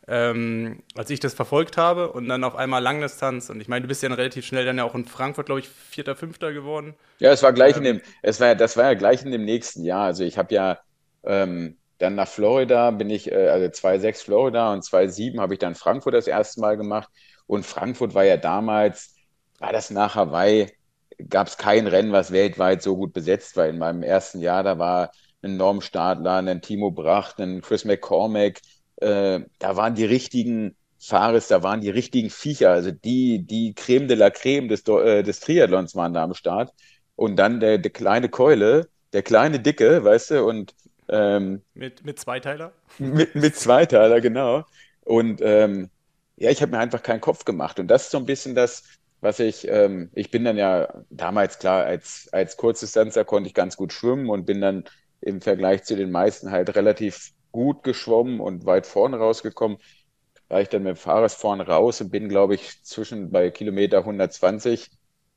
ähm, 0.10 0.84
als 0.96 1.10
ich 1.10 1.22
das 1.22 1.34
verfolgt 1.34 1.78
habe 1.78 2.12
und 2.12 2.28
dann 2.28 2.44
auf 2.44 2.56
einmal 2.56 2.84
Langdistanz. 2.84 3.50
Und 3.50 3.62
ich 3.62 3.70
meine, 3.70 3.84
du 3.84 3.88
bist 3.88 4.04
ja 4.04 4.10
dann 4.10 4.18
relativ 4.18 4.46
schnell 4.46 4.66
dann 4.66 4.78
ja 4.78 4.84
auch 4.84 4.94
in 4.96 5.06
Frankfurt, 5.06 5.46
glaube 5.46 5.62
ich, 5.62 5.70
Vierter, 5.70 6.18
Fünfter 6.18 6.52
geworden. 6.52 6.96
Ja, 7.20 7.32
es 7.32 7.42
war 7.44 7.54
gleich 7.54 7.78
ähm, 7.78 7.84
in 7.84 7.84
dem, 7.84 8.02
es 8.22 8.42
war, 8.42 8.54
das 8.56 8.76
war 8.76 8.84
ja 8.84 8.94
gleich 8.96 9.24
in 9.24 9.32
dem 9.32 9.46
nächsten 9.46 9.86
Jahr. 9.86 10.04
Also 10.04 10.26
ich 10.26 10.38
habe 10.38 10.54
ja 10.54 10.80
ähm, 11.24 11.78
dann 11.98 12.16
nach 12.16 12.28
Florida 12.28 12.92
bin 12.92 13.10
ich, 13.10 13.32
äh, 13.32 13.48
also 13.48 13.70
2,6 13.70 14.24
Florida 14.26 14.74
und 14.74 14.84
2,7 14.84 15.40
habe 15.40 15.54
ich 15.54 15.60
dann 15.60 15.76
Frankfurt 15.76 16.14
das 16.14 16.28
erste 16.28 16.60
Mal 16.60 16.76
gemacht. 16.76 17.08
Und 17.48 17.66
Frankfurt 17.66 18.14
war 18.14 18.26
ja 18.26 18.36
damals, 18.36 19.13
war 19.60 19.72
das 19.72 19.90
nach 19.90 20.16
Hawaii, 20.16 20.72
gab 21.30 21.48
es 21.48 21.58
kein 21.58 21.88
Rennen, 21.88 22.12
was 22.12 22.32
weltweit 22.32 22.82
so 22.82 22.96
gut 22.96 23.14
besetzt 23.14 23.56
war. 23.56 23.68
In 23.68 23.78
meinem 23.78 24.04
ersten 24.04 24.40
Jahr, 24.40 24.64
da 24.64 24.80
war 24.80 25.12
ein 25.42 25.58
Norm 25.58 25.82
Stadler, 25.82 26.38
ein 26.38 26.62
Timo 26.62 26.92
Bracht, 26.92 27.40
ein 27.40 27.62
Chris 27.62 27.86
McCormack, 27.86 28.62
äh, 28.98 29.42
da 29.60 29.76
waren 29.76 29.96
die 29.96 30.06
richtigen 30.06 30.76
Fahres, 31.00 31.50
da 31.50 31.64
waren 31.64 31.82
die 31.82 31.90
richtigen 31.90 32.30
Viecher, 32.30 32.72
also 32.72 32.92
die, 32.92 33.46
die 33.46 33.74
Creme 33.74 34.08
de 34.08 34.16
la 34.16 34.30
Creme 34.30 34.70
des, 34.70 34.88
äh, 34.88 35.22
des 35.24 35.42
Triathlons 35.42 35.96
waren 35.96 36.14
da 36.14 36.24
am 36.24 36.34
Start. 36.34 36.74
Und 37.16 37.36
dann 37.36 37.60
der, 37.60 37.78
der 37.78 37.92
kleine 37.92 38.30
Keule, 38.30 38.88
der 39.12 39.22
kleine 39.22 39.60
Dicke, 39.60 40.04
weißt 40.04 40.32
du, 40.32 40.46
und 40.46 40.74
ähm, 41.10 41.62
mit, 41.74 42.06
mit 42.06 42.20
Zweiteiler? 42.20 42.72
Mit, 42.98 43.36
mit 43.36 43.56
Zweiteiler, 43.56 44.22
genau. 44.22 44.64
Und 45.02 45.42
ähm, 45.42 45.90
ja, 46.38 46.50
ich 46.50 46.62
habe 46.62 46.72
mir 46.72 46.80
einfach 46.80 47.04
keinen 47.04 47.22
Kopf 47.22 47.46
gemacht. 47.46 47.80
Und 47.80 47.88
das 47.88 48.04
ist 48.04 48.12
so 48.12 48.18
ein 48.18 48.26
bisschen 48.26 48.56
das, 48.56 48.84
was 49.24 49.40
ich, 49.40 49.68
ähm, 49.70 50.10
ich 50.14 50.32
bin 50.32 50.44
dann 50.46 50.58
ja 50.58 51.04
damals 51.10 51.60
klar, 51.60 51.86
als, 51.86 52.30
als 52.34 52.58
Kurzdistanzer 52.58 53.26
konnte 53.26 53.48
ich 53.48 53.54
ganz 53.56 53.78
gut 53.78 53.94
schwimmen 53.94 54.30
und 54.30 54.46
bin 54.46 54.62
dann 54.62 54.86
im 55.22 55.42
Vergleich 55.42 55.84
zu 55.84 55.96
den 55.96 56.12
meisten 56.12 56.52
halt 56.52 56.76
relativ 56.76 57.32
gut 57.52 57.84
geschwommen 57.84 58.40
und 58.42 58.66
weit 58.66 58.86
vorne 58.88 59.18
rausgekommen. 59.18 59.78
War 60.50 60.62
ich 60.62 60.70
dann 60.70 60.84
mit 60.84 60.96
dem 60.96 60.98
Fahrrad 60.98 61.32
vorne 61.32 61.66
raus 61.68 62.02
und 62.02 62.12
bin, 62.12 62.30
glaube 62.30 62.56
ich, 62.56 62.84
zwischen 62.84 63.32
bei 63.32 63.50
Kilometer 63.52 64.04
120 64.06 64.90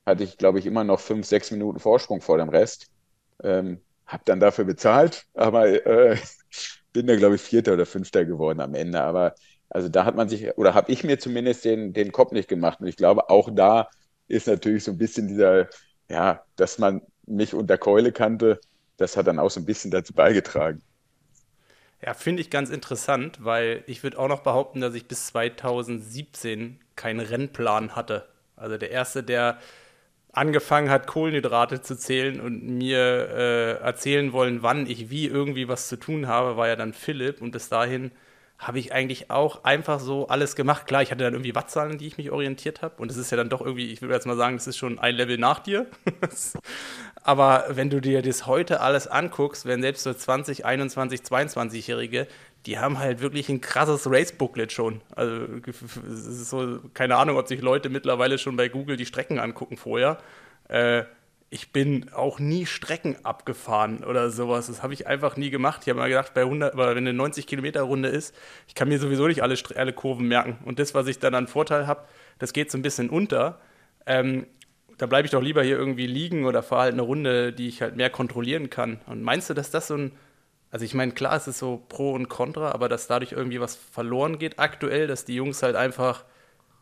hatte 0.06 0.24
ich, 0.24 0.38
glaube 0.38 0.58
ich, 0.58 0.66
immer 0.66 0.84
noch 0.84 1.00
fünf, 1.00 1.26
sechs 1.26 1.50
Minuten 1.50 1.80
Vorsprung 1.80 2.20
vor 2.20 2.38
dem 2.38 2.48
Rest. 2.48 2.88
Ähm, 3.42 3.80
hab 4.06 4.24
dann 4.24 4.40
dafür 4.40 4.64
bezahlt, 4.64 5.26
aber 5.34 5.68
äh, 5.86 6.18
bin 6.92 7.06
da, 7.06 7.16
glaube 7.16 7.36
ich, 7.36 7.42
Vierter 7.42 7.74
oder 7.74 7.86
Fünfter 7.86 8.24
geworden 8.24 8.60
am 8.60 8.74
Ende. 8.74 9.00
Aber 9.02 9.34
also 9.68 9.88
da 9.88 10.04
hat 10.04 10.16
man 10.16 10.28
sich, 10.28 10.56
oder 10.58 10.74
habe 10.74 10.92
ich 10.92 11.04
mir 11.04 11.18
zumindest 11.18 11.64
den, 11.64 11.92
den 11.92 12.12
Kopf 12.12 12.32
nicht 12.32 12.48
gemacht. 12.48 12.80
Und 12.80 12.86
ich 12.88 12.96
glaube, 12.96 13.30
auch 13.30 13.50
da 13.54 13.88
ist 14.28 14.46
natürlich 14.46 14.84
so 14.84 14.92
ein 14.92 14.98
bisschen 14.98 15.28
dieser, 15.28 15.68
ja, 16.08 16.44
dass 16.56 16.78
man 16.78 17.02
mich 17.26 17.54
unter 17.54 17.78
Keule 17.78 18.12
kannte, 18.12 18.60
das 18.96 19.16
hat 19.16 19.26
dann 19.26 19.38
auch 19.38 19.50
so 19.50 19.60
ein 19.60 19.66
bisschen 19.66 19.90
dazu 19.90 20.14
beigetragen. 20.14 20.82
Ja, 22.04 22.14
finde 22.14 22.42
ich 22.42 22.50
ganz 22.50 22.70
interessant, 22.70 23.38
weil 23.44 23.82
ich 23.86 24.02
würde 24.02 24.18
auch 24.18 24.28
noch 24.28 24.40
behaupten, 24.42 24.80
dass 24.80 24.94
ich 24.94 25.08
bis 25.08 25.26
2017 25.28 26.78
keinen 26.94 27.20
Rennplan 27.20 27.96
hatte. 27.96 28.28
Also 28.54 28.76
der 28.78 28.90
erste, 28.90 29.22
der 29.22 29.58
angefangen 30.32 30.90
hat, 30.90 31.06
Kohlenhydrate 31.06 31.82
zu 31.82 31.96
zählen 31.98 32.40
und 32.40 32.64
mir 32.64 32.98
äh, 33.00 33.72
erzählen 33.84 34.32
wollen, 34.32 34.62
wann 34.62 34.86
ich 34.86 35.10
wie 35.10 35.26
irgendwie 35.26 35.68
was 35.68 35.88
zu 35.88 35.96
tun 35.98 36.28
habe, 36.28 36.56
war 36.56 36.68
ja 36.68 36.76
dann 36.76 36.92
Philipp. 36.94 37.42
Und 37.42 37.52
bis 37.52 37.68
dahin 37.70 38.12
habe 38.58 38.78
ich 38.78 38.92
eigentlich 38.92 39.30
auch 39.30 39.64
einfach 39.64 40.00
so 40.00 40.28
alles 40.28 40.56
gemacht. 40.56 40.86
Klar, 40.86 41.02
ich 41.02 41.10
hatte 41.10 41.24
dann 41.24 41.34
irgendwie 41.34 41.54
Wattzahlen, 41.54 41.92
an 41.92 41.98
die 41.98 42.06
ich 42.06 42.16
mich 42.16 42.30
orientiert 42.30 42.80
habe. 42.80 42.94
Und 43.02 43.10
das 43.10 43.18
ist 43.18 43.30
ja 43.30 43.36
dann 43.36 43.50
doch 43.50 43.60
irgendwie, 43.60 43.92
ich 43.92 44.00
würde 44.00 44.14
jetzt 44.14 44.26
mal 44.26 44.36
sagen, 44.36 44.56
das 44.56 44.66
ist 44.66 44.78
schon 44.78 44.98
ein 44.98 45.14
Level 45.14 45.36
nach 45.36 45.58
dir. 45.58 45.86
Aber 47.22 47.66
wenn 47.70 47.90
du 47.90 48.00
dir 48.00 48.22
das 48.22 48.46
heute 48.46 48.80
alles 48.80 49.08
anguckst, 49.08 49.66
wenn 49.66 49.82
selbst 49.82 50.04
so 50.04 50.14
20, 50.14 50.64
21, 50.64 51.20
22-Jährige, 51.20 52.26
die 52.64 52.78
haben 52.78 52.98
halt 52.98 53.20
wirklich 53.20 53.48
ein 53.48 53.60
krasses 53.60 54.10
Race-Booklet 54.10 54.72
schon. 54.72 55.02
Also 55.14 55.46
es 55.66 56.26
ist 56.26 56.50
so, 56.50 56.80
keine 56.94 57.16
Ahnung, 57.16 57.36
ob 57.36 57.48
sich 57.48 57.60
Leute 57.60 57.90
mittlerweile 57.90 58.38
schon 58.38 58.56
bei 58.56 58.68
Google 58.68 58.96
die 58.96 59.06
Strecken 59.06 59.38
angucken 59.38 59.76
vorher. 59.76 60.18
Äh, 60.68 61.04
ich 61.48 61.72
bin 61.72 62.12
auch 62.12 62.38
nie 62.38 62.66
Strecken 62.66 63.24
abgefahren 63.24 64.04
oder 64.04 64.30
sowas. 64.30 64.66
Das 64.66 64.82
habe 64.82 64.94
ich 64.94 65.06
einfach 65.06 65.36
nie 65.36 65.50
gemacht. 65.50 65.82
Ich 65.82 65.88
habe 65.88 66.00
mal 66.00 66.08
gedacht, 66.08 66.34
bei 66.34 66.42
100, 66.42 66.76
wenn 66.76 66.96
eine 66.98 67.12
90 67.12 67.46
Kilometer 67.46 67.82
Runde 67.82 68.08
ist, 68.08 68.34
ich 68.66 68.74
kann 68.74 68.88
mir 68.88 68.98
sowieso 68.98 69.28
nicht 69.28 69.42
alle, 69.42 69.56
alle 69.76 69.92
Kurven 69.92 70.26
merken. 70.26 70.58
Und 70.64 70.78
das, 70.78 70.94
was 70.94 71.06
ich 71.06 71.18
dann 71.18 71.34
an 71.34 71.46
Vorteil 71.46 71.86
habe, 71.86 72.04
das 72.38 72.52
geht 72.52 72.70
so 72.70 72.78
ein 72.78 72.82
bisschen 72.82 73.10
unter. 73.10 73.60
Ähm, 74.06 74.46
da 74.98 75.06
bleibe 75.06 75.26
ich 75.26 75.32
doch 75.32 75.42
lieber 75.42 75.62
hier 75.62 75.78
irgendwie 75.78 76.06
liegen 76.06 76.46
oder 76.46 76.62
fahre 76.62 76.82
halt 76.82 76.92
eine 76.94 77.02
Runde, 77.02 77.52
die 77.52 77.68
ich 77.68 77.80
halt 77.82 77.96
mehr 77.96 78.10
kontrollieren 78.10 78.70
kann. 78.70 79.00
Und 79.06 79.22
meinst 79.22 79.48
du, 79.48 79.54
dass 79.54 79.70
das 79.70 79.86
so 79.88 79.96
ein 79.96 80.12
also 80.70 80.84
ich 80.84 80.94
meine, 80.94 81.12
klar, 81.12 81.36
es 81.36 81.46
ist 81.46 81.58
so 81.58 81.82
Pro 81.88 82.12
und 82.12 82.28
Contra, 82.28 82.72
aber 82.72 82.88
dass 82.88 83.06
dadurch 83.06 83.32
irgendwie 83.32 83.60
was 83.60 83.76
verloren 83.76 84.38
geht 84.38 84.58
aktuell, 84.58 85.06
dass 85.06 85.24
die 85.24 85.34
Jungs 85.34 85.62
halt 85.62 85.76
einfach 85.76 86.24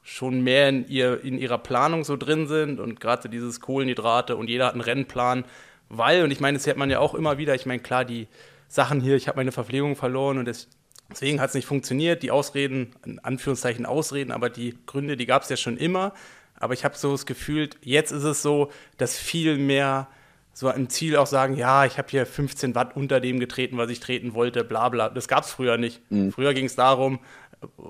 schon 0.05 0.43
mehr 0.43 0.69
in, 0.69 0.87
ihr, 0.87 1.25
in 1.25 1.39
ihrer 1.39 1.59
Planung 1.59 2.05
so 2.05 2.17
drin 2.17 2.47
sind 2.47 2.79
und 2.79 3.01
gerade 3.01 3.29
dieses 3.31 3.61
Kohlenhydrate 3.61 4.37
und 4.37 4.49
jeder 4.49 4.67
hat 4.67 4.75
einen 4.75 4.83
Rennplan, 4.83 5.45
weil, 5.89 6.23
und 6.23 6.31
ich 6.31 6.41
meine, 6.41 6.59
das 6.59 6.67
hört 6.67 6.77
man 6.77 6.91
ja 6.91 7.01
auch 7.01 7.15
immer 7.15 7.39
wieder, 7.39 7.55
ich 7.55 7.65
meine, 7.65 7.83
klar, 7.83 8.05
die 8.05 8.29
Sachen 8.69 9.01
hier, 9.01 9.17
ich 9.17 9.29
habe 9.29 9.37
meine 9.37 9.51
Verpflegung 9.51 9.97
verloren 9.97 10.37
und 10.37 10.47
das, 10.47 10.69
deswegen 11.11 11.41
hat 11.41 11.49
es 11.49 11.55
nicht 11.55 11.67
funktioniert, 11.67 12.23
die 12.23 12.31
Ausreden, 12.31 12.95
in 13.07 13.19
Anführungszeichen 13.19 13.87
Ausreden, 13.87 14.31
aber 14.31 14.51
die 14.51 14.77
Gründe, 14.85 15.17
die 15.17 15.27
gab 15.27 15.43
es 15.43 15.49
ja 15.49 15.57
schon 15.57 15.79
immer, 15.79 16.13
aber 16.55 16.75
ich 16.75 16.85
habe 16.85 16.97
so 16.99 17.13
das 17.13 17.25
Gefühl, 17.25 17.71
jetzt 17.81 18.13
ist 18.13 18.25
es 18.25 18.43
so, 18.43 18.71
dass 18.99 19.17
viel 19.17 19.57
mehr 19.57 20.09
so 20.55 20.71
im 20.71 20.89
Ziel 20.89 21.17
auch 21.17 21.27
sagen, 21.27 21.57
ja, 21.57 21.85
ich 21.85 21.99
habe 21.99 22.09
hier 22.09 22.25
15 22.25 22.77
Watt 22.77 22.95
unter 22.95 23.21
dem 23.21 23.41
getreten, 23.41 23.77
was 23.77 23.91
ich 23.91 23.99
treten 23.99 24.35
wollte, 24.35 24.63
bla 24.63 24.89
bla. 24.89 25.09
Das 25.09 25.27
gab 25.27 25.43
es 25.43 25.51
früher 25.51 25.77
nicht. 25.77 26.01
Mhm. 26.11 26.31
Früher 26.31 26.55
ging 26.55 26.67
es 26.67 26.77
darum, 26.77 27.19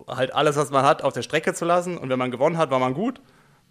halt 0.09 0.35
alles, 0.35 0.57
was 0.57 0.71
man 0.71 0.85
hat, 0.85 1.03
auf 1.03 1.13
der 1.13 1.23
Strecke 1.23 1.55
zu 1.55 1.65
lassen. 1.65 1.99
Und 1.99 2.11
wenn 2.11 2.19
man 2.19 2.31
gewonnen 2.31 2.59
hat, 2.59 2.71
war 2.71 2.79
man 2.79 2.95
gut. 2.95 3.21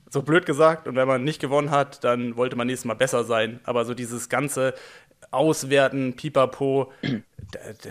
So 0.10 0.22
blöd 0.22 0.46
gesagt. 0.46 0.88
Und 0.88 0.96
wenn 0.96 1.08
man 1.08 1.24
nicht 1.24 1.40
gewonnen 1.42 1.72
hat, 1.72 2.04
dann 2.04 2.36
wollte 2.38 2.56
man 2.56 2.68
nächstes 2.68 2.86
Mal 2.86 2.94
besser 2.96 3.24
sein. 3.24 3.60
Aber 3.64 3.86
so 3.86 3.94
dieses 3.94 4.30
ganze 4.30 4.74
Auswerten, 5.32 6.16
Pipapo, 6.16 6.92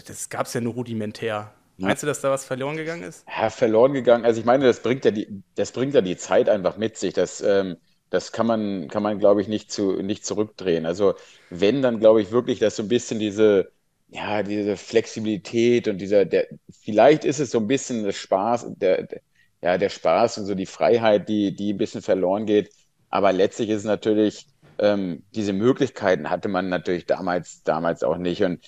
das 0.07 0.29
gab 0.29 0.47
es 0.47 0.55
ja 0.55 0.61
nur 0.61 0.75
rudimentär. 0.75 1.53
Meinst 1.79 2.03
du, 2.03 2.07
dass 2.07 2.21
da 2.21 2.31
was 2.31 2.45
verloren 2.45 2.77
gegangen 2.77 3.03
ist? 3.03 3.27
Ja, 3.27 3.51
verloren 3.51 3.93
gegangen. 3.93 4.25
Also 4.25 4.41
ich 4.41 4.47
meine, 4.47 4.65
das 4.65 4.83
bringt 4.83 5.05
ja 5.05 5.11
die, 5.11 5.43
das 5.57 5.73
bringt 5.73 5.95
ja 5.95 6.01
die 6.01 6.17
Zeit 6.17 6.49
einfach 6.49 6.77
mit 6.77 6.97
sich. 6.97 7.15
dass 7.15 7.41
ähm, 7.41 7.77
das 8.11 8.31
kann 8.33 8.47
man, 8.47 8.89
kann 8.89 9.03
man, 9.03 9.19
glaube 9.19 9.41
ich, 9.41 9.49
nicht, 9.49 9.73
zu, 9.73 10.03
nicht 10.03 10.27
zurückdrehen. 10.27 10.85
Also 10.87 11.15
wenn, 11.49 11.81
dann 11.83 11.99
glaube 11.99 12.21
ich 12.21 12.31
wirklich, 12.31 12.59
dass 12.59 12.77
so 12.77 12.83
ein 12.83 12.89
bisschen 12.89 13.19
diese, 13.19 13.73
ja, 14.13 14.43
diese 14.43 14.77
Flexibilität 14.77 15.89
und 15.89 15.99
dieser, 15.99 16.25
der, 16.27 16.47
vielleicht 16.83 17.25
ist 17.25 17.41
es 17.41 17.51
so 17.51 17.59
ein 17.59 17.67
bisschen 17.67 18.05
das 18.05 18.17
Spaß, 18.17 18.67
der, 18.77 19.05
der, 19.05 19.21
ja, 19.63 19.79
der 19.79 19.89
Spaß 19.89 20.39
und 20.39 20.47
so 20.47 20.55
die 20.55 20.67
Freiheit, 20.67 21.29
die, 21.29 21.55
die 21.57 21.73
ein 21.73 21.79
bisschen 21.79 22.03
verloren 22.03 22.45
geht. 22.47 22.71
Aber 23.09 23.33
letztlich 23.33 23.71
ist 23.71 23.79
es 23.81 23.85
natürlich, 23.85 24.47
ähm, 24.79 25.25
diese 25.35 25.53
Möglichkeiten 25.55 26.29
hatte 26.31 26.49
man 26.49 26.69
natürlich 26.69 27.07
damals, 27.07 27.63
damals 27.63 28.03
auch 28.03 28.19
nicht. 28.19 28.43
Und 28.43 28.63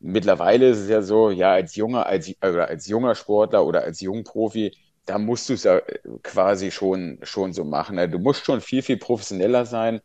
mittlerweile 0.00 0.68
ist 0.70 0.78
es 0.78 0.88
ja 0.90 1.00
so, 1.02 1.30
ja, 1.30 1.52
als 1.52 1.76
junger, 1.76 2.06
als, 2.06 2.30
oder 2.42 2.68
als 2.68 2.86
junger 2.86 3.14
Sportler 3.14 3.64
oder 3.66 3.82
als 3.82 4.00
Jungprofi, 4.00 4.72
da 5.06 5.18
musst 5.18 5.48
du 5.48 5.54
es 5.54 5.64
ja 5.64 5.80
quasi 6.22 6.70
schon, 6.70 7.18
schon 7.22 7.52
so 7.54 7.64
machen. 7.64 7.96
Ne? 7.96 8.08
Du 8.08 8.18
musst 8.18 8.44
schon 8.44 8.60
viel, 8.60 8.82
viel 8.82 8.98
professioneller 8.98 9.64
sein, 9.66 10.00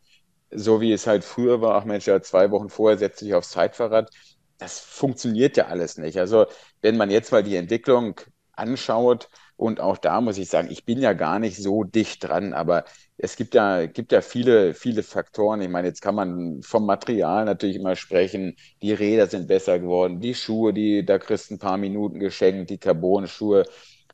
so 0.50 0.80
wie 0.80 0.92
es 0.92 1.06
halt 1.06 1.24
früher 1.24 1.60
war. 1.60 1.74
Ach 1.76 1.84
Mensch, 1.84 2.06
ja, 2.06 2.20
zwei 2.22 2.50
Wochen 2.50 2.70
vorher 2.70 2.98
setze 2.98 3.26
ich 3.26 3.34
aufs 3.34 3.50
Zeitfahrrad. 3.50 4.10
Das 4.58 4.78
funktioniert 4.80 5.56
ja 5.56 5.66
alles 5.66 5.98
nicht. 5.98 6.18
Also, 6.18 6.46
wenn 6.80 6.96
man 6.96 7.10
jetzt 7.10 7.30
mal 7.32 7.42
die 7.42 7.56
Entwicklung 7.56 8.20
anschaut, 8.52 9.28
und 9.56 9.80
auch 9.80 9.96
da 9.98 10.20
muss 10.20 10.38
ich 10.38 10.48
sagen, 10.50 10.68
ich 10.70 10.84
bin 10.84 10.98
ja 11.00 11.14
gar 11.14 11.38
nicht 11.38 11.56
so 11.56 11.82
dicht 11.84 12.24
dran, 12.24 12.52
aber 12.52 12.84
es 13.16 13.36
gibt 13.36 13.54
ja, 13.54 13.86
gibt 13.86 14.12
ja 14.12 14.20
viele, 14.20 14.74
viele 14.74 15.02
Faktoren. 15.02 15.62
Ich 15.62 15.68
meine, 15.70 15.88
jetzt 15.88 16.02
kann 16.02 16.14
man 16.14 16.62
vom 16.62 16.84
Material 16.86 17.44
natürlich 17.46 17.76
immer 17.76 17.96
sprechen. 17.96 18.56
Die 18.82 18.92
Räder 18.92 19.26
sind 19.28 19.48
besser 19.48 19.78
geworden, 19.78 20.20
die 20.20 20.34
Schuhe, 20.34 20.72
die, 20.74 21.04
da 21.06 21.18
kriegst 21.18 21.50
ein 21.50 21.58
paar 21.58 21.78
Minuten 21.78 22.18
geschenkt, 22.20 22.68
die 22.70 22.78
Carbon-Schuhe. 22.78 23.64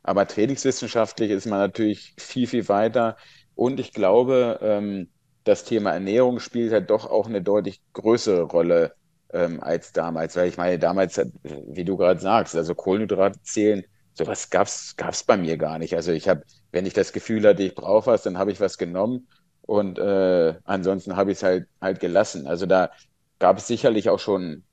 Aber 0.05 0.27
trainingswissenschaftlich 0.27 1.31
ist 1.31 1.47
man 1.47 1.59
natürlich 1.59 2.15
viel, 2.19 2.47
viel 2.47 2.69
weiter. 2.69 3.17
Und 3.55 3.81
ich 3.81 3.93
glaube, 3.93 4.59
ähm, 4.63 5.11
das 5.45 5.65
Thema 5.65 5.93
Ernährung 5.93 6.39
spielt 6.41 6.73
halt 6.73 6.91
doch 6.91 7.07
auch 7.11 7.27
eine 7.27 7.43
deutlich 7.43 7.81
größere 7.93 8.43
Rolle 8.43 8.95
ähm, 9.33 9.63
als 9.63 9.93
damals. 9.93 10.37
Weil 10.37 10.49
ich 10.49 10.57
meine, 10.57 10.79
damals, 10.79 11.21
wie 11.43 11.85
du 11.85 11.97
gerade 11.97 12.21
sagst, 12.21 12.57
also 12.57 12.75
Kohlenhydrate 12.75 13.41
zählen, 13.43 13.85
sowas 14.15 14.51
gab's 14.51 14.95
gab's 14.97 15.25
bei 15.25 15.37
mir 15.37 15.57
gar 15.57 15.79
nicht. 15.79 15.95
Also 15.97 16.13
ich 16.13 16.29
habe, 16.29 16.43
wenn 16.71 16.87
ich 16.87 16.95
das 16.95 17.13
Gefühl 17.13 17.47
hatte, 17.47 17.63
ich 17.63 17.75
brauche 17.75 18.07
was, 18.07 18.23
dann 18.23 18.39
habe 18.39 18.53
ich 18.53 18.61
was 18.61 18.79
genommen 18.79 19.29
und 19.63 19.99
äh, 19.99 20.55
ansonsten 20.65 21.17
habe 21.17 21.33
ich 21.33 21.39
es 21.39 21.43
halt 21.43 21.67
halt 21.81 22.01
gelassen. 22.01 22.47
Also 22.47 22.67
da 22.67 22.91
gab 23.39 23.59
es 23.59 23.67
sicherlich 23.67 24.09
auch 24.11 24.19
schon 24.21 24.65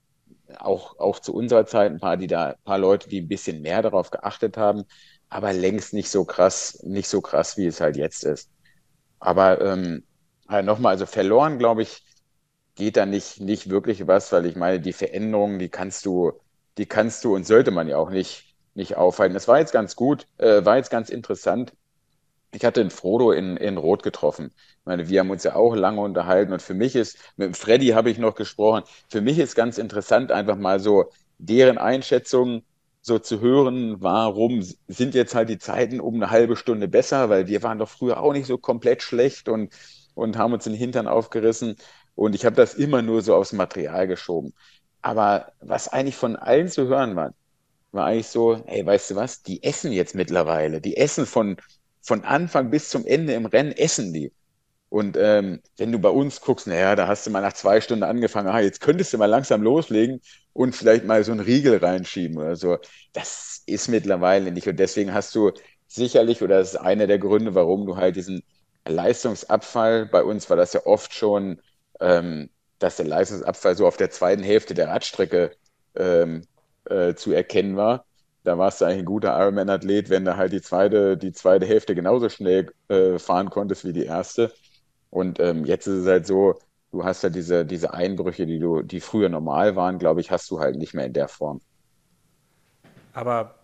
auch 0.60 0.98
auch 1.00 1.20
zu 1.20 1.34
unserer 1.34 1.66
Zeit 1.66 1.92
ein 1.92 2.00
paar, 2.00 2.18
die 2.18 2.28
da, 2.28 2.56
paar 2.66 2.78
Leute, 2.80 3.10
die 3.10 3.22
ein 3.22 3.28
bisschen 3.28 3.62
mehr 3.62 3.82
darauf 3.82 4.12
geachtet 4.12 4.58
haben 4.58 4.84
aber 5.32 5.54
längst 5.54 5.94
nicht 5.94 6.10
so 6.10 6.26
krass, 6.26 6.80
nicht 6.84 7.08
so 7.08 7.22
krass, 7.22 7.56
wie 7.56 7.68
es 7.68 7.82
halt 7.82 7.96
jetzt 7.98 8.24
ist. 8.24 8.50
Aber 9.20 9.62
ähm, 9.62 10.06
Aber 10.48 10.64
nochmal, 10.64 10.94
also 10.94 11.06
verloren, 11.06 11.60
glaube 11.60 11.84
ich, 11.84 12.04
geht 12.80 12.98
da 12.98 13.06
nicht, 13.08 13.42
nicht 13.42 13.70
wirklich 13.70 14.08
was, 14.08 14.32
weil 14.34 14.48
ich 14.48 14.58
meine, 14.58 14.82
die 14.82 14.94
Veränderungen, 14.94 15.60
die 15.60 15.70
kannst 15.70 16.06
du, 16.08 16.34
die 16.80 16.88
kannst 16.88 17.24
du 17.26 17.36
und 17.36 17.46
sollte 17.48 17.72
man 17.72 17.88
ja 17.90 17.98
auch 17.98 18.10
nicht, 18.12 18.56
nicht 18.76 18.98
aufhalten. 18.98 19.36
Das 19.36 19.48
war 19.50 19.60
jetzt 19.60 19.74
ganz 19.74 19.96
gut, 19.98 20.28
äh, 20.40 20.66
war 20.66 20.78
jetzt 20.78 20.92
ganz 20.92 21.10
interessant. 21.12 21.74
Ich 22.52 22.66
hatte 22.66 22.82
den 22.82 22.90
Frodo 22.90 23.32
in, 23.32 23.58
in 23.58 23.78
Rot 23.78 24.02
getroffen. 24.04 24.52
Ich 24.58 24.86
meine, 24.86 25.08
wir 25.10 25.20
haben 25.20 25.30
uns 25.30 25.44
ja 25.44 25.56
auch 25.56 25.76
lange 25.76 26.02
unterhalten 26.02 26.52
und 26.54 26.62
für 26.64 26.74
mich 26.74 26.96
ist, 26.96 27.18
mit 27.38 27.56
Freddy 27.58 27.90
habe 27.90 28.10
ich 28.10 28.18
noch 28.18 28.36
gesprochen, 28.36 28.84
für 29.10 29.22
mich 29.22 29.38
ist 29.40 29.56
ganz 29.56 29.78
interessant, 29.78 30.32
einfach 30.32 30.58
mal 30.58 30.80
so 30.80 31.12
deren 31.38 31.78
Einschätzung 31.78 32.64
so 33.02 33.20
zu 33.20 33.40
hören, 33.40 34.02
warum 34.02 34.62
sind 34.88 35.14
jetzt 35.16 35.36
halt 35.36 35.50
die 35.50 35.58
Zeiten 35.60 36.00
um 36.00 36.16
eine 36.16 36.32
halbe 36.32 36.56
Stunde 36.56 36.88
besser, 36.88 37.30
weil 37.30 37.48
wir 37.48 37.64
waren 37.64 37.78
doch 37.80 37.90
früher 37.90 38.20
auch 38.22 38.34
nicht 38.34 38.48
so 38.48 38.58
komplett 38.58 39.04
schlecht 39.04 39.48
und, 39.48 39.74
und 40.16 40.38
haben 40.38 40.54
uns 40.54 40.64
den 40.66 40.74
Hintern 40.74 41.08
aufgerissen. 41.08 41.76
Und 42.20 42.36
ich 42.36 42.46
habe 42.46 42.56
das 42.58 42.74
immer 42.74 43.02
nur 43.02 43.22
so 43.22 43.34
aufs 43.34 43.54
Material 43.54 44.06
geschoben. 44.06 44.54
Aber 45.02 45.54
was 45.62 45.88
eigentlich 45.88 46.18
von 46.18 46.36
allen 46.36 46.68
zu 46.68 46.88
hören 46.88 47.16
war, 47.16 47.34
war 47.94 48.08
eigentlich 48.08 48.28
so, 48.28 48.62
hey, 48.66 48.86
weißt 48.86 49.12
du 49.12 49.16
was, 49.16 49.42
die 49.42 49.64
essen 49.64 49.94
jetzt 49.94 50.16
mittlerweile. 50.16 50.82
Die 50.82 50.98
essen 50.98 51.26
von, 51.26 51.56
von 52.02 52.26
Anfang 52.26 52.72
bis 52.72 52.90
zum 52.90 53.06
Ende 53.06 53.34
im 53.34 53.46
Rennen, 53.46 53.72
essen 53.72 54.12
die. 54.14 54.34
Und 54.90 55.16
ähm, 55.18 55.62
wenn 55.78 55.94
du 55.94 56.00
bei 56.00 56.10
uns 56.10 56.42
guckst, 56.42 56.68
naja, 56.68 56.98
da 56.98 57.08
hast 57.08 57.26
du 57.26 57.32
mal 57.32 57.42
nach 57.42 57.54
zwei 57.54 57.80
Stunden 57.80 58.04
angefangen, 58.04 58.50
ah, 58.50 58.60
jetzt 58.60 58.82
könntest 58.82 59.14
du 59.14 59.18
mal 59.18 59.28
langsam 59.28 59.62
loslegen 59.62 60.20
und 60.52 60.76
vielleicht 60.76 61.06
mal 61.06 61.24
so 61.24 61.32
einen 61.32 61.40
Riegel 61.40 61.78
reinschieben 61.78 62.38
oder 62.38 62.58
so. 62.58 62.80
Das 63.14 63.64
ist 63.66 63.88
mittlerweile 63.88 64.52
nicht. 64.52 64.68
Und 64.68 64.78
deswegen 64.78 65.14
hast 65.14 65.34
du 65.36 65.52
sicherlich, 65.88 66.42
oder 66.42 66.60
das 66.60 66.74
ist 66.74 66.82
einer 66.82 67.08
der 67.08 67.20
Gründe, 67.20 67.56
warum 67.56 67.86
du 67.86 67.96
halt 67.96 68.18
diesen 68.18 68.44
Leistungsabfall, 68.86 70.08
bei 70.08 70.22
uns 70.22 70.50
war 70.50 70.58
das 70.58 70.74
ja 70.74 70.86
oft 70.86 71.14
schon, 71.14 71.62
ähm, 72.00 72.50
dass 72.80 72.98
der 72.98 73.08
Leistungsabfall 73.08 73.76
so 73.76 73.88
auf 73.88 73.98
der 73.98 74.10
zweiten 74.10 74.44
Hälfte 74.44 74.74
der 74.74 74.88
Radstrecke 74.88 75.52
ähm, 75.96 76.44
äh, 76.86 77.14
zu 77.16 77.32
erkennen 77.32 77.76
war. 77.76 78.06
Da 78.44 78.58
warst 78.58 78.82
du 78.82 78.86
eigentlich 78.86 79.00
ein 79.00 79.06
guter 79.06 79.38
Ironman-Athlet, 79.40 80.10
wenn 80.10 80.26
du 80.26 80.38
halt 80.38 80.54
die 80.54 80.62
zweite, 80.62 81.18
die 81.18 81.34
zweite 81.34 81.66
Hälfte 81.66 81.94
genauso 81.94 82.30
schnell 82.30 82.72
äh, 82.88 83.20
fahren 83.20 83.50
konntest 83.50 83.86
wie 83.86 83.94
die 83.94 84.06
erste. 84.06 84.54
Und 85.10 85.40
ähm, 85.40 85.66
jetzt 85.66 85.88
ist 85.88 86.02
es 86.04 86.08
halt 86.08 86.26
so, 86.26 86.58
du 86.92 87.04
hast 87.04 87.24
ja 87.24 87.30
diese, 87.30 87.66
diese 87.66 87.94
Einbrüche, 87.94 88.46
die 88.46 88.60
du, 88.60 88.82
die 88.82 89.02
früher 89.02 89.30
normal 89.30 89.76
waren, 89.76 90.00
glaube 90.00 90.22
ich, 90.22 90.32
hast 90.32 90.50
du 90.52 90.60
halt 90.60 90.78
nicht 90.78 90.94
mehr 90.94 91.06
in 91.06 91.14
der 91.14 91.28
Form. 91.28 91.62
Aber 93.14 93.56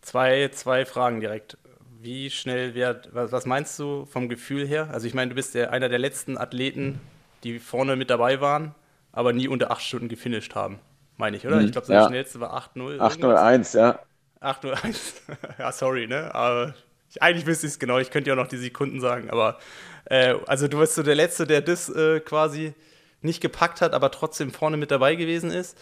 zwei, 0.00 0.48
zwei 0.48 0.84
Fragen 0.84 1.20
direkt. 1.20 1.58
Wie 2.00 2.30
schnell 2.30 2.74
wird, 2.74 3.14
was, 3.14 3.32
was 3.32 3.46
meinst 3.46 3.78
du 3.78 4.04
vom 4.06 4.28
Gefühl 4.28 4.66
her? 4.66 4.90
Also 4.92 5.06
ich 5.06 5.14
meine, 5.14 5.30
du 5.30 5.34
bist 5.34 5.54
ja 5.54 5.70
einer 5.70 5.88
der 5.88 5.98
letzten 5.98 6.38
Athleten, 6.38 7.00
die 7.44 7.58
vorne 7.58 7.96
mit 7.96 8.10
dabei 8.10 8.40
waren, 8.40 8.74
aber 9.12 9.32
nie 9.32 9.48
unter 9.48 9.70
acht 9.70 9.82
Stunden 9.82 10.08
gefinisht 10.08 10.54
haben, 10.54 10.78
meine 11.16 11.36
ich, 11.36 11.46
oder? 11.46 11.56
Mhm, 11.56 11.66
ich 11.66 11.72
glaube, 11.72 11.86
das 11.86 11.94
ja. 11.94 12.08
schnellste 12.08 12.40
war 12.40 12.56
8-0. 12.56 12.98
8-0-1, 12.98 13.78
ja. 13.78 13.98
8-0-1, 14.40 15.12
ja, 15.58 15.72
sorry, 15.72 16.06
ne? 16.06 16.34
Aber 16.34 16.74
ich, 17.10 17.22
eigentlich 17.22 17.46
wüsste 17.46 17.66
ich 17.66 17.72
es 17.72 17.78
genau, 17.78 17.98
ich 17.98 18.10
könnte 18.10 18.28
ja 18.28 18.34
auch 18.34 18.42
noch 18.42 18.48
die 18.48 18.58
Sekunden 18.58 19.00
sagen, 19.00 19.30
aber 19.30 19.58
äh, 20.06 20.34
also 20.46 20.68
du 20.68 20.78
bist 20.78 20.94
so 20.94 21.02
der 21.02 21.14
Letzte, 21.14 21.46
der 21.46 21.60
das 21.60 21.88
äh, 21.88 22.20
quasi 22.20 22.74
nicht 23.20 23.40
gepackt 23.40 23.80
hat, 23.80 23.94
aber 23.94 24.10
trotzdem 24.10 24.52
vorne 24.52 24.76
mit 24.76 24.90
dabei 24.90 25.14
gewesen 25.14 25.50
ist. 25.50 25.78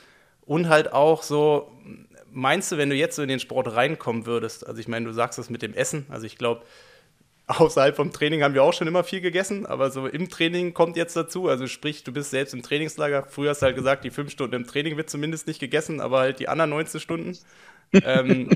Und 0.47 0.69
halt 0.69 0.93
auch 0.93 1.23
so, 1.23 1.73
meinst 2.31 2.71
du, 2.71 2.79
wenn 2.79 2.89
du 2.89 2.95
jetzt 2.95 3.17
so 3.17 3.23
in 3.23 3.29
den 3.29 3.41
Sport 3.41 3.75
reinkommen 3.75 4.27
würdest, 4.27 4.67
also 4.67 4.81
ich 4.81 4.89
meine, 4.89 5.07
du 5.07 5.13
sagst 5.13 5.39
das 5.39 5.51
mit 5.51 5.63
dem 5.63 5.75
Essen, 5.75 6.07
also 6.09 6.25
ich 6.25 6.39
glaube, 6.39 6.65
außerhalb 7.47 7.95
vom 7.95 8.13
Training 8.13 8.43
haben 8.43 8.55
wir 8.55 8.63
auch 8.63 8.73
schon 8.73 8.89
immer 8.89 9.05
viel 9.05 9.21
gegessen, 9.21 9.67
aber 9.67 9.91
so 9.91 10.07
im 10.07 10.29
Training 10.29 10.75
kommt 10.75 10.97
jetzt 10.97 11.17
dazu, 11.17 11.49
also 11.49 11.67
sprich, 11.67 12.03
du 12.03 12.13
bist 12.13 12.31
selbst 12.31 12.55
im 12.55 12.63
Trainingslager, 12.63 13.27
früher 13.29 13.51
hast 13.51 13.63
du 13.63 13.67
halt 13.67 13.77
gesagt, 13.77 14.05
die 14.05 14.11
fünf 14.11 14.31
Stunden 14.33 14.57
im 14.57 14.67
Training 14.67 14.97
wird 14.97 15.09
zumindest 15.09 15.47
nicht 15.47 15.61
gegessen, 15.61 16.01
aber 16.01 16.19
halt 16.19 16.41
die 16.41 16.49
anderen 16.49 16.71
19 16.71 17.01
Stunden. 17.01 17.39
ähm, 17.93 18.51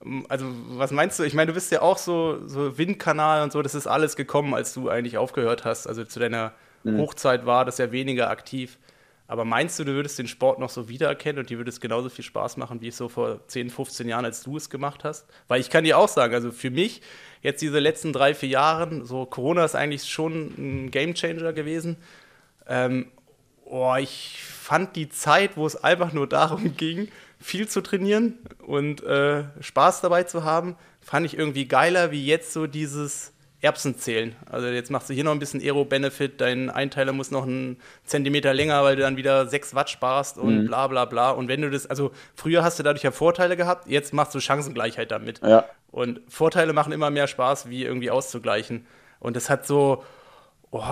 also, 0.28 0.46
was 0.68 0.90
meinst 0.90 1.18
du? 1.18 1.24
Ich 1.24 1.34
meine, 1.34 1.48
du 1.48 1.54
bist 1.54 1.70
ja 1.70 1.82
auch 1.82 1.98
so, 1.98 2.46
so 2.46 2.78
Windkanal 2.78 3.42
und 3.42 3.52
so, 3.52 3.60
das 3.60 3.74
ist 3.74 3.86
alles 3.86 4.16
gekommen, 4.16 4.54
als 4.54 4.72
du 4.72 4.88
eigentlich 4.88 5.18
aufgehört 5.18 5.66
hast. 5.66 5.86
Also 5.86 6.04
zu 6.04 6.18
deiner 6.18 6.52
mhm. 6.82 6.98
Hochzeit 6.98 7.44
war 7.44 7.66
das 7.66 7.76
ja 7.78 7.92
weniger 7.92 8.30
aktiv. 8.30 8.78
Aber 9.26 9.44
meinst 9.44 9.78
du, 9.78 9.84
du 9.84 9.92
würdest 9.92 10.18
den 10.18 10.28
Sport 10.28 10.58
noch 10.58 10.68
so 10.68 10.88
wiedererkennen 10.88 11.38
und 11.40 11.48
dir 11.48 11.56
würde 11.56 11.70
es 11.70 11.80
genauso 11.80 12.08
viel 12.08 12.24
Spaß 12.24 12.56
machen, 12.56 12.80
wie 12.80 12.88
es 12.88 12.96
so 12.96 13.08
vor 13.08 13.46
10, 13.46 13.70
15 13.70 14.08
Jahren, 14.08 14.24
als 14.24 14.42
du 14.42 14.56
es 14.56 14.68
gemacht 14.68 15.04
hast? 15.04 15.26
Weil 15.48 15.60
ich 15.60 15.70
kann 15.70 15.84
dir 15.84 15.96
auch 15.96 16.08
sagen, 16.08 16.34
also 16.34 16.50
für 16.50 16.70
mich, 16.70 17.00
jetzt 17.40 17.62
diese 17.62 17.78
letzten 17.78 18.12
drei, 18.12 18.34
vier 18.34 18.50
Jahre, 18.50 19.04
so 19.06 19.24
Corona 19.24 19.64
ist 19.64 19.74
eigentlich 19.74 20.04
schon 20.04 20.54
ein 20.58 20.90
Gamechanger 20.90 21.52
gewesen. 21.52 21.96
Ähm, 22.66 23.06
oh, 23.64 23.94
ich 23.98 24.42
fand 24.42 24.96
die 24.96 25.08
Zeit, 25.08 25.56
wo 25.56 25.66
es 25.66 25.76
einfach 25.76 26.12
nur 26.12 26.28
darum 26.28 26.76
ging, 26.76 27.08
viel 27.40 27.68
zu 27.68 27.80
trainieren 27.80 28.38
und 28.66 29.02
äh, 29.02 29.44
Spaß 29.60 30.00
dabei 30.00 30.24
zu 30.24 30.44
haben, 30.44 30.76
fand 31.00 31.26
ich 31.26 31.36
irgendwie 31.36 31.66
geiler, 31.66 32.10
wie 32.10 32.24
jetzt 32.24 32.52
so 32.52 32.66
dieses 32.66 33.31
Erbsen 33.62 33.96
zählen. 33.96 34.34
Also 34.50 34.66
jetzt 34.66 34.90
machst 34.90 35.08
du 35.08 35.14
hier 35.14 35.22
noch 35.24 35.32
ein 35.32 35.38
bisschen 35.38 35.60
Aero-Benefit, 35.60 36.40
dein 36.40 36.68
Einteiler 36.68 37.12
muss 37.12 37.30
noch 37.30 37.44
einen 37.44 37.78
Zentimeter 38.04 38.52
länger, 38.52 38.82
weil 38.82 38.96
du 38.96 39.02
dann 39.02 39.16
wieder 39.16 39.46
6 39.46 39.74
Watt 39.74 39.88
sparst 39.88 40.36
und 40.36 40.62
mhm. 40.62 40.66
bla 40.66 40.88
bla 40.88 41.04
bla. 41.04 41.30
Und 41.30 41.48
wenn 41.48 41.62
du 41.62 41.70
das, 41.70 41.86
also 41.86 42.10
früher 42.34 42.64
hast 42.64 42.80
du 42.80 42.82
dadurch 42.82 43.04
ja 43.04 43.12
Vorteile 43.12 43.56
gehabt, 43.56 43.86
jetzt 43.88 44.12
machst 44.12 44.34
du 44.34 44.40
Chancengleichheit 44.40 45.12
damit. 45.12 45.40
Ja. 45.42 45.64
Und 45.92 46.20
Vorteile 46.28 46.72
machen 46.72 46.92
immer 46.92 47.10
mehr 47.10 47.28
Spaß, 47.28 47.68
wie 47.68 47.84
irgendwie 47.84 48.10
auszugleichen. 48.10 48.84
Und 49.20 49.36
das 49.36 49.48
hat 49.48 49.66
so, 49.66 50.02
oh, 50.72 50.82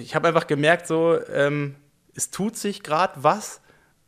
ich 0.00 0.16
habe 0.16 0.26
einfach 0.26 0.48
gemerkt, 0.48 0.88
so, 0.88 1.18
ähm, 1.32 1.76
es 2.14 2.30
tut 2.30 2.56
sich 2.56 2.82
gerade 2.82 3.14
was 3.16 3.62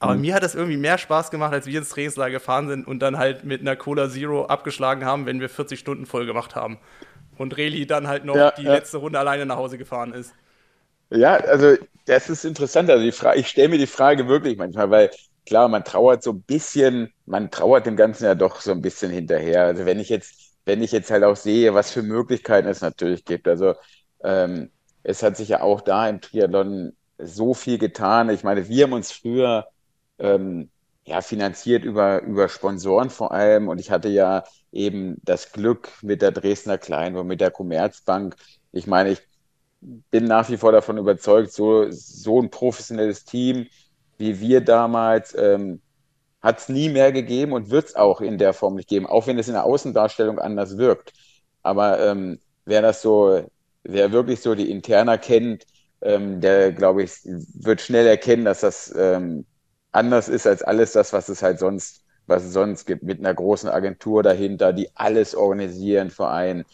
aber 0.05 0.16
mhm. 0.16 0.20
mir 0.20 0.34
hat 0.34 0.42
das 0.42 0.55
irgendwie 0.55 0.76
mehr 0.76 0.99
Spaß 0.99 1.30
gemacht, 1.30 1.55
als 1.55 1.66
wir 1.66 1.78
ins 1.78 1.88
Trainingslager 1.88 2.32
gefahren 2.32 2.68
sind 2.68 2.86
und 2.86 2.99
dann 2.99 3.16
halt 3.16 3.45
mit 3.45 3.62
einer 3.62 3.74
Cola 3.74 4.11
Zero 4.11 4.45
abgeschlagen 4.45 5.05
haben, 5.05 5.24
wenn 5.24 5.40
wir 5.40 5.49
40 5.49 5.78
Stunden 5.80 6.05
voll 6.05 6.26
gemacht 6.26 6.55
haben. 6.55 6.78
Und 7.39 7.57
Reli 7.57 7.87
dann 7.87 8.07
halt 8.07 8.24
noch 8.24 8.37
ja, 8.37 8.51
die 8.53 8.62
ja. 8.62 8.74
letzte 8.74 8.99
Runde 8.99 9.18
alleine 9.18 9.47
nach 9.47 9.57
Hause 9.57 9.78
gefahren 9.78 10.12
ist. 10.12 10.35
Ja, 11.11 11.37
also 11.37 11.76
das 12.07 12.28
ist 12.28 12.45
interessant. 12.45 12.91
Also 12.91 13.03
die 13.03 13.12
Frage, 13.12 13.41
ich 13.41 13.49
stelle 13.49 13.68
mir 13.68 13.78
die 13.78 13.87
Frage 13.87 14.28
wirklich 14.28 14.57
manchmal, 14.57 14.91
weil 14.91 15.11
klar, 15.47 15.68
man 15.68 15.85
trauert 15.85 16.22
so 16.22 16.32
ein 16.32 16.43
bisschen, 16.43 17.12
man 17.26 17.51
trauert 17.51 17.87
dem 17.87 17.97
Ganzen 17.97 18.24
ja 18.24 18.35
doch 18.35 18.61
so 18.61 18.72
ein 18.72 18.82
bisschen 18.82 19.11
hinterher. 19.11 19.64
Also 19.64 19.87
wenn 19.87 20.01
ich 20.01 20.09
jetzt, 20.09 20.35
wenn 20.64 20.82
ich 20.82 20.93
jetzt 20.93 21.11
halt 21.11 21.24
auch 21.24 21.37
sehe, 21.37 21.74
was 21.74 21.91
für 21.91 22.03
Möglichkeiten 22.03 22.68
es 22.68 22.80
natürlich 22.80 23.24
gibt. 23.24 23.49
Also 23.49 23.74
ähm, 24.22 24.70
es 25.03 25.22
hat 25.22 25.37
sich 25.37 25.49
ja 25.49 25.61
auch 25.61 25.80
da 25.82 26.09
im 26.09 26.20
Triathlon 26.20 26.97
so 27.18 27.55
viel 27.55 27.78
getan. 27.78 28.30
Ich 28.30 28.43
meine, 28.45 28.68
wir 28.68 28.85
haben 28.85 28.93
uns 28.95 29.12
früher 29.12 29.68
ähm, 30.18 30.70
ja, 31.07 31.20
finanziert 31.20 31.84
über, 31.84 32.22
über 32.22 32.48
Sponsoren 32.48 33.11
vor 33.11 33.32
allem. 33.32 33.68
Und 33.68 33.78
ich 33.78 33.90
hatte 33.90 34.09
ja 34.09 34.44
eben 34.72 35.16
das 35.22 35.52
Glück 35.52 35.90
mit 36.02 36.22
der 36.22 36.32
Dresdner 36.32 36.78
Klein 36.78 37.16
und 37.16 37.26
mit 37.26 37.40
der 37.40 37.50
Commerzbank. 37.50 38.36
Ich 38.72 38.86
meine, 38.86 39.11
ich 39.11 39.20
bin 39.80 40.24
nach 40.24 40.48
wie 40.50 40.57
vor 40.57 40.72
davon 40.72 40.98
überzeugt, 40.98 41.52
so, 41.52 41.86
so 41.90 42.40
ein 42.40 42.50
professionelles 42.50 43.24
Team 43.24 43.66
wie 44.18 44.40
wir 44.40 44.61
damals 44.61 45.34
ähm, 45.34 45.80
hat 46.42 46.59
es 46.59 46.68
nie 46.68 46.88
mehr 46.88 47.12
gegeben 47.12 47.52
und 47.52 47.70
wird 47.70 47.86
es 47.86 47.96
auch 47.96 48.20
in 48.20 48.38
der 48.38 48.52
Form 48.52 48.74
nicht 48.76 48.88
geben, 48.88 49.07
auch 49.07 49.26
wenn 49.26 49.38
es 49.38 49.48
in 49.48 49.55
der 49.55 49.64
Außendarstellung 49.64 50.38
anders 50.38 50.76
wirkt. 50.78 51.12
Aber 51.62 52.00
ähm, 52.00 52.38
wer 52.64 52.82
das 52.82 53.02
so, 53.02 53.48
wer 53.82 54.12
wirklich 54.12 54.40
so 54.40 54.55
die 54.55 54.70
Interna 54.70 55.16
kennt, 55.16 55.64
ähm, 56.02 56.40
der, 56.40 56.72
glaube 56.72 57.02
ich, 57.02 57.12
wird 57.24 57.80
schnell 57.80 58.07
erkennen, 58.07 58.44
dass 58.44 58.61
das 58.61 58.94
ähm, 58.96 59.46
anders 59.95 60.28
ist 60.28 60.47
als 60.47 60.62
alles 60.62 60.92
das, 60.92 61.12
was 61.12 61.28
es 61.28 61.42
halt 61.42 61.59
sonst, 61.59 62.05
was 62.26 62.45
es 62.45 62.53
sonst 62.53 62.86
gibt, 62.86 63.03
mit 63.03 63.18
einer 63.20 63.34
großen 63.34 63.68
Agentur 63.70 64.22
dahinter, 64.22 64.72
die 64.72 64.90
alles 64.95 65.34
organisieren, 65.34 66.11
Verein 66.11 66.64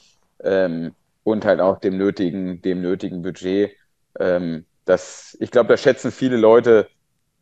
ähm, 0.43 0.95
und 1.25 1.45
halt 1.45 1.61
auch 1.61 1.79
dem 1.81 1.97
nötigen, 1.99 2.63
dem 2.63 2.81
nötigen 2.83 3.23
Budget. 3.23 3.73
Ähm, 4.19 4.67
das, 4.85 5.37
ich 5.41 5.51
glaube, 5.51 5.69
da 5.69 5.77
schätzen 5.77 6.13
viele 6.13 6.37
Leute 6.37 6.89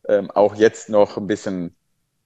ähm, 0.09 0.31
auch 0.31 0.55
jetzt 0.57 0.89
noch 0.91 1.16
ein 1.16 1.26
bisschen, 1.26 1.76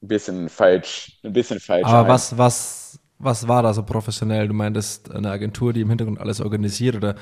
ein 0.03 0.09
bisschen 0.09 0.49
falsch, 0.49 1.19
ein 1.25 1.33
bisschen 1.33 1.61
falsch. 1.61 1.95
Aber 1.95 2.09
ein. 2.09 2.09
was, 2.09 2.39
was, 2.39 2.99
was 3.19 3.49
war 3.49 3.63
da 3.63 3.75
so 3.75 3.83
professionell? 3.83 4.49
Du 4.49 4.55
meintest 4.55 5.11
eine 5.11 5.31
Agentur, 5.31 5.73
die 5.73 5.81
im 5.81 5.89
Hintergrund 5.89 6.21
alles 6.21 6.41
organisiert 6.41 6.97
oder 6.97 7.17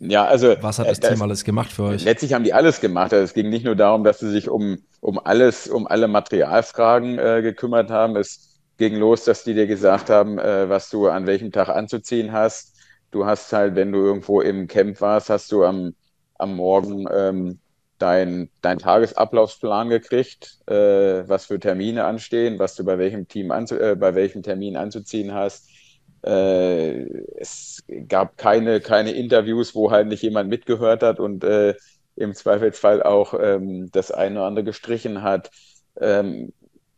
ja, 0.00 0.24
also. 0.24 0.56
Was 0.62 0.78
hat 0.78 0.88
das 0.88 0.98
äh, 0.98 1.10
Team 1.10 1.22
alles 1.22 1.44
gemacht 1.44 1.70
für 1.72 1.84
euch? 1.84 2.04
Letztlich 2.04 2.32
haben 2.32 2.44
die 2.44 2.54
alles 2.54 2.80
gemacht. 2.80 3.12
Also 3.12 3.22
es 3.22 3.34
ging 3.34 3.50
nicht 3.50 3.64
nur 3.64 3.76
darum, 3.76 4.02
dass 4.02 4.18
sie 4.18 4.30
sich 4.30 4.48
um, 4.48 4.78
um 5.00 5.18
alles, 5.18 5.68
um 5.68 5.86
alle 5.86 6.08
Materialfragen 6.08 7.18
äh, 7.18 7.42
gekümmert 7.42 7.90
haben. 7.90 8.16
Es 8.16 8.58
ging 8.78 8.96
los, 8.96 9.24
dass 9.24 9.44
die 9.44 9.52
dir 9.52 9.66
gesagt 9.66 10.08
haben, 10.08 10.38
äh, 10.38 10.68
was 10.70 10.88
du 10.88 11.08
an 11.08 11.26
welchem 11.26 11.52
Tag 11.52 11.68
anzuziehen 11.68 12.32
hast. 12.32 12.76
Du 13.10 13.26
hast 13.26 13.52
halt, 13.52 13.74
wenn 13.74 13.92
du 13.92 13.98
irgendwo 13.98 14.40
im 14.40 14.68
Camp 14.68 15.00
warst, 15.02 15.28
hast 15.28 15.52
du 15.52 15.64
am, 15.64 15.94
am 16.38 16.56
Morgen 16.56 17.06
ähm, 17.12 17.58
dein, 17.98 18.48
dein 18.62 18.78
Tagesablaufsplan 18.78 19.90
gekriegt, 19.90 20.60
äh, 20.66 21.28
was 21.28 21.44
für 21.44 21.60
Termine 21.60 22.04
anstehen, 22.04 22.58
was 22.58 22.74
du 22.74 22.84
bei 22.84 22.96
welchem 22.96 23.28
Team 23.28 23.50
anzu, 23.50 23.78
äh, 23.78 23.96
bei 23.96 24.14
welchem 24.14 24.42
Termin 24.42 24.76
anzuziehen 24.76 25.34
hast 25.34 25.68
äh, 26.22 27.04
es 27.36 27.82
gab 28.08 28.36
keine, 28.36 28.80
keine 28.80 29.12
Interviews, 29.12 29.74
wo 29.74 29.90
halt 29.90 30.08
nicht 30.08 30.22
jemand 30.22 30.48
mitgehört 30.50 31.02
hat 31.02 31.20
und 31.20 31.44
äh, 31.44 31.74
im 32.16 32.34
Zweifelsfall 32.34 33.02
auch 33.02 33.34
ähm, 33.40 33.90
das 33.92 34.10
eine 34.10 34.40
oder 34.40 34.46
andere 34.46 34.64
gestrichen 34.64 35.22
hat. 35.22 35.50
Ähm, 35.98 36.52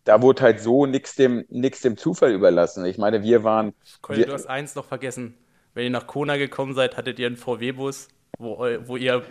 da 0.05 0.21
wurde 0.21 0.43
halt 0.43 0.61
so 0.61 0.87
nichts 0.87 1.15
dem, 1.15 1.45
dem 1.49 1.97
Zufall 1.97 2.33
überlassen. 2.33 2.85
Ich 2.85 2.99
meine, 2.99 3.23
wir 3.23 3.45
waren. 3.45 3.73
Colin, 4.01 4.27
du 4.27 4.33
hast 4.33 4.47
eins 4.47 4.75
noch 4.75 4.85
vergessen. 4.85 5.35
Wenn 5.75 5.85
ihr 5.85 5.91
nach 5.91 6.07
Kona 6.07 6.37
gekommen 6.37 6.75
seid, 6.75 6.97
hattet 6.97 7.19
ihr 7.19 7.27
einen 7.27 7.37
VW-Bus, 7.37 8.09
wo, 8.39 8.59
wo 8.85 8.97
ihr 8.97 9.23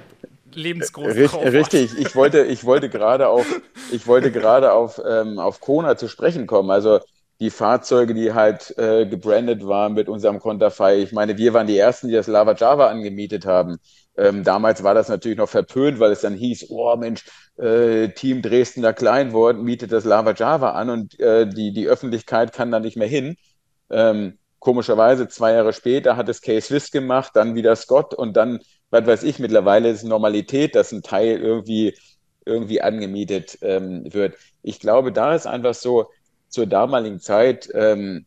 lebensgroß 0.54 1.16
Richt, 1.16 1.36
Richtig, 1.36 1.98
ich 1.98 2.16
wollte, 2.16 2.44
ich 2.44 2.64
wollte 2.64 2.90
gerade 2.90 3.28
auf, 3.28 3.46
ich 3.92 4.08
wollte 4.08 4.32
gerade 4.32 4.74
auf, 4.74 5.02
ähm, 5.06 5.40
auf 5.40 5.60
Kona 5.60 5.98
zu 5.98 6.08
sprechen 6.08 6.48
kommen. 6.48 6.72
Also 6.72 7.00
die 7.42 7.50
Fahrzeuge, 7.50 8.14
die 8.14 8.34
halt 8.34 8.78
äh, 8.78 9.08
gebrandet 9.08 9.66
waren 9.66 9.94
mit 9.94 10.08
unserem 10.08 10.40
Konterfei. 10.40 11.00
Ich 11.00 11.12
meine, 11.12 11.38
wir 11.40 11.54
waren 11.54 11.66
die 11.66 11.78
Ersten, 11.78 12.08
die 12.08 12.14
das 12.14 12.28
Lava 12.28 12.54
Java 12.54 12.88
angemietet 12.88 13.48
haben. 13.48 13.80
Ähm, 14.16 14.44
damals 14.44 14.84
war 14.84 14.94
das 14.94 15.10
natürlich 15.10 15.40
noch 15.40 15.50
verpönt, 15.50 16.00
weil 16.00 16.12
es 16.12 16.22
dann 16.22 16.36
hieß, 16.36 16.68
oh 16.70 16.96
Mensch, 16.98 17.26
äh, 17.58 18.10
Team 18.10 18.44
Dresdner 18.44 18.94
Kleinwort 18.94 19.58
mietet 19.58 19.92
das 19.92 20.06
Lava 20.06 20.34
Java 20.34 20.72
an 20.72 20.92
und 20.92 21.20
äh, 21.20 21.48
die, 21.48 21.74
die 21.74 21.88
Öffentlichkeit 21.88 22.54
kann 22.54 22.70
da 22.72 22.80
nicht 22.80 22.96
mehr 22.96 23.08
hin. 23.08 23.36
Ähm, 23.90 24.38
komischerweise, 24.60 25.28
zwei 25.28 25.54
Jahre 25.54 25.74
später 25.74 26.18
hat 26.18 26.30
es 26.30 26.42
K-Swiss 26.42 26.92
gemacht, 26.92 27.32
dann 27.34 27.56
wieder 27.56 27.76
Scott 27.76 28.14
und 28.14 28.38
dann, 28.38 28.60
was 28.92 29.08
weiß 29.08 29.24
ich, 29.24 29.40
mittlerweile 29.40 29.90
ist 29.90 29.98
es 29.98 30.04
Normalität, 30.04 30.76
dass 30.76 30.92
ein 30.92 31.02
Teil 31.02 31.40
irgendwie, 31.40 31.98
irgendwie 32.46 32.82
angemietet 32.82 33.58
ähm, 33.64 34.04
wird. 34.14 34.36
Ich 34.62 34.80
glaube, 34.80 35.12
da 35.12 35.34
ist 35.34 35.48
einfach 35.48 35.74
so, 35.74 36.08
zur 36.52 36.68
damaligen 36.68 37.20
Zeit 37.20 37.70
ähm, 37.74 38.26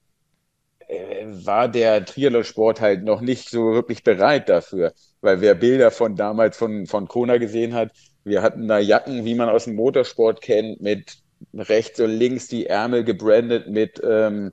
äh, 0.89 1.27
war 1.27 1.68
der 1.68 2.05
Triathlon-Sport 2.05 2.81
halt 2.81 3.05
noch 3.05 3.20
nicht 3.20 3.51
so 3.51 3.72
wirklich 3.72 4.03
bereit 4.03 4.49
dafür, 4.49 4.93
weil 5.20 5.41
wer 5.41 5.55
Bilder 5.55 5.91
von 5.91 6.16
damals 6.16 6.57
von, 6.57 6.87
von 6.87 7.09
Kona 7.09 7.39
gesehen 7.39 7.75
hat, 7.75 7.93
wir 8.25 8.43
hatten 8.43 8.68
da 8.68 8.79
Jacken, 8.79 9.25
wie 9.25 9.35
man 9.35 9.49
aus 9.49 9.64
dem 9.64 9.77
Motorsport 9.77 10.41
kennt, 10.41 10.81
mit 10.81 11.18
rechts 11.55 12.01
und 12.01 12.11
links 12.11 12.49
die 12.49 12.66
Ärmel 12.66 13.05
gebrandet 13.05 13.68
mit, 13.68 14.01
ähm, 14.05 14.53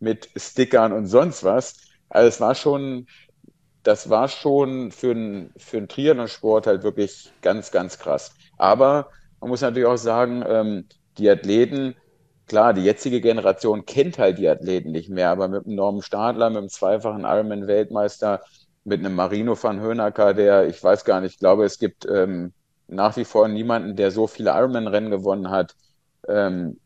mit 0.00 0.28
Stickern 0.36 0.92
und 0.92 1.06
sonst 1.06 1.42
was. 1.44 1.76
Also 2.10 2.28
es 2.28 2.40
war 2.40 2.54
schon, 2.54 3.06
das 3.82 4.10
war 4.10 4.28
schon 4.28 4.90
für 4.92 5.12
einen 5.12 5.52
für 5.56 5.86
Triathlon-Sport 5.86 6.66
halt 6.66 6.82
wirklich 6.82 7.32
ganz, 7.40 7.70
ganz 7.70 7.98
krass. 7.98 8.34
Aber 8.58 9.10
man 9.40 9.50
muss 9.50 9.62
natürlich 9.62 9.88
auch 9.88 9.96
sagen, 9.96 10.44
ähm, 10.46 10.86
die 11.18 11.30
Athleten, 11.30 11.96
klar, 12.46 12.74
die 12.74 12.82
jetzige 12.84 13.20
Generation 13.20 13.86
kennt 13.86 14.18
halt 14.18 14.38
die 14.38 14.48
Athleten 14.48 14.92
nicht 14.92 15.08
mehr, 15.10 15.30
aber 15.30 15.48
mit 15.48 15.66
einem 15.66 15.76
Norman 15.76 16.02
Stadler, 16.02 16.50
mit 16.50 16.58
einem 16.58 16.68
zweifachen 16.68 17.24
Ironman-Weltmeister, 17.24 18.42
mit 18.84 19.00
einem 19.00 19.14
Marino 19.16 19.60
van 19.60 19.80
Hönacker, 19.80 20.34
der, 20.34 20.68
ich 20.68 20.82
weiß 20.82 21.04
gar 21.04 21.20
nicht, 21.20 21.34
ich 21.34 21.38
glaube, 21.38 21.64
es 21.64 21.78
gibt 21.78 22.06
ähm, 22.06 22.52
nach 22.88 23.16
wie 23.16 23.24
vor 23.24 23.48
niemanden, 23.48 23.96
der 23.96 24.10
so 24.10 24.26
viele 24.26 24.50
Ironman-Rennen 24.50 25.10
gewonnen 25.10 25.50
hat. 25.50 25.74
Ähm, 26.28 26.78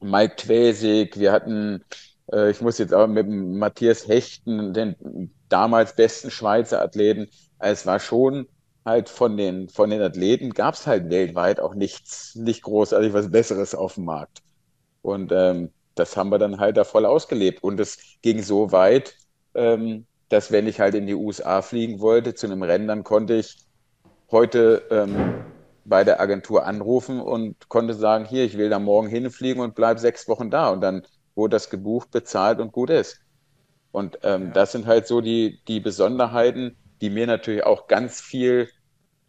Mike 0.00 0.36
Twesig, 0.36 1.18
wir 1.18 1.32
hatten, 1.32 1.84
äh, 2.32 2.50
ich 2.50 2.60
muss 2.60 2.78
jetzt 2.78 2.94
auch 2.94 3.06
mit 3.06 3.28
Matthias 3.28 4.06
Hechten, 4.08 4.72
den 4.74 5.32
damals 5.48 5.94
besten 5.96 6.30
Schweizer 6.30 6.82
Athleten, 6.82 7.28
es 7.58 7.86
war 7.86 8.00
schon 8.00 8.48
halt 8.84 9.08
von 9.08 9.36
den, 9.36 9.68
von 9.68 9.90
den 9.90 10.02
Athleten 10.02 10.50
gab 10.50 10.74
es 10.74 10.86
halt 10.86 11.10
weltweit 11.10 11.60
auch 11.60 11.74
nichts, 11.74 12.34
nicht 12.34 12.62
großartig 12.62 13.12
was 13.12 13.30
Besseres 13.30 13.74
auf 13.74 13.94
dem 13.94 14.04
Markt. 14.06 14.42
Und 15.02 15.32
ähm, 15.32 15.70
das 15.94 16.16
haben 16.16 16.30
wir 16.30 16.38
dann 16.38 16.58
halt 16.58 16.76
da 16.76 16.84
voll 16.84 17.04
ausgelebt. 17.04 17.62
Und 17.62 17.78
es 17.80 17.98
ging 18.22 18.42
so 18.42 18.72
weit, 18.72 19.16
ähm, 19.54 20.06
dass 20.28 20.50
wenn 20.50 20.66
ich 20.66 20.80
halt 20.80 20.94
in 20.94 21.06
die 21.06 21.14
USA 21.14 21.62
fliegen 21.62 22.00
wollte 22.00 22.34
zu 22.34 22.46
einem 22.46 22.62
Rennen, 22.62 22.88
dann 22.88 23.04
konnte 23.04 23.34
ich 23.34 23.58
heute 24.30 24.82
ähm, 24.90 25.44
bei 25.84 26.04
der 26.04 26.20
Agentur 26.20 26.64
anrufen 26.64 27.20
und 27.20 27.68
konnte 27.68 27.94
sagen, 27.94 28.24
hier, 28.24 28.44
ich 28.44 28.56
will 28.56 28.70
da 28.70 28.78
morgen 28.78 29.08
hinfliegen 29.08 29.62
und 29.62 29.74
bleib 29.74 29.98
sechs 29.98 30.28
Wochen 30.28 30.50
da. 30.50 30.70
Und 30.70 30.80
dann 30.80 31.02
wurde 31.34 31.56
das 31.56 31.70
gebucht, 31.70 32.10
bezahlt 32.10 32.60
und 32.60 32.72
gut 32.72 32.90
ist. 32.90 33.20
Und 33.90 34.18
ähm, 34.22 34.46
ja. 34.46 34.50
das 34.52 34.72
sind 34.72 34.86
halt 34.86 35.06
so 35.06 35.20
die, 35.20 35.60
die 35.68 35.80
Besonderheiten, 35.80 36.76
die 37.00 37.10
mir 37.10 37.26
natürlich 37.26 37.64
auch 37.64 37.88
ganz 37.88 38.20
viel 38.20 38.68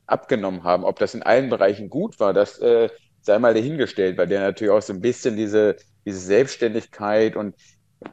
abgenommen 0.05 0.63
haben. 0.63 0.85
Ob 0.85 0.99
das 0.99 1.15
in 1.15 1.23
allen 1.23 1.49
Bereichen 1.49 1.89
gut 1.89 2.19
war, 2.19 2.33
das 2.33 2.59
äh, 2.59 2.89
sei 3.23 3.39
mal 3.39 3.53
dahingestellt, 3.53 4.17
weil 4.17 4.27
der 4.27 4.41
natürlich 4.41 4.71
auch 4.71 4.81
so 4.81 4.93
ein 4.93 5.01
bisschen 5.01 5.35
diese, 5.35 5.77
diese 6.05 6.19
Selbstständigkeit 6.19 7.35
und 7.35 7.55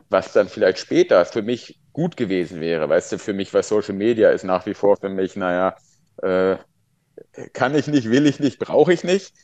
was 0.09 0.33
dann 0.33 0.49
vielleicht 0.49 0.79
später 0.79 1.25
für 1.25 1.43
mich 1.43 1.81
gut 1.93 2.17
gewesen 2.17 2.61
wäre. 2.61 2.89
Weißt 2.89 3.13
du, 3.13 3.19
für 3.19 3.33
mich, 3.33 3.53
was 3.53 3.69
Social 3.69 3.95
Media 3.95 4.31
ist 4.31 4.45
nach 4.45 4.67
wie 4.67 4.75
vor 4.75 4.97
für 4.97 5.09
mich, 5.09 5.37
naja, 5.37 5.77
äh, 6.23 6.57
kann 7.53 7.75
ich 7.75 7.87
nicht, 7.87 8.11
will 8.11 8.27
ich 8.27 8.41
nicht, 8.41 8.59
brauche 8.59 8.93
ich 8.93 9.05
nicht. 9.05 9.35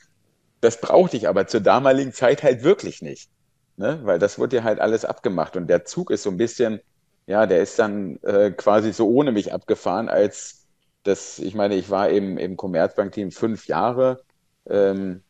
Das 0.61 0.81
brauchte 0.81 1.17
ich 1.17 1.29
aber 1.29 1.47
zur 1.47 1.61
damaligen 1.61 2.13
Zeit 2.13 2.43
halt 2.43 2.63
wirklich 2.63 3.03
nicht. 3.03 3.29
Ne? 3.77 4.01
Weil 4.05 4.19
das 4.19 4.39
wurde 4.39 4.57
ja 4.57 4.63
halt 4.65 4.81
alles 4.81 5.05
abgemacht 5.05 5.57
und 5.57 5.69
der 5.69 5.85
Zug 5.85 6.11
ist 6.11 6.23
so 6.23 6.31
ein 6.31 6.37
bisschen, 6.39 6.81
ja, 7.27 7.47
der 7.47 7.61
ist 7.63 7.79
dann 7.79 8.19
äh, 8.23 8.53
quasi 8.53 8.93
so 8.93 9.09
ohne 9.09 9.33
mich 9.33 9.53
abgefahren, 9.53 10.09
als 10.09 10.67
das, 11.03 11.39
ich 11.39 11.55
meine, 11.55 11.75
ich 11.77 11.91
war 11.91 12.11
eben 12.11 12.39
im 12.39 12.57
Commerzbank-Team 12.57 13.31
fünf 13.33 13.67
Jahre, 13.67 14.23
ähm, 14.69 15.23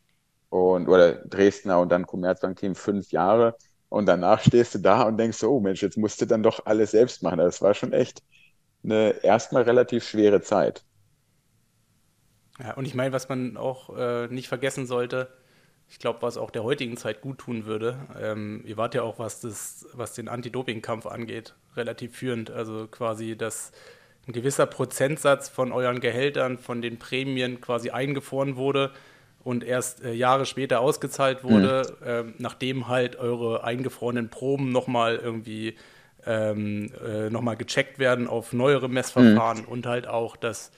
und 0.49 0.87
oder 0.87 1.13
Dresdner 1.13 1.79
und 1.79 1.89
dann 1.89 2.07
Commerzbank-Team 2.07 2.75
fünf 2.75 3.11
Jahre. 3.11 3.55
Und 3.89 4.05
danach 4.05 4.41
stehst 4.41 4.75
du 4.75 4.79
da 4.79 5.03
und 5.03 5.17
denkst, 5.17 5.43
oh 5.43 5.59
Mensch, 5.59 5.81
jetzt 5.81 5.97
musst 5.97 6.19
du 6.21 6.25
dann 6.25 6.43
doch 6.43 6.65
alles 6.65 6.91
selbst 6.91 7.23
machen. 7.23 7.39
Das 7.39 7.61
war 7.61 7.73
schon 7.73 7.93
echt 7.93 8.21
eine 8.83 9.23
erstmal 9.23 9.63
relativ 9.63 10.07
schwere 10.07 10.41
Zeit. 10.41 10.83
Ja, 12.59 12.73
und 12.73 12.85
ich 12.85 12.95
meine, 12.95 13.13
was 13.13 13.29
man 13.29 13.55
auch 13.55 13.95
äh, 13.95 14.27
nicht 14.27 14.47
vergessen 14.47 14.87
sollte, 14.87 15.29
ich 15.89 15.99
glaube, 15.99 16.21
was 16.21 16.37
auch 16.37 16.51
der 16.51 16.63
heutigen 16.63 16.97
Zeit 16.97 17.21
gut 17.21 17.37
tun 17.37 17.65
würde, 17.65 17.97
ähm, 18.19 18.61
ihr 18.65 18.75
wart 18.75 18.93
ja 18.93 19.03
auch, 19.03 19.19
was, 19.19 19.39
das, 19.39 19.87
was 19.93 20.13
den 20.13 20.27
Anti-Doping-Kampf 20.27 21.05
angeht, 21.05 21.55
relativ 21.77 22.17
führend. 22.17 22.51
Also 22.51 22.87
quasi, 22.87 23.37
dass 23.37 23.71
ein 24.27 24.33
gewisser 24.33 24.65
Prozentsatz 24.65 25.47
von 25.47 25.71
euren 25.71 26.01
Gehältern, 26.01 26.57
von 26.57 26.81
den 26.81 26.99
Prämien 26.99 27.61
quasi 27.61 27.91
eingefroren 27.91 28.57
wurde 28.57 28.91
und 29.47 29.63
erst 29.63 30.03
äh, 30.03 30.11
Jahre 30.11 30.45
später 30.45 30.81
ausgezahlt 30.81 31.45
wurde, 31.45 31.95
mhm. 32.01 32.05
ähm, 32.05 32.33
nachdem 32.37 32.89
halt 32.89 33.15
eure 33.15 33.63
eingefrorenen 33.63 34.27
Proben 34.27 34.73
nochmal 34.73 35.15
irgendwie 35.15 35.75
ähm, 36.25 36.91
äh, 37.01 37.29
nochmal 37.29 37.55
gecheckt 37.55 37.97
werden 37.97 38.27
auf 38.27 38.51
neuere 38.51 38.89
Messverfahren 38.89 39.59
mhm. 39.59 39.67
und 39.69 39.85
halt 39.85 40.05
auch 40.05 40.35
das, 40.35 40.71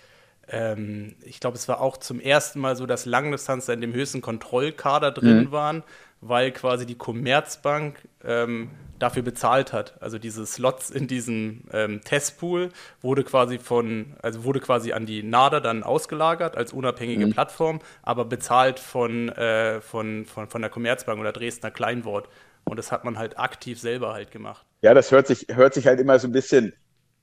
ähm, 0.50 1.16
ich 1.24 1.39
glaube, 1.39 1.58
es 1.58 1.68
war 1.68 1.82
auch 1.82 1.97
zum 1.97 2.20
ersten 2.20 2.60
Mal 2.60 2.76
so, 2.76 2.86
dass 2.86 3.06
Langdistanzler 3.06 3.74
in 3.74 3.82
dem 3.82 3.93
höchsten 3.93 4.22
Kontrollkader 4.22 5.12
drin 5.12 5.45
mhm. 5.45 5.52
waren, 5.52 5.84
weil 6.22 6.52
quasi 6.52 6.86
die 6.86 6.97
Commerzbank 6.97 8.08
ähm, 8.24 8.72
dafür 8.97 9.24
bezahlt 9.24 9.72
hat. 9.72 10.02
Also 10.02 10.20
diese 10.20 10.45
Slots 10.45 10.89
in 10.89 11.08
diesem 11.08 11.64
ähm, 11.72 12.02
Testpool 12.04 12.70
wurde 13.02 13.24
quasi 13.24 13.58
von, 13.58 14.18
also 14.22 14.43
wurde 14.43 14.60
quasi 14.60 14.91
an 14.91 15.06
die 15.06 15.24
NADA 15.24 15.62
dann 15.62 15.84
ausgelagert 15.84 16.58
als 16.58 16.74
unabhängige 16.74 17.28
mhm. 17.28 17.32
Plattform, 17.32 17.80
aber 18.02 18.26
bezahlt 18.26 18.80
von, 18.80 19.30
äh, 19.30 19.80
von, 19.82 20.26
von, 20.26 20.47
von 20.50 20.62
der 20.62 20.70
Commerzbank 20.70 21.20
oder 21.20 21.32
Dresdner 21.32 21.72
Kleinwort. 21.72 22.28
Und 22.66 22.78
das 22.78 22.92
hat 22.92 23.05
man 23.05 23.17
halt 23.17 23.39
aktiv 23.39 23.80
selber 23.80 24.13
halt 24.13 24.32
gemacht. 24.32 24.66
Ja, 24.82 24.93
das 24.93 25.12
hört 25.12 25.28
sich, 25.28 25.47
hört 25.50 25.74
sich 25.74 25.88
halt 25.88 26.00
immer 26.00 26.20
so 26.20 26.28
ein 26.28 26.32
bisschen, 26.32 26.74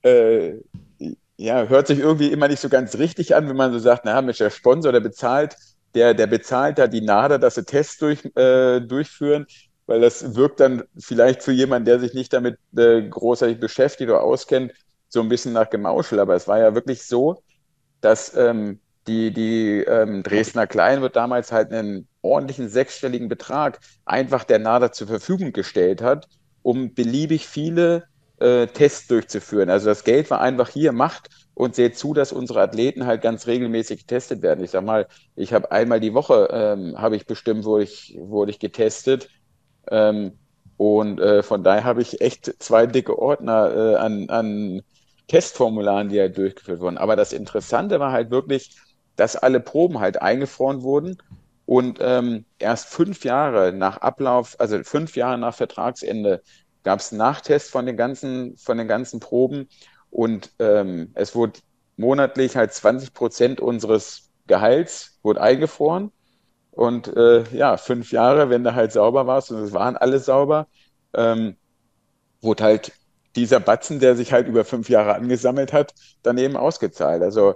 äh, 0.01 0.55
ja, 1.37 1.67
hört 1.67 1.87
sich 1.87 1.99
irgendwie 1.99 2.31
immer 2.31 2.47
nicht 2.47 2.59
so 2.59 2.69
ganz 2.69 2.97
richtig 2.97 3.35
an, 3.35 3.47
wenn 3.47 3.55
man 3.55 3.71
so 3.71 3.79
sagt, 3.79 4.05
naja, 4.05 4.21
Mensch, 4.21 4.39
der 4.39 4.49
Sponsor, 4.49 4.91
der 4.91 4.99
bezahlt, 4.99 5.55
der, 5.95 6.13
der 6.13 6.27
bezahlt 6.27 6.77
da 6.77 6.87
die 6.87 7.01
NADA, 7.01 7.37
dass 7.37 7.55
sie 7.55 7.63
Tests 7.63 7.97
durch, 7.97 8.25
äh, 8.35 8.81
durchführen 8.81 9.45
weil 9.87 10.01
das 10.01 10.35
wirkt 10.35 10.59
dann 10.59 10.83
vielleicht 10.99 11.41
für 11.41 11.53
jemanden, 11.53 11.85
der 11.85 11.99
sich 11.99 12.13
nicht 12.13 12.33
damit 12.33 12.59
äh, 12.75 13.01
großartig 13.01 13.59
beschäftigt 13.59 14.09
oder 14.09 14.21
auskennt, 14.21 14.73
so 15.07 15.21
ein 15.21 15.29
bisschen 15.29 15.53
nach 15.53 15.69
Gemauschel. 15.69 16.19
Aber 16.19 16.35
es 16.35 16.47
war 16.47 16.59
ja 16.59 16.75
wirklich 16.75 17.03
so, 17.03 17.41
dass 18.01 18.35
ähm, 18.35 18.81
die, 19.07 19.31
die 19.31 19.85
ähm, 19.87 20.23
Dresdner 20.23 20.67
Klein 20.67 21.01
wird 21.01 21.15
damals 21.15 21.53
halt 21.53 21.71
einen 21.71 22.07
ordentlichen 22.21 22.67
sechsstelligen 22.67 23.29
Betrag 23.29 23.79
einfach 24.03 24.43
der 24.43 24.59
NADA 24.59 24.91
zur 24.91 25.07
Verfügung 25.07 25.53
gestellt 25.53 26.01
hat, 26.01 26.27
um 26.61 26.93
beliebig 26.93 27.47
viele 27.47 28.03
äh, 28.39 28.67
Tests 28.67 29.07
durchzuführen. 29.07 29.69
Also 29.69 29.87
das 29.87 30.03
Geld 30.03 30.29
war 30.29 30.41
einfach 30.41 30.69
hier, 30.69 30.91
macht 30.91 31.29
und 31.53 31.75
seht 31.75 31.97
zu, 31.97 32.13
dass 32.13 32.31
unsere 32.31 32.61
Athleten 32.61 33.05
halt 33.05 33.21
ganz 33.21 33.47
regelmäßig 33.47 34.01
getestet 34.01 34.41
werden. 34.41 34.63
Ich 34.63 34.71
sag 34.71 34.83
mal, 34.83 35.07
ich 35.35 35.53
habe 35.53 35.71
einmal 35.71 35.99
die 35.99 36.13
Woche, 36.13 36.49
ähm, 36.51 36.97
habe 36.97 37.15
ich 37.15 37.25
bestimmt, 37.25 37.65
wurde 37.65 37.83
ich, 37.83 38.17
wurde 38.19 38.51
ich 38.51 38.59
getestet 38.59 39.29
ähm, 39.89 40.33
und 40.77 41.19
äh, 41.19 41.41
von 41.43 41.63
daher 41.63 41.83
habe 41.83 42.01
ich 42.01 42.21
echt 42.21 42.53
zwei 42.59 42.85
dicke 42.85 43.17
Ordner 43.17 43.75
äh, 43.75 43.95
an, 43.95 44.29
an 44.29 44.81
Testformularen, 45.27 46.09
die 46.09 46.19
halt 46.19 46.37
durchgeführt 46.37 46.79
wurden. 46.79 46.97
Aber 46.97 47.15
das 47.15 47.33
Interessante 47.33 47.99
war 47.99 48.11
halt 48.11 48.29
wirklich, 48.31 48.75
dass 49.15 49.35
alle 49.35 49.59
Proben 49.59 49.99
halt 49.99 50.21
eingefroren 50.21 50.83
wurden 50.83 51.17
und 51.65 51.99
ähm, 52.01 52.45
erst 52.59 52.87
fünf 52.87 53.25
Jahre 53.25 53.73
nach 53.73 53.97
Ablauf, 53.97 54.55
also 54.59 54.81
fünf 54.83 55.15
Jahre 55.17 55.37
nach 55.37 55.55
Vertragsende, 55.55 56.41
gab 56.87 57.01
es 57.01 57.11
einen 57.11 57.19
Nachtest 57.19 57.69
von 57.69 57.85
den 57.85 57.97
ganzen, 57.97 58.55
von 58.55 58.77
den 58.77 58.87
ganzen 58.87 59.19
Proben 59.19 59.67
und 60.09 60.51
ähm, 60.59 61.11
es 61.15 61.35
wurde 61.35 61.59
monatlich 61.97 62.55
halt 62.55 62.71
20 62.71 63.13
Prozent 63.13 63.59
unseres 63.59 64.29
Gehalts 64.47 65.19
wurde 65.21 65.41
eingefroren. 65.41 66.13
Und 66.71 67.09
äh, 67.13 67.43
ja, 67.51 67.75
fünf 67.75 68.13
Jahre, 68.13 68.49
wenn 68.49 68.63
du 68.63 68.73
halt 68.73 68.93
sauber 68.93 69.27
warst, 69.27 69.51
und 69.51 69.57
es 69.57 69.73
waren 69.73 69.97
alle 69.97 70.19
sauber, 70.19 70.67
ähm, 71.13 71.57
wurde 72.41 72.63
halt 72.63 72.93
dieser 73.35 73.59
Batzen, 73.59 73.99
der 73.99 74.15
sich 74.15 74.31
halt 74.31 74.47
über 74.47 74.63
fünf 74.63 74.87
Jahre 74.89 75.15
angesammelt 75.15 75.73
hat, 75.73 75.93
daneben 76.23 76.55
ausgezahlt. 76.55 77.21
Also 77.21 77.55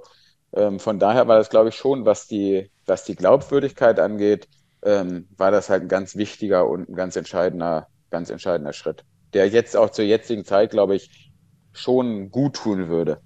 ähm, 0.52 0.78
von 0.80 1.00
daher 1.00 1.30
war 1.30 1.38
das, 1.38 1.50
glaube 1.50 1.70
ich, 1.70 1.76
schon, 1.76 2.04
was 2.06 2.28
die, 2.28 2.70
was 2.86 3.06
die 3.06 3.16
Glaubwürdigkeit 3.16 3.98
angeht, 3.98 4.50
ähm, 4.84 5.30
war 5.38 5.52
das 5.52 5.70
halt 5.70 5.84
ein 5.84 5.88
ganz 5.88 6.18
wichtiger 6.18 6.68
und 6.68 6.90
ein 6.90 6.96
ganz 6.96 7.16
entscheidender, 7.16 7.88
ganz 8.10 8.30
entscheidender 8.30 8.74
Schritt, 8.74 9.06
der 9.34 9.48
jetzt 9.50 9.76
auch 9.78 9.90
zur 9.90 10.06
jetzigen 10.06 10.46
Zeit, 10.46 10.72
glaube 10.72 10.96
ich, 10.96 11.32
schon 11.74 12.32
gut 12.32 12.56
tun 12.56 12.90
würde. 12.90 13.22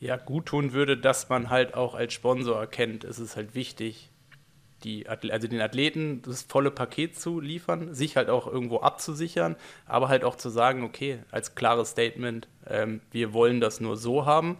Ja, 0.00 0.16
gut 0.16 0.46
tun 0.46 0.72
würde, 0.72 0.96
dass 0.96 1.28
man 1.28 1.50
halt 1.50 1.74
auch 1.74 1.94
als 1.94 2.12
Sponsor 2.12 2.58
erkennt, 2.58 3.04
es 3.04 3.18
ist 3.18 3.36
halt 3.36 3.54
wichtig, 3.54 4.10
die, 4.84 5.08
also 5.08 5.48
den 5.48 5.60
Athleten 5.60 6.22
das 6.22 6.42
volle 6.42 6.70
Paket 6.70 7.18
zu 7.18 7.40
liefern, 7.40 7.94
sich 7.94 8.16
halt 8.16 8.30
auch 8.30 8.46
irgendwo 8.46 8.78
abzusichern, 8.78 9.56
aber 9.86 10.08
halt 10.08 10.22
auch 10.22 10.36
zu 10.36 10.50
sagen, 10.50 10.84
okay, 10.84 11.18
als 11.32 11.56
klares 11.56 11.90
Statement, 11.90 12.46
ähm, 12.66 13.00
wir 13.10 13.32
wollen 13.32 13.60
das 13.60 13.80
nur 13.80 13.96
so 13.96 14.24
haben 14.24 14.58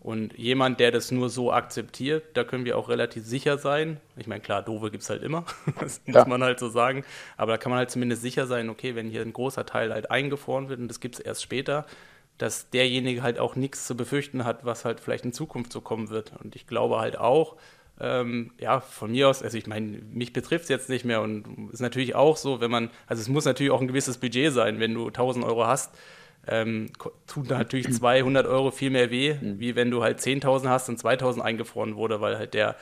und 0.00 0.38
jemand, 0.38 0.78
der 0.78 0.92
das 0.92 1.10
nur 1.10 1.28
so 1.28 1.52
akzeptiert, 1.52 2.24
da 2.34 2.44
können 2.44 2.64
wir 2.64 2.78
auch 2.78 2.88
relativ 2.88 3.26
sicher 3.26 3.58
sein. 3.58 4.00
Ich 4.16 4.26
meine, 4.26 4.40
klar, 4.40 4.62
doofe 4.62 4.90
gibt 4.90 5.02
es 5.02 5.10
halt 5.10 5.22
immer, 5.22 5.44
das 5.80 6.00
ja. 6.06 6.18
muss 6.18 6.26
man 6.26 6.42
halt 6.42 6.60
so 6.60 6.68
sagen. 6.68 7.04
Aber 7.36 7.52
da 7.52 7.58
kann 7.58 7.70
man 7.70 7.78
halt 7.78 7.90
zumindest 7.90 8.22
sicher 8.22 8.46
sein, 8.46 8.68
okay, 8.70 8.94
wenn 8.94 9.08
hier 9.08 9.22
ein 9.22 9.32
großer 9.32 9.66
Teil 9.66 9.92
halt 9.92 10.10
eingefroren 10.10 10.68
wird 10.68 10.80
und 10.80 10.88
das 10.88 11.00
gibt 11.00 11.16
es 11.16 11.20
erst 11.20 11.42
später, 11.42 11.84
dass 12.38 12.70
derjenige 12.70 13.22
halt 13.22 13.40
auch 13.40 13.56
nichts 13.56 13.86
zu 13.86 13.96
befürchten 13.96 14.44
hat, 14.44 14.64
was 14.64 14.84
halt 14.84 15.00
vielleicht 15.00 15.24
in 15.24 15.32
Zukunft 15.32 15.72
so 15.72 15.80
kommen 15.80 16.10
wird. 16.10 16.32
Und 16.42 16.54
ich 16.54 16.68
glaube 16.68 17.00
halt 17.00 17.18
auch, 17.18 17.56
ähm, 18.00 18.52
ja, 18.58 18.78
von 18.80 19.10
mir 19.10 19.28
aus, 19.28 19.42
also 19.42 19.58
ich 19.58 19.66
meine, 19.66 19.98
mich 20.12 20.32
betrifft 20.32 20.64
es 20.64 20.68
jetzt 20.68 20.88
nicht 20.88 21.04
mehr 21.04 21.20
und 21.20 21.70
ist 21.72 21.80
natürlich 21.80 22.14
auch 22.14 22.36
so, 22.36 22.60
wenn 22.60 22.70
man, 22.70 22.90
also 23.08 23.20
es 23.20 23.28
muss 23.28 23.44
natürlich 23.44 23.72
auch 23.72 23.80
ein 23.80 23.88
gewisses 23.88 24.18
Budget 24.18 24.52
sein, 24.52 24.78
wenn 24.78 24.94
du 24.94 25.08
1000 25.08 25.44
Euro 25.44 25.66
hast, 25.66 25.92
ähm, 26.46 26.90
tut 27.26 27.50
natürlich 27.50 27.92
200 27.92 28.46
Euro 28.46 28.70
viel 28.70 28.90
mehr 28.90 29.10
weh, 29.10 29.34
mhm. 29.34 29.58
wie 29.60 29.76
wenn 29.76 29.90
du 29.90 30.02
halt 30.02 30.20
10.000 30.20 30.68
hast 30.68 30.88
und 30.88 30.98
2.000 31.00 31.40
eingefroren 31.40 31.96
wurde, 31.96 32.20
weil 32.20 32.38
halt 32.38 32.54
der 32.54 32.76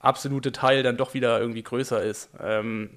absolute 0.00 0.52
Teil 0.52 0.82
dann 0.82 0.96
doch 0.96 1.14
wieder 1.14 1.40
irgendwie 1.40 1.62
größer 1.62 2.02
ist. 2.02 2.30
Ähm, 2.40 2.90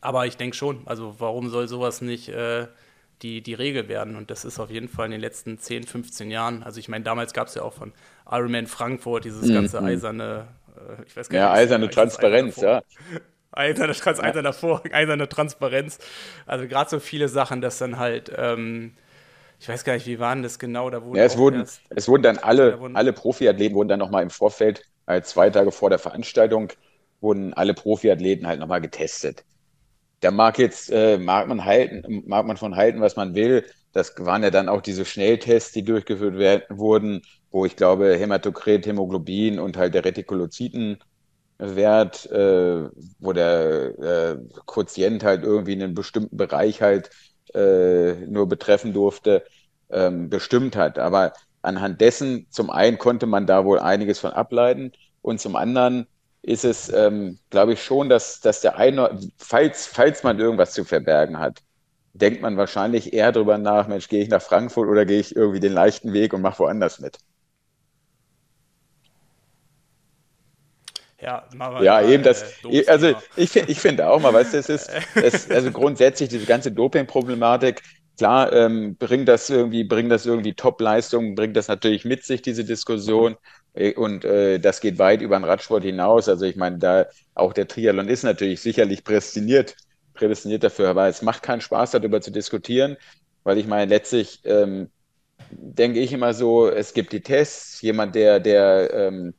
aber 0.00 0.26
ich 0.26 0.36
denke 0.36 0.56
schon, 0.56 0.82
also 0.86 1.16
warum 1.18 1.50
soll 1.50 1.68
sowas 1.68 2.00
nicht 2.00 2.28
äh, 2.28 2.66
die, 3.22 3.42
die 3.42 3.54
Regel 3.54 3.88
werden? 3.88 4.16
Und 4.16 4.30
das 4.30 4.44
ist 4.44 4.58
auf 4.60 4.70
jeden 4.70 4.88
Fall 4.88 5.06
in 5.06 5.12
den 5.12 5.20
letzten 5.20 5.58
10, 5.58 5.84
15 5.84 6.30
Jahren, 6.30 6.62
also 6.62 6.78
ich 6.78 6.88
meine, 6.88 7.04
damals 7.04 7.32
gab 7.32 7.48
es 7.48 7.54
ja 7.54 7.62
auch 7.62 7.74
von 7.74 7.92
Ironman 8.30 8.66
Frankfurt 8.66 9.24
dieses 9.24 9.48
mhm. 9.48 9.54
ganze 9.54 9.82
eiserne, 9.82 10.46
äh, 10.76 11.02
ich 11.06 11.16
weiß 11.16 11.28
gar 11.28 11.38
nicht. 11.38 11.44
Ja, 11.44 11.52
eiserne 11.52 11.90
Transparenz, 11.90 12.56
ja. 12.56 12.82
Eiserne, 13.52 13.94
Trans 13.94 14.20
eiserne, 14.20 14.52
Vor 14.52 14.82
eiserne 14.92 15.28
Transparenz. 15.28 15.98
Also 16.46 16.68
gerade 16.68 16.88
so 16.88 17.00
viele 17.00 17.28
Sachen, 17.28 17.60
dass 17.60 17.78
dann 17.78 17.98
halt 17.98 18.30
ähm, 18.36 18.92
ich 19.60 19.68
weiß 19.68 19.84
gar 19.84 19.92
nicht, 19.92 20.06
wie 20.06 20.18
waren 20.18 20.42
das 20.42 20.58
genau? 20.58 20.88
Da 20.88 21.04
wurden 21.04 21.16
ja, 21.16 21.24
es, 21.24 21.36
wurden, 21.36 21.60
erst, 21.60 21.82
es 21.90 22.08
wurden 22.08 22.22
dann 22.22 22.38
alle, 22.38 22.72
da 22.72 22.80
wurden, 22.80 22.96
alle 22.96 23.12
Profiathleten 23.12 23.76
wurden 23.76 23.88
dann 23.90 23.98
nochmal 23.98 24.22
im 24.22 24.30
Vorfeld, 24.30 24.82
äh, 25.06 25.20
zwei 25.20 25.50
Tage 25.50 25.70
vor 25.70 25.90
der 25.90 25.98
Veranstaltung, 25.98 26.72
wurden 27.20 27.52
alle 27.52 27.74
Profiathleten 27.74 28.46
halt 28.46 28.58
nochmal 28.58 28.80
getestet. 28.80 29.44
Da 30.20 30.30
mag 30.30 30.58
jetzt, 30.58 30.90
äh, 30.90 31.18
mag 31.18 31.46
man 31.46 31.66
halten, 31.66 32.24
mag 32.26 32.46
man 32.46 32.56
von 32.56 32.74
halten, 32.74 33.02
was 33.02 33.16
man 33.16 33.34
will. 33.34 33.66
Das 33.92 34.14
waren 34.18 34.42
ja 34.42 34.50
dann 34.50 34.70
auch 34.70 34.80
diese 34.80 35.04
Schnelltests, 35.04 35.72
die 35.72 35.82
durchgeführt 35.84 36.38
werden, 36.38 36.62
wurden, 36.70 37.20
wo 37.50 37.66
ich 37.66 37.76
glaube, 37.76 38.16
Hämatokrit, 38.16 38.86
Hämoglobin 38.86 39.58
und 39.58 39.76
halt 39.76 39.92
der 39.92 40.06
Retikulozytenwert, 40.06 41.00
äh, 42.30 42.88
wo 43.18 43.32
der 43.34 43.98
äh, 43.98 44.36
Quotient 44.66 45.22
halt 45.22 45.42
irgendwie 45.42 45.74
in 45.74 45.82
einem 45.82 45.94
bestimmten 45.94 46.36
Bereich 46.38 46.80
halt 46.80 47.10
äh, 47.54 48.14
nur 48.26 48.48
betreffen 48.48 48.92
durfte, 48.92 49.44
ähm, 49.90 50.30
bestimmt 50.30 50.76
hat. 50.76 50.98
Aber 50.98 51.32
anhand 51.62 52.00
dessen, 52.00 52.46
zum 52.50 52.70
einen 52.70 52.98
konnte 52.98 53.26
man 53.26 53.46
da 53.46 53.64
wohl 53.64 53.78
einiges 53.78 54.18
von 54.20 54.32
ableiten 54.32 54.92
und 55.22 55.40
zum 55.40 55.56
anderen 55.56 56.06
ist 56.42 56.64
es, 56.64 56.90
ähm, 56.92 57.38
glaube 57.50 57.74
ich, 57.74 57.82
schon, 57.84 58.08
dass, 58.08 58.40
dass 58.40 58.60
der 58.62 58.76
eine, 58.76 59.18
falls, 59.36 59.86
falls 59.86 60.22
man 60.22 60.38
irgendwas 60.38 60.72
zu 60.72 60.84
verbergen 60.84 61.38
hat, 61.38 61.60
denkt 62.12 62.42
man 62.42 62.56
wahrscheinlich 62.56 63.12
eher 63.12 63.32
darüber 63.32 63.58
nach, 63.58 63.88
Mensch, 63.88 64.08
gehe 64.08 64.22
ich 64.22 64.30
nach 64.30 64.42
Frankfurt 64.42 64.88
oder 64.88 65.04
gehe 65.06 65.20
ich 65.20 65.36
irgendwie 65.36 65.60
den 65.60 65.72
leichten 65.72 66.12
Weg 66.12 66.32
und 66.32 66.42
mache 66.42 66.60
woanders 66.60 67.00
mit. 67.00 67.18
Ja, 71.20 71.46
ja 71.82 72.02
eben 72.02 72.22
das. 72.22 72.44
Äh, 72.64 72.86
also 72.86 73.14
ich, 73.36 73.54
ich 73.54 73.78
finde 73.78 74.08
auch 74.08 74.20
mal, 74.20 74.32
weißt 74.32 74.54
du, 74.54 74.58
es 74.58 74.68
ist, 74.68 74.90
es, 75.14 75.50
also 75.50 75.70
grundsätzlich 75.70 76.28
diese 76.28 76.46
ganze 76.46 76.72
Doping-Problematik, 76.72 77.82
klar, 78.16 78.52
ähm, 78.52 78.96
bringt 78.96 79.28
das 79.28 79.50
irgendwie, 79.50 79.84
bringt 79.84 80.10
das 80.10 80.26
irgendwie 80.26 80.54
Top-Leistungen, 80.54 81.34
bringt 81.34 81.56
das 81.56 81.68
natürlich 81.68 82.04
mit 82.04 82.24
sich, 82.24 82.42
diese 82.42 82.64
Diskussion. 82.64 83.36
Äh, 83.74 83.94
und 83.94 84.24
äh, 84.24 84.58
das 84.58 84.80
geht 84.80 84.98
weit 84.98 85.22
über 85.22 85.38
den 85.38 85.44
Radsport 85.44 85.84
hinaus. 85.84 86.28
Also 86.28 86.46
ich 86.46 86.56
meine, 86.56 86.78
da 86.78 87.06
auch 87.34 87.52
der 87.52 87.68
Triathlon 87.68 88.08
ist 88.08 88.22
natürlich 88.22 88.60
sicherlich 88.60 89.04
prädestiniert, 89.04 89.76
prädestiniert 90.14 90.64
dafür, 90.64 90.88
aber 90.88 91.08
es 91.08 91.22
macht 91.22 91.42
keinen 91.42 91.60
Spaß, 91.60 91.92
darüber 91.92 92.20
zu 92.20 92.30
diskutieren, 92.30 92.96
weil 93.44 93.58
ich 93.58 93.66
meine, 93.66 93.86
letztlich 93.88 94.40
ähm, 94.44 94.90
denke 95.50 96.00
ich 96.00 96.12
immer 96.12 96.34
so, 96.34 96.68
es 96.68 96.94
gibt 96.94 97.12
die 97.12 97.22
Tests, 97.22 97.80
jemand, 97.82 98.14
der, 98.14 98.40
der 98.40 98.92
ähm, 98.94 99.34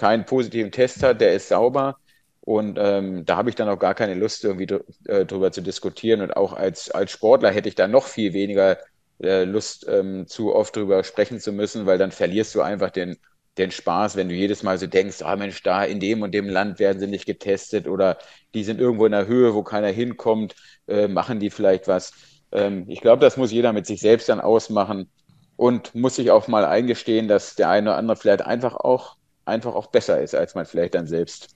keinen 0.00 0.24
positiven 0.24 0.72
Test 0.72 1.02
hat, 1.02 1.20
der 1.20 1.34
ist 1.34 1.48
sauber. 1.48 1.98
Und 2.40 2.78
ähm, 2.80 3.24
da 3.26 3.36
habe 3.36 3.50
ich 3.50 3.54
dann 3.56 3.68
auch 3.68 3.78
gar 3.78 3.94
keine 3.94 4.14
Lust, 4.14 4.44
irgendwie 4.44 4.66
dr 4.66 4.82
äh, 5.06 5.26
drüber 5.26 5.52
zu 5.52 5.60
diskutieren. 5.60 6.22
Und 6.22 6.36
auch 6.36 6.54
als, 6.54 6.90
als 6.90 7.10
Sportler 7.12 7.50
hätte 7.50 7.68
ich 7.68 7.74
da 7.74 7.86
noch 7.86 8.06
viel 8.06 8.32
weniger 8.32 8.78
äh, 9.22 9.44
Lust, 9.44 9.86
ähm, 9.88 10.26
zu 10.26 10.54
oft 10.54 10.74
drüber 10.74 11.04
sprechen 11.04 11.38
zu 11.38 11.52
müssen, 11.52 11.86
weil 11.86 11.98
dann 11.98 12.12
verlierst 12.12 12.54
du 12.54 12.62
einfach 12.62 12.90
den, 12.90 13.18
den 13.58 13.70
Spaß, 13.70 14.16
wenn 14.16 14.30
du 14.30 14.34
jedes 14.34 14.62
Mal 14.62 14.78
so 14.78 14.86
denkst, 14.86 15.22
ah 15.22 15.36
Mensch, 15.36 15.62
da 15.62 15.84
in 15.84 16.00
dem 16.00 16.22
und 16.22 16.32
dem 16.32 16.48
Land 16.48 16.78
werden 16.78 16.98
sie 16.98 17.06
nicht 17.06 17.26
getestet 17.26 17.86
oder 17.86 18.16
die 18.54 18.64
sind 18.64 18.80
irgendwo 18.80 19.04
in 19.06 19.12
der 19.12 19.26
Höhe, 19.26 19.54
wo 19.54 19.62
keiner 19.62 19.88
hinkommt, 19.88 20.54
äh, 20.88 21.08
machen 21.08 21.40
die 21.40 21.50
vielleicht 21.50 21.88
was. 21.88 22.12
Ähm, 22.52 22.86
ich 22.88 23.02
glaube, 23.02 23.20
das 23.20 23.36
muss 23.36 23.52
jeder 23.52 23.72
mit 23.74 23.86
sich 23.86 24.00
selbst 24.00 24.30
dann 24.30 24.40
ausmachen 24.40 25.10
und 25.56 25.94
muss 25.94 26.16
sich 26.16 26.30
auch 26.30 26.48
mal 26.48 26.64
eingestehen, 26.64 27.28
dass 27.28 27.54
der 27.54 27.68
eine 27.68 27.90
oder 27.90 27.98
andere 27.98 28.16
vielleicht 28.16 28.42
einfach 28.42 28.76
auch 28.76 29.16
einfach 29.44 29.74
auch 29.74 29.86
besser 29.86 30.20
ist, 30.20 30.34
als 30.34 30.54
man 30.54 30.66
vielleicht 30.66 30.94
dann 30.94 31.06
selbst. 31.06 31.48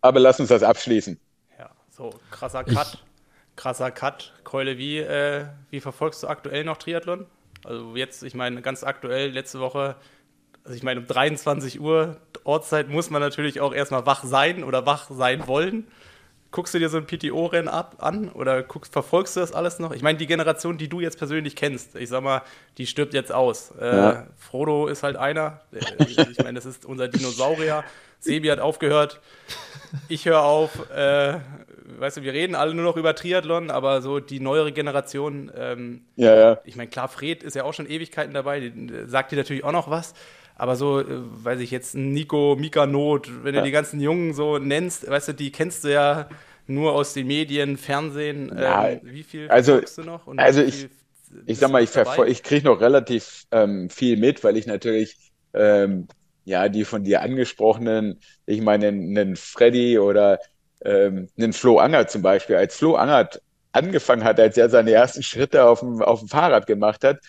Aber 0.00 0.20
lass 0.20 0.38
uns 0.40 0.48
das 0.48 0.62
abschließen. 0.62 1.18
Ja, 1.58 1.70
so 1.90 2.10
krasser 2.30 2.64
Cut. 2.64 2.94
Ich, 2.94 3.04
krasser 3.56 3.90
Cut. 3.90 4.32
Keule, 4.44 4.78
wie, 4.78 4.98
äh, 4.98 5.46
wie 5.70 5.80
verfolgst 5.80 6.22
du 6.22 6.28
aktuell 6.28 6.64
noch 6.64 6.76
Triathlon? 6.76 7.26
Also 7.64 7.96
jetzt, 7.96 8.22
ich 8.22 8.34
meine, 8.34 8.62
ganz 8.62 8.84
aktuell, 8.84 9.30
letzte 9.30 9.60
Woche, 9.60 9.96
also 10.64 10.76
ich 10.76 10.82
meine, 10.82 11.00
um 11.00 11.06
23 11.06 11.80
Uhr 11.80 12.16
Ortszeit 12.44 12.88
muss 12.88 13.10
man 13.10 13.20
natürlich 13.20 13.60
auch 13.60 13.74
erstmal 13.74 14.06
wach 14.06 14.24
sein 14.24 14.62
oder 14.62 14.86
wach 14.86 15.10
sein 15.10 15.46
wollen 15.46 15.88
guckst 16.50 16.74
du 16.74 16.78
dir 16.78 16.88
so 16.88 16.96
ein 16.96 17.06
PTO-Rennen 17.06 17.68
ab 17.68 17.96
an 17.98 18.30
oder 18.30 18.62
guckst, 18.62 18.92
verfolgst 18.92 19.36
du 19.36 19.40
das 19.40 19.52
alles 19.52 19.78
noch? 19.78 19.92
Ich 19.92 20.02
meine, 20.02 20.18
die 20.18 20.26
Generation, 20.26 20.78
die 20.78 20.88
du 20.88 21.00
jetzt 21.00 21.18
persönlich 21.18 21.56
kennst, 21.56 21.94
ich 21.96 22.08
sag 22.08 22.22
mal, 22.22 22.42
die 22.78 22.86
stirbt 22.86 23.14
jetzt 23.14 23.32
aus. 23.32 23.72
Äh, 23.80 23.96
ja. 23.96 24.26
Frodo 24.36 24.86
ist 24.86 25.02
halt 25.02 25.16
einer. 25.16 25.60
Äh, 25.72 26.04
ich 26.08 26.38
meine, 26.38 26.54
das 26.54 26.66
ist 26.66 26.84
unser 26.86 27.08
Dinosaurier. 27.08 27.84
Sebi 28.20 28.48
hat 28.48 28.60
aufgehört. 28.60 29.20
Ich 30.08 30.26
höre 30.26 30.42
auf. 30.42 30.90
Äh, 30.90 31.38
weißt 31.98 32.18
du, 32.18 32.22
wir 32.22 32.32
reden 32.32 32.54
alle 32.54 32.74
nur 32.74 32.84
noch 32.84 32.96
über 32.96 33.14
Triathlon, 33.14 33.70
aber 33.70 34.02
so 34.02 34.20
die 34.20 34.40
neuere 34.40 34.72
Generation, 34.72 35.50
ähm, 35.56 36.02
ja, 36.16 36.34
ja. 36.34 36.58
ich 36.64 36.76
meine, 36.76 36.90
klar, 36.90 37.08
Fred 37.08 37.42
ist 37.42 37.56
ja 37.56 37.64
auch 37.64 37.74
schon 37.74 37.88
Ewigkeiten 37.88 38.34
dabei, 38.34 38.60
äh, 38.60 38.72
sagt 39.06 39.32
dir 39.32 39.36
natürlich 39.36 39.64
auch 39.64 39.72
noch 39.72 39.90
was. 39.90 40.14
Aber 40.58 40.74
so, 40.74 41.00
äh, 41.00 41.04
weiß 41.08 41.60
ich 41.60 41.70
jetzt, 41.70 41.94
Nico, 41.94 42.56
Mika 42.58 42.84
Not, 42.84 43.30
wenn 43.44 43.52
du 43.52 43.60
ja. 43.60 43.64
die 43.64 43.70
ganzen 43.70 44.00
Jungen 44.00 44.34
so 44.34 44.58
nennst, 44.58 45.08
weißt 45.08 45.28
du, 45.28 45.32
die 45.32 45.52
kennst 45.52 45.84
du 45.84 45.92
ja 45.92 46.28
nur 46.66 46.92
aus 46.92 47.14
den 47.14 47.28
Medien, 47.28 47.76
Fernsehen. 47.76 48.52
Ja, 48.54 48.88
ähm, 48.88 49.00
wie 49.04 49.22
viel 49.22 49.48
also, 49.48 49.80
du 49.80 50.02
noch? 50.02 50.26
also 50.36 50.60
ich, 50.60 50.88
ich 51.46 51.58
sag 51.58 51.70
mal, 51.70 51.82
ich, 51.82 51.90
ich 52.26 52.42
kriege 52.42 52.66
noch 52.66 52.80
relativ 52.80 53.44
ähm, 53.52 53.88
viel 53.88 54.16
mit, 54.16 54.42
weil 54.42 54.56
ich 54.56 54.66
natürlich 54.66 55.16
ähm, 55.54 56.08
ja 56.44 56.68
die 56.68 56.84
von 56.84 57.04
dir 57.04 57.22
angesprochenen, 57.22 58.20
ich 58.44 58.60
meine, 58.60 58.88
einen 58.88 59.36
Freddy 59.36 59.98
oder 59.98 60.40
ähm, 60.84 61.28
einen 61.38 61.52
Flo 61.52 61.78
Anger 61.78 62.08
zum 62.08 62.22
Beispiel, 62.22 62.56
als 62.56 62.76
Flo 62.76 62.96
Anger 62.96 63.30
angefangen 63.70 64.24
hat, 64.24 64.40
als 64.40 64.56
er 64.56 64.68
seine 64.70 64.90
ersten 64.90 65.22
Schritte 65.22 65.64
auf 65.64 65.80
dem, 65.80 66.02
auf 66.02 66.18
dem 66.18 66.28
Fahrrad 66.28 66.66
gemacht 66.66 67.04
hat, 67.04 67.20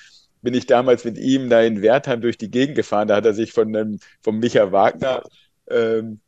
bin 0.42 0.54
ich 0.54 0.66
damals 0.66 1.06
mit 1.06 1.18
ihm 1.18 1.50
da 1.50 1.62
in 1.62 1.82
Wertheim 1.82 2.22
durch 2.22 2.38
die 2.38 2.52
Gegend 2.52 2.76
gefahren. 2.76 3.08
Da 3.08 3.18
hat 3.18 3.26
er 3.26 3.34
sich 3.34 3.52
von 3.54 3.76
einem, 3.76 4.00
vom 4.22 4.40
Micha 4.40 4.72
Wagner 4.72 5.24
ähm, 5.70 6.20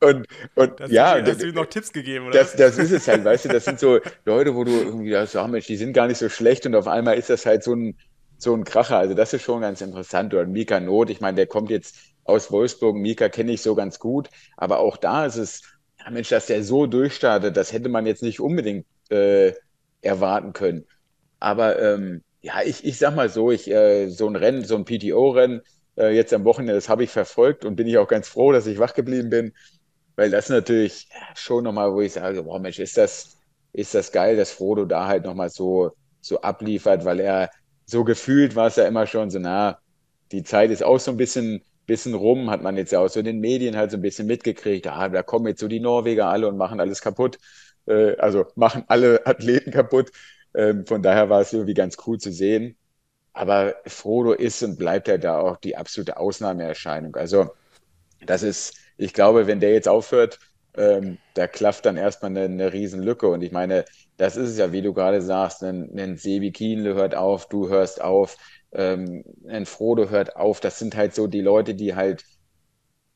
und, 0.00 0.26
und 0.54 0.80
das 0.80 0.90
ja. 0.90 1.20
Hast 1.24 1.42
du 1.42 1.48
ihm 1.48 1.54
noch 1.54 1.66
Tipps 1.66 1.92
gegeben, 1.92 2.26
oder? 2.26 2.38
Das, 2.38 2.54
das 2.54 2.78
ist 2.78 2.90
es 2.90 3.08
halt, 3.08 3.24
weißt 3.24 3.46
du, 3.46 3.48
das 3.48 3.64
sind 3.64 3.80
so 3.80 4.00
Leute, 4.24 4.54
wo 4.54 4.64
du 4.64 4.72
irgendwie 4.72 5.12
sagst, 5.12 5.36
ach 5.36 5.46
Mensch, 5.46 5.66
die 5.66 5.76
sind 5.76 5.92
gar 5.92 6.06
nicht 6.06 6.18
so 6.18 6.28
schlecht 6.28 6.66
und 6.66 6.74
auf 6.74 6.86
einmal 6.86 7.16
ist 7.16 7.30
das 7.30 7.46
halt 7.46 7.62
so 7.62 7.74
ein, 7.74 7.98
so 8.36 8.54
ein 8.54 8.64
Kracher. 8.64 8.98
Also 8.98 9.14
das 9.14 9.32
ist 9.32 9.42
schon 9.42 9.62
ganz 9.62 9.80
interessant. 9.80 10.34
Oder 10.34 10.46
Mika 10.46 10.80
Not, 10.80 11.10
ich 11.10 11.20
meine, 11.20 11.36
der 11.36 11.46
kommt 11.46 11.70
jetzt 11.70 11.96
aus 12.24 12.50
Wolfsburg. 12.50 12.96
Mika 12.96 13.28
kenne 13.28 13.52
ich 13.52 13.62
so 13.62 13.74
ganz 13.74 13.98
gut, 13.98 14.28
aber 14.56 14.80
auch 14.80 14.96
da 14.96 15.26
ist 15.26 15.36
es, 15.36 15.62
ja 16.04 16.10
Mensch, 16.10 16.28
dass 16.28 16.46
der 16.46 16.62
so 16.62 16.86
durchstartet, 16.86 17.56
das 17.56 17.72
hätte 17.72 17.88
man 17.88 18.06
jetzt 18.06 18.22
nicht 18.22 18.40
unbedingt 18.40 18.86
äh, 19.10 19.52
erwarten 20.02 20.52
können. 20.52 20.84
Aber 21.40 21.80
ähm, 21.80 22.22
ja, 22.44 22.62
ich, 22.62 22.84
ich 22.84 22.98
sag 22.98 23.14
mal 23.14 23.28
so, 23.28 23.50
ich, 23.50 23.70
äh, 23.70 24.08
so 24.10 24.28
ein 24.28 24.36
Rennen, 24.36 24.64
so 24.64 24.76
ein 24.76 24.84
PTO-Rennen, 24.84 25.62
äh, 25.96 26.14
jetzt 26.14 26.32
am 26.34 26.44
Wochenende, 26.44 26.74
das 26.74 26.88
habe 26.88 27.04
ich 27.04 27.10
verfolgt 27.10 27.64
und 27.64 27.76
bin 27.76 27.86
ich 27.86 27.96
auch 27.98 28.08
ganz 28.08 28.28
froh, 28.28 28.52
dass 28.52 28.66
ich 28.66 28.78
wach 28.78 28.94
geblieben 28.94 29.30
bin, 29.30 29.52
weil 30.16 30.30
das 30.30 30.48
natürlich 30.50 31.08
schon 31.34 31.64
nochmal, 31.64 31.92
wo 31.94 32.00
ich 32.02 32.12
sage, 32.12 32.42
boah 32.44 32.58
Mensch, 32.60 32.78
ist 32.78 32.96
das, 32.98 33.38
ist 33.72 33.94
das 33.94 34.12
geil, 34.12 34.36
dass 34.36 34.52
Frodo 34.52 34.84
da 34.84 35.06
halt 35.08 35.24
nochmal 35.24 35.50
so, 35.50 35.92
so 36.20 36.40
abliefert, 36.42 37.04
weil 37.04 37.20
er 37.20 37.50
so 37.86 38.04
gefühlt 38.04 38.56
war 38.56 38.68
es 38.68 38.76
ja 38.76 38.86
immer 38.86 39.06
schon 39.06 39.30
so, 39.30 39.38
na, 39.38 39.78
die 40.32 40.42
Zeit 40.42 40.70
ist 40.70 40.82
auch 40.82 40.98
so 41.00 41.10
ein 41.12 41.16
bisschen, 41.16 41.62
bisschen 41.86 42.14
rum, 42.14 42.50
hat 42.50 42.62
man 42.62 42.76
jetzt 42.76 42.92
ja 42.92 43.00
auch 43.00 43.08
so 43.08 43.20
in 43.20 43.26
den 43.26 43.40
Medien 43.40 43.76
halt 43.76 43.90
so 43.90 43.96
ein 43.98 44.02
bisschen 44.02 44.26
mitgekriegt, 44.26 44.86
ah, 44.86 45.08
da 45.08 45.22
kommen 45.22 45.46
jetzt 45.48 45.60
so 45.60 45.68
die 45.68 45.80
Norweger 45.80 46.26
alle 46.28 46.48
und 46.48 46.56
machen 46.56 46.80
alles 46.80 47.00
kaputt, 47.00 47.38
äh, 47.86 48.16
also 48.16 48.46
machen 48.56 48.84
alle 48.88 49.26
Athleten 49.26 49.70
kaputt. 49.70 50.10
Ähm, 50.54 50.86
von 50.86 51.02
daher 51.02 51.30
war 51.30 51.40
es 51.40 51.52
irgendwie 51.52 51.74
ganz 51.74 51.96
cool 52.06 52.18
zu 52.18 52.32
sehen. 52.32 52.76
Aber 53.32 53.76
Frodo 53.86 54.32
ist 54.32 54.62
und 54.62 54.78
bleibt 54.78 55.08
ja 55.08 55.18
da 55.18 55.38
auch 55.40 55.56
die 55.58 55.76
absolute 55.76 56.18
Ausnahmeerscheinung. 56.18 57.16
Also 57.16 57.50
das 58.26 58.42
ist, 58.42 58.76
ich 58.96 59.12
glaube, 59.12 59.46
wenn 59.46 59.60
der 59.60 59.72
jetzt 59.72 59.88
aufhört, 59.88 60.38
ähm, 60.76 61.18
da 61.34 61.46
klafft 61.46 61.86
dann 61.86 61.96
erstmal 61.96 62.30
eine, 62.30 62.42
eine 62.44 62.72
Riesenlücke. 62.72 63.28
Und 63.28 63.42
ich 63.42 63.52
meine, 63.52 63.84
das 64.16 64.36
ist 64.36 64.50
es 64.50 64.58
ja, 64.58 64.72
wie 64.72 64.82
du 64.82 64.92
gerade 64.94 65.22
sagst, 65.22 65.62
ein, 65.64 65.98
ein 65.98 66.16
Sebi 66.16 66.52
Kienle 66.52 66.94
hört 66.94 67.14
auf, 67.14 67.48
du 67.48 67.68
hörst 67.68 68.00
auf, 68.02 68.36
ähm, 68.72 69.24
ein 69.48 69.66
Frodo 69.66 70.10
hört 70.10 70.36
auf. 70.36 70.60
Das 70.60 70.78
sind 70.78 70.96
halt 70.96 71.14
so 71.14 71.26
die 71.26 71.40
Leute, 71.40 71.74
die 71.74 71.94
halt 71.94 72.24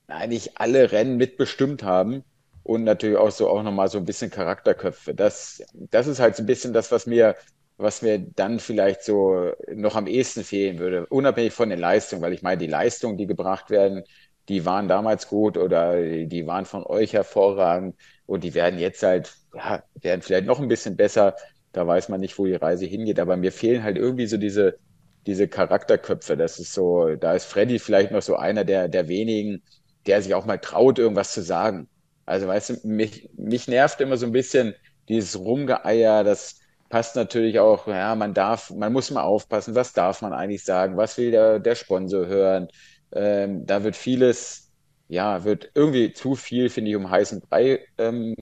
eigentlich 0.09 0.59
alle 0.59 0.93
Rennen 0.93 1.17
mitbestimmt 1.17 1.83
haben 1.83 2.25
und 2.69 2.85
natürlich 2.85 3.17
auch 3.17 3.31
so 3.31 3.49
auch 3.49 3.63
nochmal 3.63 3.89
so 3.89 3.99
ein 3.99 4.05
bisschen 4.05 4.31
Charakterköpfe. 4.31 5.15
Das, 5.15 5.63
das 5.75 6.07
ist 6.07 6.21
halt 6.21 6.37
so 6.37 6.43
ein 6.43 6.47
bisschen 6.47 6.73
das, 6.73 6.93
was 6.93 7.07
mir 7.07 7.37
was 7.77 8.03
mir 8.03 8.19
dann 8.19 8.59
vielleicht 8.59 9.05
so 9.05 9.53
noch 9.73 9.95
am 9.95 10.09
ehesten 10.09 10.43
fehlen 10.45 10.79
würde, 10.81 11.07
unabhängig 11.07 11.53
von 11.53 11.71
den 11.71 11.79
Leistungen, 11.79 12.23
weil 12.23 12.33
ich 12.33 12.43
meine, 12.43 12.59
die 12.59 12.67
Leistungen, 12.67 13.17
die 13.17 13.27
gebracht 13.29 13.71
werden, 13.71 14.03
die 14.49 14.65
waren 14.67 14.89
damals 14.89 15.29
gut 15.29 15.57
oder 15.57 15.97
die 16.03 16.47
waren 16.47 16.65
von 16.65 16.83
euch 16.85 17.13
hervorragend 17.13 17.97
und 18.27 18.43
die 18.45 18.55
werden 18.55 18.79
jetzt 18.81 19.03
halt, 19.05 19.33
ja, 19.55 19.83
werden 19.95 20.23
vielleicht 20.23 20.47
noch 20.47 20.59
ein 20.61 20.67
bisschen 20.69 20.97
besser. 20.97 21.37
Da 21.73 21.87
weiß 21.87 22.09
man 22.09 22.21
nicht, 22.21 22.37
wo 22.39 22.47
die 22.47 22.55
Reise 22.57 22.87
hingeht, 22.87 23.21
aber 23.21 23.37
mir 23.37 23.53
fehlen 23.53 23.85
halt 23.85 23.97
irgendwie 23.97 24.27
so 24.27 24.39
diese, 24.39 24.79
diese 25.27 25.47
Charakterköpfe. 25.49 26.37
Das 26.37 26.59
ist 26.59 26.73
so, 26.75 27.15
da 27.17 27.35
ist 27.35 27.45
Freddy 27.45 27.79
vielleicht 27.79 28.11
noch 28.11 28.23
so 28.23 28.35
einer 28.37 28.65
der, 28.65 28.89
der 28.89 29.07
wenigen, 29.09 29.63
der 30.07 30.23
sich 30.23 30.35
auch 30.35 30.47
mal 30.47 30.59
traut, 30.59 30.99
irgendwas 30.99 31.33
zu 31.33 31.43
sagen. 31.43 31.89
Also 32.29 32.47
weißt 32.47 32.71
du, 32.71 32.89
mich, 32.89 33.29
mich 33.37 33.69
nervt 33.69 34.01
immer 34.01 34.17
so 34.17 34.27
ein 34.27 34.33
bisschen 34.33 34.75
dieses 35.09 35.39
Rumgeeier, 35.39 36.25
das, 36.25 36.61
passt 36.89 37.17
natürlich 37.17 37.59
auch, 37.59 37.87
ja, 37.87 38.15
man 38.15 38.35
darf, 38.35 38.71
man 38.71 38.93
muss 38.93 39.11
mal 39.11 39.23
aufpassen, 39.23 39.75
was 39.75 39.93
darf 39.93 40.23
man 40.23 40.33
eigentlich 40.33 40.65
sagen, 40.65 40.97
was 40.97 41.19
will 41.19 41.31
der, 41.31 41.59
der 41.59 41.75
Sponsor 41.75 42.27
hören. 42.27 42.69
Ähm, 43.13 43.67
da 43.67 43.85
wird 43.85 43.97
vieles, 43.97 44.71
ja, 45.09 45.45
wird 45.45 45.71
irgendwie 45.75 46.13
zu 46.13 46.35
viel, 46.35 46.69
finde 46.71 46.91
ich, 46.91 46.97
um 46.97 47.11
heißen 47.11 47.41
Brei 47.43 47.85
ähm, 47.99 48.35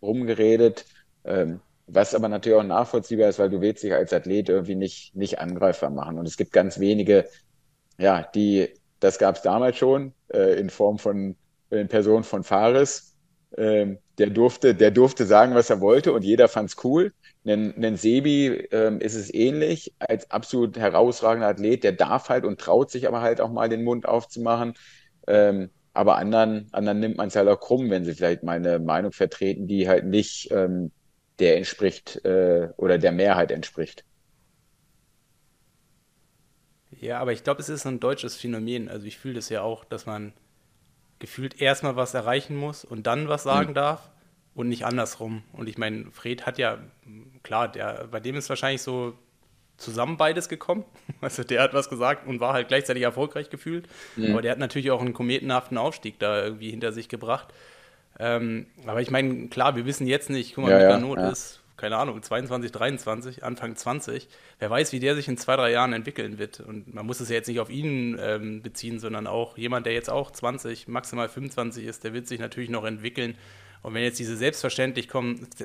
rumgeredet. 0.00 0.84
Ähm, 1.24 1.60
was 1.86 2.14
aber 2.14 2.28
natürlich 2.28 2.58
auch 2.58 2.64
nachvollziehbar 2.64 3.28
ist, 3.28 3.38
weil 3.38 3.50
du 3.50 3.60
willst 3.60 3.82
dich 3.82 3.92
als 3.92 4.12
Athlet 4.12 4.48
irgendwie 4.48 4.76
nicht, 4.76 5.14
nicht 5.14 5.38
angreifbar 5.40 5.90
machen. 5.90 6.18
Und 6.18 6.26
es 6.26 6.36
gibt 6.36 6.52
ganz 6.52 6.78
wenige, 6.80 7.28
ja, 7.98 8.22
die, 8.34 8.70
das 9.00 9.18
gab 9.18 9.36
es 9.36 9.42
damals 9.42 9.76
schon, 9.76 10.14
äh, 10.32 10.58
in 10.58 10.70
Form 10.70 10.98
von, 10.98 11.36
in 11.70 11.88
Person 11.88 12.24
von 12.24 12.44
Fares. 12.44 13.11
Ähm, 13.56 13.98
der 14.18 14.30
durfte, 14.30 14.74
der 14.74 14.90
durfte 14.90 15.26
sagen, 15.26 15.54
was 15.54 15.70
er 15.70 15.80
wollte 15.80 16.12
und 16.12 16.22
jeder 16.22 16.48
fand 16.48 16.70
es 16.70 16.84
cool. 16.84 17.12
Einen, 17.44 17.96
Sebi 17.96 18.68
ähm, 18.70 19.00
ist 19.00 19.14
es 19.14 19.32
ähnlich, 19.34 19.94
als 19.98 20.30
absolut 20.30 20.78
herausragender 20.78 21.48
Athlet, 21.48 21.84
der 21.84 21.92
darf 21.92 22.28
halt 22.28 22.44
und 22.44 22.60
traut 22.60 22.90
sich 22.90 23.08
aber 23.08 23.20
halt 23.20 23.40
auch 23.40 23.50
mal 23.50 23.68
den 23.68 23.84
Mund 23.84 24.06
aufzumachen. 24.06 24.74
Ähm, 25.26 25.70
aber 25.94 26.16
anderen, 26.16 26.68
anderen 26.72 27.00
nimmt 27.00 27.16
man 27.18 27.28
es 27.28 27.36
halt 27.36 27.48
auch 27.48 27.60
krumm, 27.60 27.90
wenn 27.90 28.04
sie 28.04 28.14
vielleicht 28.14 28.42
mal 28.42 28.56
eine 28.56 28.78
Meinung 28.78 29.12
vertreten, 29.12 29.66
die 29.66 29.88
halt 29.88 30.06
nicht 30.06 30.50
ähm, 30.50 30.92
der 31.38 31.56
entspricht 31.56 32.24
äh, 32.24 32.68
oder 32.76 32.98
der 32.98 33.12
Mehrheit 33.12 33.50
entspricht. 33.50 34.04
Ja, 36.90 37.18
aber 37.18 37.32
ich 37.32 37.42
glaube, 37.42 37.60
es 37.60 37.68
ist 37.68 37.86
ein 37.86 38.00
deutsches 38.00 38.36
Phänomen. 38.36 38.88
Also 38.88 39.06
ich 39.06 39.18
fühle 39.18 39.34
das 39.34 39.48
ja 39.48 39.62
auch, 39.62 39.84
dass 39.84 40.06
man 40.06 40.32
gefühlt 41.22 41.60
erstmal 41.60 41.94
was 41.94 42.14
erreichen 42.14 42.56
muss 42.56 42.84
und 42.84 43.06
dann 43.06 43.28
was 43.28 43.44
sagen 43.44 43.70
mhm. 43.70 43.74
darf 43.74 44.10
und 44.54 44.68
nicht 44.68 44.84
andersrum. 44.84 45.44
Und 45.52 45.68
ich 45.68 45.78
meine, 45.78 46.10
Fred 46.10 46.46
hat 46.46 46.58
ja, 46.58 46.78
klar, 47.44 47.68
der, 47.70 48.08
bei 48.10 48.18
dem 48.18 48.34
ist 48.34 48.48
wahrscheinlich 48.48 48.82
so 48.82 49.16
zusammen 49.78 50.16
beides 50.18 50.50
gekommen. 50.50 50.84
Also 51.20 51.44
der 51.44 51.62
hat 51.62 51.72
was 51.72 51.88
gesagt 51.88 52.26
und 52.26 52.40
war 52.40 52.52
halt 52.52 52.66
gleichzeitig 52.66 53.04
erfolgreich 53.04 53.48
gefühlt. 53.48 53.86
Mhm. 54.16 54.32
Aber 54.32 54.42
der 54.42 54.50
hat 54.50 54.58
natürlich 54.58 54.90
auch 54.90 55.00
einen 55.00 55.12
kometenhaften 55.12 55.78
Aufstieg 55.78 56.18
da 56.18 56.42
irgendwie 56.42 56.70
hinter 56.70 56.90
sich 56.90 57.08
gebracht. 57.08 57.54
Ähm, 58.18 58.66
aber 58.84 59.00
ich 59.00 59.12
meine, 59.12 59.46
klar, 59.46 59.76
wir 59.76 59.86
wissen 59.86 60.08
jetzt 60.08 60.28
nicht, 60.28 60.56
guck 60.56 60.64
mal, 60.64 60.72
ja, 60.72 60.98
Not 60.98 61.18
ja. 61.18 61.30
ist, 61.30 61.61
keine 61.82 61.96
Ahnung, 61.96 62.22
22, 62.22 62.70
23, 62.70 63.42
Anfang 63.42 63.74
20. 63.74 64.28
Wer 64.60 64.70
weiß, 64.70 64.92
wie 64.92 65.00
der 65.00 65.16
sich 65.16 65.26
in 65.26 65.36
zwei, 65.36 65.56
drei 65.56 65.72
Jahren 65.72 65.92
entwickeln 65.92 66.38
wird. 66.38 66.60
Und 66.60 66.94
man 66.94 67.04
muss 67.04 67.18
es 67.18 67.28
ja 67.28 67.34
jetzt 67.34 67.48
nicht 67.48 67.58
auf 67.58 67.70
ihn 67.70 68.16
ähm, 68.22 68.62
beziehen, 68.62 69.00
sondern 69.00 69.26
auch 69.26 69.58
jemand, 69.58 69.84
der 69.84 69.92
jetzt 69.92 70.08
auch 70.08 70.30
20, 70.30 70.86
maximal 70.86 71.28
25 71.28 71.84
ist, 71.84 72.04
der 72.04 72.12
wird 72.12 72.28
sich 72.28 72.38
natürlich 72.38 72.70
noch 72.70 72.84
entwickeln. 72.84 73.34
Und 73.82 73.94
wenn 73.94 74.04
jetzt 74.04 74.20
diese 74.20 74.36
Selbstverständlich 74.36 75.08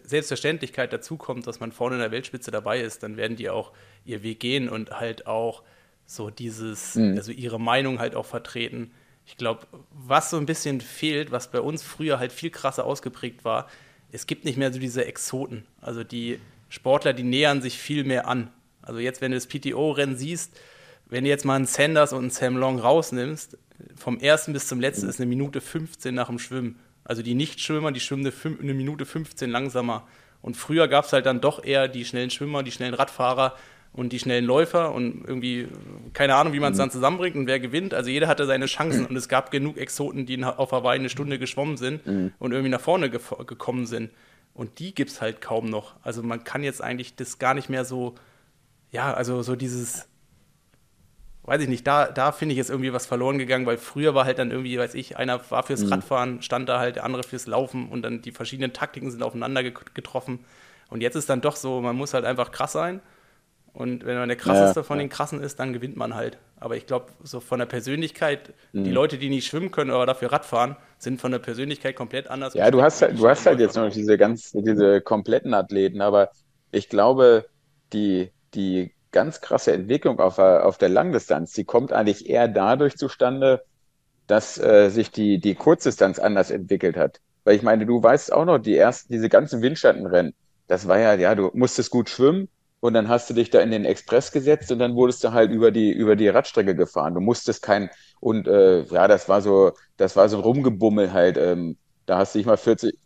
Selbstverständlichkeit 0.06 0.92
dazu 0.92 1.18
kommt, 1.18 1.46
dass 1.46 1.60
man 1.60 1.72
vorne 1.72 1.98
in 1.98 2.02
der 2.02 2.10
Weltspitze 2.10 2.50
dabei 2.50 2.82
ist, 2.82 3.04
dann 3.04 3.16
werden 3.16 3.38
die 3.38 3.52
auch 3.52 3.72
ihr 4.04 4.24
Weg 4.24 4.40
gehen 4.40 4.70
und 4.70 5.00
halt 5.00 5.28
auch 5.28 5.62
so 6.08 6.32
dieses, 6.32 6.96
mhm. 6.96 7.16
also 7.16 7.32
ihre 7.32 7.60
Meinung 7.60 8.00
halt 8.00 8.16
auch 8.16 8.26
vertreten. 8.26 8.90
Ich 9.28 9.38
glaube, 9.38 9.68
was 9.92 10.32
so 10.32 10.38
ein 10.38 10.48
bisschen 10.48 10.82
fehlt, 10.82 11.30
was 11.30 11.52
bei 11.52 11.62
uns 11.62 11.84
früher 11.84 12.18
halt 12.18 12.32
viel 12.32 12.50
krasser 12.50 12.86
ausgeprägt 12.86 13.46
war, 13.46 13.68
es 14.12 14.28
gibt 14.28 14.46
nicht 14.46 14.58
mehr 14.58 14.72
so 14.72 14.80
diese 14.80 15.06
Exoten. 15.06 15.66
Also 15.82 16.04
die 16.04 16.40
Sportler, 16.70 17.14
die 17.14 17.24
nähern 17.24 17.62
sich 17.62 17.78
viel 17.78 18.04
mehr 18.04 18.28
an. 18.28 18.50
Also 18.82 19.00
jetzt, 19.00 19.22
wenn 19.22 19.32
du 19.32 19.38
das 19.38 19.48
PTO-Rennen 19.48 20.18
siehst, 20.18 20.58
wenn 21.08 21.24
du 21.24 21.30
jetzt 21.30 21.46
mal 21.46 21.56
einen 21.56 21.66
Sanders 21.66 22.14
und 22.14 22.20
einen 22.20 22.30
Sam 22.30 22.58
Long 22.58 22.80
rausnimmst, 22.80 23.58
vom 23.96 24.20
ersten 24.20 24.54
bis 24.54 24.68
zum 24.68 24.80
letzten 24.80 25.08
ist 25.08 25.20
eine 25.20 25.28
Minute 25.28 25.62
15 25.62 26.14
nach 26.14 26.28
dem 26.28 26.40
Schwimmen. 26.40 26.80
Also 27.04 27.22
die 27.22 27.36
Nichtschwimmer, 27.36 27.92
die 27.92 28.00
schwimmen 28.00 28.26
eine, 28.26 28.60
eine 28.60 28.74
Minute 28.74 29.06
15 29.06 29.50
langsamer. 29.50 30.08
Und 30.42 30.58
früher 30.58 30.88
gab 30.88 31.06
es 31.06 31.14
halt 31.14 31.26
dann 31.26 31.42
doch 31.42 31.64
eher 31.64 31.88
die 31.88 32.06
schnellen 32.06 32.30
Schwimmer, 32.30 32.64
die 32.64 32.72
schnellen 32.72 32.94
Radfahrer 32.94 33.56
und 33.94 34.14
die 34.14 34.20
schnellen 34.20 34.46
Läufer 34.46 34.94
und 34.94 35.24
irgendwie 35.26 35.68
keine 36.14 36.36
Ahnung, 36.36 36.54
wie 36.54 36.60
man 36.60 36.72
es 36.74 36.78
dann 36.78 36.92
zusammenbringt 36.92 37.36
und 37.36 37.48
wer 37.48 37.60
gewinnt. 37.60 37.94
Also 37.94 38.10
jeder 38.10 38.28
hatte 38.28 38.46
seine 38.46 38.66
Chancen 38.68 39.06
und 39.06 39.16
es 39.16 39.28
gab 39.28 39.52
genug 39.52 39.78
Exoten, 39.78 40.26
die 40.26 40.44
auf 40.44 40.72
Hawaii 40.72 41.00
eine 41.00 41.10
Stunde 41.10 41.40
geschwommen 41.40 41.78
sind 41.78 42.06
mhm. 42.06 42.32
und 42.40 42.52
irgendwie 42.52 42.70
nach 42.70 42.82
vorne 42.82 43.10
ge 43.10 43.20
gekommen 43.46 43.86
sind. 43.86 44.12
Und 44.54 44.80
die 44.80 44.94
gibt 44.94 45.12
es 45.12 45.22
halt 45.22 45.42
kaum 45.42 45.70
noch. 45.70 45.96
Also 46.02 46.24
man 46.24 46.44
kann 46.44 46.64
jetzt 46.64 46.82
eigentlich 46.82 47.16
das 47.16 47.40
gar 47.40 47.54
nicht 47.54 47.70
mehr 47.70 47.86
so, 47.86 48.16
ja, 48.92 49.14
also 49.14 49.44
so 49.44 49.56
dieses 49.56 50.08
weiß 51.48 51.62
ich 51.62 51.70
nicht, 51.70 51.88
da, 51.88 52.08
da 52.08 52.34
finde 52.34 52.54
ich 52.54 52.58
jetzt 52.58 52.70
irgendwie 52.70 52.92
was 52.92 53.06
verloren 53.06 53.38
gegangen, 53.38 53.66
weil 53.66 53.78
früher 53.78 54.14
war 54.14 54.26
halt 54.26 54.38
dann 54.38 54.52
irgendwie, 54.52 54.78
weiß 54.78 54.94
ich, 54.96 55.18
einer 55.18 55.40
war 55.50 55.64
fürs 55.64 55.82
mhm. 55.82 55.94
Radfahren, 55.94 56.42
stand 56.42 56.68
da 56.68 56.78
halt, 56.78 56.98
der 56.98 57.06
andere 57.06 57.24
fürs 57.24 57.48
Laufen 57.48 57.88
und 57.88 58.02
dann 58.02 58.22
die 58.22 58.32
verschiedenen 58.32 58.74
Taktiken 58.74 59.10
sind 59.10 59.24
aufeinander 59.24 59.64
getroffen. 59.64 60.40
Und 60.90 61.02
jetzt 61.02 61.16
ist 61.16 61.30
dann 61.30 61.40
doch 61.40 61.56
so, 61.56 61.80
man 61.80 61.96
muss 61.96 62.14
halt 62.14 62.26
einfach 62.26 62.52
krass 62.52 62.74
sein. 62.74 63.00
Und 63.78 64.08
wenn 64.08 64.18
man 64.18 64.28
der 64.28 64.38
krasseste 64.40 64.80
ja, 64.80 64.84
von 64.84 64.98
ja. 64.98 65.04
den 65.04 65.10
Krassen 65.10 65.40
ist, 65.40 65.60
dann 65.60 65.72
gewinnt 65.72 65.96
man 65.96 66.16
halt. 66.16 66.40
Aber 66.60 66.76
ich 66.76 66.88
glaube, 66.88 67.12
so 67.22 67.40
von 67.40 67.60
der 67.60 67.68
Persönlichkeit, 67.68 68.56
mhm. 68.74 68.86
die 68.86 68.90
Leute, 68.90 69.20
die 69.20 69.30
nicht 69.30 69.46
schwimmen 69.46 69.70
können, 69.70 69.92
aber 69.92 70.08
dafür 70.08 70.32
Radfahren, 70.32 70.78
sind 70.98 71.22
von 71.22 71.32
der 71.32 71.38
Persönlichkeit 71.38 71.96
komplett 71.96 72.28
anders. 72.28 72.56
Ja, 72.56 72.72
du 72.72 72.82
hast 72.82 73.04
halt, 73.04 73.20
du 73.20 73.30
hast 73.30 73.46
halt 73.46 73.60
jetzt 73.60 73.76
noch 73.76 73.92
diese 73.92 74.18
ganz, 74.18 74.52
diese 74.52 75.00
kompletten 75.02 75.54
Athleten, 75.54 76.02
aber 76.02 76.32
ich 76.72 76.90
glaube, 76.90 77.46
die, 77.94 78.32
die 78.56 78.94
ganz 79.12 79.42
krasse 79.42 79.74
Entwicklung 79.74 80.20
auf, 80.20 80.40
auf 80.40 80.80
der 80.80 80.90
Langdistanz, 80.90 81.54
die 81.54 81.64
kommt 81.64 81.94
eigentlich 81.94 82.28
eher 82.28 82.48
dadurch 82.48 82.98
zustande, 82.98 83.64
dass 84.26 84.58
äh, 84.58 84.90
sich 84.90 85.12
die, 85.12 85.40
die 85.40 85.54
Kurzdistanz 85.54 86.18
anders 86.18 86.50
entwickelt 86.50 86.98
hat. 86.98 87.20
Weil 87.44 87.56
ich 87.56 87.62
meine, 87.62 87.86
du 87.86 88.02
weißt 88.02 88.34
auch 88.34 88.46
noch, 88.46 88.58
die 88.58 88.76
ersten, 88.76 89.14
diese 89.14 89.30
ganzen 89.30 89.62
Windschattenrennen, 89.62 90.34
das 90.66 90.88
war 90.88 90.98
ja, 90.98 91.14
ja, 91.14 91.36
du 91.36 91.52
musstest 91.54 91.92
gut 91.92 92.10
schwimmen 92.10 92.50
und 92.80 92.94
dann 92.94 93.08
hast 93.10 93.30
du 93.30 93.34
dich 93.34 93.50
da 93.50 93.60
in 93.62 93.72
den 93.72 93.86
Express 93.86 94.32
gesetzt 94.32 94.72
und 94.72 94.80
dann 94.80 94.96
wurdest 94.96 95.24
du 95.24 95.32
halt 95.34 95.52
über 95.52 95.72
die, 95.72 95.92
über 95.92 96.16
die 96.16 96.28
Radstrecke 96.30 96.76
gefahren. 96.76 97.14
Du 97.16 97.22
musstest 97.22 97.62
kein, 97.64 97.90
und 98.20 98.48
äh, 98.48 98.84
ja, 98.84 99.08
das 99.08 99.28
war 99.30 99.42
so, 99.42 99.72
das 99.98 100.16
war 100.16 100.30
so 100.30 100.38
ein 100.38 100.44
Rumgebummel 100.44 101.14
halt. 101.14 101.38
Ähm, 101.38 101.78
Da 102.06 102.18
hast 102.20 102.34
du 102.36 102.40
nicht 102.40 102.48
mal 102.48 102.58
40. 102.58 102.98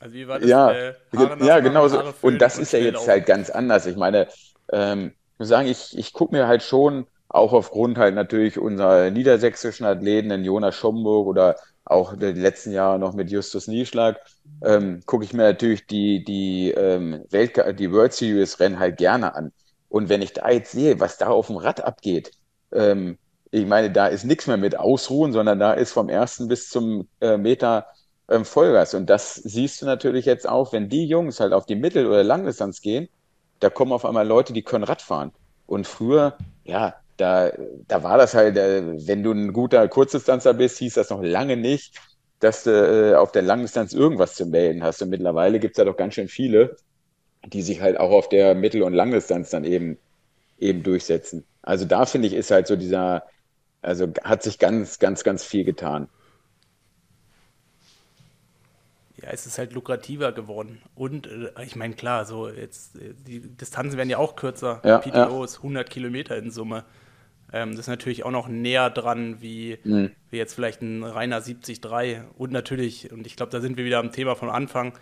Also 0.00 0.14
wie 0.14 0.28
war 0.28 0.38
das? 0.40 0.56
Ja, 0.56 0.70
äh, 0.70 0.94
ja 1.38 1.60
genau 1.60 1.88
so. 1.88 2.02
Und 2.20 2.38
das 2.38 2.58
ist 2.58 2.72
ja 2.72 2.78
jetzt 2.78 3.06
halt 3.08 3.26
ganz 3.26 3.50
anders. 3.50 3.86
Ich 3.86 3.96
meine, 3.96 4.28
ähm, 4.72 5.12
ich 5.34 5.38
muss 5.38 5.48
sagen, 5.48 5.68
ich, 5.68 5.96
ich 5.96 6.12
gucke 6.12 6.34
mir 6.34 6.46
halt 6.46 6.62
schon 6.62 7.06
auch 7.28 7.52
aufgrund 7.52 7.98
halt 7.98 8.14
natürlich 8.14 8.58
unserer 8.58 9.10
niedersächsischen 9.10 9.86
Athleten, 9.86 10.30
in 10.30 10.44
Jonas 10.44 10.74
Schomburg 10.76 11.26
oder 11.26 11.56
auch 11.84 12.16
die 12.16 12.32
letzten 12.32 12.72
Jahre 12.72 12.98
noch 12.98 13.14
mit 13.14 13.30
Justus 13.30 13.68
Nieschlag, 13.68 14.20
ähm, 14.62 15.02
gucke 15.06 15.24
ich 15.24 15.32
mir 15.32 15.42
natürlich 15.42 15.86
die, 15.86 16.24
die, 16.24 16.70
ähm, 16.70 17.24
Welt, 17.30 17.56
die 17.78 17.92
World 17.92 18.12
Series 18.12 18.60
Rennen 18.60 18.78
halt 18.78 18.96
gerne 18.96 19.34
an. 19.34 19.52
Und 19.88 20.08
wenn 20.08 20.22
ich 20.22 20.32
da 20.32 20.50
jetzt 20.50 20.72
sehe, 20.72 20.98
was 21.00 21.18
da 21.18 21.28
auf 21.28 21.48
dem 21.48 21.56
Rad 21.56 21.82
abgeht, 21.84 22.32
ähm, 22.72 23.18
ich 23.50 23.66
meine, 23.66 23.90
da 23.92 24.08
ist 24.08 24.24
nichts 24.24 24.46
mehr 24.48 24.56
mit 24.56 24.76
Ausruhen, 24.76 25.32
sondern 25.32 25.60
da 25.60 25.74
ist 25.74 25.92
vom 25.92 26.08
ersten 26.08 26.48
bis 26.48 26.68
zum 26.68 27.08
äh, 27.20 27.36
Meter 27.36 27.86
ähm, 28.28 28.44
Vollgas. 28.44 28.94
Und 28.94 29.08
das 29.08 29.34
siehst 29.36 29.82
du 29.82 29.86
natürlich 29.86 30.24
jetzt 30.24 30.48
auch, 30.48 30.72
wenn 30.72 30.88
die 30.88 31.06
Jungs 31.06 31.38
halt 31.38 31.52
auf 31.52 31.66
die 31.66 31.76
Mittel- 31.76 32.06
oder 32.06 32.24
Langdistanz 32.24 32.80
gehen, 32.80 33.08
da 33.60 33.70
kommen 33.70 33.92
auf 33.92 34.04
einmal 34.04 34.26
Leute, 34.26 34.52
die 34.52 34.62
können 34.62 34.84
Rad 34.84 35.02
fahren. 35.02 35.32
Und 35.66 35.86
früher, 35.86 36.36
ja, 36.64 36.94
da, 37.16 37.52
da 37.88 38.02
war 38.02 38.18
das 38.18 38.34
halt, 38.34 38.56
äh, 38.56 38.82
wenn 39.06 39.22
du 39.22 39.32
ein 39.32 39.52
guter 39.52 39.86
Kurzdistanzer 39.88 40.54
bist, 40.54 40.78
hieß 40.78 40.94
das 40.94 41.10
noch 41.10 41.22
lange 41.22 41.56
nicht, 41.56 42.00
dass 42.40 42.64
du 42.64 42.70
äh, 42.70 43.14
auf 43.16 43.32
der 43.32 43.42
Langdistanz 43.42 43.92
irgendwas 43.92 44.34
zu 44.34 44.46
melden 44.46 44.82
hast. 44.82 45.02
Und 45.02 45.10
mittlerweile 45.10 45.60
gibt 45.60 45.76
es 45.76 45.78
ja 45.78 45.84
doch 45.84 45.96
ganz 45.96 46.14
schön 46.14 46.28
viele, 46.28 46.76
die 47.46 47.62
sich 47.62 47.80
halt 47.80 47.98
auch 47.98 48.10
auf 48.10 48.28
der 48.28 48.54
Mittel- 48.54 48.82
und 48.82 48.94
Langdistanz 48.94 49.50
dann 49.50 49.64
eben, 49.64 49.98
eben 50.58 50.82
durchsetzen. 50.82 51.44
Also 51.62 51.84
da 51.86 52.06
finde 52.06 52.28
ich, 52.28 52.34
ist 52.34 52.50
halt 52.50 52.66
so 52.66 52.76
dieser, 52.76 53.24
also 53.82 54.08
hat 54.24 54.42
sich 54.42 54.58
ganz, 54.58 54.98
ganz, 54.98 55.24
ganz 55.24 55.44
viel 55.44 55.64
getan. 55.64 56.08
Ja, 59.24 59.30
es 59.30 59.46
ist 59.46 59.58
halt 59.58 59.72
lukrativer 59.72 60.32
geworden. 60.32 60.82
Und 60.94 61.26
äh, 61.26 61.50
ich 61.64 61.76
meine, 61.76 61.94
klar, 61.94 62.26
so 62.26 62.48
jetzt, 62.48 62.96
äh, 62.96 63.14
die 63.14 63.40
Distanzen 63.40 63.96
werden 63.96 64.10
ja 64.10 64.18
auch 64.18 64.36
kürzer. 64.36 64.82
Ja, 64.84 64.98
PTOs, 64.98 65.54
ja. 65.54 65.58
100 65.60 65.88
Kilometer 65.88 66.36
in 66.36 66.50
Summe. 66.50 66.84
Ähm, 67.52 67.72
das 67.72 67.80
ist 67.80 67.88
natürlich 67.88 68.24
auch 68.24 68.30
noch 68.30 68.48
näher 68.48 68.90
dran, 68.90 69.40
wie, 69.40 69.78
mhm. 69.84 70.10
wie 70.30 70.36
jetzt 70.36 70.54
vielleicht 70.54 70.82
ein 70.82 71.02
reiner 71.02 71.40
70-3. 71.40 72.24
Und 72.36 72.52
natürlich, 72.52 73.12
und 73.12 73.26
ich 73.26 73.36
glaube, 73.36 73.52
da 73.52 73.60
sind 73.60 73.76
wir 73.76 73.84
wieder 73.84 73.98
am 73.98 74.12
Thema 74.12 74.34
von 74.34 74.50
Anfang. 74.50 74.92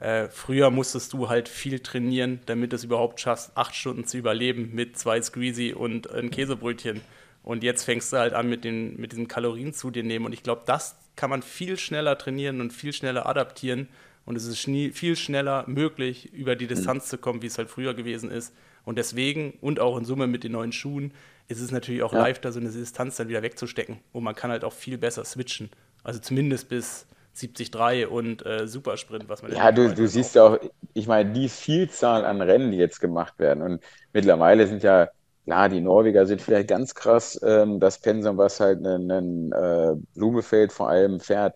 Äh, 0.00 0.28
früher 0.28 0.70
musstest 0.70 1.12
du 1.12 1.28
halt 1.28 1.48
viel 1.48 1.80
trainieren, 1.80 2.40
damit 2.46 2.72
du 2.72 2.76
es 2.76 2.84
überhaupt 2.84 3.20
schaffst, 3.20 3.56
acht 3.56 3.74
Stunden 3.74 4.04
zu 4.04 4.18
überleben 4.18 4.70
mit 4.74 4.98
zwei 4.98 5.20
Squeezy 5.22 5.72
und 5.72 6.10
ein 6.10 6.30
Käsebrötchen. 6.30 7.00
Und 7.42 7.62
jetzt 7.62 7.84
fängst 7.84 8.12
du 8.12 8.16
halt 8.16 8.32
an 8.32 8.48
mit, 8.48 8.64
den, 8.64 8.98
mit 8.98 9.12
diesen 9.12 9.28
Kalorien 9.28 9.72
zu 9.72 9.90
dir 9.90 10.02
nehmen. 10.02 10.24
Und 10.26 10.32
ich 10.32 10.42
glaube, 10.42 10.62
das 10.66 10.96
kann 11.14 11.30
man 11.30 11.42
viel 11.42 11.78
schneller 11.78 12.18
trainieren 12.18 12.60
und 12.60 12.72
viel 12.72 12.92
schneller 12.92 13.26
adaptieren. 13.26 13.88
Und 14.24 14.36
es 14.36 14.46
ist 14.46 14.58
schnie, 14.58 14.90
viel 14.90 15.16
schneller 15.16 15.64
möglich, 15.66 16.32
über 16.32 16.56
die 16.56 16.66
Distanz 16.66 17.08
zu 17.08 17.18
kommen, 17.18 17.42
wie 17.42 17.46
es 17.46 17.58
halt 17.58 17.68
früher 17.68 17.94
gewesen 17.94 18.30
ist. 18.30 18.54
Und 18.84 18.98
deswegen 18.98 19.54
und 19.60 19.78
auch 19.80 19.96
in 19.98 20.04
Summe 20.04 20.26
mit 20.26 20.44
den 20.44 20.52
neuen 20.52 20.72
Schuhen 20.72 21.12
ist 21.48 21.60
es 21.60 21.70
natürlich 21.70 22.02
auch 22.02 22.12
ja. 22.12 22.20
leichter, 22.20 22.52
so 22.52 22.60
eine 22.60 22.70
Distanz 22.70 23.16
dann 23.16 23.28
wieder 23.28 23.42
wegzustecken. 23.42 24.00
Und 24.12 24.24
man 24.24 24.34
kann 24.34 24.50
halt 24.50 24.64
auch 24.64 24.72
viel 24.72 24.98
besser 24.98 25.24
switchen. 25.24 25.70
Also 26.02 26.20
zumindest 26.20 26.68
bis 26.68 27.06
73 27.38 28.08
und 28.08 28.46
äh, 28.46 28.66
Supersprint, 28.66 29.28
was 29.28 29.42
man 29.42 29.52
ja. 29.52 29.72
du, 29.72 29.92
du 29.92 30.06
siehst 30.06 30.34
ja 30.36 30.44
auch, 30.44 30.58
ich 30.92 31.06
meine, 31.06 31.32
die 31.32 31.48
Vielzahl 31.48 32.24
an 32.24 32.40
Rennen, 32.40 32.70
die 32.70 32.78
jetzt 32.78 33.00
gemacht 33.00 33.38
werden. 33.38 33.62
Und 33.62 33.82
mittlerweile 34.12 34.66
sind 34.66 34.82
ja 34.82 35.08
Klar, 35.44 35.68
die 35.68 35.82
Norweger 35.82 36.24
sind 36.24 36.40
vielleicht 36.40 36.68
ganz 36.68 36.94
krass, 36.94 37.38
ähm, 37.44 37.78
das 37.78 38.00
Pensum, 38.00 38.38
was 38.38 38.60
halt 38.60 38.84
ein, 38.84 39.10
ein 39.10 39.52
äh, 39.52 39.94
Blumefeld 40.14 40.72
vor 40.72 40.88
allem 40.88 41.20
fährt. 41.20 41.54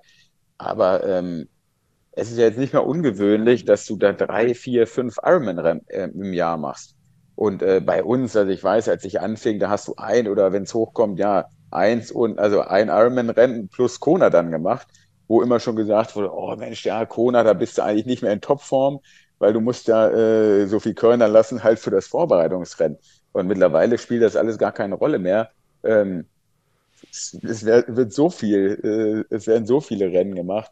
Aber 0.59 1.06
ähm, 1.06 1.48
es 2.12 2.31
ist 2.31 2.36
ja 2.36 2.44
jetzt 2.44 2.59
nicht 2.59 2.74
mehr 2.74 2.86
ungewöhnlich, 2.86 3.65
dass 3.65 3.86
du 3.86 3.97
da 3.97 4.12
drei, 4.12 4.55
vier, 4.55 4.86
fünf 4.86 5.16
Ironman 5.24 5.81
äh, 5.86 6.05
im 6.05 6.35
Jahr 6.35 6.59
machst. 6.59 6.97
Und 7.39 7.62
äh, 7.62 7.81
bei 7.81 8.02
uns, 8.02 8.35
also 8.35 8.51
ich 8.51 8.65
weiß, 8.65 8.89
als 8.89 9.05
ich 9.05 9.20
anfing, 9.20 9.60
da 9.60 9.70
hast 9.70 9.86
du 9.86 9.94
ein 9.97 10.27
oder 10.27 10.52
wenn 10.52 10.65
es 10.65 10.74
hochkommt, 10.74 11.20
ja, 11.20 11.47
eins 11.70 12.10
und 12.10 12.40
also 12.40 12.62
ein 12.62 12.89
Ironman-Rennen 12.89 13.69
plus 13.69 14.01
Kona 14.01 14.28
dann 14.28 14.51
gemacht, 14.51 14.89
wo 15.28 15.40
immer 15.40 15.60
schon 15.60 15.77
gesagt 15.77 16.16
wurde, 16.16 16.32
oh 16.35 16.56
Mensch, 16.56 16.85
ja, 16.85 17.06
Kona, 17.06 17.44
da 17.44 17.52
bist 17.52 17.78
du 17.78 17.82
eigentlich 17.85 18.06
nicht 18.06 18.23
mehr 18.23 18.32
in 18.32 18.40
Topform, 18.40 18.98
weil 19.39 19.52
du 19.52 19.60
musst 19.60 19.86
ja 19.86 20.09
äh, 20.09 20.66
so 20.66 20.81
viel 20.81 20.94
Körner 20.94 21.28
lassen 21.28 21.62
halt 21.62 21.78
für 21.78 21.93
das 21.93 22.09
Vorbereitungsrennen. 22.09 22.98
Und 23.31 23.47
mittlerweile 23.47 23.98
spielt 23.98 24.23
das 24.24 24.35
alles 24.35 24.59
gar 24.59 24.73
keine 24.73 24.97
Rolle 24.97 25.20
mehr. 25.20 25.51
Ähm, 25.85 26.27
es, 27.10 27.39
es 27.43 27.65
wird 27.65 28.12
so 28.12 28.31
viel, 28.31 29.24
äh, 29.31 29.35
es 29.35 29.47
werden 29.47 29.66
so 29.66 29.81
viele 29.81 30.06
Rennen 30.12 30.35
gemacht. 30.35 30.70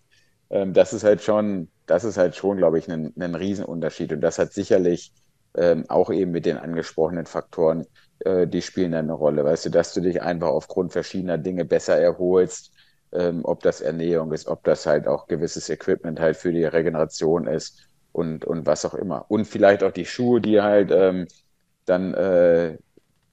Ähm, 0.50 0.72
das 0.74 0.92
ist 0.92 1.04
halt 1.04 1.22
schon, 1.22 1.70
das 1.86 2.04
ist 2.04 2.16
halt 2.18 2.34
schon, 2.36 2.56
glaube 2.58 2.78
ich, 2.78 2.90
ein, 2.90 3.12
ein 3.18 3.34
Riesenunterschied. 3.36 4.12
Und 4.12 4.20
das 4.20 4.38
hat 4.38 4.52
sicherlich 4.52 5.12
ähm, 5.56 5.84
auch 5.88 6.10
eben 6.10 6.30
mit 6.32 6.46
den 6.46 6.58
angesprochenen 6.58 7.26
Faktoren, 7.26 7.86
äh, 8.20 8.46
die 8.46 8.62
spielen 8.62 8.94
eine 8.94 9.12
Rolle. 9.12 9.44
Weißt 9.44 9.66
du, 9.66 9.70
dass 9.70 9.94
du 9.94 10.00
dich 10.00 10.22
einfach 10.22 10.48
aufgrund 10.48 10.92
verschiedener 10.92 11.38
Dinge 11.38 11.64
besser 11.64 11.96
erholst, 11.98 12.72
ähm, 13.12 13.44
ob 13.44 13.62
das 13.62 13.80
Ernährung 13.80 14.32
ist, 14.32 14.48
ob 14.48 14.64
das 14.64 14.86
halt 14.86 15.06
auch 15.08 15.26
gewisses 15.26 15.68
Equipment 15.70 16.20
halt 16.20 16.36
für 16.36 16.52
die 16.52 16.64
Regeneration 16.64 17.46
ist 17.46 17.88
und, 18.12 18.44
und 18.44 18.66
was 18.66 18.84
auch 18.84 18.94
immer. 18.94 19.26
Und 19.30 19.46
vielleicht 19.46 19.82
auch 19.82 19.92
die 19.92 20.06
Schuhe, 20.06 20.40
die 20.40 20.60
halt 20.60 20.90
ähm, 20.92 21.26
dann 21.86 22.14
äh, 22.14 22.72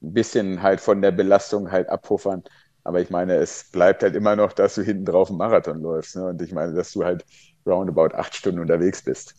ein 0.02 0.12
bisschen 0.14 0.62
halt 0.62 0.80
von 0.80 1.02
der 1.02 1.12
Belastung 1.12 1.70
halt 1.72 1.88
abpuffern. 1.88 2.44
Aber 2.84 3.00
ich 3.00 3.10
meine, 3.10 3.36
es 3.36 3.70
bleibt 3.70 4.02
halt 4.02 4.14
immer 4.14 4.36
noch, 4.36 4.52
dass 4.52 4.74
du 4.74 4.82
hinten 4.82 5.06
drauf 5.06 5.28
einen 5.30 5.38
Marathon 5.38 5.80
läufst. 5.80 6.16
Ne? 6.16 6.26
Und 6.26 6.42
ich 6.42 6.52
meine, 6.52 6.74
dass 6.74 6.92
du 6.92 7.04
halt 7.04 7.24
roundabout 7.66 8.14
acht 8.14 8.34
Stunden 8.34 8.60
unterwegs 8.60 9.02
bist. 9.02 9.34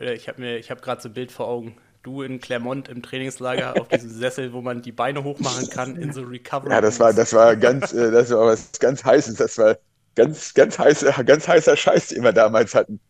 Ich 0.00 0.28
habe 0.28 0.40
mir, 0.40 0.56
ich 0.58 0.70
habe 0.70 0.80
gerade 0.80 1.00
so 1.00 1.08
ein 1.08 1.14
Bild 1.14 1.30
vor 1.30 1.48
Augen. 1.48 1.76
Du 2.02 2.22
in 2.22 2.40
Clermont 2.40 2.88
im 2.88 3.02
Trainingslager 3.02 3.80
auf 3.80 3.88
diesem 3.88 4.10
Sessel, 4.18 4.52
wo 4.52 4.60
man 4.60 4.82
die 4.82 4.92
Beine 4.92 5.24
hochmachen 5.24 5.70
kann 5.70 5.96
in 5.96 6.12
so 6.12 6.22
Recovery. 6.22 6.70
Ja, 6.72 6.80
das 6.80 7.00
war, 7.00 7.12
das 7.12 7.32
war 7.32 7.56
ganz, 7.56 7.92
äh, 7.92 8.10
das 8.10 8.30
war 8.30 8.46
was 8.46 8.72
ganz 8.78 9.04
heißes. 9.04 9.36
Das 9.36 9.56
war 9.58 9.78
ganz, 10.14 10.52
ganz 10.54 10.78
heißer, 10.78 11.24
ganz 11.24 11.48
heißer 11.48 11.76
Scheiß, 11.76 12.08
den 12.08 12.22
wir 12.22 12.32
damals 12.32 12.74
hatten. 12.74 13.00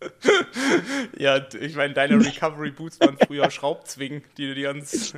ja, 1.18 1.40
ich 1.58 1.74
meine, 1.74 1.94
deine 1.94 2.24
Recovery 2.24 2.70
Boots 2.70 3.00
waren 3.00 3.16
früher 3.26 3.50
Schraubzwingen, 3.50 4.22
die 4.36 4.48
du 4.48 4.54
die 4.54 4.66
ans 4.66 5.14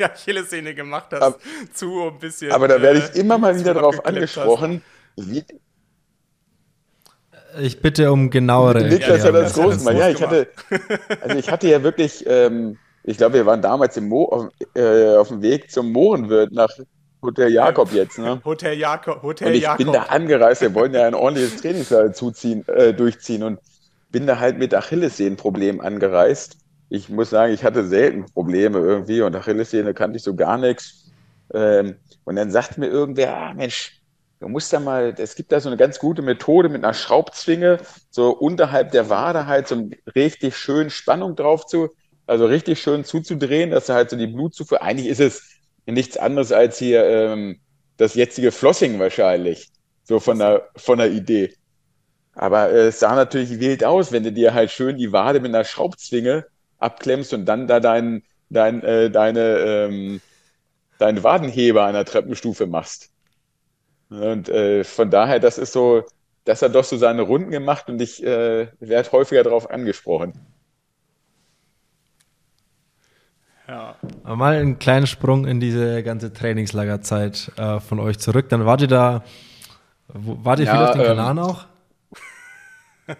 Achillessehne 0.00 0.74
gemacht 0.74 1.08
hast, 1.12 1.22
aber, 1.22 1.38
zu 1.72 2.08
ein 2.08 2.18
bisschen. 2.18 2.52
Aber 2.52 2.68
da 2.68 2.80
werde 2.80 2.98
ich 3.00 3.16
äh, 3.16 3.20
immer 3.20 3.38
mal 3.38 3.58
wieder 3.58 3.74
darauf 3.74 4.04
angesprochen. 4.04 4.82
Wie, 5.16 5.44
ich 7.60 7.80
bitte 7.80 8.12
um 8.12 8.30
genauere. 8.30 8.84
Niklas 8.84 9.18
ja, 9.18 9.24
hat 9.24 9.34
das 9.34 9.54
groß 9.54 9.78
gemacht. 9.78 9.96
Ja, 9.96 10.08
ich 10.08 10.22
hatte, 10.22 10.48
also 11.20 11.38
ich 11.38 11.50
hatte 11.50 11.68
ja 11.68 11.82
wirklich, 11.82 12.24
ähm, 12.26 12.78
ich 13.02 13.16
glaube, 13.16 13.34
wir 13.34 13.46
waren 13.46 13.62
damals 13.62 13.96
im 13.96 14.08
Mo 14.08 14.24
auf, 14.24 14.48
äh, 14.74 15.16
auf 15.16 15.28
dem 15.28 15.42
Weg 15.42 15.70
zum 15.70 15.92
Mohrenwirt 15.92 16.52
nach 16.52 16.70
Hotel 17.22 17.52
Jakob 17.52 17.92
jetzt, 17.92 18.18
ne? 18.18 18.40
Hotel 18.44 18.78
Jakob, 18.78 19.22
Hotel 19.22 19.48
und 19.48 19.54
ich 19.54 19.62
Jakob. 19.62 19.78
bin 19.78 19.92
da 19.92 20.02
angereist, 20.04 20.60
wir 20.60 20.74
wollten 20.74 20.94
ja 20.94 21.06
ein 21.06 21.14
ordentliches 21.14 21.60
Trainingslager 21.60 22.12
zuziehen, 22.12 22.66
äh, 22.68 22.92
durchziehen 22.92 23.42
und 23.42 23.60
bin 24.10 24.26
da 24.26 24.38
halt 24.38 24.58
mit 24.58 24.74
Achillessehnenproblemen 24.74 25.80
angereist. 25.80 26.58
Ich 26.90 27.08
muss 27.08 27.30
sagen, 27.30 27.52
ich 27.52 27.64
hatte 27.64 27.86
selten 27.86 28.26
Probleme 28.26 28.78
irgendwie 28.78 29.22
und 29.22 29.34
Achillessehne 29.34 29.94
kannte 29.94 30.18
ich 30.18 30.22
so 30.22 30.34
gar 30.34 30.58
nichts. 30.58 31.10
Ähm, 31.52 31.96
und 32.24 32.36
dann 32.36 32.50
sagt 32.50 32.78
mir 32.78 32.86
irgendwer, 32.86 33.36
ah, 33.36 33.54
Mensch, 33.54 34.00
du 34.44 34.50
musst 34.50 34.72
da 34.74 34.78
mal, 34.78 35.14
es 35.16 35.36
gibt 35.36 35.52
da 35.52 35.58
so 35.58 35.70
eine 35.70 35.78
ganz 35.78 35.98
gute 35.98 36.20
Methode 36.20 36.68
mit 36.68 36.84
einer 36.84 36.92
Schraubzwinge, 36.92 37.80
so 38.10 38.30
unterhalb 38.30 38.92
der 38.92 39.08
Wade 39.08 39.46
halt 39.46 39.68
so 39.68 39.88
richtig 40.14 40.56
schön 40.58 40.90
Spannung 40.90 41.34
drauf 41.34 41.64
zu, 41.64 41.88
also 42.26 42.44
richtig 42.44 42.80
schön 42.82 43.04
zuzudrehen, 43.04 43.70
dass 43.70 43.86
du 43.86 43.94
halt 43.94 44.10
so 44.10 44.16
die 44.16 44.26
Blutzufuhr, 44.26 44.82
eigentlich 44.82 45.08
ist 45.08 45.20
es 45.20 45.42
nichts 45.86 46.18
anderes 46.18 46.52
als 46.52 46.78
hier 46.78 47.04
ähm, 47.06 47.58
das 47.96 48.14
jetzige 48.14 48.52
Flossing 48.52 48.98
wahrscheinlich, 48.98 49.70
so 50.02 50.20
von 50.20 50.38
der, 50.38 50.68
von 50.76 50.98
der 50.98 51.10
Idee. 51.10 51.54
Aber 52.34 52.70
äh, 52.70 52.88
es 52.88 53.00
sah 53.00 53.14
natürlich 53.14 53.60
wild 53.60 53.82
aus, 53.82 54.12
wenn 54.12 54.24
du 54.24 54.32
dir 54.32 54.52
halt 54.52 54.70
schön 54.70 54.98
die 54.98 55.12
Wade 55.12 55.40
mit 55.40 55.54
einer 55.54 55.64
Schraubzwinge 55.64 56.44
abklemmst 56.78 57.32
und 57.32 57.46
dann 57.46 57.66
da 57.66 57.80
dein, 57.80 58.24
dein, 58.50 58.82
äh, 58.82 59.10
deine, 59.10 59.40
ähm, 59.58 60.20
deinen 60.98 61.22
Wadenheber 61.22 61.84
an 61.84 61.94
der 61.94 62.04
Treppenstufe 62.04 62.66
machst. 62.66 63.13
Und 64.20 64.48
äh, 64.48 64.84
von 64.84 65.10
daher, 65.10 65.40
das 65.40 65.58
ist 65.58 65.72
so, 65.72 66.04
das 66.44 66.62
hat 66.62 66.74
doch 66.74 66.84
so 66.84 66.96
seine 66.96 67.22
Runden 67.22 67.50
gemacht 67.50 67.88
und 67.88 68.00
ich 68.00 68.22
äh, 68.22 68.68
werde 68.80 69.12
häufiger 69.12 69.42
darauf 69.42 69.70
angesprochen. 69.70 70.34
Ja. 73.66 73.96
Mal 74.24 74.56
einen 74.56 74.78
kleinen 74.78 75.06
Sprung 75.06 75.46
in 75.46 75.58
diese 75.58 76.02
ganze 76.02 76.32
Trainingslagerzeit 76.32 77.52
äh, 77.56 77.80
von 77.80 77.98
euch 77.98 78.18
zurück. 78.18 78.50
Dann 78.50 78.66
wart 78.66 78.82
ihr 78.82 78.88
da, 78.88 79.24
wart 80.08 80.58
ihr 80.58 80.66
ja, 80.66 80.72
viel 80.72 80.84
auf 80.84 80.92
den 80.92 81.00
ähm, 81.00 81.06
Kanaren 81.06 81.38
auch? 81.38 81.66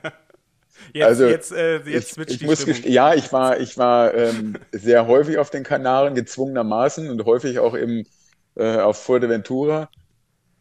Jetzt, 0.93 1.07
also, 1.07 1.27
jetzt, 1.27 1.53
äh, 1.53 1.79
jetzt 1.87 2.19
ich, 2.19 2.43
ich 2.43 2.47
muss 2.47 2.65
Ja, 2.85 3.15
ich 3.15 3.33
war, 3.33 3.59
ich 3.59 3.77
war 3.79 4.15
ähm, 4.15 4.55
sehr 4.71 5.09
häufig 5.09 5.39
auf 5.39 5.51
den 5.51 5.65
Kanaren, 5.65 6.15
gezwungenermaßen 6.15 7.11
und 7.11 7.25
häufig 7.25 7.59
auch 7.59 7.75
im, 7.75 8.07
äh, 8.55 8.77
auf 8.77 9.03
Fuerteventura. 9.03 9.89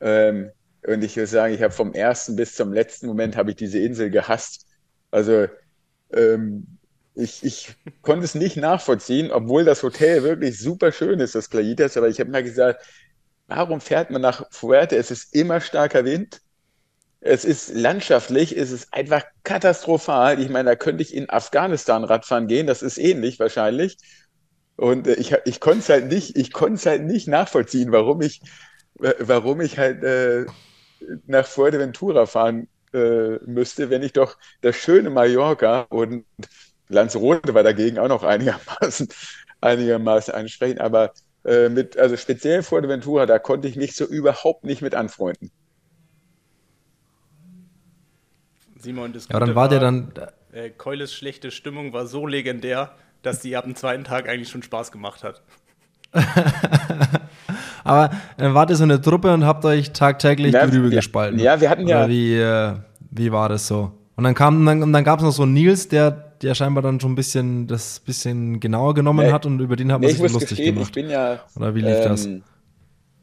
Ähm, 0.03 0.51
und 0.85 1.03
ich 1.03 1.15
würde 1.15 1.27
sagen, 1.27 1.53
ich 1.53 1.61
habe 1.63 1.73
vom 1.73 1.93
ersten 1.93 2.35
bis 2.35 2.55
zum 2.55 2.73
letzten 2.73 3.07
Moment 3.07 3.37
habe 3.37 3.51
ich 3.51 3.55
diese 3.55 3.79
Insel 3.79 4.09
gehasst. 4.11 4.67
Also 5.11 5.47
ähm, 6.13 6.77
ich, 7.15 7.43
ich 7.43 7.75
konnte 8.01 8.25
es 8.25 8.35
nicht 8.35 8.57
nachvollziehen, 8.57 9.31
obwohl 9.31 9.63
das 9.63 9.81
Hotel 9.81 10.23
wirklich 10.23 10.59
super 10.59 10.91
schön 10.91 11.19
ist, 11.19 11.35
das 11.35 11.49
Clayitas, 11.49 11.95
aber 11.95 12.09
ich 12.09 12.19
habe 12.19 12.31
mir 12.31 12.43
gesagt, 12.43 12.83
warum 13.47 13.79
fährt 13.81 14.11
man 14.11 14.21
nach 14.21 14.45
Fuerte? 14.51 14.97
Es 14.97 15.09
ist 15.09 15.33
immer 15.33 15.61
starker 15.61 16.05
Wind. 16.05 16.41
Es 17.21 17.45
ist 17.45 17.73
landschaftlich, 17.73 18.57
es 18.57 18.71
ist 18.71 18.93
einfach 18.93 19.23
katastrophal. 19.43 20.41
Ich 20.41 20.49
meine, 20.49 20.71
da 20.71 20.75
könnte 20.75 21.03
ich 21.03 21.13
in 21.15 21.29
Afghanistan 21.29 22.03
Radfahren 22.03 22.47
gehen, 22.47 22.67
das 22.67 22.81
ist 22.81 22.97
ähnlich 22.97 23.39
wahrscheinlich. 23.39 23.97
Und 24.75 25.07
äh, 25.07 25.13
ich, 25.13 25.33
ich 25.45 25.59
konnte 25.61 25.79
es 25.79 25.89
halt 25.89 26.07
nicht, 26.07 26.35
ich 26.37 26.51
konnte 26.51 26.75
es 26.75 26.85
halt 26.85 27.03
nicht 27.03 27.27
nachvollziehen, 27.29 27.91
warum 27.93 28.21
ich, 28.21 28.41
warum 28.95 29.61
ich 29.61 29.77
halt 29.77 30.03
äh, 30.03 30.45
nach 31.25 31.45
Fuerteventura 31.45 32.25
fahren 32.25 32.67
äh, 32.93 33.37
müsste, 33.45 33.89
wenn 33.89 34.03
ich 34.03 34.13
doch 34.13 34.37
das 34.61 34.75
schöne 34.75 35.09
Mallorca 35.09 35.81
und 35.89 36.25
Lanzarote 36.89 37.53
war 37.53 37.63
dagegen 37.63 37.97
auch 37.99 38.07
noch 38.07 38.23
einigermaßen, 38.23 39.07
einigermaßen 39.61 40.33
ansprechend, 40.33 40.81
aber 40.81 41.13
äh, 41.45 41.69
mit, 41.69 41.97
also 41.97 42.15
speziell 42.17 42.63
Fuerteventura, 42.63 43.25
da 43.25 43.39
konnte 43.39 43.67
ich 43.67 43.75
mich 43.75 43.95
so 43.95 44.05
überhaupt 44.05 44.63
nicht 44.63 44.81
mit 44.81 44.95
anfreunden. 44.95 45.51
Simon, 48.77 49.13
das 49.13 49.27
ja, 49.29 49.39
dann 49.39 49.55
war 49.55 49.69
der 49.69 49.79
dann. 49.79 50.13
Äh, 50.51 50.69
Keules 50.69 51.13
schlechte 51.13 51.51
Stimmung 51.51 51.93
war 51.93 52.05
so 52.05 52.27
legendär, 52.27 52.95
dass 53.21 53.39
die 53.39 53.55
ab 53.55 53.63
dem 53.63 53.75
zweiten 53.75 54.03
Tag 54.03 54.27
eigentlich 54.27 54.49
schon 54.49 54.61
Spaß 54.61 54.91
gemacht 54.91 55.23
hat. 55.23 55.41
Aber 57.83 58.11
dann 58.37 58.53
wart 58.53 58.69
ihr 58.69 58.75
so 58.75 58.83
eine 58.83 59.01
Truppe 59.01 59.33
und 59.33 59.45
habt 59.45 59.65
euch 59.65 59.91
tagtäglich 59.91 60.53
ja, 60.53 60.65
die 60.65 60.77
Rübe 60.77 60.89
ja, 60.89 60.95
gespalten. 60.95 61.39
Ja, 61.39 61.59
wir 61.59 61.69
hatten 61.69 61.87
ja. 61.87 62.07
wie, 62.07 62.35
äh, 62.35 62.73
wie 63.11 63.31
war 63.31 63.49
das 63.49 63.67
so? 63.67 63.91
Und 64.15 64.23
dann 64.23 64.35
kam, 64.35 64.65
dann, 64.65 64.93
dann 64.93 65.03
gab 65.03 65.19
es 65.19 65.25
noch 65.25 65.31
so 65.31 65.45
Nils, 65.45 65.87
der, 65.87 66.11
der 66.11 66.55
scheinbar 66.55 66.83
dann 66.83 66.99
schon 66.99 67.13
ein 67.13 67.15
bisschen 67.15 67.67
das 67.67 67.99
bisschen 67.99 68.59
genauer 68.59 68.93
genommen 68.93 69.25
nee, 69.25 69.31
hat 69.31 69.45
und 69.45 69.59
über 69.59 69.75
den 69.75 69.91
hat 69.91 70.01
man 70.01 70.09
nee, 70.09 70.15
sich 70.15 70.21
lustig 70.21 70.49
gestehen, 70.49 70.75
gemacht. 70.75 70.89
Ich 70.89 70.93
bin 70.93 71.09
ja, 71.09 71.39
Oder 71.55 71.73
wie 71.73 71.81
lief 71.81 71.97
ähm, 71.97 72.03
das? 72.03 72.29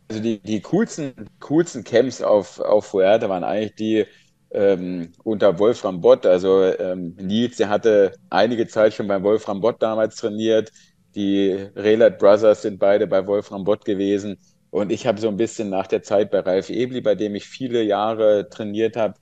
Also 0.08 0.22
die, 0.22 0.40
die 0.40 0.60
coolsten, 0.60 1.12
coolsten 1.38 1.84
Camps 1.84 2.20
auf, 2.20 2.58
auf 2.58 2.86
Fuerte 2.86 3.28
waren 3.28 3.44
eigentlich 3.44 3.74
die 3.76 4.06
ähm, 4.50 5.12
unter 5.22 5.58
Wolfram 5.58 6.00
Bott. 6.00 6.26
Also 6.26 6.64
ähm, 6.64 7.14
Nils, 7.20 7.56
der 7.58 7.68
hatte 7.68 8.12
einige 8.28 8.66
Zeit 8.66 8.94
schon 8.94 9.06
bei 9.06 9.22
Wolfram 9.22 9.60
Bott 9.60 9.80
damals 9.80 10.16
trainiert. 10.16 10.72
Die 11.14 11.52
Relat 11.76 12.18
Brothers 12.18 12.62
sind 12.62 12.78
beide 12.78 13.06
bei 13.06 13.26
Wolfram 13.26 13.64
Bott 13.64 13.84
gewesen. 13.84 14.38
Und 14.70 14.92
ich 14.92 15.06
habe 15.06 15.20
so 15.20 15.28
ein 15.28 15.36
bisschen 15.36 15.68
nach 15.70 15.86
der 15.86 16.02
Zeit 16.02 16.30
bei 16.30 16.40
Ralf 16.40 16.70
Ebli, 16.70 17.00
bei 17.00 17.14
dem 17.14 17.34
ich 17.34 17.46
viele 17.48 17.82
Jahre 17.82 18.48
trainiert 18.50 18.96
habe, 18.96 19.14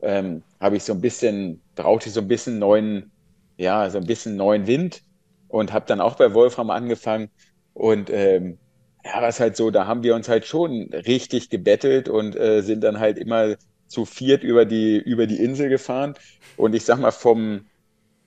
ähm, 0.00 0.42
habe 0.60 0.76
ich 0.76 0.84
so 0.84 0.92
ein 0.94 1.00
bisschen, 1.00 1.62
brauchte 1.74 2.08
ich 2.08 2.14
so 2.14 2.20
ein 2.20 2.28
bisschen 2.28 2.58
neuen, 2.58 3.12
ja, 3.56 3.88
so 3.90 3.98
ein 3.98 4.06
bisschen 4.06 4.36
neuen 4.36 4.66
Wind 4.66 5.02
und 5.48 5.72
habe 5.72 5.86
dann 5.86 6.00
auch 6.00 6.16
bei 6.16 6.34
Wolfram 6.34 6.70
angefangen. 6.70 7.30
Und 7.72 8.10
ähm, 8.10 8.58
ja, 9.04 9.22
was 9.22 9.38
halt 9.40 9.56
so, 9.56 9.70
da 9.70 9.86
haben 9.86 10.02
wir 10.02 10.14
uns 10.14 10.28
halt 10.28 10.46
schon 10.46 10.90
richtig 10.92 11.50
gebettelt 11.50 12.08
und 12.08 12.36
äh, 12.36 12.62
sind 12.62 12.82
dann 12.82 12.98
halt 12.98 13.18
immer 13.18 13.56
zu 13.86 14.04
viert 14.04 14.42
über 14.42 14.64
die, 14.64 14.98
über 14.98 15.26
die 15.26 15.42
Insel 15.42 15.68
gefahren. 15.68 16.14
Und 16.56 16.74
ich 16.74 16.84
sag 16.84 16.98
mal, 16.98 17.12
vom, 17.12 17.66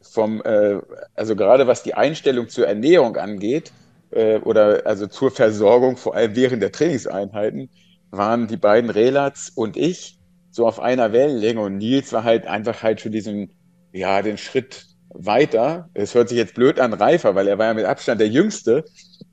vom, 0.01 0.41
äh, 0.43 0.79
also 1.15 1.35
gerade 1.35 1.67
was 1.67 1.83
die 1.83 1.93
Einstellung 1.95 2.49
zur 2.49 2.67
Ernährung 2.67 3.17
angeht, 3.17 3.73
äh, 4.11 4.37
oder 4.39 4.85
also 4.85 5.07
zur 5.07 5.31
Versorgung, 5.31 5.97
vor 5.97 6.15
allem 6.15 6.35
während 6.35 6.61
der 6.61 6.71
Trainingseinheiten, 6.71 7.69
waren 8.11 8.47
die 8.47 8.57
beiden 8.57 8.89
Relats 8.89 9.49
und 9.49 9.77
ich 9.77 10.19
so 10.51 10.67
auf 10.67 10.79
einer 10.79 11.13
Wellenlänge 11.13 11.61
und 11.61 11.77
Nils 11.77 12.11
war 12.11 12.23
halt 12.23 12.47
einfach 12.47 12.81
halt 12.81 13.01
schon 13.01 13.11
diesen, 13.11 13.51
ja, 13.91 14.21
den 14.21 14.37
Schritt 14.37 14.87
weiter. 15.09 15.89
Es 15.93 16.15
hört 16.15 16.29
sich 16.29 16.37
jetzt 16.37 16.55
blöd 16.55 16.79
an, 16.79 16.93
reifer, 16.93 17.35
weil 17.35 17.47
er 17.47 17.57
war 17.57 17.67
ja 17.67 17.73
mit 17.73 17.85
Abstand 17.85 18.19
der 18.21 18.29
Jüngste. 18.29 18.85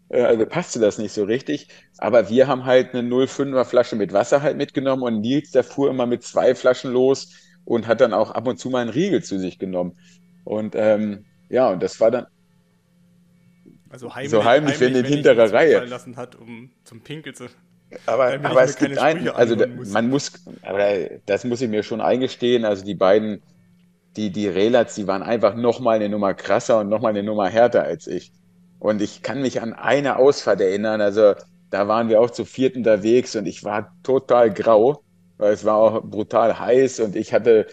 Äh, 0.09 0.23
also 0.23 0.47
passte 0.47 0.79
das 0.79 0.99
nicht 0.99 1.13
so 1.13 1.25
richtig. 1.25 1.69
Aber 1.99 2.29
wir 2.29 2.47
haben 2.47 2.65
halt 2.65 2.95
eine 2.95 3.09
0,5er 3.09 3.65
Flasche 3.65 3.97
mit 3.97 4.13
Wasser 4.13 4.43
halt 4.43 4.57
mitgenommen 4.57 5.03
und 5.03 5.21
Nils, 5.21 5.51
der 5.51 5.65
fuhr 5.65 5.91
immer 5.91 6.07
mit 6.07 6.23
zwei 6.23 6.55
Flaschen 6.55 6.93
los 6.93 7.33
und 7.65 7.87
hat 7.87 8.01
dann 8.01 8.13
auch 8.13 8.31
ab 8.31 8.47
und 8.47 8.59
zu 8.59 8.71
mal 8.71 8.81
einen 8.81 8.91
Riegel 8.91 9.23
zu 9.23 9.39
sich 9.39 9.59
genommen. 9.59 9.99
Und 10.45 10.75
ähm, 10.77 11.25
ja, 11.49 11.71
und 11.71 11.83
das 11.83 12.01
war 12.01 12.11
dann, 12.11 12.27
also 13.91 14.15
heimlich, 14.15 14.31
so 14.31 14.45
heimlich, 14.45 14.75
heimlich 14.75 14.95
wenn 14.95 15.05
in 15.05 15.05
hinterer 15.05 15.53
Reihe. 15.53 15.85
lassen 15.85 16.17
hat, 16.17 16.35
um 16.35 16.71
zum 16.85 17.01
Pinkel 17.03 17.35
zu. 17.35 17.47
Aber, 18.07 18.33
aber 18.43 18.63
es 18.63 18.77
gibt 18.77 18.99
einen, 18.99 19.29
also 19.29 19.55
da, 19.55 19.67
man 19.67 20.09
muss, 20.09 20.33
aber 20.63 20.81
das 21.27 21.45
muss 21.45 21.61
ich 21.61 21.69
mir 21.69 21.83
schon 21.83 22.01
eingestehen, 22.01 22.65
also 22.65 22.85
die 22.85 22.95
beiden, 22.95 23.43
die, 24.17 24.31
die 24.31 24.49
Relats, 24.49 24.97
die 24.97 25.07
waren 25.07 25.23
einfach 25.23 25.55
nochmal 25.55 25.97
eine 25.97 26.09
Nummer 26.09 26.35
krasser 26.35 26.81
und 26.81 26.89
nochmal 26.89 27.11
eine 27.11 27.23
Nummer 27.23 27.49
härter 27.49 27.85
als 27.85 28.07
ich. 28.07 28.33
Und 28.79 29.01
ich 29.03 29.23
kann 29.23 29.41
mich 29.41 29.63
an 29.63 29.73
eine 29.73 30.17
Ausfahrt 30.17 30.61
erinnern, 30.61 31.01
also 31.01 31.35
da 31.71 31.89
waren 31.89 32.09
wir 32.09 32.21
auch 32.21 32.31
zu 32.31 32.45
viert 32.45 32.77
unterwegs 32.77 33.37
und 33.37 33.47
ich 33.47 33.63
war 33.65 33.95
total 34.03 34.53
grau, 34.53 35.03
weil 35.37 35.53
es 35.53 35.65
war 35.65 35.77
auch 35.77 36.03
brutal 36.03 36.59
heiß 36.59 37.01
und 37.01 37.15
ich 37.15 37.33
hatte 37.33 37.67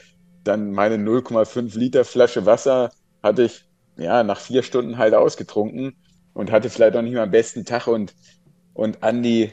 dann 0.43 0.71
meine 0.71 0.97
0,5 0.97 1.77
Liter 1.77 2.05
Flasche 2.05 2.45
Wasser, 2.45 2.91
hatte 3.23 3.43
ich 3.43 3.65
ja 3.97 4.23
nach 4.23 4.39
vier 4.39 4.61
Stunden 4.63 4.97
halt 4.97 5.13
ausgetrunken 5.15 5.95
und 6.33 6.51
hatte 6.51 6.69
vielleicht 6.69 6.95
auch 6.95 7.01
nicht 7.01 7.13
mal 7.13 7.23
am 7.23 7.31
besten 7.31 7.65
Tag 7.65 7.87
und, 7.87 8.13
und 8.73 9.03
Andi 9.03 9.51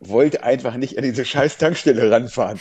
wollte 0.00 0.42
einfach 0.42 0.76
nicht 0.76 0.98
an 0.98 1.04
diese 1.04 1.24
scheiß 1.24 1.58
Tankstelle 1.58 2.10
ranfahren. 2.10 2.60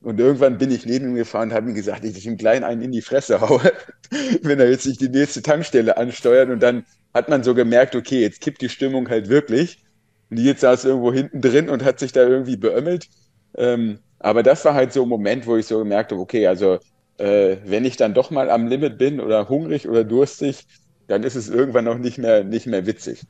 Und 0.00 0.20
irgendwann 0.20 0.58
bin 0.58 0.70
ich 0.70 0.86
neben 0.86 1.08
ihm 1.08 1.14
gefahren 1.16 1.48
und 1.48 1.54
habe 1.54 1.68
ihm 1.68 1.74
gesagt, 1.74 2.04
ich 2.04 2.24
ihm 2.24 2.36
klein 2.36 2.62
einen 2.62 2.82
in 2.82 2.92
die 2.92 3.02
Fresse 3.02 3.40
haue, 3.40 3.72
wenn 4.42 4.60
er 4.60 4.70
jetzt 4.70 4.86
nicht 4.86 5.00
die 5.00 5.08
nächste 5.08 5.42
Tankstelle 5.42 5.96
ansteuert. 5.96 6.50
Und 6.50 6.62
dann 6.62 6.84
hat 7.14 7.28
man 7.28 7.42
so 7.42 7.54
gemerkt, 7.54 7.96
okay, 7.96 8.20
jetzt 8.20 8.40
kippt 8.40 8.60
die 8.60 8.68
Stimmung 8.68 9.08
halt 9.08 9.28
wirklich. 9.28 9.82
Und 10.30 10.38
jetzt 10.38 10.60
saß 10.60 10.84
irgendwo 10.84 11.12
hinten 11.12 11.40
drin 11.40 11.68
und 11.68 11.84
hat 11.84 11.98
sich 11.98 12.12
da 12.12 12.22
irgendwie 12.22 12.56
beömmelt. 12.56 13.08
Ähm, 13.56 13.98
aber 14.20 14.42
das 14.42 14.64
war 14.64 14.74
halt 14.74 14.92
so 14.92 15.02
ein 15.02 15.08
Moment, 15.08 15.46
wo 15.46 15.56
ich 15.56 15.66
so 15.66 15.78
gemerkt 15.78 16.12
habe, 16.12 16.20
okay, 16.20 16.46
also 16.46 16.78
äh, 17.18 17.56
wenn 17.64 17.84
ich 17.84 17.96
dann 17.96 18.14
doch 18.14 18.30
mal 18.30 18.50
am 18.50 18.68
Limit 18.68 18.98
bin 18.98 19.20
oder 19.20 19.48
hungrig 19.48 19.88
oder 19.88 20.04
durstig, 20.04 20.66
dann 21.08 21.22
ist 21.24 21.34
es 21.34 21.48
irgendwann 21.48 21.88
auch 21.88 21.98
nicht 21.98 22.18
mehr, 22.18 22.44
nicht 22.44 22.66
mehr 22.66 22.86
witzig. 22.86 23.24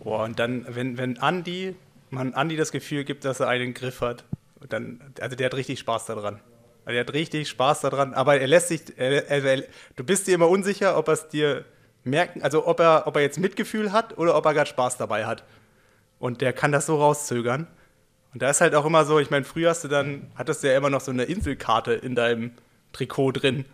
Boah, 0.00 0.24
und 0.24 0.38
dann, 0.38 0.66
wenn, 0.68 0.98
wenn 0.98 1.18
Andi, 1.18 1.76
man 2.10 2.34
Andi 2.34 2.56
das 2.56 2.72
Gefühl 2.72 3.04
gibt, 3.04 3.24
dass 3.24 3.40
er 3.40 3.48
einen 3.48 3.74
Griff 3.74 4.00
hat, 4.00 4.24
dann, 4.68 5.00
also 5.20 5.36
der 5.36 5.46
hat 5.46 5.54
richtig 5.54 5.78
Spaß 5.78 6.06
daran. 6.06 6.40
Also 6.84 6.92
der 6.96 7.00
hat 7.00 7.12
richtig 7.12 7.48
Spaß 7.48 7.80
daran, 7.82 8.14
aber 8.14 8.40
er 8.40 8.46
lässt 8.46 8.68
sich, 8.68 8.80
er, 8.96 9.28
er, 9.28 9.62
du 9.96 10.04
bist 10.04 10.26
dir 10.26 10.34
immer 10.34 10.48
unsicher, 10.48 10.96
ob 10.98 11.08
er 11.08 11.14
es 11.14 11.28
dir 11.28 11.64
merken, 12.02 12.42
also 12.42 12.66
ob 12.66 12.80
er, 12.80 13.06
ob 13.06 13.16
er 13.16 13.22
jetzt 13.22 13.38
Mitgefühl 13.38 13.92
hat 13.92 14.18
oder 14.18 14.36
ob 14.36 14.44
er 14.46 14.54
gerade 14.54 14.70
Spaß 14.70 14.96
dabei 14.96 15.26
hat. 15.26 15.44
Und 16.18 16.40
der 16.40 16.52
kann 16.52 16.72
das 16.72 16.86
so 16.86 16.96
rauszögern. 16.96 17.66
Und 18.32 18.42
da 18.42 18.50
ist 18.50 18.60
halt 18.60 18.74
auch 18.74 18.86
immer 18.86 19.04
so, 19.04 19.18
ich 19.18 19.30
meine, 19.30 19.44
früher 19.44 19.70
hast 19.70 19.84
du 19.84 19.88
dann, 19.88 20.30
hattest 20.34 20.62
du 20.62 20.68
ja 20.68 20.76
immer 20.76 20.90
noch 20.90 21.00
so 21.00 21.10
eine 21.10 21.24
Inselkarte 21.24 21.92
in 21.92 22.14
deinem 22.14 22.52
Trikot 22.92 23.32
drin. 23.32 23.64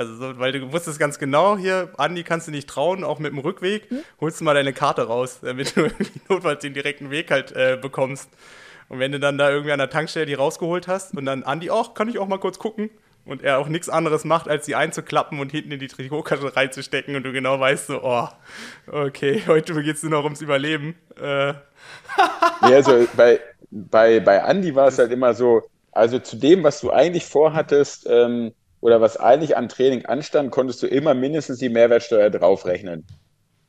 Also, 0.00 0.14
so, 0.14 0.38
weil 0.38 0.50
du 0.52 0.72
wusstest 0.72 0.98
ganz 0.98 1.18
genau, 1.18 1.58
hier, 1.58 1.90
Andi 1.98 2.22
kannst 2.22 2.46
du 2.46 2.52
nicht 2.52 2.66
trauen, 2.66 3.04
auch 3.04 3.18
mit 3.18 3.32
dem 3.32 3.38
Rückweg, 3.38 3.90
hm? 3.90 3.98
holst 4.18 4.40
du 4.40 4.44
mal 4.44 4.54
deine 4.54 4.72
Karte 4.72 5.02
raus, 5.02 5.40
damit 5.42 5.76
du 5.76 5.90
notfalls 6.30 6.62
den 6.62 6.72
direkten 6.72 7.10
Weg 7.10 7.30
halt 7.30 7.52
äh, 7.52 7.76
bekommst. 7.78 8.30
Und 8.88 8.98
wenn 8.98 9.12
du 9.12 9.20
dann 9.20 9.36
da 9.36 9.50
irgendwie 9.50 9.72
an 9.72 9.78
der 9.78 9.90
Tankstelle 9.90 10.24
die 10.24 10.32
rausgeholt 10.32 10.88
hast 10.88 11.14
und 11.14 11.26
dann 11.26 11.42
Andi 11.42 11.68
auch, 11.68 11.92
kann 11.92 12.08
ich 12.08 12.18
auch 12.18 12.28
mal 12.28 12.38
kurz 12.38 12.58
gucken. 12.58 12.88
Und 13.26 13.42
er 13.42 13.58
auch 13.58 13.68
nichts 13.68 13.90
anderes 13.90 14.24
macht, 14.24 14.48
als 14.48 14.64
die 14.64 14.74
einzuklappen 14.74 15.38
und 15.38 15.52
hinten 15.52 15.72
in 15.72 15.80
die 15.80 15.88
Trikotkarte 15.88 16.56
reinzustecken 16.56 17.14
und 17.14 17.22
du 17.24 17.32
genau 17.32 17.60
weißt 17.60 17.88
so, 17.88 18.02
oh, 18.02 18.28
okay, 18.90 19.42
heute 19.48 19.82
geht 19.82 19.96
es 19.96 20.02
nur 20.02 20.12
noch 20.12 20.24
ums 20.24 20.40
Überleben. 20.40 20.94
Äh. 21.20 21.48
ja, 21.48 21.58
also 22.62 23.06
bei, 23.18 23.38
bei, 23.70 24.18
bei 24.20 24.42
Andi 24.42 24.74
war 24.74 24.88
es 24.88 24.98
halt 24.98 25.12
immer 25.12 25.34
so, 25.34 25.60
also 25.92 26.18
zu 26.18 26.36
dem, 26.36 26.64
was 26.64 26.80
du 26.80 26.90
eigentlich 26.90 27.26
vorhattest, 27.26 28.06
ähm, 28.08 28.54
oder 28.80 29.00
was 29.00 29.16
eigentlich 29.16 29.56
an 29.56 29.68
Training 29.68 30.06
anstand, 30.06 30.50
konntest 30.50 30.82
du 30.82 30.86
immer 30.86 31.14
mindestens 31.14 31.58
die 31.58 31.68
Mehrwertsteuer 31.68 32.30
draufrechnen. 32.30 33.06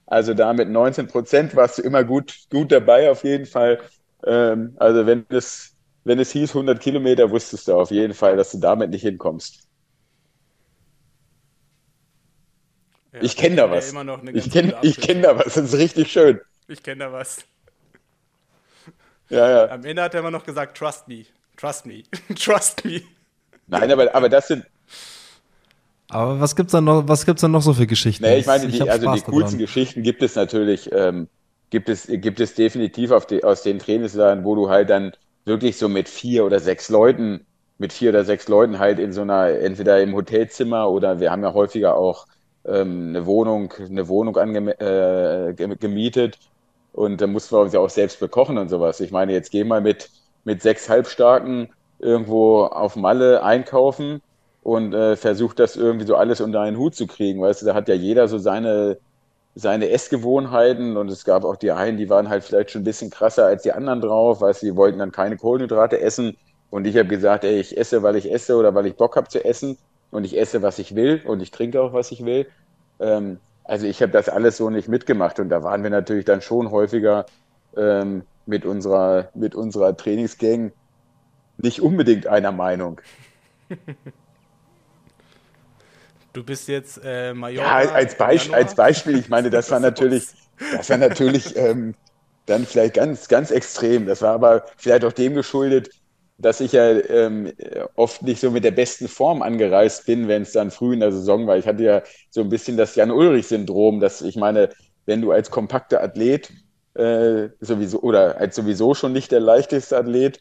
Also 0.06 0.34
da 0.34 0.54
mit 0.54 0.70
19 0.70 1.08
Prozent 1.08 1.56
warst 1.56 1.78
du 1.78 1.82
immer 1.84 2.04
gut, 2.04 2.36
gut 2.50 2.72
dabei 2.72 3.12
auf 3.12 3.24
jeden 3.24 3.46
Fall. 3.46 3.80
Ähm, 4.26 4.76
also 4.78 5.06
wenn 5.06 5.26
es, 5.30 5.76
wenn 6.04 6.20
es 6.20 6.32
hieß 6.32 6.54
100 6.54 6.80
Kilometer, 6.80 7.32
wusstest 7.32 7.68
du 7.68 7.74
auf 7.76 7.92
jeden 7.92 8.14
Fall, 8.14 8.38
dass 8.38 8.52
du 8.52 8.60
damit 8.60 8.90
nicht 8.90 9.04
hinkommst. 9.04 9.68
Ja, 13.14 13.22
ich 13.22 13.36
kenne 13.36 13.58
da 13.58 13.70
was. 13.70 13.94
Ich 14.34 14.52
kenne 14.52 14.74
kenn 15.00 15.22
da 15.22 15.38
was. 15.38 15.54
Das 15.54 15.58
ist 15.58 15.78
richtig 15.78 16.12
schön. 16.12 16.40
Ich 16.68 16.82
kenne 16.82 17.06
da 17.06 17.12
was. 17.12 17.44
Ja, 19.30 19.50
ja. 19.50 19.70
Am 19.70 19.84
Ende 19.86 20.02
hat 20.02 20.14
er 20.14 20.20
immer 20.20 20.32
noch 20.32 20.44
gesagt, 20.44 20.78
trust 20.78 21.08
me, 21.08 21.26
trust 21.58 21.86
me, 21.86 22.04
trust 22.36 22.84
me. 22.86 23.02
Nein, 23.68 23.92
aber, 23.92 24.14
aber 24.14 24.28
das 24.30 24.48
sind, 24.48 24.66
Aber 26.12 26.42
was 26.42 26.56
gibt's 26.56 26.74
dann 26.74 26.84
noch, 26.84 27.08
was 27.08 27.26
gibt's 27.26 27.42
dann 27.42 27.52
noch 27.52 27.62
so 27.62 27.74
für 27.74 27.88
Geschichten? 27.88 28.24
Nee, 28.26 28.40
ich 28.40 28.46
meine, 28.46 28.68
die, 28.68 28.82
also 28.82 29.04
Spaß 29.04 29.24
die 29.24 29.32
coolsten 29.32 29.58
daran. 29.58 29.58
Geschichten 29.60 30.04
gibt 30.04 30.22
es 30.22 30.36
natürlich, 30.36 30.92
ähm, 30.92 31.30
gibt 31.70 31.88
es, 31.88 32.08
gibt 32.08 32.42
es 32.42 32.54
definitiv 32.54 33.14
die, 33.28 33.44
aus 33.46 33.64
den 33.64 33.80
Trainingslagern, 33.80 34.44
wo 34.44 34.56
du 34.56 34.70
halt 34.70 34.90
dann 34.90 35.14
wirklich 35.46 35.78
so 35.78 35.88
mit 35.88 36.10
vier 36.10 36.44
oder 36.46 36.60
sechs 36.60 36.90
Leuten, 36.90 37.46
mit 37.78 37.94
vier 37.94 38.10
oder 38.10 38.26
sechs 38.26 38.50
Leuten 38.50 38.78
halt 38.78 39.00
in 39.00 39.14
so 39.14 39.22
einer, 39.22 39.48
entweder 39.48 40.02
im 40.02 40.14
Hotelzimmer 40.14 40.90
oder 40.90 41.22
wir 41.22 41.32
haben 41.32 41.44
ja 41.44 41.54
häufiger 41.54 41.96
auch 41.96 42.28
ähm, 42.66 43.10
eine 43.10 43.26
Wohnung, 43.26 43.74
eine 43.80 44.10
Wohnung 44.10 44.36
äh, 44.36 45.54
gemietet 45.56 46.40
und 46.92 47.22
da 47.22 47.28
mussten 47.28 47.56
wir 47.56 47.62
uns 47.62 47.74
ja 47.74 47.80
auch 47.80 47.90
selbst 47.90 48.20
bekochen 48.20 48.58
und 48.58 48.68
sowas. 48.68 49.00
Ich 49.00 49.12
meine, 49.12 49.32
jetzt 49.32 49.50
geh 49.50 49.64
mal 49.64 49.80
mit, 49.80 50.10
mit 50.44 50.62
sechs 50.62 50.90
Halbstarken 50.90 51.70
irgendwo 52.00 52.66
auf 52.66 52.98
Malle 52.98 53.44
einkaufen 53.44 54.22
und 54.62 54.94
äh, 54.94 55.16
versucht 55.16 55.60
das 55.60 55.76
irgendwie 55.76 56.06
so 56.06 56.16
alles 56.16 56.42
unter 56.42 56.62
einen 56.62 56.78
Hut 56.78 56.96
zu 56.96 57.08
kriegen. 57.08 57.42
Weißt 57.42 57.62
du, 57.62 57.66
da 57.66 57.74
hat 57.74 57.88
ja 57.88 57.96
jeder 57.96 58.28
so 58.28 58.38
seine, 58.38 58.98
seine 59.56 59.90
Essgewohnheiten 59.90 60.98
und 60.98 61.10
es 61.10 61.26
gab 61.26 61.44
auch 61.44 61.56
die 61.58 61.72
einen, 61.72 61.98
die 61.98 62.10
waren 62.10 62.30
halt 62.30 62.44
vielleicht 62.44 62.72
schon 62.72 62.82
ein 62.82 62.86
bisschen 62.86 63.10
krasser 63.10 63.46
als 63.46 63.64
die 63.64 63.74
anderen 63.74 64.02
drauf, 64.02 64.42
weißt 64.42 64.62
du, 64.62 64.68
die 64.68 64.76
wollten 64.76 65.00
dann 65.00 65.12
keine 65.12 65.38
Kohlenhydrate 65.38 66.00
essen 66.02 66.38
und 66.70 66.86
ich 66.88 66.98
habe 66.98 67.10
gesagt, 67.10 67.44
ey, 67.44 67.60
ich 67.60 67.78
esse, 67.78 68.04
weil 68.04 68.16
ich 68.16 68.32
esse 68.32 68.56
oder 68.56 68.74
weil 68.76 68.86
ich 68.86 68.96
Bock 68.96 69.16
habe 69.18 69.28
zu 69.28 69.44
essen 69.44 69.78
und 70.12 70.26
ich 70.26 70.38
esse, 70.38 70.62
was 70.62 70.80
ich 70.80 70.96
will 70.96 71.22
und 71.26 71.42
ich 71.42 71.52
trinke 71.52 71.82
auch, 71.82 71.94
was 71.94 72.12
ich 72.12 72.24
will. 72.26 72.48
Ähm, 73.00 73.40
also 73.64 73.88
ich 73.88 74.02
habe 74.02 74.12
das 74.12 74.30
alles 74.30 74.58
so 74.58 74.70
nicht 74.70 74.88
mitgemacht 74.88 75.40
und 75.40 75.50
da 75.50 75.64
waren 75.64 75.84
wir 75.84 75.90
natürlich 75.90 76.26
dann 76.26 76.42
schon 76.42 76.72
häufiger 76.72 77.26
ähm, 77.76 78.24
mit 78.46 78.66
unserer, 78.66 79.30
mit 79.34 79.56
unserer 79.56 79.96
Trainingsgang 79.98 80.72
nicht 81.58 81.82
unbedingt 81.82 82.28
einer 82.28 82.52
Meinung. 82.52 83.02
Du 86.34 86.44
bist 86.44 86.68
jetzt 86.68 87.02
äh, 87.04 87.34
Mallorca. 87.34 87.84
Ja, 87.84 87.92
als, 87.92 88.16
Beisp 88.16 88.54
als 88.54 88.76
Beispiel, 88.76 89.18
ich 89.18 89.30
meine, 89.30 89.50
das 89.50 89.70
war 89.72 89.80
natürlich, 89.80 90.28
das 90.78 90.90
war 90.90 90.98
natürlich 90.98 91.56
ähm, 91.58 91.96
dann 92.46 92.66
vielleicht 92.66 92.94
ganz, 92.94 93.28
ganz 93.28 93.52
extrem. 93.52 94.06
Das 94.06 94.22
war 94.22 94.34
aber 94.34 94.66
vielleicht 94.78 95.04
auch 95.04 95.14
dem 95.14 95.34
geschuldet, 95.36 95.90
dass 96.38 96.62
ich 96.62 96.72
ja 96.72 96.90
ähm, 96.90 97.52
oft 97.96 98.24
nicht 98.24 98.42
so 98.42 98.52
mit 98.52 98.64
der 98.64 98.72
besten 98.72 99.08
Form 99.08 99.42
angereist 99.42 100.06
bin, 100.06 100.28
wenn 100.28 100.44
es 100.44 100.54
dann 100.54 100.72
früh 100.72 100.94
in 100.94 101.02
der 101.02 101.12
Saison 101.12 101.48
war. 101.48 101.58
Ich 101.58 101.68
hatte 101.68 101.84
ja 101.84 102.02
so 102.30 102.42
ein 102.42 102.50
bisschen 102.50 102.78
das 102.78 102.96
Jan-Ulrich-Syndrom, 102.96 104.00
dass 104.00 104.22
ich 104.22 104.38
meine, 104.38 104.70
wenn 105.06 105.22
du 105.22 105.32
als 105.32 105.52
kompakter 105.52 106.02
Athlet 106.02 106.52
äh, 106.96 107.50
sowieso 107.60 108.02
oder 108.02 108.38
als 108.38 108.56
sowieso 108.56 108.94
schon 108.94 109.14
nicht 109.14 109.32
der 109.32 109.40
leichteste 109.40 109.98
Athlet 109.98 110.40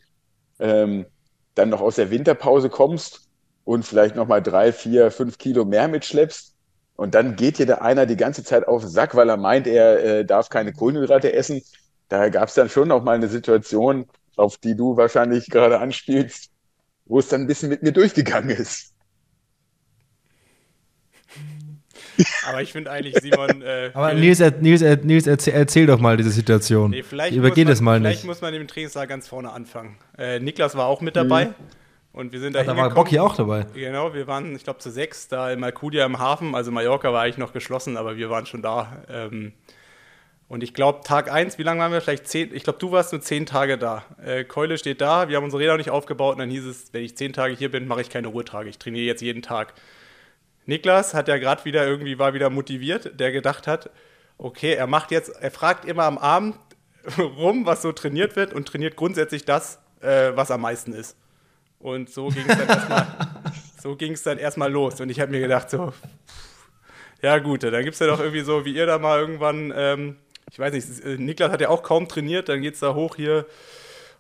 ähm, 0.58 1.06
dann 1.54 1.68
noch 1.68 1.80
aus 1.80 1.96
der 1.96 2.10
Winterpause 2.10 2.70
kommst 2.70 3.29
und 3.70 3.84
vielleicht 3.84 4.16
nochmal 4.16 4.42
drei, 4.42 4.72
vier, 4.72 5.12
fünf 5.12 5.38
Kilo 5.38 5.64
mehr 5.64 5.86
mitschleppst 5.86 6.56
und 6.96 7.14
dann 7.14 7.36
geht 7.36 7.58
dir 7.58 7.66
da 7.66 7.76
einer 7.76 8.04
die 8.04 8.16
ganze 8.16 8.42
Zeit 8.42 8.66
auf 8.66 8.82
den 8.82 8.90
Sack, 8.90 9.14
weil 9.14 9.28
er 9.28 9.36
meint, 9.36 9.68
er 9.68 10.02
äh, 10.02 10.24
darf 10.24 10.48
keine 10.48 10.72
Kohlenhydrate 10.72 11.32
essen. 11.32 11.62
Da 12.08 12.30
gab 12.30 12.48
es 12.48 12.54
dann 12.54 12.68
schon 12.68 12.88
noch 12.88 13.04
mal 13.04 13.14
eine 13.14 13.28
Situation, 13.28 14.06
auf 14.34 14.58
die 14.58 14.74
du 14.74 14.96
wahrscheinlich 14.96 15.46
gerade 15.50 15.78
anspielst, 15.78 16.50
wo 17.04 17.20
es 17.20 17.28
dann 17.28 17.42
ein 17.42 17.46
bisschen 17.46 17.68
mit 17.68 17.84
mir 17.84 17.92
durchgegangen 17.92 18.50
ist. 18.50 18.92
Aber 22.48 22.62
ich 22.62 22.72
finde 22.72 22.90
eigentlich, 22.90 23.20
Simon. 23.20 23.62
Äh, 23.62 23.92
Aber 23.94 24.14
Nils, 24.14 24.40
Nils, 24.60 24.82
Nils 25.04 25.28
erzähl, 25.28 25.54
erzähl, 25.54 25.86
doch 25.86 26.00
mal 26.00 26.16
diese 26.16 26.30
Situation. 26.30 26.90
Nee, 26.90 27.04
vielleicht 27.04 27.36
Übergeht 27.36 27.68
es 27.68 27.80
mal 27.80 28.00
nicht. 28.00 28.08
Vielleicht 28.08 28.24
muss 28.26 28.40
man 28.40 28.52
im 28.52 28.66
Trainingssaal 28.66 29.06
ganz 29.06 29.28
vorne 29.28 29.52
anfangen. 29.52 29.96
Äh, 30.18 30.40
Niklas 30.40 30.74
war 30.74 30.86
auch 30.86 31.00
mit 31.00 31.14
dabei. 31.14 31.46
Mhm. 31.46 31.54
Und 32.12 32.32
wir 32.32 32.40
sind 32.40 32.54
da 32.54 32.60
ja, 32.60 32.64
Da 32.64 32.76
war 32.76 32.90
Bocky 32.90 33.18
auch 33.20 33.36
dabei. 33.36 33.66
Genau, 33.72 34.14
wir 34.14 34.26
waren, 34.26 34.54
ich 34.56 34.64
glaube, 34.64 34.80
zu 34.80 34.90
sechs 34.90 35.28
da 35.28 35.50
in 35.50 35.60
Malcudia 35.60 36.04
im 36.04 36.18
Hafen. 36.18 36.54
Also 36.54 36.72
Mallorca 36.72 37.12
war 37.12 37.22
eigentlich 37.22 37.38
noch 37.38 37.52
geschlossen, 37.52 37.96
aber 37.96 38.16
wir 38.16 38.30
waren 38.30 38.46
schon 38.46 38.62
da. 38.62 39.04
Ähm, 39.08 39.52
und 40.48 40.64
ich 40.64 40.74
glaube, 40.74 41.02
Tag 41.04 41.30
1, 41.30 41.58
wie 41.58 41.62
lange 41.62 41.80
waren 41.80 41.92
wir? 41.92 42.00
Vielleicht 42.00 42.26
zehn, 42.26 42.52
ich 42.52 42.64
glaube, 42.64 42.80
du 42.80 42.90
warst 42.90 43.12
nur 43.12 43.20
zehn 43.20 43.46
Tage 43.46 43.78
da. 43.78 44.02
Äh, 44.20 44.42
Keule 44.42 44.78
steht 44.78 45.00
da, 45.00 45.28
wir 45.28 45.36
haben 45.36 45.44
unsere 45.44 45.62
Räder 45.62 45.74
noch 45.74 45.78
nicht 45.78 45.90
aufgebaut 45.90 46.32
und 46.32 46.40
dann 46.40 46.50
hieß 46.50 46.66
es, 46.66 46.92
wenn 46.92 47.04
ich 47.04 47.16
zehn 47.16 47.32
Tage 47.32 47.54
hier 47.54 47.70
bin, 47.70 47.86
mache 47.86 48.00
ich 48.00 48.10
keine 48.10 48.26
Ruhetage. 48.26 48.68
Ich 48.68 48.78
trainiere 48.78 49.06
jetzt 49.06 49.22
jeden 49.22 49.42
Tag. 49.42 49.74
Niklas 50.66 51.14
hat 51.14 51.28
ja 51.28 51.38
gerade 51.38 51.64
wieder 51.64 51.86
irgendwie, 51.86 52.18
war 52.18 52.34
wieder 52.34 52.50
motiviert, 52.50 53.20
der 53.20 53.30
gedacht 53.30 53.68
hat, 53.68 53.90
okay, 54.38 54.72
er 54.74 54.88
macht 54.88 55.12
jetzt, 55.12 55.28
er 55.28 55.52
fragt 55.52 55.84
immer 55.84 56.02
am 56.02 56.18
Abend 56.18 56.56
rum, 57.18 57.64
was 57.64 57.82
so 57.82 57.92
trainiert 57.92 58.34
wird 58.34 58.52
und 58.52 58.66
trainiert 58.66 58.96
grundsätzlich 58.96 59.44
das, 59.44 59.78
äh, 60.00 60.32
was 60.34 60.50
am 60.50 60.62
meisten 60.62 60.92
ist. 60.92 61.16
Und 61.80 62.10
so 62.10 62.28
ging 62.28 62.44
es 62.46 62.56
dann 62.56 62.68
erstmal, 62.68 63.06
so 63.82 63.96
ging 63.96 64.12
es 64.12 64.22
dann 64.22 64.38
erstmal 64.38 64.70
los. 64.70 65.00
Und 65.00 65.10
ich 65.10 65.18
habe 65.18 65.32
mir 65.32 65.40
gedacht, 65.40 65.70
so, 65.70 65.92
ja 67.22 67.38
gut, 67.38 67.64
dann 67.64 67.82
gibt 67.82 67.94
es 67.94 68.00
ja 68.00 68.06
doch 68.06 68.20
irgendwie 68.20 68.42
so, 68.42 68.64
wie 68.64 68.74
ihr 68.74 68.86
da 68.86 68.98
mal 68.98 69.18
irgendwann 69.18 69.72
ähm, 69.74 70.16
ich 70.50 70.58
weiß 70.58 70.72
nicht, 70.72 71.04
äh, 71.04 71.16
Niklas 71.16 71.52
hat 71.52 71.60
ja 71.60 71.68
auch 71.68 71.82
kaum 71.82 72.08
trainiert, 72.08 72.48
dann 72.48 72.60
geht 72.60 72.74
es 72.74 72.80
da 72.80 72.94
hoch 72.94 73.16
hier, 73.16 73.46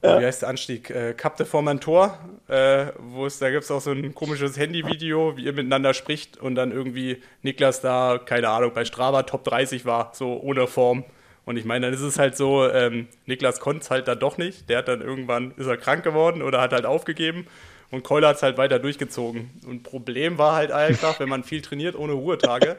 ja. 0.02 0.20
wie 0.20 0.24
heißt 0.24 0.42
der 0.42 0.48
Anstieg? 0.48 0.90
Äh, 0.90 1.14
Cap 1.14 1.36
de 1.36 1.46
Formentor, 1.46 2.18
äh, 2.48 2.86
wo 2.98 3.26
es, 3.26 3.38
da 3.38 3.50
gibt 3.50 3.64
es 3.64 3.70
auch 3.70 3.80
so 3.80 3.90
ein 3.90 4.14
komisches 4.14 4.56
Handyvideo, 4.56 5.36
wie 5.36 5.44
ihr 5.44 5.52
miteinander 5.52 5.92
spricht 5.94 6.36
und 6.36 6.54
dann 6.54 6.72
irgendwie 6.72 7.22
Niklas 7.42 7.80
da, 7.80 8.20
keine 8.24 8.48
Ahnung, 8.48 8.72
bei 8.74 8.84
Strava 8.84 9.24
Top 9.24 9.44
30 9.44 9.84
war, 9.84 10.12
so 10.14 10.40
ohne 10.40 10.66
Form. 10.66 11.04
Und 11.44 11.56
ich 11.56 11.64
meine, 11.64 11.86
dann 11.86 11.94
ist 11.94 12.02
es 12.02 12.18
halt 12.18 12.36
so, 12.36 12.68
ähm, 12.68 13.08
Niklas 13.26 13.60
konnte 13.60 13.82
es 13.82 13.90
halt 13.90 14.08
dann 14.08 14.18
doch 14.18 14.38
nicht. 14.38 14.68
Der 14.68 14.78
hat 14.78 14.88
dann 14.88 15.00
irgendwann, 15.00 15.52
ist 15.56 15.66
er 15.66 15.76
krank 15.76 16.04
geworden 16.04 16.42
oder 16.42 16.60
hat 16.60 16.72
halt 16.72 16.86
aufgegeben. 16.86 17.46
Und 17.90 18.04
Keuler 18.04 18.28
hat 18.28 18.36
es 18.36 18.42
halt 18.42 18.56
weiter 18.56 18.78
durchgezogen. 18.78 19.50
Und 19.66 19.82
Problem 19.82 20.38
war 20.38 20.54
halt 20.54 20.70
einfach, 20.70 21.18
wenn 21.18 21.28
man 21.28 21.42
viel 21.42 21.60
trainiert 21.60 21.96
ohne 21.96 22.12
Ruhetage. 22.12 22.76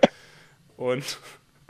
Und 0.78 1.20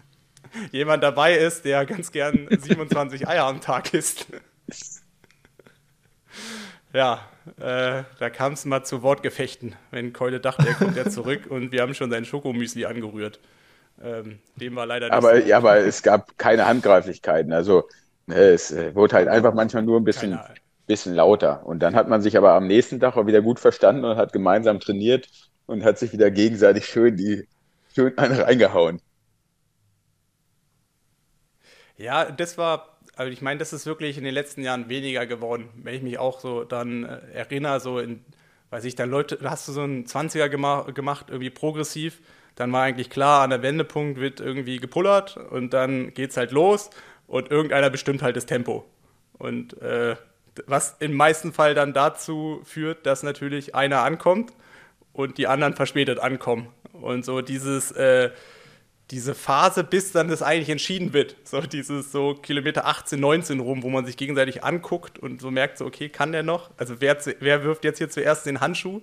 jemand 0.71 1.03
dabei 1.03 1.35
ist, 1.35 1.65
der 1.65 1.85
ganz 1.85 2.11
gern 2.11 2.47
27 2.49 3.27
Eier 3.27 3.45
am 3.45 3.61
Tag 3.61 3.93
isst. 3.93 4.27
ja, 6.93 7.25
äh, 7.57 8.03
da 8.19 8.29
kam 8.29 8.53
es 8.53 8.65
mal 8.65 8.83
zu 8.83 9.01
Wortgefechten, 9.01 9.75
wenn 9.89 10.13
Keule 10.13 10.39
dachte, 10.39 10.67
er 10.67 10.75
kommt 10.75 10.95
ja 10.95 11.09
zurück 11.09 11.47
und 11.49 11.71
wir 11.71 11.81
haben 11.81 11.95
schon 11.95 12.11
sein 12.11 12.25
Schokomüsli 12.25 12.85
angerührt. 12.85 13.39
Ähm, 14.03 14.39
dem 14.55 14.75
war 14.75 14.85
leider 14.85 15.09
nicht 15.09 15.15
aber, 15.15 15.29
so. 15.31 15.41
Ja, 15.41 15.57
aber 15.57 15.77
es 15.79 16.03
gab 16.03 16.37
keine 16.37 16.65
Handgreiflichkeiten. 16.67 17.53
Also 17.53 17.87
ne, 18.27 18.35
es 18.35 18.71
äh, 18.71 18.95
wurde 18.95 19.15
halt 19.15 19.27
einfach 19.27 19.53
manchmal 19.53 19.83
nur 19.83 19.99
ein 19.99 20.03
bisschen, 20.03 20.39
bisschen 20.87 21.15
lauter. 21.15 21.65
Und 21.65 21.79
dann 21.79 21.95
hat 21.95 22.07
man 22.09 22.21
sich 22.21 22.37
aber 22.37 22.53
am 22.53 22.67
nächsten 22.67 22.99
Tag 22.99 23.17
auch 23.17 23.27
wieder 23.27 23.41
gut 23.41 23.59
verstanden 23.59 24.05
und 24.05 24.17
hat 24.17 24.33
gemeinsam 24.33 24.79
trainiert 24.79 25.27
und 25.65 25.83
hat 25.83 25.99
sich 25.99 26.13
wieder 26.13 26.31
gegenseitig 26.31 26.85
schön 26.85 27.15
die 27.17 27.47
schön 27.93 28.17
eine 28.17 28.39
reingehauen. 28.43 29.01
Ja, 31.97 32.31
das 32.31 32.57
war, 32.57 32.97
also 33.15 33.31
ich 33.31 33.41
meine, 33.41 33.59
das 33.59 33.73
ist 33.73 33.85
wirklich 33.85 34.17
in 34.17 34.23
den 34.23 34.33
letzten 34.33 34.61
Jahren 34.63 34.89
weniger 34.89 35.25
geworden. 35.25 35.69
Wenn 35.75 35.95
ich 35.95 36.01
mich 36.01 36.17
auch 36.17 36.39
so 36.39 36.63
dann 36.63 37.03
äh, 37.05 37.19
erinnere, 37.33 37.79
so 37.79 37.99
in, 37.99 38.23
weiß 38.69 38.85
ich, 38.85 38.95
dann 38.95 39.09
Leute, 39.09 39.39
hast 39.43 39.67
du 39.67 39.71
so 39.71 39.81
einen 39.81 40.05
20er 40.05 40.49
gemacht, 40.49 40.95
gemacht, 40.95 41.27
irgendwie 41.29 41.49
progressiv, 41.49 42.21
dann 42.55 42.71
war 42.71 42.83
eigentlich 42.83 43.09
klar, 43.09 43.43
an 43.43 43.49
der 43.49 43.61
Wendepunkt 43.61 44.19
wird 44.19 44.39
irgendwie 44.39 44.77
gepullert 44.77 45.37
und 45.37 45.73
dann 45.73 46.13
geht's 46.13 46.37
halt 46.37 46.51
los 46.51 46.89
und 47.27 47.49
irgendeiner 47.49 47.89
bestimmt 47.89 48.21
halt 48.21 48.35
das 48.35 48.45
Tempo. 48.45 48.85
Und 49.37 49.81
äh, 49.81 50.15
was 50.67 50.97
im 50.99 51.13
meisten 51.13 51.53
Fall 51.53 51.73
dann 51.73 51.93
dazu 51.93 52.61
führt, 52.63 53.05
dass 53.05 53.23
natürlich 53.23 53.73
einer 53.73 54.03
ankommt 54.03 54.51
und 55.13 55.37
die 55.37 55.47
anderen 55.47 55.73
verspätet 55.73 56.19
ankommen. 56.19 56.67
Und 56.93 57.25
so 57.25 57.41
dieses, 57.41 57.91
äh, 57.91 58.31
diese 59.11 59.35
Phase, 59.35 59.83
bis 59.83 60.11
dann 60.11 60.29
das 60.29 60.41
eigentlich 60.41 60.69
entschieden 60.69 61.13
wird. 61.13 61.35
So 61.43 61.61
dieses 61.61 62.11
so 62.11 62.33
Kilometer 62.35 62.85
18, 62.85 63.19
19 63.19 63.59
rum, 63.59 63.83
wo 63.83 63.89
man 63.89 64.05
sich 64.05 64.17
gegenseitig 64.17 64.63
anguckt 64.63 65.19
und 65.19 65.41
so 65.41 65.51
merkt, 65.51 65.77
so, 65.77 65.85
okay, 65.85 66.09
kann 66.09 66.31
der 66.31 66.43
noch? 66.43 66.71
Also 66.77 67.01
wer, 67.01 67.17
wer 67.39 67.63
wirft 67.63 67.83
jetzt 67.83 67.97
hier 67.97 68.09
zuerst 68.09 68.45
den 68.45 68.61
Handschuh? 68.61 69.01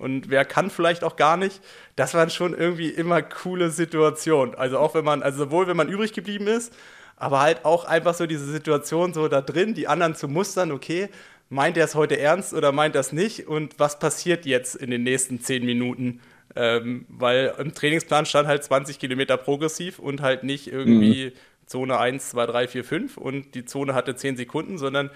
Und 0.00 0.30
wer 0.30 0.46
kann 0.46 0.70
vielleicht 0.70 1.04
auch 1.04 1.16
gar 1.16 1.36
nicht? 1.36 1.60
Das 1.94 2.14
waren 2.14 2.30
schon 2.30 2.56
irgendwie 2.56 2.88
immer 2.88 3.20
coole 3.20 3.70
Situationen. 3.70 4.54
Also 4.54 4.78
auch 4.78 4.94
wenn 4.94 5.04
man, 5.04 5.22
also 5.22 5.44
sowohl 5.44 5.66
wenn 5.66 5.76
man 5.76 5.88
übrig 5.88 6.14
geblieben 6.14 6.46
ist, 6.46 6.72
aber 7.16 7.40
halt 7.40 7.66
auch 7.66 7.84
einfach 7.84 8.14
so 8.14 8.26
diese 8.26 8.46
Situation 8.46 9.12
so 9.12 9.28
da 9.28 9.42
drin, 9.42 9.74
die 9.74 9.88
anderen 9.88 10.14
zu 10.14 10.26
mustern, 10.26 10.72
okay, 10.72 11.10
meint 11.50 11.76
er 11.76 11.84
es 11.84 11.94
heute 11.94 12.18
ernst 12.18 12.54
oder 12.54 12.72
meint 12.72 12.94
er 12.94 13.02
es 13.02 13.12
nicht? 13.12 13.46
Und 13.46 13.78
was 13.78 13.98
passiert 13.98 14.46
jetzt 14.46 14.74
in 14.74 14.90
den 14.90 15.02
nächsten 15.02 15.40
zehn 15.42 15.66
Minuten? 15.66 16.20
Ähm, 16.56 17.04
weil 17.08 17.54
im 17.58 17.74
Trainingsplan 17.74 18.24
stand 18.24 18.48
halt 18.48 18.64
20 18.64 18.98
Kilometer 18.98 19.36
progressiv 19.36 19.98
und 19.98 20.22
halt 20.22 20.44
nicht 20.44 20.72
irgendwie 20.72 21.26
mhm. 21.26 21.66
Zone 21.66 21.98
1, 21.98 22.30
2, 22.30 22.46
3, 22.46 22.68
4, 22.68 22.84
5 22.84 23.16
und 23.18 23.54
die 23.54 23.66
Zone 23.66 23.94
hatte 23.94 24.16
10 24.16 24.38
Sekunden, 24.38 24.78
sondern 24.78 25.10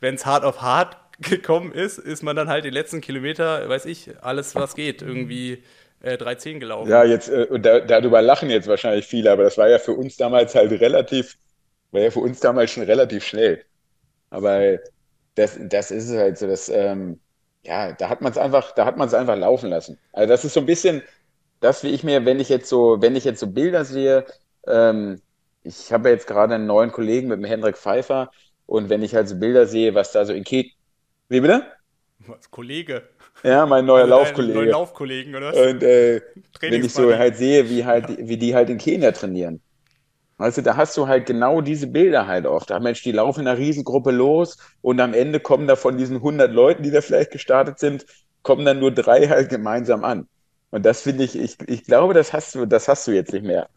wenn 0.00 0.14
es 0.14 0.26
hart 0.26 0.44
auf 0.44 0.60
hart 0.60 1.05
gekommen 1.20 1.72
ist, 1.72 1.98
ist 1.98 2.22
man 2.22 2.36
dann 2.36 2.48
halt 2.48 2.64
die 2.64 2.70
letzten 2.70 3.00
Kilometer, 3.00 3.68
weiß 3.68 3.86
ich, 3.86 4.10
alles 4.22 4.54
was 4.54 4.74
geht, 4.74 5.02
irgendwie 5.02 5.62
äh, 6.00 6.16
3,10 6.16 6.60
gelaufen. 6.60 6.90
Ja, 6.90 7.04
jetzt, 7.04 7.28
äh, 7.28 7.58
da, 7.60 7.80
darüber 7.80 8.22
lachen 8.22 8.50
jetzt 8.50 8.68
wahrscheinlich 8.68 9.06
viele, 9.06 9.32
aber 9.32 9.42
das 9.44 9.58
war 9.58 9.68
ja 9.68 9.78
für 9.78 9.92
uns 9.92 10.16
damals 10.16 10.54
halt 10.54 10.70
relativ, 10.80 11.36
war 11.90 12.00
ja 12.02 12.10
für 12.10 12.20
uns 12.20 12.40
damals 12.40 12.70
schon 12.72 12.84
relativ 12.84 13.24
schnell. 13.24 13.64
Aber 14.30 14.78
das, 15.36 15.58
das 15.60 15.90
ist 15.92 16.10
es 16.10 16.16
halt 16.18 16.38
so, 16.38 16.48
dass, 16.48 16.68
ähm, 16.70 17.20
ja, 17.64 17.92
da 17.94 18.08
hat 18.10 18.22
man 18.22 18.32
es 18.32 18.38
einfach, 18.38 18.72
da 18.74 18.86
hat 18.86 18.98
man 18.98 19.08
es 19.08 19.14
einfach 19.14 19.36
laufen 19.36 19.70
lassen. 19.70 19.98
Also 20.12 20.28
das 20.30 20.44
ist 20.44 20.54
so 20.54 20.60
ein 20.60 20.66
bisschen, 20.66 21.02
das, 21.60 21.84
wie 21.84 21.90
ich 21.90 22.04
mir, 22.04 22.24
wenn 22.26 22.40
ich 22.40 22.50
jetzt 22.50 22.68
so, 22.68 23.02
wenn 23.02 23.16
ich 23.16 23.24
jetzt 23.24 23.40
so 23.40 23.48
Bilder 23.48 23.84
sehe, 23.86 24.26
ähm, 24.68 25.22
ich 25.64 25.92
habe 25.92 26.10
jetzt 26.10 26.26
gerade 26.28 26.54
einen 26.56 26.66
neuen 26.66 26.92
Kollegen 26.92 27.28
mit 27.28 27.38
dem 27.38 27.44
Hendrik 27.44 27.78
Pfeiffer 27.78 28.30
und 28.66 28.90
wenn 28.90 29.02
ich 29.02 29.14
halt 29.14 29.28
so 29.28 29.36
Bilder 29.38 29.66
sehe, 29.66 29.94
was 29.94 30.12
da 30.12 30.24
so 30.26 30.32
in 30.34 30.44
Ket. 30.44 30.72
Wie 31.28 31.40
bitte? 31.40 31.64
Was, 32.26 32.50
Kollege? 32.50 33.08
Ja, 33.42 33.66
mein 33.66 33.84
neuer 33.84 34.04
also 34.04 34.16
Laufkollege. 34.16 34.54
Neuen 34.54 34.70
Laufkollegen, 34.70 35.34
oder 35.34 35.52
was? 35.52 35.56
Und 35.56 35.82
äh, 35.82 36.22
wenn 36.60 36.84
ich 36.84 36.92
so 36.92 37.14
halt 37.14 37.36
sehe, 37.36 37.68
wie 37.68 37.84
halt, 37.84 38.08
ja. 38.08 38.16
wie 38.18 38.36
die 38.36 38.54
halt 38.54 38.70
in 38.70 38.78
Kenia 38.78 39.12
trainieren. 39.12 39.60
Weißt 40.38 40.58
du, 40.58 40.62
da 40.62 40.76
hast 40.76 40.96
du 40.96 41.08
halt 41.08 41.26
genau 41.26 41.62
diese 41.62 41.86
Bilder 41.86 42.26
halt 42.26 42.46
oft. 42.46 42.70
Da 42.70 42.78
Mensch, 42.78 43.02
die 43.02 43.12
laufen 43.12 43.40
in 43.40 43.48
einer 43.48 43.58
Riesengruppe 43.58 44.10
los 44.10 44.58
und 44.82 45.00
am 45.00 45.14
Ende 45.14 45.40
kommen 45.40 45.66
da 45.66 45.76
von 45.76 45.96
diesen 45.96 46.16
100 46.16 46.52
Leuten, 46.52 46.82
die 46.82 46.90
da 46.90 47.00
vielleicht 47.00 47.30
gestartet 47.30 47.78
sind, 47.78 48.04
kommen 48.42 48.64
dann 48.64 48.78
nur 48.78 48.92
drei 48.92 49.28
halt 49.28 49.48
gemeinsam 49.48 50.04
an. 50.04 50.28
Und 50.70 50.84
das 50.84 51.00
finde 51.00 51.24
ich, 51.24 51.38
ich, 51.38 51.56
ich 51.66 51.84
glaube, 51.84 52.12
das 52.12 52.32
hast 52.32 52.54
du, 52.54 52.66
das 52.66 52.86
hast 52.86 53.06
du 53.06 53.12
jetzt 53.12 53.32
nicht 53.32 53.46
mehr. 53.46 53.68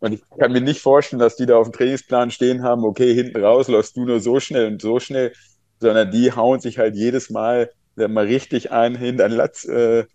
Und 0.00 0.12
ich 0.12 0.22
kann 0.38 0.52
mir 0.52 0.60
nicht 0.60 0.80
vorstellen, 0.80 1.20
dass 1.20 1.36
die 1.36 1.46
da 1.46 1.56
auf 1.56 1.70
dem 1.70 1.72
Trainingsplan 1.72 2.30
stehen 2.30 2.62
haben, 2.62 2.84
okay, 2.84 3.14
hinten 3.14 3.42
raus 3.42 3.68
läufst 3.68 3.96
du 3.96 4.04
nur 4.04 4.20
so 4.20 4.38
schnell 4.38 4.66
und 4.66 4.82
so 4.82 5.00
schnell, 5.00 5.32
sondern 5.82 6.10
die 6.10 6.32
hauen 6.32 6.60
sich 6.60 6.78
halt 6.78 6.94
jedes 6.96 7.28
Mal 7.30 7.70
mal 7.96 8.24
richtig 8.24 8.72
ein 8.72 8.94
hinter 8.94 9.28
den 9.28 9.36
Latz 9.36 9.64
äh, 9.66 10.06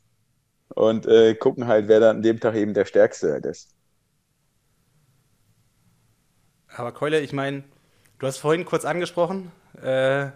und 0.70 1.06
äh, 1.06 1.36
gucken 1.36 1.68
halt, 1.68 1.88
wer 1.88 2.00
dann 2.00 2.18
an 2.18 2.22
dem 2.24 2.40
Tag 2.40 2.56
eben 2.56 2.74
der 2.74 2.86
Stärkste 2.86 3.32
halt 3.34 3.46
ist. 3.46 3.76
Aber 6.76 6.92
Keule, 6.92 7.20
ich 7.20 7.34
meine, 7.34 7.64
du 8.20 8.28
hast 8.28 8.38
vorhin 8.38 8.66
kurz 8.66 8.86
angesprochen, 8.86 9.52
äh, 9.82 10.28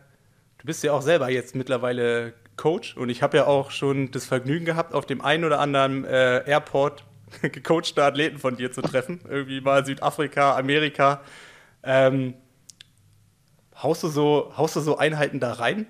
du 0.57 0.65
bist 0.65 0.83
ja 0.83 0.93
auch 0.93 1.01
selber 1.01 1.29
jetzt 1.29 1.55
mittlerweile 1.55 2.33
Coach 2.57 2.95
und 2.95 3.09
ich 3.09 3.23
habe 3.23 3.37
ja 3.37 3.47
auch 3.47 3.71
schon 3.71 4.11
das 4.11 4.25
Vergnügen 4.25 4.65
gehabt, 4.65 4.93
auf 4.93 5.05
dem 5.05 5.21
einen 5.21 5.45
oder 5.45 5.59
anderen 5.59 6.05
äh, 6.05 6.43
Airport 6.47 7.05
gecoachte 7.41 8.03
Athleten 8.03 8.37
von 8.37 8.55
dir 8.55 8.71
zu 8.71 8.81
treffen. 8.81 9.21
Irgendwie 9.27 9.61
mal 9.61 9.85
Südafrika, 9.85 10.55
Amerika. 10.55 11.21
Ähm, 11.83 12.35
haust, 13.83 14.03
du 14.03 14.07
so, 14.09 14.53
haust 14.57 14.75
du 14.75 14.79
so 14.81 14.97
Einheiten 14.97 15.39
da 15.39 15.53
rein? 15.53 15.87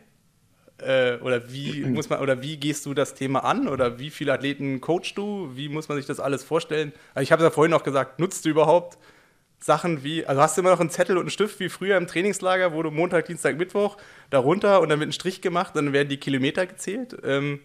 Äh, 0.80 1.18
oder 1.18 1.52
wie 1.52 1.86
muss 1.86 2.10
man 2.10 2.20
oder 2.22 2.42
wie 2.42 2.58
gehst 2.58 2.86
du 2.86 2.94
das 2.94 3.14
Thema 3.14 3.44
an? 3.44 3.68
Oder 3.68 4.00
wie 4.00 4.10
viele 4.10 4.34
Athleten 4.34 4.82
coachst 4.82 5.18
du? 5.18 5.52
Wie 5.56 5.70
muss 5.70 5.90
man 5.90 5.98
sich 5.98 6.08
das 6.08 6.20
alles 6.20 6.44
vorstellen? 6.44 6.94
Also 7.14 7.24
ich 7.24 7.32
habe 7.32 7.44
ja 7.44 7.52
vorhin 7.52 7.74
auch 7.74 7.84
gesagt, 7.84 8.20
nutzt 8.20 8.46
du 8.46 8.50
überhaupt 8.50 8.98
Sachen 9.60 10.04
wie, 10.04 10.26
also 10.26 10.42
hast 10.42 10.58
du 10.58 10.62
immer 10.62 10.72
noch 10.72 10.80
einen 10.80 10.90
Zettel 10.90 11.18
und 11.18 11.24
einen 11.24 11.30
Stift 11.30 11.60
wie 11.60 11.70
früher 11.70 11.96
im 11.98 12.08
Trainingslager, 12.08 12.74
wo 12.74 12.82
du 12.82 12.90
Montag, 12.90 13.28
Dienstag, 13.28 13.58
Mittwoch 13.58 13.98
darunter 14.32 14.82
und 14.82 14.90
dann 14.90 15.00
wird 15.00 15.10
ein 15.10 15.14
Strich 15.14 15.42
gemacht, 15.42 15.76
dann 15.76 15.94
werden 15.94 16.10
die 16.10 16.18
Kilometer 16.18 16.66
gezählt? 16.66 17.16
Ähm, 17.24 17.60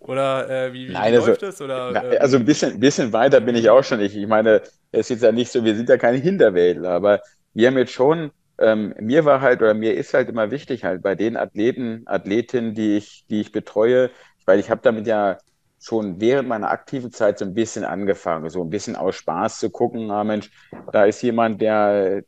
oder 0.00 0.50
äh, 0.50 0.72
wie, 0.72 0.88
wie 0.88 0.92
Nein, 0.92 1.14
also, 1.14 1.28
läuft 1.28 1.42
es? 1.44 1.60
Oder, 1.60 1.92
na, 1.92 2.04
äh, 2.12 2.18
also 2.18 2.36
ein 2.38 2.44
bisschen, 2.44 2.80
bisschen 2.80 3.12
weiter 3.12 3.40
bin 3.40 3.54
ich 3.54 3.70
auch 3.70 3.84
schon 3.84 3.98
nicht. 4.00 4.16
Ich 4.16 4.26
meine, 4.26 4.62
es 4.90 5.00
ist 5.02 5.10
jetzt 5.10 5.22
ja 5.22 5.32
nicht 5.32 5.52
so, 5.52 5.64
wir 5.64 5.76
sind 5.76 5.88
ja 5.88 5.96
keine 5.96 6.18
Hinterwäldler, 6.18 6.90
aber 6.90 7.22
wir 7.54 7.68
haben 7.68 7.78
jetzt 7.78 7.92
schon, 7.92 8.32
ähm, 8.58 8.94
mir 9.00 9.24
war 9.24 9.40
halt 9.40 9.60
oder 9.62 9.74
mir 9.74 9.94
ist 9.94 10.14
halt 10.14 10.28
immer 10.28 10.50
wichtig 10.50 10.84
halt 10.84 11.02
bei 11.02 11.14
den 11.14 11.36
Athleten, 11.36 12.02
Athletinnen, 12.06 12.74
die 12.74 12.96
ich, 12.96 13.24
die 13.30 13.40
ich 13.40 13.52
betreue, 13.52 14.10
weil 14.46 14.58
ich 14.58 14.70
habe 14.70 14.80
damit 14.82 15.06
ja 15.06 15.38
schon 15.80 16.20
während 16.20 16.48
meiner 16.48 16.70
aktiven 16.70 17.12
Zeit 17.12 17.38
so 17.38 17.44
ein 17.44 17.54
bisschen 17.54 17.84
angefangen, 17.84 18.50
so 18.50 18.62
ein 18.62 18.70
bisschen 18.70 18.96
aus 18.96 19.16
Spaß 19.16 19.60
zu 19.60 19.70
gucken, 19.70 20.10
ah 20.10 20.24
Mensch, 20.24 20.50
da 20.92 21.04
ist 21.04 21.22
jemand, 21.22 21.60
der 21.60 22.22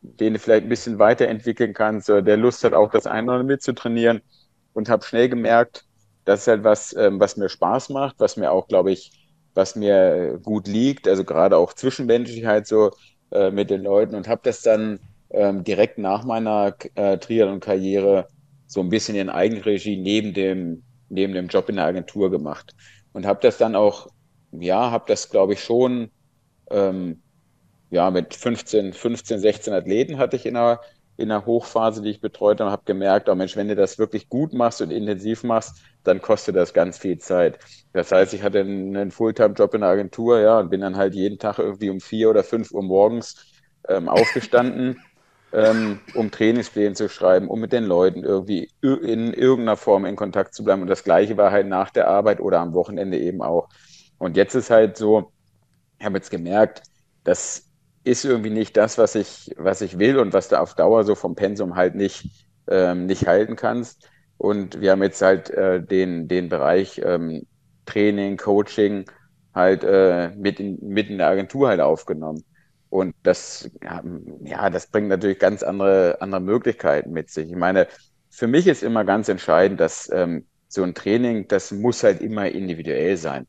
den 0.00 0.34
du 0.34 0.38
vielleicht 0.38 0.64
ein 0.64 0.68
bisschen 0.68 0.98
weiterentwickeln 0.98 1.74
kannst, 1.74 2.10
oder 2.10 2.22
der 2.22 2.36
Lust 2.36 2.64
hat, 2.64 2.74
auch 2.74 2.90
das 2.90 3.06
eine 3.06 3.24
oder 3.24 3.32
andere 3.34 3.44
mitzutrainieren. 3.44 4.22
Und 4.72 4.88
habe 4.88 5.04
schnell 5.04 5.28
gemerkt, 5.28 5.84
das 6.24 6.40
ist 6.42 6.48
halt 6.48 6.64
was, 6.64 6.94
ähm, 6.96 7.20
was 7.20 7.36
mir 7.36 7.48
Spaß 7.48 7.90
macht, 7.90 8.16
was 8.18 8.36
mir 8.36 8.50
auch, 8.50 8.66
glaube 8.68 8.92
ich, 8.92 9.12
was 9.54 9.76
mir 9.76 10.38
gut 10.42 10.66
liegt, 10.66 11.06
also 11.06 11.24
gerade 11.24 11.56
auch 11.56 11.74
Zwischenmenschlichkeit 11.74 12.66
so 12.66 12.90
äh, 13.30 13.50
mit 13.50 13.70
den 13.70 13.82
Leuten. 13.82 14.14
Und 14.16 14.28
habe 14.28 14.40
das 14.44 14.62
dann 14.62 14.98
ähm, 15.34 15.64
direkt 15.64 15.98
nach 15.98 16.24
meiner 16.24 16.74
äh, 16.94 17.18
Triathlon-Karriere 17.18 18.28
so 18.66 18.80
ein 18.80 18.88
bisschen 18.88 19.16
in 19.16 19.28
Eigenregie 19.28 19.96
neben 19.96 20.32
dem 20.34 20.82
neben 21.08 21.32
dem 21.32 21.48
Job 21.48 21.68
in 21.68 21.76
der 21.76 21.86
Agentur 21.86 22.30
gemacht. 22.30 22.74
Und 23.12 23.26
habe 23.26 23.40
das 23.40 23.58
dann 23.58 23.74
auch, 23.76 24.08
ja, 24.52 24.90
habe 24.90 25.04
das, 25.06 25.30
glaube 25.30 25.54
ich, 25.54 25.62
schon, 25.62 26.10
ähm, 26.70 27.22
ja, 27.90 28.10
mit 28.10 28.34
15, 28.34 28.92
15, 28.92 29.38
16 29.38 29.72
Athleten 29.72 30.18
hatte 30.18 30.36
ich 30.36 30.46
in 30.46 30.56
einer, 30.56 30.80
in 31.16 31.30
einer 31.30 31.46
Hochphase, 31.46 32.02
die 32.02 32.10
ich 32.10 32.20
betreut 32.20 32.60
habe, 32.60 32.72
habe 32.72 32.82
gemerkt, 32.84 33.28
oh 33.28 33.34
Mensch, 33.36 33.56
wenn 33.56 33.68
du 33.68 33.76
das 33.76 33.98
wirklich 33.98 34.28
gut 34.28 34.52
machst 34.52 34.82
und 34.82 34.90
intensiv 34.90 35.44
machst, 35.44 35.80
dann 36.02 36.20
kostet 36.20 36.56
das 36.56 36.74
ganz 36.74 36.98
viel 36.98 37.18
Zeit. 37.18 37.58
Das 37.92 38.10
heißt, 38.10 38.34
ich 38.34 38.42
hatte 38.42 38.60
einen 38.60 39.12
Fulltime-Job 39.12 39.74
in 39.74 39.82
der 39.82 39.90
Agentur, 39.90 40.40
ja, 40.40 40.58
und 40.58 40.70
bin 40.70 40.80
dann 40.80 40.96
halt 40.96 41.14
jeden 41.14 41.38
Tag 41.38 41.58
irgendwie 41.58 41.90
um 41.90 42.00
vier 42.00 42.30
oder 42.30 42.42
fünf 42.42 42.72
Uhr 42.72 42.82
morgens 42.82 43.36
ähm, 43.88 44.08
aufgestanden 44.08 45.00
ähm, 45.54 46.00
um 46.14 46.30
Trainingspläne 46.32 46.94
zu 46.94 47.08
schreiben, 47.08 47.48
um 47.48 47.60
mit 47.60 47.72
den 47.72 47.84
Leuten 47.84 48.24
irgendwie 48.24 48.70
in 48.82 49.32
irgendeiner 49.34 49.76
Form 49.76 50.04
in 50.06 50.16
Kontakt 50.16 50.54
zu 50.54 50.64
bleiben. 50.64 50.82
Und 50.82 50.88
das 50.88 51.04
Gleiche 51.04 51.36
war 51.36 51.52
halt 51.52 51.68
nach 51.68 51.90
der 51.90 52.08
Arbeit 52.08 52.40
oder 52.40 52.60
am 52.60 52.74
Wochenende 52.74 53.18
eben 53.18 53.42
auch. 53.42 53.68
Und 54.18 54.36
jetzt 54.36 54.54
ist 54.54 54.70
halt 54.70 54.96
so, 54.98 55.32
ich 55.98 56.04
habe 56.06 56.16
jetzt 56.18 56.30
gemerkt, 56.30 56.82
das 57.24 57.66
ist 58.04 58.24
irgendwie 58.24 58.50
nicht 58.50 58.76
das, 58.76 58.98
was 58.98 59.14
ich, 59.14 59.50
was 59.56 59.80
ich 59.80 59.98
will 59.98 60.18
und 60.18 60.32
was 60.32 60.48
du 60.48 60.60
auf 60.60 60.74
Dauer 60.74 61.04
so 61.04 61.14
vom 61.14 61.34
Pensum 61.34 61.76
halt 61.76 61.94
nicht, 61.94 62.46
ähm, 62.68 63.06
nicht 63.06 63.26
halten 63.26 63.56
kannst. 63.56 64.08
Und 64.36 64.80
wir 64.80 64.90
haben 64.92 65.02
jetzt 65.02 65.22
halt 65.22 65.50
äh, 65.50 65.82
den, 65.82 66.28
den 66.28 66.48
Bereich 66.48 67.00
ähm, 67.04 67.46
Training, 67.86 68.36
Coaching 68.36 69.04
halt 69.54 69.84
äh, 69.84 70.30
mit, 70.36 70.60
in, 70.60 70.78
mit 70.82 71.08
in 71.10 71.18
der 71.18 71.28
Agentur 71.28 71.68
halt 71.68 71.80
aufgenommen. 71.80 72.44
Und 72.94 73.12
das, 73.24 73.68
ja, 74.44 74.70
das 74.70 74.86
bringt 74.86 75.08
natürlich 75.08 75.40
ganz 75.40 75.64
andere, 75.64 76.18
andere 76.20 76.40
Möglichkeiten 76.40 77.10
mit 77.10 77.28
sich. 77.28 77.48
Ich 77.50 77.56
meine, 77.56 77.88
für 78.30 78.46
mich 78.46 78.68
ist 78.68 78.84
immer 78.84 79.04
ganz 79.04 79.28
entscheidend, 79.28 79.80
dass 79.80 80.08
ähm, 80.12 80.46
so 80.68 80.84
ein 80.84 80.94
Training, 80.94 81.48
das 81.48 81.72
muss 81.72 82.04
halt 82.04 82.20
immer 82.20 82.48
individuell 82.48 83.16
sein. 83.16 83.48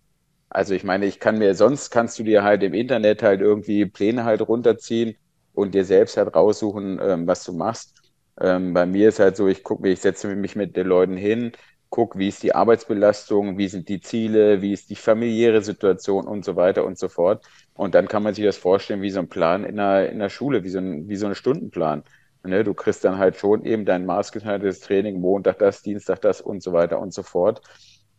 Also 0.49 0.73
ich 0.73 0.83
meine, 0.83 1.05
ich 1.05 1.19
kann 1.19 1.37
mir, 1.37 1.53
sonst 1.55 1.91
kannst 1.91 2.17
du 2.19 2.23
dir 2.23 2.43
halt 2.43 2.63
im 2.63 2.73
Internet 2.73 3.23
halt 3.23 3.41
irgendwie 3.41 3.85
Pläne 3.85 4.23
halt 4.25 4.41
runterziehen 4.41 5.15
und 5.53 5.75
dir 5.75 5.85
selbst 5.85 6.17
halt 6.17 6.35
raussuchen, 6.35 6.99
ähm, 7.01 7.27
was 7.27 7.43
du 7.43 7.53
machst. 7.53 8.01
Ähm, 8.39 8.73
bei 8.73 8.85
mir 8.85 9.09
ist 9.09 9.19
halt 9.19 9.35
so, 9.37 9.47
ich 9.47 9.63
gucke, 9.63 9.89
ich 9.89 10.01
setze 10.01 10.27
mich 10.35 10.55
mit 10.55 10.75
den 10.75 10.87
Leuten 10.87 11.17
hin, 11.17 11.51
gucke, 11.89 12.17
wie 12.19 12.29
ist 12.29 12.43
die 12.43 12.55
Arbeitsbelastung, 12.55 13.57
wie 13.57 13.67
sind 13.67 13.89
die 13.89 14.01
Ziele, 14.01 14.61
wie 14.61 14.73
ist 14.73 14.89
die 14.89 14.95
familiäre 14.95 15.61
Situation 15.61 16.27
und 16.27 16.45
so 16.45 16.55
weiter 16.55 16.85
und 16.85 16.97
so 16.97 17.09
fort. 17.09 17.45
Und 17.75 17.93
dann 17.93 18.07
kann 18.07 18.23
man 18.23 18.33
sich 18.33 18.45
das 18.45 18.57
vorstellen 18.57 19.01
wie 19.01 19.11
so 19.11 19.19
ein 19.19 19.27
Plan 19.27 19.65
in 19.65 19.75
der, 19.75 20.09
in 20.09 20.19
der 20.19 20.29
Schule, 20.29 20.63
wie 20.63 20.69
so 20.69 20.79
ein, 20.79 21.07
wie 21.09 21.17
so 21.17 21.27
ein 21.27 21.35
Stundenplan. 21.35 22.03
Ne, 22.43 22.63
du 22.63 22.73
kriegst 22.73 23.03
dann 23.03 23.17
halt 23.17 23.37
schon 23.37 23.65
eben 23.65 23.85
dein 23.85 24.05
maßgeschneidertes 24.05 24.79
Training, 24.79 25.19
Montag 25.19 25.59
das, 25.59 25.81
Dienstag 25.81 26.21
das 26.21 26.41
und 26.41 26.61
so 26.61 26.73
weiter 26.73 26.99
und 26.99 27.13
so 27.13 27.23
fort. 27.23 27.61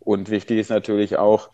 Und 0.00 0.30
wichtig 0.30 0.58
ist 0.58 0.70
natürlich 0.70 1.16
auch, 1.16 1.50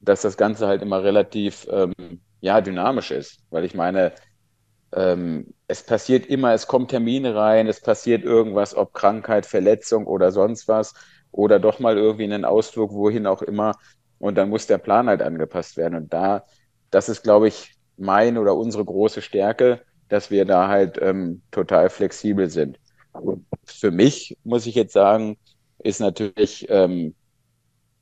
dass 0.00 0.22
das 0.22 0.36
Ganze 0.36 0.66
halt 0.66 0.82
immer 0.82 1.02
relativ 1.02 1.66
ähm, 1.70 1.92
ja, 2.40 2.60
dynamisch 2.60 3.10
ist. 3.10 3.40
Weil 3.50 3.64
ich 3.64 3.74
meine, 3.74 4.12
ähm, 4.92 5.52
es 5.68 5.82
passiert 5.82 6.26
immer, 6.26 6.52
es 6.52 6.66
kommen 6.66 6.88
Termine 6.88 7.34
rein, 7.34 7.66
es 7.66 7.80
passiert 7.80 8.24
irgendwas, 8.24 8.74
ob 8.76 8.94
Krankheit, 8.94 9.46
Verletzung 9.46 10.06
oder 10.06 10.32
sonst 10.32 10.68
was, 10.68 10.94
oder 11.32 11.58
doch 11.58 11.80
mal 11.80 11.96
irgendwie 11.96 12.24
einen 12.24 12.44
Ausflug, 12.44 12.92
wohin 12.92 13.26
auch 13.26 13.42
immer. 13.42 13.74
Und 14.18 14.36
dann 14.36 14.50
muss 14.50 14.66
der 14.66 14.78
Plan 14.78 15.08
halt 15.08 15.22
angepasst 15.22 15.76
werden. 15.76 15.96
Und 15.96 16.12
da 16.12 16.44
das 16.92 17.08
ist, 17.08 17.22
glaube 17.24 17.48
ich, 17.48 17.74
mein 17.96 18.38
oder 18.38 18.54
unsere 18.54 18.84
große 18.84 19.22
Stärke, 19.22 19.82
dass 20.08 20.30
wir 20.30 20.44
da 20.44 20.68
halt 20.68 20.98
ähm, 21.02 21.42
total 21.50 21.90
flexibel 21.90 22.48
sind. 22.50 22.78
Und 23.12 23.46
für 23.64 23.90
mich, 23.90 24.36
muss 24.44 24.66
ich 24.66 24.74
jetzt 24.74 24.92
sagen, 24.92 25.36
ist 25.78 26.00
natürlich 26.00 26.66
ähm, 26.68 27.14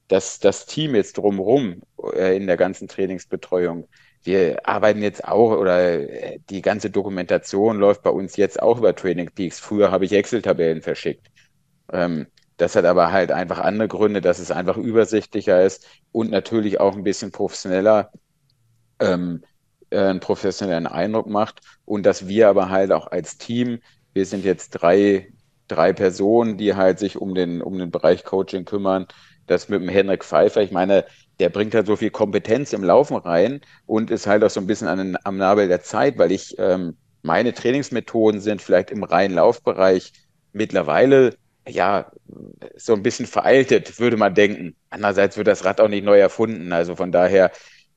das, 0.08 0.40
das 0.40 0.66
Team 0.66 0.94
jetzt 0.94 1.16
drumherum 1.16 1.82
äh, 2.14 2.36
in 2.36 2.46
der 2.46 2.56
ganzen 2.56 2.88
Trainingsbetreuung. 2.88 3.88
Wir 4.22 4.68
arbeiten 4.68 5.02
jetzt 5.02 5.24
auch 5.24 5.56
oder 5.56 6.00
äh, 6.00 6.40
die 6.50 6.62
ganze 6.62 6.90
Dokumentation 6.90 7.78
läuft 7.78 8.02
bei 8.02 8.10
uns 8.10 8.36
jetzt 8.36 8.60
auch 8.60 8.78
über 8.78 8.94
Training 8.94 9.30
Peaks. 9.30 9.60
Früher 9.60 9.90
habe 9.92 10.04
ich 10.04 10.12
Excel-Tabellen 10.12 10.82
verschickt. 10.82 11.28
Ähm, 11.92 12.26
das 12.56 12.76
hat 12.76 12.84
aber 12.84 13.12
halt 13.12 13.32
einfach 13.32 13.60
andere 13.60 13.88
Gründe, 13.88 14.20
dass 14.20 14.38
es 14.38 14.50
einfach 14.50 14.76
übersichtlicher 14.76 15.64
ist 15.64 15.86
und 16.12 16.30
natürlich 16.30 16.80
auch 16.80 16.94
ein 16.94 17.04
bisschen 17.04 17.30
professioneller 17.30 18.10
ähm, 19.00 19.42
äh, 19.90 19.98
einen 19.98 20.20
professionellen 20.20 20.86
Eindruck 20.86 21.26
macht 21.26 21.60
und 21.84 22.04
dass 22.06 22.28
wir 22.28 22.48
aber 22.48 22.70
halt 22.70 22.92
auch 22.92 23.06
als 23.08 23.38
Team, 23.38 23.80
wir 24.12 24.26
sind 24.26 24.44
jetzt 24.44 24.70
drei, 24.70 25.32
drei 25.68 25.92
Personen, 25.92 26.56
die 26.58 26.74
halt 26.74 26.98
sich 26.98 27.16
um 27.16 27.34
den, 27.34 27.62
um 27.62 27.78
den 27.78 27.90
Bereich 27.90 28.24
Coaching 28.24 28.64
kümmern. 28.64 29.06
Das 29.46 29.68
mit 29.68 29.80
dem 29.80 29.88
Henrik 29.88 30.24
Pfeiffer, 30.24 30.62
ich 30.62 30.70
meine, 30.70 31.04
der 31.40 31.48
bringt 31.48 31.74
halt 31.74 31.86
so 31.86 31.96
viel 31.96 32.10
Kompetenz 32.10 32.72
im 32.72 32.84
Laufen 32.84 33.16
rein 33.16 33.60
und 33.86 34.10
ist 34.10 34.26
halt 34.26 34.44
auch 34.44 34.50
so 34.50 34.60
ein 34.60 34.66
bisschen 34.66 34.88
an, 34.88 35.16
am 35.24 35.36
Nabel 35.36 35.68
der 35.68 35.82
Zeit, 35.82 36.18
weil 36.18 36.32
ich, 36.32 36.54
ähm, 36.58 36.96
meine 37.22 37.52
Trainingsmethoden 37.52 38.40
sind 38.40 38.62
vielleicht 38.62 38.90
im 38.90 39.02
reinen 39.04 39.34
Laufbereich 39.34 40.12
mittlerweile 40.52 41.36
ja, 41.68 42.10
so 42.76 42.94
ein 42.94 43.02
bisschen 43.02 43.26
veraltet, 43.26 43.98
würde 44.00 44.16
man 44.16 44.34
denken. 44.34 44.76
Andererseits 44.90 45.36
wird 45.36 45.46
das 45.46 45.64
Rad 45.64 45.80
auch 45.80 45.88
nicht 45.88 46.04
neu 46.04 46.18
erfunden. 46.18 46.72
Also 46.72 46.96
von 46.96 47.12
daher 47.12 47.50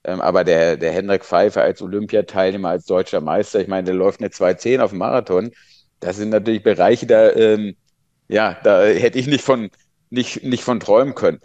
Ähm, 0.04 0.22
aber 0.22 0.44
der, 0.44 0.78
der 0.78 0.92
Hendrik 0.92 1.24
Pfeiffer 1.26 1.62
als 1.62 1.82
Olympiateilnehmer, 1.82 2.70
als 2.70 2.86
deutscher 2.86 3.22
Meister, 3.22 3.62
ich 3.62 3.68
meine, 3.68 3.86
der 3.86 3.96
läuft 3.96 4.20
eine 4.22 4.30
2.10 4.30 4.82
auf 4.82 4.92
dem 4.92 5.00
Marathon. 5.00 5.52
Das 6.00 6.18
sind 6.18 6.30
natürlich 6.30 6.64
Bereiche, 6.64 7.08
da, 7.08 7.32
ähm, 7.32 7.76
ja, 8.28 8.58
da 8.64 8.84
hätte 8.84 9.20
ich 9.20 9.28
nicht 9.28 9.44
von, 9.44 9.70
nicht, 10.10 10.44
nicht 10.44 10.64
von 10.64 10.80
träumen 10.80 11.16
können. 11.16 11.40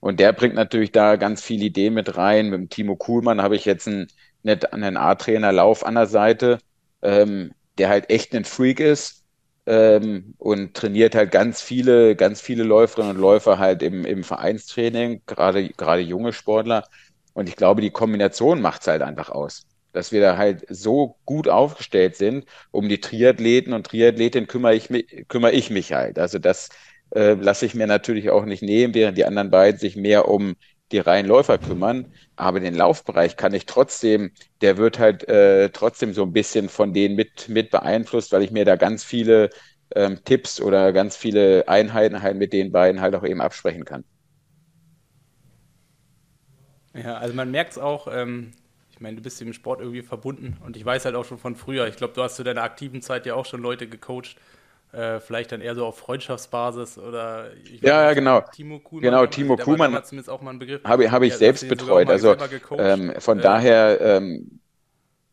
Und 0.00 0.20
der 0.20 0.32
bringt 0.32 0.54
natürlich 0.54 0.92
da 0.92 1.16
ganz 1.16 1.42
viele 1.42 1.64
Ideen 1.66 1.94
mit 1.94 2.16
rein. 2.16 2.50
Mit 2.50 2.60
dem 2.60 2.68
Timo 2.68 2.96
Kuhlmann 2.96 3.42
habe 3.42 3.56
ich 3.56 3.64
jetzt 3.64 3.88
einen, 3.88 4.08
einen 4.44 4.96
A-Trainer 4.96 5.52
Lauf 5.52 5.84
an 5.84 5.94
der 5.94 6.06
Seite, 6.06 6.58
ähm, 7.02 7.52
der 7.78 7.88
halt 7.88 8.10
echt 8.10 8.34
ein 8.34 8.44
Freak 8.44 8.80
ist 8.80 9.24
ähm, 9.66 10.34
und 10.38 10.74
trainiert 10.74 11.14
halt 11.14 11.30
ganz 11.32 11.60
viele, 11.62 12.16
ganz 12.16 12.40
viele 12.40 12.64
Läuferinnen 12.64 13.16
und 13.16 13.20
Läufer 13.20 13.58
halt 13.58 13.82
im, 13.82 14.04
im 14.04 14.24
Vereinstraining, 14.24 15.22
gerade, 15.26 15.70
gerade 15.70 16.02
junge 16.02 16.32
Sportler. 16.32 16.84
Und 17.34 17.48
ich 17.48 17.56
glaube, 17.56 17.82
die 17.82 17.90
Kombination 17.90 18.62
macht 18.62 18.82
es 18.82 18.88
halt 18.88 19.02
einfach 19.02 19.30
aus. 19.30 19.66
Dass 19.92 20.12
wir 20.12 20.20
da 20.22 20.36
halt 20.38 20.64
so 20.70 21.18
gut 21.26 21.48
aufgestellt 21.48 22.16
sind, 22.16 22.46
um 22.72 22.88
die 22.88 23.00
Triathleten 23.00 23.72
und 23.74 23.86
Triathletinnen 23.86 24.48
kümmere 24.48 24.74
ich 24.74 24.90
mich, 24.90 25.26
kümmere 25.28 25.52
ich 25.52 25.70
mich 25.70 25.92
halt. 25.92 26.18
Also 26.18 26.38
das 26.38 26.70
äh, 27.14 27.34
lasse 27.34 27.66
ich 27.66 27.74
mir 27.74 27.86
natürlich 27.86 28.30
auch 28.30 28.44
nicht 28.44 28.62
nehmen, 28.62 28.94
während 28.94 29.18
die 29.18 29.24
anderen 29.24 29.50
beiden 29.50 29.78
sich 29.78 29.96
mehr 29.96 30.28
um 30.28 30.54
die 30.92 30.98
reinen 30.98 31.28
Läufer 31.28 31.58
kümmern. 31.58 32.12
Aber 32.36 32.60
den 32.60 32.74
Laufbereich 32.74 33.36
kann 33.36 33.54
ich 33.54 33.66
trotzdem, 33.66 34.32
der 34.60 34.76
wird 34.76 34.98
halt 34.98 35.28
äh, 35.28 35.70
trotzdem 35.70 36.12
so 36.14 36.22
ein 36.24 36.32
bisschen 36.32 36.68
von 36.68 36.92
denen 36.92 37.14
mit, 37.16 37.48
mit 37.48 37.70
beeinflusst, 37.70 38.32
weil 38.32 38.42
ich 38.42 38.50
mir 38.50 38.64
da 38.64 38.76
ganz 38.76 39.04
viele 39.04 39.50
ähm, 39.94 40.20
Tipps 40.24 40.60
oder 40.60 40.92
ganz 40.92 41.16
viele 41.16 41.68
Einheiten 41.68 42.22
halt 42.22 42.36
mit 42.36 42.52
den 42.52 42.72
beiden 42.72 43.00
halt 43.00 43.14
auch 43.14 43.24
eben 43.24 43.40
absprechen 43.40 43.84
kann. 43.84 44.04
Ja, 46.94 47.16
also 47.16 47.34
man 47.34 47.50
merkt 47.50 47.72
es 47.72 47.78
auch, 47.78 48.08
ähm, 48.10 48.52
ich 48.90 49.00
meine, 49.00 49.16
du 49.16 49.22
bist 49.22 49.42
im 49.42 49.52
Sport 49.52 49.80
irgendwie 49.80 50.02
verbunden 50.02 50.56
und 50.64 50.76
ich 50.76 50.84
weiß 50.84 51.04
halt 51.04 51.16
auch 51.16 51.24
schon 51.24 51.38
von 51.38 51.56
früher, 51.56 51.88
ich 51.88 51.96
glaube, 51.96 52.14
du 52.14 52.22
hast 52.22 52.36
zu 52.36 52.44
deiner 52.44 52.62
aktiven 52.62 53.02
Zeit 53.02 53.26
ja 53.26 53.34
auch 53.34 53.46
schon 53.46 53.60
Leute 53.60 53.88
gecoacht, 53.88 54.36
äh, 54.92 55.18
vielleicht 55.18 55.50
dann 55.50 55.60
eher 55.60 55.74
so 55.74 55.84
auf 55.84 55.98
Freundschaftsbasis 55.98 56.98
oder 56.98 57.50
ja, 57.80 58.04
ja, 58.04 58.12
genau. 58.14 58.42
Timo 58.52 58.78
Kuhlmann. 58.78 59.10
Genau, 59.10 59.26
Timo 59.26 59.56
Kuhlmann. 59.56 60.04
Zumindest 60.04 60.30
auch 60.30 60.40
mal 60.40 60.50
einen 60.50 60.60
Begriff. 60.60 60.84
Habe, 60.84 61.10
habe 61.10 61.26
ich 61.26 61.32
ja, 61.32 61.38
selbst 61.38 61.68
betreut. 61.68 62.08
Also 62.08 62.36
ähm, 62.78 63.12
von 63.18 63.40
äh, 63.40 63.42
daher 63.42 64.00
ähm, 64.00 64.60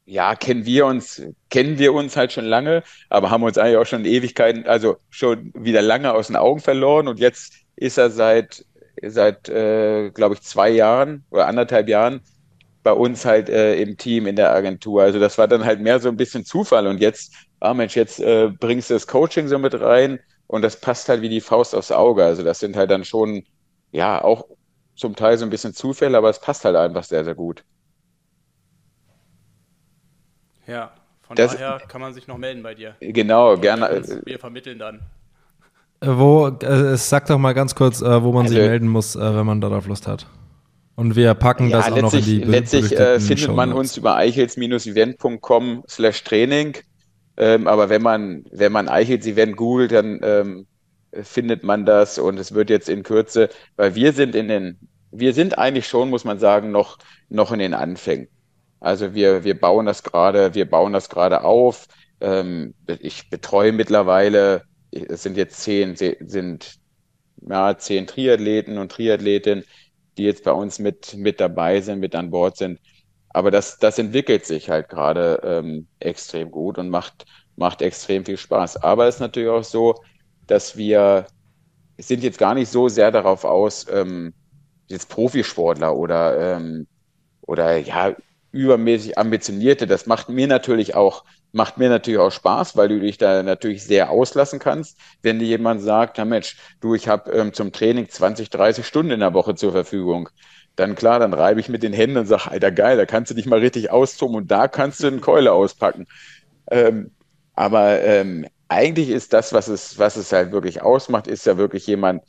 ja, 0.06 0.36
kennen 0.36 0.66
wir 0.66 0.88
uns, 0.88 1.22
kennen 1.50 1.78
wir 1.78 1.94
uns 1.94 2.18
halt 2.18 2.32
schon 2.32 2.46
lange, 2.46 2.84
aber 3.10 3.30
haben 3.30 3.44
uns 3.44 3.58
eigentlich 3.58 3.78
auch 3.78 3.86
schon 3.86 4.04
Ewigkeiten, 4.04 4.66
also 4.66 4.98
schon 5.10 5.52
wieder 5.54 5.82
lange 5.82 6.14
aus 6.14 6.28
den 6.28 6.36
Augen 6.36 6.60
verloren 6.60 7.08
und 7.08 7.20
jetzt 7.20 7.54
ist 7.76 7.98
er 7.98 8.10
seit 8.10 8.66
seit, 9.02 9.50
äh, 9.50 10.12
glaube 10.12 10.36
ich, 10.36 10.42
zwei 10.42 10.70
Jahren 10.70 11.26
oder 11.30 11.48
anderthalb 11.48 11.88
Jahren 11.90 12.22
bei 12.84 12.94
uns 12.94 13.26
halt 13.26 13.50
äh, 13.50 13.76
im 13.82 13.98
Team 13.98 14.28
in 14.28 14.36
der 14.36 14.52
Agentur. 14.54 15.04
Also 15.04 15.20
das 15.20 15.38
war 15.38 15.48
dann 15.48 15.66
halt 15.66 15.82
mehr 15.82 16.00
so 16.00 16.10
ein 16.10 16.18
bisschen 16.18 16.46
Zufall. 16.46 16.88
Und 16.88 17.00
jetzt, 17.00 17.36
ah 17.60 17.74
Mensch, 17.74 17.96
jetzt 17.96 18.20
äh, 18.20 18.50
bringst 18.50 18.90
du 18.90 18.96
das 18.96 19.08
Coaching 19.08 19.48
so 19.48 19.60
mit 19.60 19.80
rein 19.80 20.20
und 20.48 20.64
das 20.64 20.80
passt 20.80 21.10
halt 21.10 21.22
wie 21.22 21.30
die 21.30 21.42
Faust 21.42 21.76
aufs 21.76 21.92
Auge. 21.92 22.24
Also 22.24 22.44
das 22.44 22.60
sind 22.60 22.76
halt 22.76 22.92
dann 22.92 23.06
schon, 23.06 23.44
ja, 23.92 24.24
auch 24.24 24.48
zum 24.96 25.16
Teil 25.16 25.38
so 25.38 25.46
ein 25.46 25.50
bisschen 25.52 25.74
Zufälle, 25.74 26.18
aber 26.18 26.30
es 26.30 26.40
passt 26.42 26.66
halt 26.66 26.76
einfach 26.76 27.04
sehr, 27.04 27.24
sehr 27.24 27.36
gut. 27.36 27.64
Ja, 30.68 30.92
von 31.22 31.38
das, 31.38 31.54
daher 31.54 31.80
kann 31.88 32.02
man 32.02 32.14
sich 32.14 32.28
noch 32.28 32.38
melden 32.38 32.64
bei 32.64 32.76
dir. 32.76 32.96
Genau, 33.00 33.58
gerne. 33.58 34.04
Wir 34.26 34.40
vermitteln 34.40 34.80
dann. 34.80 35.02
Wo, 36.04 36.48
äh, 36.48 36.98
sag 36.98 37.28
doch 37.28 37.38
mal 37.38 37.54
ganz 37.54 37.76
kurz, 37.76 38.02
äh, 38.02 38.24
wo 38.24 38.32
man 38.32 38.44
also, 38.44 38.56
sich 38.56 38.64
melden 38.64 38.88
muss, 38.88 39.16
äh, 39.16 39.36
wenn 39.36 39.46
man 39.46 39.62
darauf 39.62 39.88
Lust 39.88 40.08
hat. 40.08 40.26
Und 40.96 41.16
wir 41.16 41.34
packen 41.36 41.70
ja, 41.70 41.78
das 41.78 41.92
auch 41.92 42.02
noch 42.02 42.14
in 42.14 42.24
die 42.24 42.40
Letztlich 42.40 42.92
äh, 42.92 43.20
findet 43.20 43.56
man 43.56 43.72
uns 43.72 43.98
über 43.98 44.16
eichels-event.com 44.16 45.84
slash 45.88 46.24
Training. 46.24 46.78
Ähm, 47.38 47.68
aber 47.68 47.90
wenn 47.90 48.02
man, 48.02 48.46
wenn 48.52 48.72
man 48.72 48.90
Eichels 48.90 49.26
Event 49.26 49.56
googelt, 49.58 49.92
dann 49.92 50.20
ähm, 50.24 50.68
findet 51.12 51.64
man 51.64 51.86
das 51.86 52.20
und 52.20 52.40
es 52.40 52.54
wird 52.54 52.70
jetzt 52.70 52.90
in 52.90 53.04
Kürze, 53.04 53.50
weil 53.76 53.96
wir 53.96 54.14
sind 54.14 54.36
in 54.36 54.48
den, 54.48 54.80
wir 55.12 55.34
sind 55.34 55.58
eigentlich 55.58 55.88
schon, 55.88 56.10
muss 56.10 56.24
man 56.24 56.40
sagen, 56.40 56.72
noch, 56.72 56.98
noch 57.30 57.52
in 57.52 57.60
den 57.60 57.74
Anfängen. 57.74 58.28
Also 58.80 59.14
wir, 59.14 59.44
wir 59.44 59.60
bauen 59.60 59.86
das 59.86 60.04
gerade, 60.04 60.56
wir 60.56 60.70
bauen 60.70 60.94
das 60.94 61.10
gerade 61.10 61.44
auf. 61.44 61.88
Ähm, 62.20 62.74
ich 63.00 63.30
betreue 63.30 63.72
mittlerweile 63.72 64.64
es 64.92 65.24
sind 65.24 65.38
jetzt 65.38 65.62
zehn, 65.62 65.96
sind 65.96 66.80
ja, 67.42 67.78
zehn 67.78 68.08
Triathleten 68.08 68.78
und 68.78 68.92
Triathletinnen, 68.92 69.64
die 70.18 70.24
jetzt 70.24 70.44
bei 70.44 70.52
uns 70.52 70.80
mit, 70.80 71.16
mit 71.16 71.40
dabei 71.40 71.82
sind, 71.82 72.00
mit 72.00 72.16
an 72.16 72.30
Bord 72.32 72.58
sind. 72.58 72.80
Aber 73.30 73.50
das, 73.52 73.78
das 73.80 73.98
entwickelt 73.98 74.46
sich 74.46 74.70
halt 74.70 74.90
gerade 74.90 75.42
ähm, 75.44 75.88
extrem 76.00 76.52
gut 76.52 76.78
und 76.78 76.90
macht, 76.90 77.26
macht 77.56 77.82
extrem 77.82 78.26
viel 78.26 78.38
Spaß. 78.38 78.78
Aber 78.78 79.08
es 79.08 79.16
ist 79.16 79.22
natürlich 79.22 79.50
auch 79.50 79.64
so, 79.64 79.96
dass 80.48 80.76
wir 80.76 81.28
sind 81.98 82.24
jetzt 82.24 82.38
gar 82.38 82.54
nicht 82.56 82.70
so 82.70 82.90
sehr 82.90 83.12
darauf 83.12 83.46
aus, 83.46 83.86
ähm, 83.90 84.34
jetzt 84.88 85.10
Profisportler 85.10 85.96
oder, 85.96 86.58
ähm, 86.58 86.88
oder 87.42 87.78
ja, 87.78 88.16
übermäßig 88.52 89.18
ambitionierte. 89.18 89.88
Das 89.88 90.06
macht 90.08 90.30
mir 90.30 90.48
natürlich 90.48 90.96
auch 90.96 91.24
macht 91.52 91.78
mir 91.78 91.90
natürlich 91.90 92.20
auch 92.20 92.32
Spaß, 92.32 92.78
weil 92.78 92.88
du 92.90 93.00
dich 93.00 93.18
da 93.18 93.44
natürlich 93.44 93.84
sehr 93.84 94.10
auslassen 94.10 94.60
kannst. 94.60 94.98
Wenn 95.22 95.40
dir 95.40 95.48
jemand 95.48 95.82
sagt, 95.82 96.18
na 96.18 96.26
Mensch, 96.26 96.58
du, 96.80 96.96
ich 96.96 97.08
habe 97.08 97.32
ähm, 97.32 97.54
zum 97.54 97.72
Training 97.72 98.10
20, 98.10 98.50
30 98.50 98.86
Stunden 98.86 99.12
in 99.12 99.20
der 99.20 99.34
Woche 99.34 99.56
zur 99.56 99.72
Verfügung, 99.72 100.30
dann 100.76 100.96
klar, 100.96 101.20
dann 101.20 101.34
reibe 101.34 101.60
ich 101.60 101.70
mit 101.70 101.84
den 101.84 101.94
Händen 101.94 102.18
und 102.18 102.26
sage, 102.28 102.50
Alter, 102.52 102.72
geil, 102.72 102.98
da 102.98 103.06
kannst 103.06 103.32
du 103.32 103.36
dich 103.36 103.46
mal 103.46 103.60
richtig 103.60 103.92
austoben 103.92 104.36
und 104.36 104.52
da 104.52 104.68
kannst 104.68 105.04
du 105.04 105.08
eine 105.08 105.20
Keule 105.20 105.52
auspacken. 105.52 106.08
Ähm, 106.72 107.12
aber 107.54 108.02
ähm, 108.02 108.48
eigentlich 108.70 109.10
ist 109.10 109.34
das, 109.34 109.54
was 109.54 109.68
es, 109.68 110.00
was 110.00 110.16
es 110.16 110.32
halt 110.32 110.52
wirklich 110.52 110.82
ausmacht, 110.82 111.28
ist 111.28 111.46
ja 111.46 111.58
wirklich 111.58 111.88
jemand, 111.88 112.24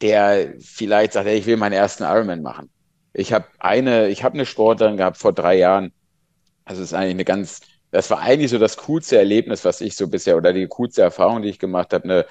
der 0.00 0.54
vielleicht 0.60 1.12
sagt, 1.12 1.26
hey, 1.26 1.38
ich 1.38 1.46
will 1.46 1.56
meinen 1.56 1.72
ersten 1.72 2.04
Ironman 2.04 2.42
machen. 2.42 2.70
Ich 3.12 3.32
habe 3.32 3.46
eine, 3.58 4.08
ich 4.08 4.24
habe 4.24 4.34
eine 4.34 4.46
Sportlerin 4.46 4.96
gehabt 4.96 5.18
vor 5.18 5.32
drei 5.32 5.56
Jahren. 5.56 5.92
Also 6.64 6.82
es 6.82 6.88
ist 6.90 6.94
eigentlich 6.94 7.12
eine 7.12 7.24
ganz, 7.24 7.60
das 7.92 8.10
war 8.10 8.20
eigentlich 8.20 8.50
so 8.50 8.58
das 8.58 8.78
coolste 8.78 9.18
Erlebnis, 9.18 9.64
was 9.64 9.80
ich 9.82 9.94
so 9.96 10.08
bisher 10.08 10.36
oder 10.36 10.52
die 10.52 10.66
coolste 10.66 11.02
Erfahrung, 11.02 11.42
die 11.42 11.50
ich 11.50 11.58
gemacht 11.58 11.92
habe. 11.92 12.04
Eine, 12.04 12.26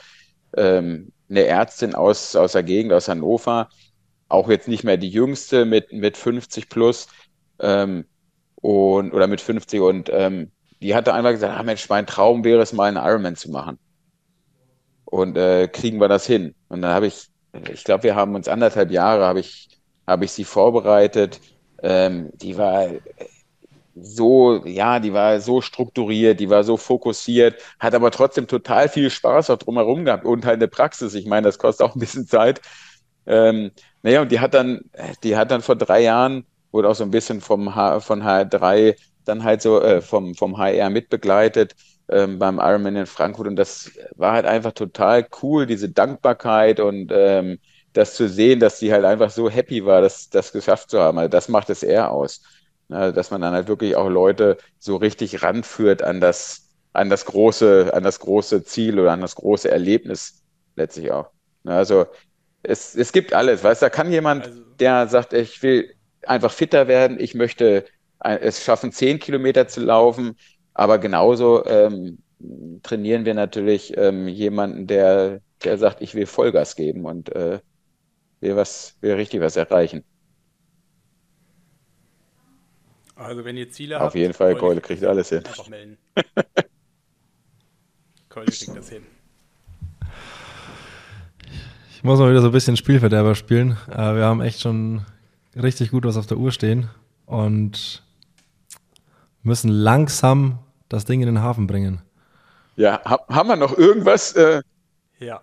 ähm, 0.57 1.13
eine 1.29 1.45
Ärztin 1.45 1.95
aus, 1.95 2.35
aus 2.35 2.53
der 2.53 2.63
Gegend, 2.63 2.91
aus 2.91 3.07
Hannover, 3.07 3.69
auch 4.27 4.49
jetzt 4.49 4.67
nicht 4.67 4.83
mehr 4.83 4.97
die 4.97 5.09
jüngste 5.09 5.65
mit, 5.65 5.93
mit 5.93 6.17
50 6.17 6.67
plus 6.67 7.07
ähm, 7.59 8.05
und, 8.55 9.13
oder 9.13 9.27
mit 9.27 9.39
50 9.39 9.81
und 9.81 10.09
ähm, 10.11 10.51
die 10.81 10.95
hatte 10.95 11.13
einfach 11.13 11.31
gesagt, 11.31 11.57
ah 11.57 11.63
Mensch, 11.63 11.87
mein 11.89 12.07
Traum 12.07 12.43
wäre 12.43 12.61
es 12.61 12.73
mal 12.73 12.87
einen 12.87 12.97
Ironman 12.97 13.35
zu 13.35 13.51
machen. 13.51 13.77
Und 15.05 15.37
äh, 15.37 15.67
kriegen 15.67 15.99
wir 15.99 16.07
das 16.07 16.25
hin? 16.25 16.55
Und 16.69 16.81
dann 16.81 16.93
habe 16.93 17.05
ich, 17.05 17.27
ich 17.71 17.83
glaube, 17.83 18.03
wir 18.03 18.15
haben 18.15 18.33
uns 18.33 18.47
anderthalb 18.47 18.89
Jahre, 18.89 19.25
habe 19.25 19.41
ich, 19.41 19.69
habe 20.07 20.25
ich 20.25 20.31
sie 20.31 20.43
vorbereitet. 20.43 21.39
Ähm, 21.83 22.31
die 22.33 22.57
war 22.57 22.87
so, 23.95 24.65
ja, 24.65 24.99
die 24.99 25.13
war 25.13 25.39
so 25.41 25.61
strukturiert, 25.61 26.39
die 26.39 26.49
war 26.49 26.63
so 26.63 26.77
fokussiert, 26.77 27.61
hat 27.79 27.93
aber 27.93 28.11
trotzdem 28.11 28.47
total 28.47 28.89
viel 28.89 29.09
Spaß 29.09 29.49
auch 29.49 29.57
drumherum 29.57 30.05
gehabt 30.05 30.25
und 30.25 30.45
halt 30.45 30.55
eine 30.57 30.67
Praxis. 30.67 31.13
Ich 31.13 31.25
meine, 31.25 31.45
das 31.47 31.57
kostet 31.59 31.85
auch 31.87 31.95
ein 31.95 31.99
bisschen 31.99 32.27
Zeit. 32.27 32.61
Ähm, 33.25 33.71
naja, 34.03 34.21
und 34.21 34.31
die 34.31 34.39
hat 34.39 34.53
dann, 34.53 34.81
die 35.23 35.35
hat 35.37 35.51
dann 35.51 35.61
vor 35.61 35.75
drei 35.75 36.01
Jahren, 36.01 36.45
wurde 36.71 36.89
auch 36.89 36.95
so 36.95 37.03
ein 37.03 37.11
bisschen 37.11 37.41
vom 37.41 37.75
H, 37.75 37.99
von 38.01 38.23
HR3 38.23 38.95
dann 39.25 39.43
halt 39.43 39.61
so 39.61 39.81
äh, 39.81 40.01
vom, 40.01 40.33
vom 40.35 40.57
HR 40.57 40.89
mitbegleitet 40.89 41.75
ähm, 42.09 42.39
beim 42.39 42.57
Ironman 42.59 42.95
in 42.95 43.05
Frankfurt 43.05 43.47
und 43.47 43.55
das 43.55 43.91
war 44.15 44.33
halt 44.33 44.45
einfach 44.45 44.71
total 44.71 45.27
cool, 45.43 45.65
diese 45.67 45.89
Dankbarkeit 45.89 46.79
und 46.79 47.11
ähm, 47.13 47.59
das 47.93 48.15
zu 48.15 48.27
sehen, 48.29 48.59
dass 48.59 48.79
sie 48.79 48.91
halt 48.93 49.05
einfach 49.05 49.29
so 49.29 49.49
happy 49.49 49.85
war, 49.85 50.01
das, 50.01 50.29
das 50.29 50.51
geschafft 50.51 50.89
zu 50.89 50.99
haben. 50.99 51.17
Also 51.19 51.29
das 51.29 51.49
macht 51.49 51.69
es 51.69 51.83
eher 51.83 52.11
aus. 52.11 52.41
Ne, 52.91 53.13
dass 53.13 53.31
man 53.31 53.39
dann 53.41 53.53
halt 53.53 53.69
wirklich 53.69 53.95
auch 53.95 54.09
Leute 54.09 54.57
so 54.77 54.97
richtig 54.97 55.43
ranführt 55.43 56.03
an 56.03 56.19
das, 56.19 56.69
an 56.91 57.09
das 57.09 57.23
große, 57.25 57.93
an 57.93 58.03
das 58.03 58.19
große 58.19 58.65
Ziel 58.65 58.99
oder 58.99 59.13
an 59.13 59.21
das 59.21 59.35
große 59.35 59.71
Erlebnis 59.71 60.43
letztlich 60.75 61.09
auch. 61.11 61.31
Ne, 61.63 61.73
also 61.73 62.05
es, 62.63 62.95
es 62.95 63.13
gibt 63.13 63.33
alles, 63.33 63.63
weißt 63.63 63.81
du, 63.81 63.85
da 63.85 63.89
kann 63.89 64.11
jemand, 64.11 64.47
also, 64.47 64.61
der 64.79 65.07
sagt, 65.07 65.31
ich 65.33 65.63
will 65.63 65.93
einfach 66.23 66.51
fitter 66.51 66.87
werden, 66.89 67.17
ich 67.19 67.33
möchte 67.33 67.85
es 68.19 68.63
schaffen, 68.63 68.91
zehn 68.91 69.19
Kilometer 69.19 69.67
zu 69.67 69.81
laufen, 69.81 70.35
aber 70.73 70.99
genauso 70.99 71.65
ähm, 71.65 72.19
trainieren 72.83 73.25
wir 73.25 73.33
natürlich 73.33 73.97
ähm, 73.97 74.27
jemanden, 74.27 74.85
der, 74.87 75.41
der 75.63 75.77
sagt, 75.77 76.01
ich 76.01 76.13
will 76.13 76.25
Vollgas 76.25 76.75
geben 76.75 77.05
und 77.05 77.33
äh, 77.35 77.61
will 78.41 78.55
was, 78.57 78.97
will 79.01 79.13
richtig 79.15 79.41
was 79.41 79.57
erreichen. 79.57 80.03
Also 83.21 83.45
wenn 83.45 83.55
ihr 83.57 83.69
Ziele 83.69 83.97
Auf 83.97 84.07
habt, 84.07 84.15
jeden 84.15 84.33
Fall, 84.33 84.55
Keule 84.55 84.81
kriegt 84.81 85.03
alles 85.03 85.29
hin. 85.29 85.45
Einfach 85.45 85.67
melden. 85.67 85.97
Keule 88.29 88.47
kriegt 88.47 88.75
das 88.75 88.89
hin. 88.89 89.03
Ich 91.93 92.03
muss 92.03 92.19
mal 92.19 92.31
wieder 92.31 92.41
so 92.41 92.47
ein 92.47 92.53
bisschen 92.53 92.77
Spielverderber 92.77 93.35
spielen. 93.35 93.77
Äh, 93.89 94.15
wir 94.15 94.25
haben 94.25 94.41
echt 94.41 94.59
schon 94.61 95.05
richtig 95.55 95.91
gut 95.91 96.03
was 96.03 96.17
auf 96.17 96.25
der 96.25 96.37
Uhr 96.37 96.51
stehen 96.51 96.89
und 97.27 98.03
müssen 99.43 99.69
langsam 99.69 100.59
das 100.89 101.05
Ding 101.05 101.21
in 101.21 101.27
den 101.27 101.41
Hafen 101.41 101.67
bringen. 101.67 102.01
Ja, 102.75 103.01
haben 103.05 103.49
wir 103.49 103.55
noch 103.55 103.77
irgendwas? 103.77 104.33
Äh 104.33 104.61
ja. 105.19 105.41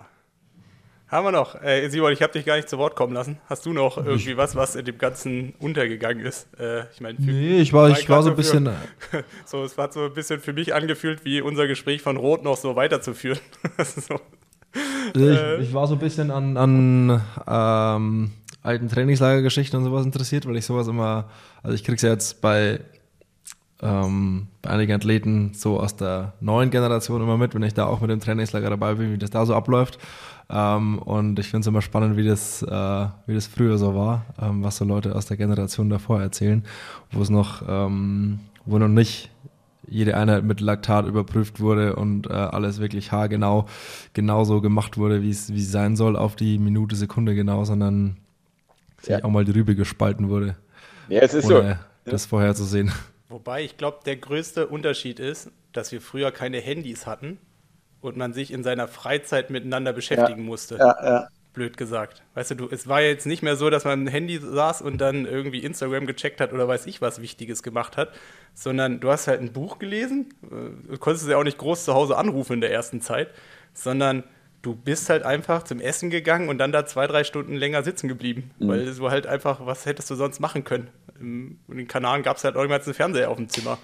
Haben 1.11 1.25
wir 1.25 1.33
noch. 1.33 1.55
Äh, 1.63 1.89
Simon, 1.89 2.13
ich 2.13 2.21
habe 2.21 2.35
dich 2.35 2.45
gar 2.45 2.57
nicht 2.57 2.69
zu 2.69 2.77
Wort 2.77 2.95
kommen 2.95 3.15
lassen. 3.15 3.39
Hast 3.49 3.65
du 3.65 3.73
noch 3.73 3.97
irgendwie 3.97 4.37
was, 4.37 4.55
was 4.57 4.77
in 4.77 4.85
dem 4.85 4.99
Ganzen 4.99 5.55
untergegangen 5.59 6.25
ist? 6.25 6.49
Äh, 6.61 6.85
ich 6.93 7.01
meine, 7.01 7.19
nee, 7.19 7.61
ich 7.61 7.73
war, 7.73 7.89
ich 7.91 8.09
war 8.11 8.23
so 8.23 8.29
ein 8.31 8.37
bisschen. 8.37 8.69
Für, 8.99 9.25
so, 9.47 9.65
es 9.65 9.79
war 9.79 9.91
so 9.91 10.05
ein 10.05 10.13
bisschen 10.13 10.39
für 10.39 10.53
mich 10.53 10.75
angefühlt, 10.75 11.25
wie 11.25 11.41
unser 11.41 11.67
Gespräch 11.67 12.03
von 12.03 12.19
Rot 12.19 12.45
noch 12.45 12.59
so 12.59 12.77
weiterzuführen. 12.77 13.39
so. 13.79 14.21
ich, 15.15 15.23
äh. 15.23 15.63
ich, 15.63 15.73
war 15.73 15.87
so 15.87 15.95
ein 15.95 15.99
bisschen 15.99 16.31
an, 16.31 16.59
an 16.59 17.23
ähm, 17.47 18.31
alten 18.63 18.89
Trainingslagergeschichten 18.89 19.79
und 19.79 19.87
sowas 19.87 20.05
interessiert, 20.05 20.47
weil 20.47 20.59
ich 20.59 20.67
sowas 20.67 20.89
immer, 20.89 21.31
also 21.63 21.75
ich 21.75 21.85
krieg's 21.85 22.03
ja 22.03 22.11
jetzt 22.11 22.43
bei 22.43 22.81
ähm, 23.83 24.49
bei 24.63 24.71
einigen 24.71 24.93
Athleten 24.93 25.53
so 25.55 25.79
aus 25.79 25.97
der 25.97 26.33
neuen 26.41 26.71
Generation 26.71 27.23
immer 27.23 27.37
mit, 27.37 27.55
wenn 27.55 27.63
ich 27.63 27.75
da 27.75 27.87
auch 27.87 28.01
mit 28.01 28.11
dem 28.11 28.21
Trainingslager 28.21 28.71
dabei 28.71 28.95
bin, 28.95 29.13
wie 29.13 29.19
das 29.19 29.31
da 29.31 29.47
so 29.47 29.55
abläuft. 29.55 29.99
Ähm, 30.51 30.99
und 30.99 31.39
ich 31.39 31.49
finde 31.49 31.61
es 31.61 31.67
immer 31.67 31.83
spannend, 31.83 32.17
wie 32.17 32.27
das, 32.27 32.63
äh, 32.63 33.07
wie 33.27 33.35
das 33.35 33.47
früher 33.47 33.79
so 33.79 33.95
war, 33.95 34.25
ähm, 34.41 34.65
was 34.65 34.79
so 34.79 34.85
Leute 34.85 35.15
aus 35.15 35.27
der 35.27 35.37
Generation 35.37 35.91
davor 35.91 36.21
erzählen, 36.21 36.65
wo 37.13 37.21
es 37.21 37.31
noch, 37.31 37.63
ähm, 37.69 38.41
wo 38.65 38.79
noch 38.79 38.89
nicht 38.89 39.31
jede 39.87 40.17
Einheit 40.17 40.45
mit 40.45 40.61
Laktat 40.61 41.07
überprüft 41.07 41.61
wurde 41.61 41.97
und 41.97 42.29
äh, 42.29 42.33
alles 42.33 42.79
wirklich 42.79 43.13
haargenau 43.13 43.67
genauso 44.13 44.61
gemacht 44.61 44.99
wurde, 44.99 45.23
wie 45.23 45.31
es 45.31 45.47
sein 45.47 45.97
soll, 45.97 46.17
auf 46.17 46.37
die 46.37 46.59
Minute, 46.59 46.97
Sekunde 46.97 47.35
genau, 47.35 47.65
sondern 47.65 48.17
ja. 49.07 49.23
auch 49.25 49.31
mal 49.31 49.45
die 49.45 49.53
Rübe 49.53 49.75
gespalten 49.75 50.29
wurde. 50.29 50.57
Ja, 51.09 51.21
es 51.21 51.33
ist 51.33 51.47
ohne 51.47 51.79
so. 52.05 52.11
das 52.11 52.27
vorherzusehen. 52.27 52.91
Wobei 53.29 53.63
ich 53.63 53.77
glaube, 53.77 53.99
der 54.05 54.17
größte 54.17 54.67
Unterschied 54.67 55.21
ist, 55.21 55.51
dass 55.73 55.93
wir 55.93 56.01
früher 56.01 56.31
keine 56.33 56.61
Handys 56.61 57.07
hatten 57.07 57.39
und 58.01 58.17
man 58.17 58.33
sich 58.33 58.53
in 58.53 58.63
seiner 58.63 58.89
Freizeit 58.89 59.51
miteinander 59.51 59.93
beschäftigen 59.93 60.41
ja, 60.41 60.47
musste. 60.47 60.77
Ja, 60.77 60.97
ja. 61.03 61.29
Blöd 61.53 61.77
gesagt. 61.77 62.23
Weißt 62.35 62.53
du, 62.53 62.55
du, 62.55 62.69
es 62.71 62.89
war 62.89 63.03
jetzt 63.03 63.27
nicht 63.27 63.43
mehr 63.43 63.57
so, 63.57 63.69
dass 63.69 63.85
man 63.85 64.03
im 64.03 64.07
Handy 64.07 64.39
saß 64.39 64.81
und 64.81 64.99
dann 64.99 65.27
irgendwie 65.27 65.59
Instagram 65.59 66.07
gecheckt 66.07 66.41
hat 66.41 66.53
oder 66.53 66.69
weiß 66.69 66.87
ich 66.87 67.01
was 67.01 67.21
Wichtiges 67.21 67.63
gemacht 67.63 67.97
hat, 67.97 68.13
sondern 68.55 69.01
du 69.01 69.11
hast 69.11 69.27
halt 69.27 69.41
ein 69.41 69.53
Buch 69.53 69.79
gelesen, 69.79 70.35
äh, 70.45 70.91
du 70.91 70.99
konntest 70.99 71.29
ja 71.29 71.37
auch 71.37 71.45
nicht 71.45 71.59
groß 71.59 71.85
zu 71.85 71.95
Hause 71.95 72.17
anrufen 72.17 72.55
in 72.55 72.61
der 72.61 72.73
ersten 72.73 73.01
Zeit, 73.01 73.31
sondern 73.75 74.25
du 74.63 74.75
bist 74.75 75.09
halt 75.09 75.23
einfach 75.23 75.63
zum 75.63 75.81
Essen 75.81 76.11
gegangen 76.11 76.49
und 76.49 76.59
dann 76.59 76.73
da 76.73 76.87
zwei, 76.87 77.07
drei 77.07 77.25
Stunden 77.25 77.55
länger 77.55 77.83
sitzen 77.83 78.09
geblieben. 78.09 78.51
Mhm. 78.59 78.69
Weil 78.69 78.95
du 78.95 79.11
halt 79.11 79.27
einfach, 79.27 79.65
was 79.67 79.87
hättest 79.87 80.11
du 80.11 80.15
sonst 80.15 80.41
machen 80.41 80.65
können? 80.65 80.89
In 81.21 81.59
den 81.69 81.89
Kanaren 81.89 82.23
gab 82.23 82.37
es 82.37 82.45
halt 82.45 82.55
irgendwann 82.55 82.81
einen 82.81 82.95
Fernseher 82.95 83.31
auf 83.31 83.37
dem 83.37 83.49
Zimmer. 83.49 83.79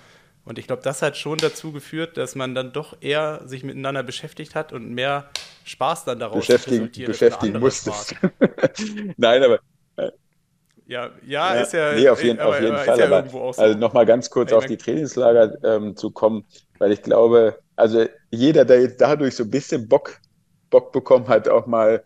Und 0.45 0.59
ich 0.59 0.67
glaube, 0.67 0.83
das 0.83 1.01
hat 1.01 1.17
schon 1.17 1.39
dazu 1.39 1.73
geführt, 1.73 2.17
dass 2.17 2.35
man 2.35 2.55
dann 2.55 2.73
doch 2.73 2.97
eher 3.01 3.41
sich 3.47 3.65
miteinander 3.65 4.03
beschäftigt 4.03 4.55
hat 4.55 4.73
und 4.73 4.91
mehr 4.91 5.31
Spaß 5.65 6.05
dann 6.05 6.19
daraus 6.19 6.47
beschäftigen, 6.47 6.91
beschäftigen 7.07 7.59
musstest. 7.59 8.15
Nein, 9.17 9.43
aber 9.43 9.59
äh, 9.97 10.11
ja, 10.87 11.11
ja, 11.27 11.55
ja, 11.55 11.61
ist 11.63 11.73
ja. 11.73 11.95
Nee, 11.95 12.09
auf 12.11 12.23
jeden, 12.23 12.39
aber, 12.39 12.51
auf 12.51 12.61
jeden 12.61 12.77
Fall. 12.77 12.99
Ja 12.99 13.07
aber, 13.07 13.29
so. 13.29 13.63
Also 13.63 13.79
nochmal 13.79 14.05
ganz 14.05 14.29
kurz 14.29 14.51
ich 14.51 14.57
auf 14.57 14.67
die 14.67 14.77
Trainingslager 14.77 15.57
ähm, 15.65 15.97
zu 15.97 16.11
kommen, 16.11 16.45
weil 16.79 16.93
ich 16.93 17.01
glaube, 17.01 17.59
also 17.77 18.07
jeder, 18.31 18.67
der 18.67 18.83
jetzt 18.83 19.01
dadurch 19.01 19.35
so 19.35 19.45
ein 19.45 19.51
bisschen 19.51 19.89
Bock, 19.89 20.21
Bock 20.75 20.93
bekommen 20.93 21.29
hat, 21.29 21.49
auch 21.49 21.67
mal 21.67 22.03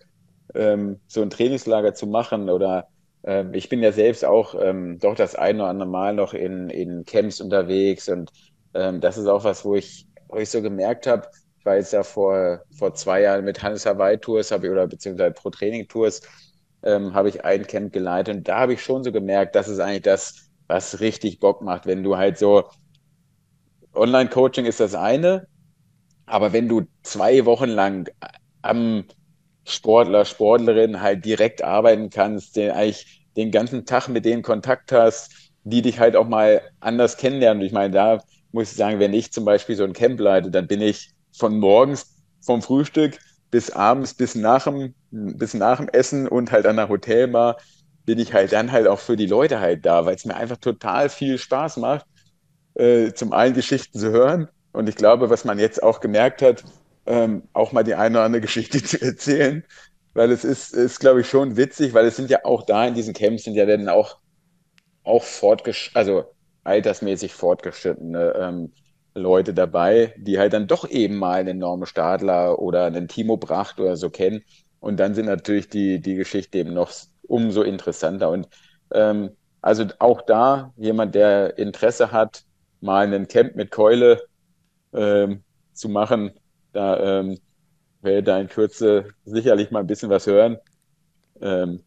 ähm, 0.55 1.01
so 1.07 1.23
ein 1.23 1.31
Trainingslager 1.31 1.95
zu 1.95 2.07
machen 2.07 2.51
oder 2.51 2.87
ähm, 3.25 3.55
ich 3.55 3.71
bin 3.71 3.83
ja 3.83 3.93
selbst 3.93 4.27
auch 4.27 4.55
ähm, 4.61 4.99
doch 4.99 5.15
das 5.15 5.35
ein 5.35 5.57
oder 5.57 5.71
andere 5.71 5.89
Mal 5.89 6.15
noch 6.15 6.35
in, 6.35 6.69
in 6.69 7.05
Camps 7.07 7.41
unterwegs 7.41 8.11
und 8.11 8.31
ähm, 8.75 9.01
das 9.01 9.17
ist 9.17 9.27
auch 9.27 9.45
was, 9.45 9.65
wo 9.65 9.75
ich, 9.75 10.07
wo 10.29 10.37
ich 10.37 10.51
so 10.51 10.61
gemerkt 10.61 11.07
habe, 11.07 11.29
ich 11.59 11.65
war 11.65 11.77
jetzt 11.77 11.95
ja 11.95 12.03
vor, 12.03 12.61
vor 12.77 12.93
zwei 12.95 13.23
Jahren 13.23 13.45
mit 13.47 13.63
Hannes 13.63 13.87
Hawaii 13.87 14.19
Tours 14.19 14.51
ich, 14.51 14.71
oder 14.71 14.87
beziehungsweise 14.87 15.33
Pro 15.33 15.49
Training 15.51 15.89
Tours 15.89 16.21
ähm, 16.83 17.15
habe 17.15 17.31
ich 17.31 17.45
ein 17.45 17.67
Camp 17.67 17.93
geleitet 17.95 18.37
und 18.37 18.49
da 18.49 18.61
habe 18.61 18.75
ich 18.75 18.83
schon 18.83 19.03
so 19.03 19.13
gemerkt, 19.13 19.55
das 19.57 19.69
ist 19.69 19.81
eigentlich 19.81 20.03
das, 20.03 20.51
was 20.67 21.01
richtig 21.01 21.41
Bock 21.41 21.63
macht, 21.63 21.87
wenn 21.87 22.03
du 22.03 22.19
halt 22.19 22.37
so 22.39 22.65
Online-Coaching 23.95 24.67
ist 24.67 24.81
das 24.81 24.95
eine, 24.95 25.47
aber 26.27 26.53
wenn 26.53 26.69
du 26.69 26.83
zwei 27.03 27.45
Wochen 27.47 27.69
lang 27.71 28.09
am 28.63 29.05
Sportler, 29.65 30.25
Sportlerin 30.25 31.01
halt 31.01 31.25
direkt 31.25 31.63
arbeiten 31.63 32.11
kannst, 32.11 32.57
den 32.57 32.71
eigentlich 32.71 33.27
den 33.37 33.51
ganzen 33.51 33.85
Tag 33.87 34.09
mit 34.09 34.25
denen 34.25 34.43
Kontakt 34.43 34.93
hast, 34.93 35.33
die 35.65 35.83
dich 35.83 35.99
halt 36.01 36.17
auch 36.17 36.29
mal 36.29 36.63
anders 36.81 37.17
kennenlernen. 37.17 37.63
Ich 37.63 37.73
meine, 37.73 37.93
da 37.93 38.23
muss 38.53 38.71
ich 38.71 38.77
sagen, 38.77 38.99
wenn 38.99 39.13
ich 39.13 39.33
zum 39.33 39.45
Beispiel 39.45 39.77
so 39.77 39.85
ein 39.85 39.93
Camp 39.93 40.19
leite, 40.21 40.51
dann 40.51 40.67
bin 40.67 40.81
ich 40.81 41.11
von 41.33 41.59
morgens 41.59 42.17
vom 42.41 42.63
Frühstück 42.63 43.19
bis 43.51 43.71
abends, 43.71 44.15
bis 44.15 44.35
nach 44.35 44.65
dem, 44.65 44.95
bis 45.11 45.55
nach 45.55 45.79
dem 45.79 45.89
Essen 45.89 46.29
und 46.29 46.53
halt 46.53 46.67
an 46.67 46.77
der 46.77 46.89
Hotelbar, 46.89 47.59
bin 48.05 48.19
ich 48.19 48.33
halt 48.33 48.53
dann 48.53 48.73
halt 48.73 48.87
auch 48.87 49.01
für 49.01 49.17
die 49.17 49.27
Leute 49.27 49.61
halt 49.61 49.85
da, 49.85 50.07
weil 50.07 50.15
es 50.15 50.25
mir 50.25 50.37
einfach 50.37 50.57
total 50.57 51.09
viel 51.11 51.39
Spaß 51.39 51.77
macht, 51.77 52.07
äh, 52.75 53.13
zum 53.13 53.33
einen 53.33 53.55
Geschichten 53.55 53.99
zu 53.99 54.11
hören. 54.11 54.49
Und 54.73 54.89
ich 54.89 54.97
glaube, 54.97 55.31
was 55.31 55.45
man 55.45 55.59
jetzt 55.59 55.83
auch 55.83 56.01
gemerkt 56.01 56.43
hat, 56.43 56.65
ähm, 57.09 57.49
auch 57.55 57.73
mal 57.73 57.85
die 57.85 57.95
eine 57.95 58.19
oder 58.19 58.25
andere 58.25 58.43
Geschichte 58.43 58.83
zu 58.85 59.01
erzählen, 59.01 59.65
weil 60.15 60.31
es 60.31 60.45
ist, 60.45 60.75
ist 60.75 61.01
glaube 61.01 61.23
ich, 61.23 61.29
schon 61.29 61.57
witzig, 61.57 61.95
weil 61.95 62.07
es 62.07 62.17
sind 62.17 62.31
ja 62.31 62.45
auch 62.45 62.65
da 62.65 62.87
in 62.87 62.95
diesen 62.95 63.15
Camps 63.15 63.45
sind 63.45 63.55
ja 63.55 63.67
dann 63.67 63.89
auch, 63.89 64.19
auch 65.05 65.25
fortgesch 65.25 65.91
also 65.95 66.25
altersmäßig 66.65 67.33
fortgeschrittene 67.33 68.35
ähm, 68.39 68.73
Leute 69.15 69.55
dabei, 69.55 70.15
die 70.19 70.39
halt 70.39 70.53
dann 70.53 70.67
doch 70.67 70.89
eben 70.89 71.17
mal 71.17 71.41
einen 71.41 71.59
Norme 71.59 71.87
Stadler 71.87 72.59
oder 72.59 72.85
einen 72.85 73.09
Timo 73.09 73.39
Bracht 73.39 73.81
oder 73.81 73.97
so 73.97 74.11
kennen. 74.11 74.43
Und 74.81 75.01
dann 75.01 75.15
sind 75.15 75.27
natürlich 75.27 75.69
die, 75.69 76.01
die 76.01 76.15
Geschichte 76.15 76.59
eben 76.59 76.75
noch 76.75 76.93
umso 77.23 77.63
interessanter. 77.63 78.31
Und 78.31 78.49
ähm, 78.93 79.31
also 79.63 79.87
auch 79.99 80.23
da 80.23 80.73
jemand, 80.77 81.15
der 81.15 81.59
Interesse 81.59 82.13
hat, 82.13 82.45
mal 82.81 83.07
einen 83.07 83.29
Camp 83.29 83.57
mit 83.57 83.71
Keule 83.71 84.23
ähm, 84.93 85.43
zu 85.73 85.89
machen, 85.89 86.33
da 86.79 87.21
ähm, 87.21 87.39
werde 88.03 88.23
da 88.23 88.39
in 88.39 88.49
Kürze 88.49 89.07
sicherlich 89.25 89.71
mal 89.71 89.81
ein 89.81 89.87
bisschen 89.87 90.11
was 90.11 90.27
hören. 90.27 90.59
Ähm, 91.41 91.81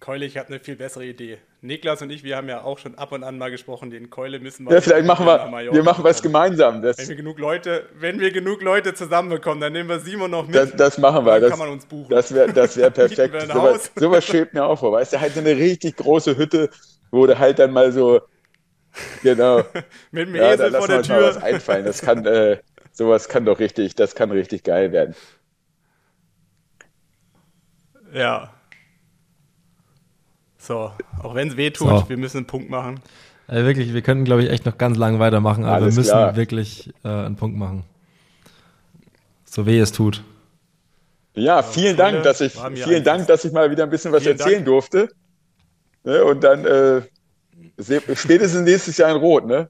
Keule, 0.00 0.24
ich 0.24 0.36
habe 0.36 0.48
eine 0.48 0.58
viel 0.58 0.76
bessere 0.76 1.04
Idee. 1.04 1.38
Niklas 1.60 2.02
und 2.02 2.10
ich, 2.10 2.24
wir 2.24 2.36
haben 2.36 2.48
ja 2.48 2.64
auch 2.64 2.78
schon 2.78 2.96
ab 2.96 3.12
und 3.12 3.22
an 3.22 3.38
mal 3.38 3.50
gesprochen, 3.52 3.90
den 3.90 4.10
Keule 4.10 4.40
müssen 4.40 4.66
wir. 4.66 4.74
Ja, 4.74 4.80
vielleicht 4.80 5.06
machen 5.06 5.26
wir, 5.26 5.72
wir 5.72 5.82
machen 5.84 6.02
was 6.02 6.20
gemeinsam. 6.20 6.82
Das 6.82 6.98
wenn 6.98 7.08
wir 7.08 7.16
genug 7.16 7.38
Leute, 7.38 7.88
wenn 7.94 8.18
wir 8.18 8.32
genug 8.32 8.62
Leute 8.62 8.94
zusammenbekommen, 8.94 9.60
dann 9.60 9.72
nehmen 9.72 9.88
wir 9.88 10.00
Simon 10.00 10.30
noch 10.32 10.46
mit. 10.46 10.56
Das, 10.56 10.74
das 10.74 10.98
machen 10.98 11.24
wir. 11.24 11.32
Dann 11.32 11.42
das, 11.42 11.50
kann 11.50 11.58
man 11.60 11.68
uns 11.68 11.86
buchen. 11.86 12.10
Das 12.10 12.34
wäre 12.34 12.52
das 12.52 12.76
wär 12.76 12.90
perfekt. 12.90 13.52
sowas, 13.52 13.92
sowas 13.94 14.24
schwebt 14.24 14.54
mir 14.54 14.64
auch 14.64 14.78
vor. 14.78 14.90
Weißt 14.92 15.12
du, 15.12 15.20
halt 15.20 15.34
so 15.34 15.40
eine 15.40 15.54
richtig 15.56 15.98
große 15.98 16.36
Hütte, 16.36 16.68
wo 17.12 17.26
du 17.26 17.38
halt 17.38 17.60
dann 17.60 17.70
mal 17.70 17.92
so, 17.92 18.22
genau. 19.22 19.62
mit 20.10 20.28
dem 20.28 20.34
ja, 20.34 20.54
Esel 20.54 20.72
vor 20.72 20.88
der 20.88 21.02
Tür. 21.02 21.16
Mal 21.20 21.24
was 21.26 21.42
einfallen. 21.42 21.84
Das 21.84 22.00
kann, 22.00 22.26
äh, 22.26 22.58
sowas 22.92 23.28
kann 23.28 23.44
doch 23.44 23.58
richtig, 23.58 23.94
das 23.94 24.14
kann 24.14 24.30
richtig 24.30 24.62
geil 24.62 24.92
werden. 24.92 25.14
Ja. 28.12 28.52
So, 30.58 30.92
auch 31.22 31.34
wenn 31.34 31.48
es 31.48 31.56
weh 31.56 31.70
tut, 31.70 31.88
so. 31.88 32.08
wir 32.08 32.16
müssen 32.16 32.38
einen 32.38 32.46
Punkt 32.46 32.70
machen. 32.70 33.00
Also 33.48 33.66
wirklich, 33.66 33.92
wir 33.92 34.02
könnten, 34.02 34.24
glaube 34.24 34.44
ich, 34.44 34.50
echt 34.50 34.64
noch 34.64 34.78
ganz 34.78 34.96
lang 34.96 35.18
weitermachen, 35.18 35.64
aber 35.64 35.74
Alles 35.74 35.94
wir 35.94 36.00
müssen 36.00 36.10
klar. 36.10 36.36
wirklich 36.36 36.92
äh, 37.04 37.08
einen 37.08 37.36
Punkt 37.36 37.58
machen. 37.58 37.84
So 39.44 39.66
weh 39.66 39.78
es 39.78 39.92
tut. 39.92 40.22
Ja, 41.34 41.62
vielen 41.62 41.96
ja, 41.96 42.10
Dank, 42.10 42.22
dass 42.22 42.40
ich 42.40 42.52
vielen 42.52 43.04
Dank, 43.04 43.26
dass 43.26 43.44
ich 43.44 43.52
mal 43.52 43.70
wieder 43.70 43.84
ein 43.84 43.90
bisschen 43.90 44.12
was 44.12 44.24
erzählen 44.24 44.56
Dank. 44.56 44.66
durfte. 44.66 45.08
Ne, 46.04 46.24
und 46.24 46.42
dann 46.44 46.64
äh, 46.64 47.02
spätestens 48.14 48.62
nächstes 48.62 48.96
Jahr 48.96 49.10
in 49.10 49.16
Rot, 49.16 49.46
ne? 49.46 49.68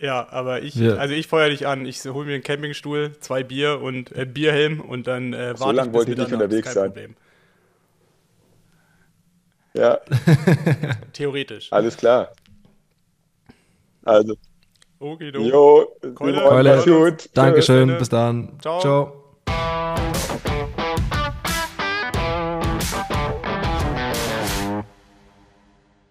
Ja, 0.00 0.26
aber 0.30 0.62
ich, 0.62 0.76
ja. 0.76 0.94
also 0.94 1.14
ich 1.14 1.26
feuer 1.26 1.50
dich 1.50 1.66
an. 1.66 1.84
Ich 1.84 2.02
hole 2.04 2.24
mir 2.24 2.34
einen 2.34 2.42
Campingstuhl, 2.42 3.12
zwei 3.20 3.42
Bier 3.42 3.80
und 3.82 4.12
äh, 4.16 4.24
Bierhelm 4.24 4.80
und 4.80 5.06
dann 5.06 5.34
äh, 5.34 5.48
warte 5.48 5.58
so 5.58 5.72
lange 5.72 5.92
wollte 5.92 6.12
ich 6.12 6.18
nicht 6.18 6.32
unterwegs 6.32 6.72
sein. 6.72 6.86
Problem. 6.86 7.16
Ja. 9.74 10.00
Theoretisch. 11.12 11.70
Alles 11.70 11.96
klar. 11.96 12.32
Also. 14.04 14.34
Okay, 14.98 15.30
du. 15.30 15.42
Jo, 15.42 15.96
Keule, 16.14 16.40
Keule. 16.42 16.82
Gut. 16.82 17.30
Dankeschön, 17.34 17.98
bis 17.98 18.08
dann. 18.08 18.58
Ciao. 18.60 18.80
Ciao. 18.80 19.20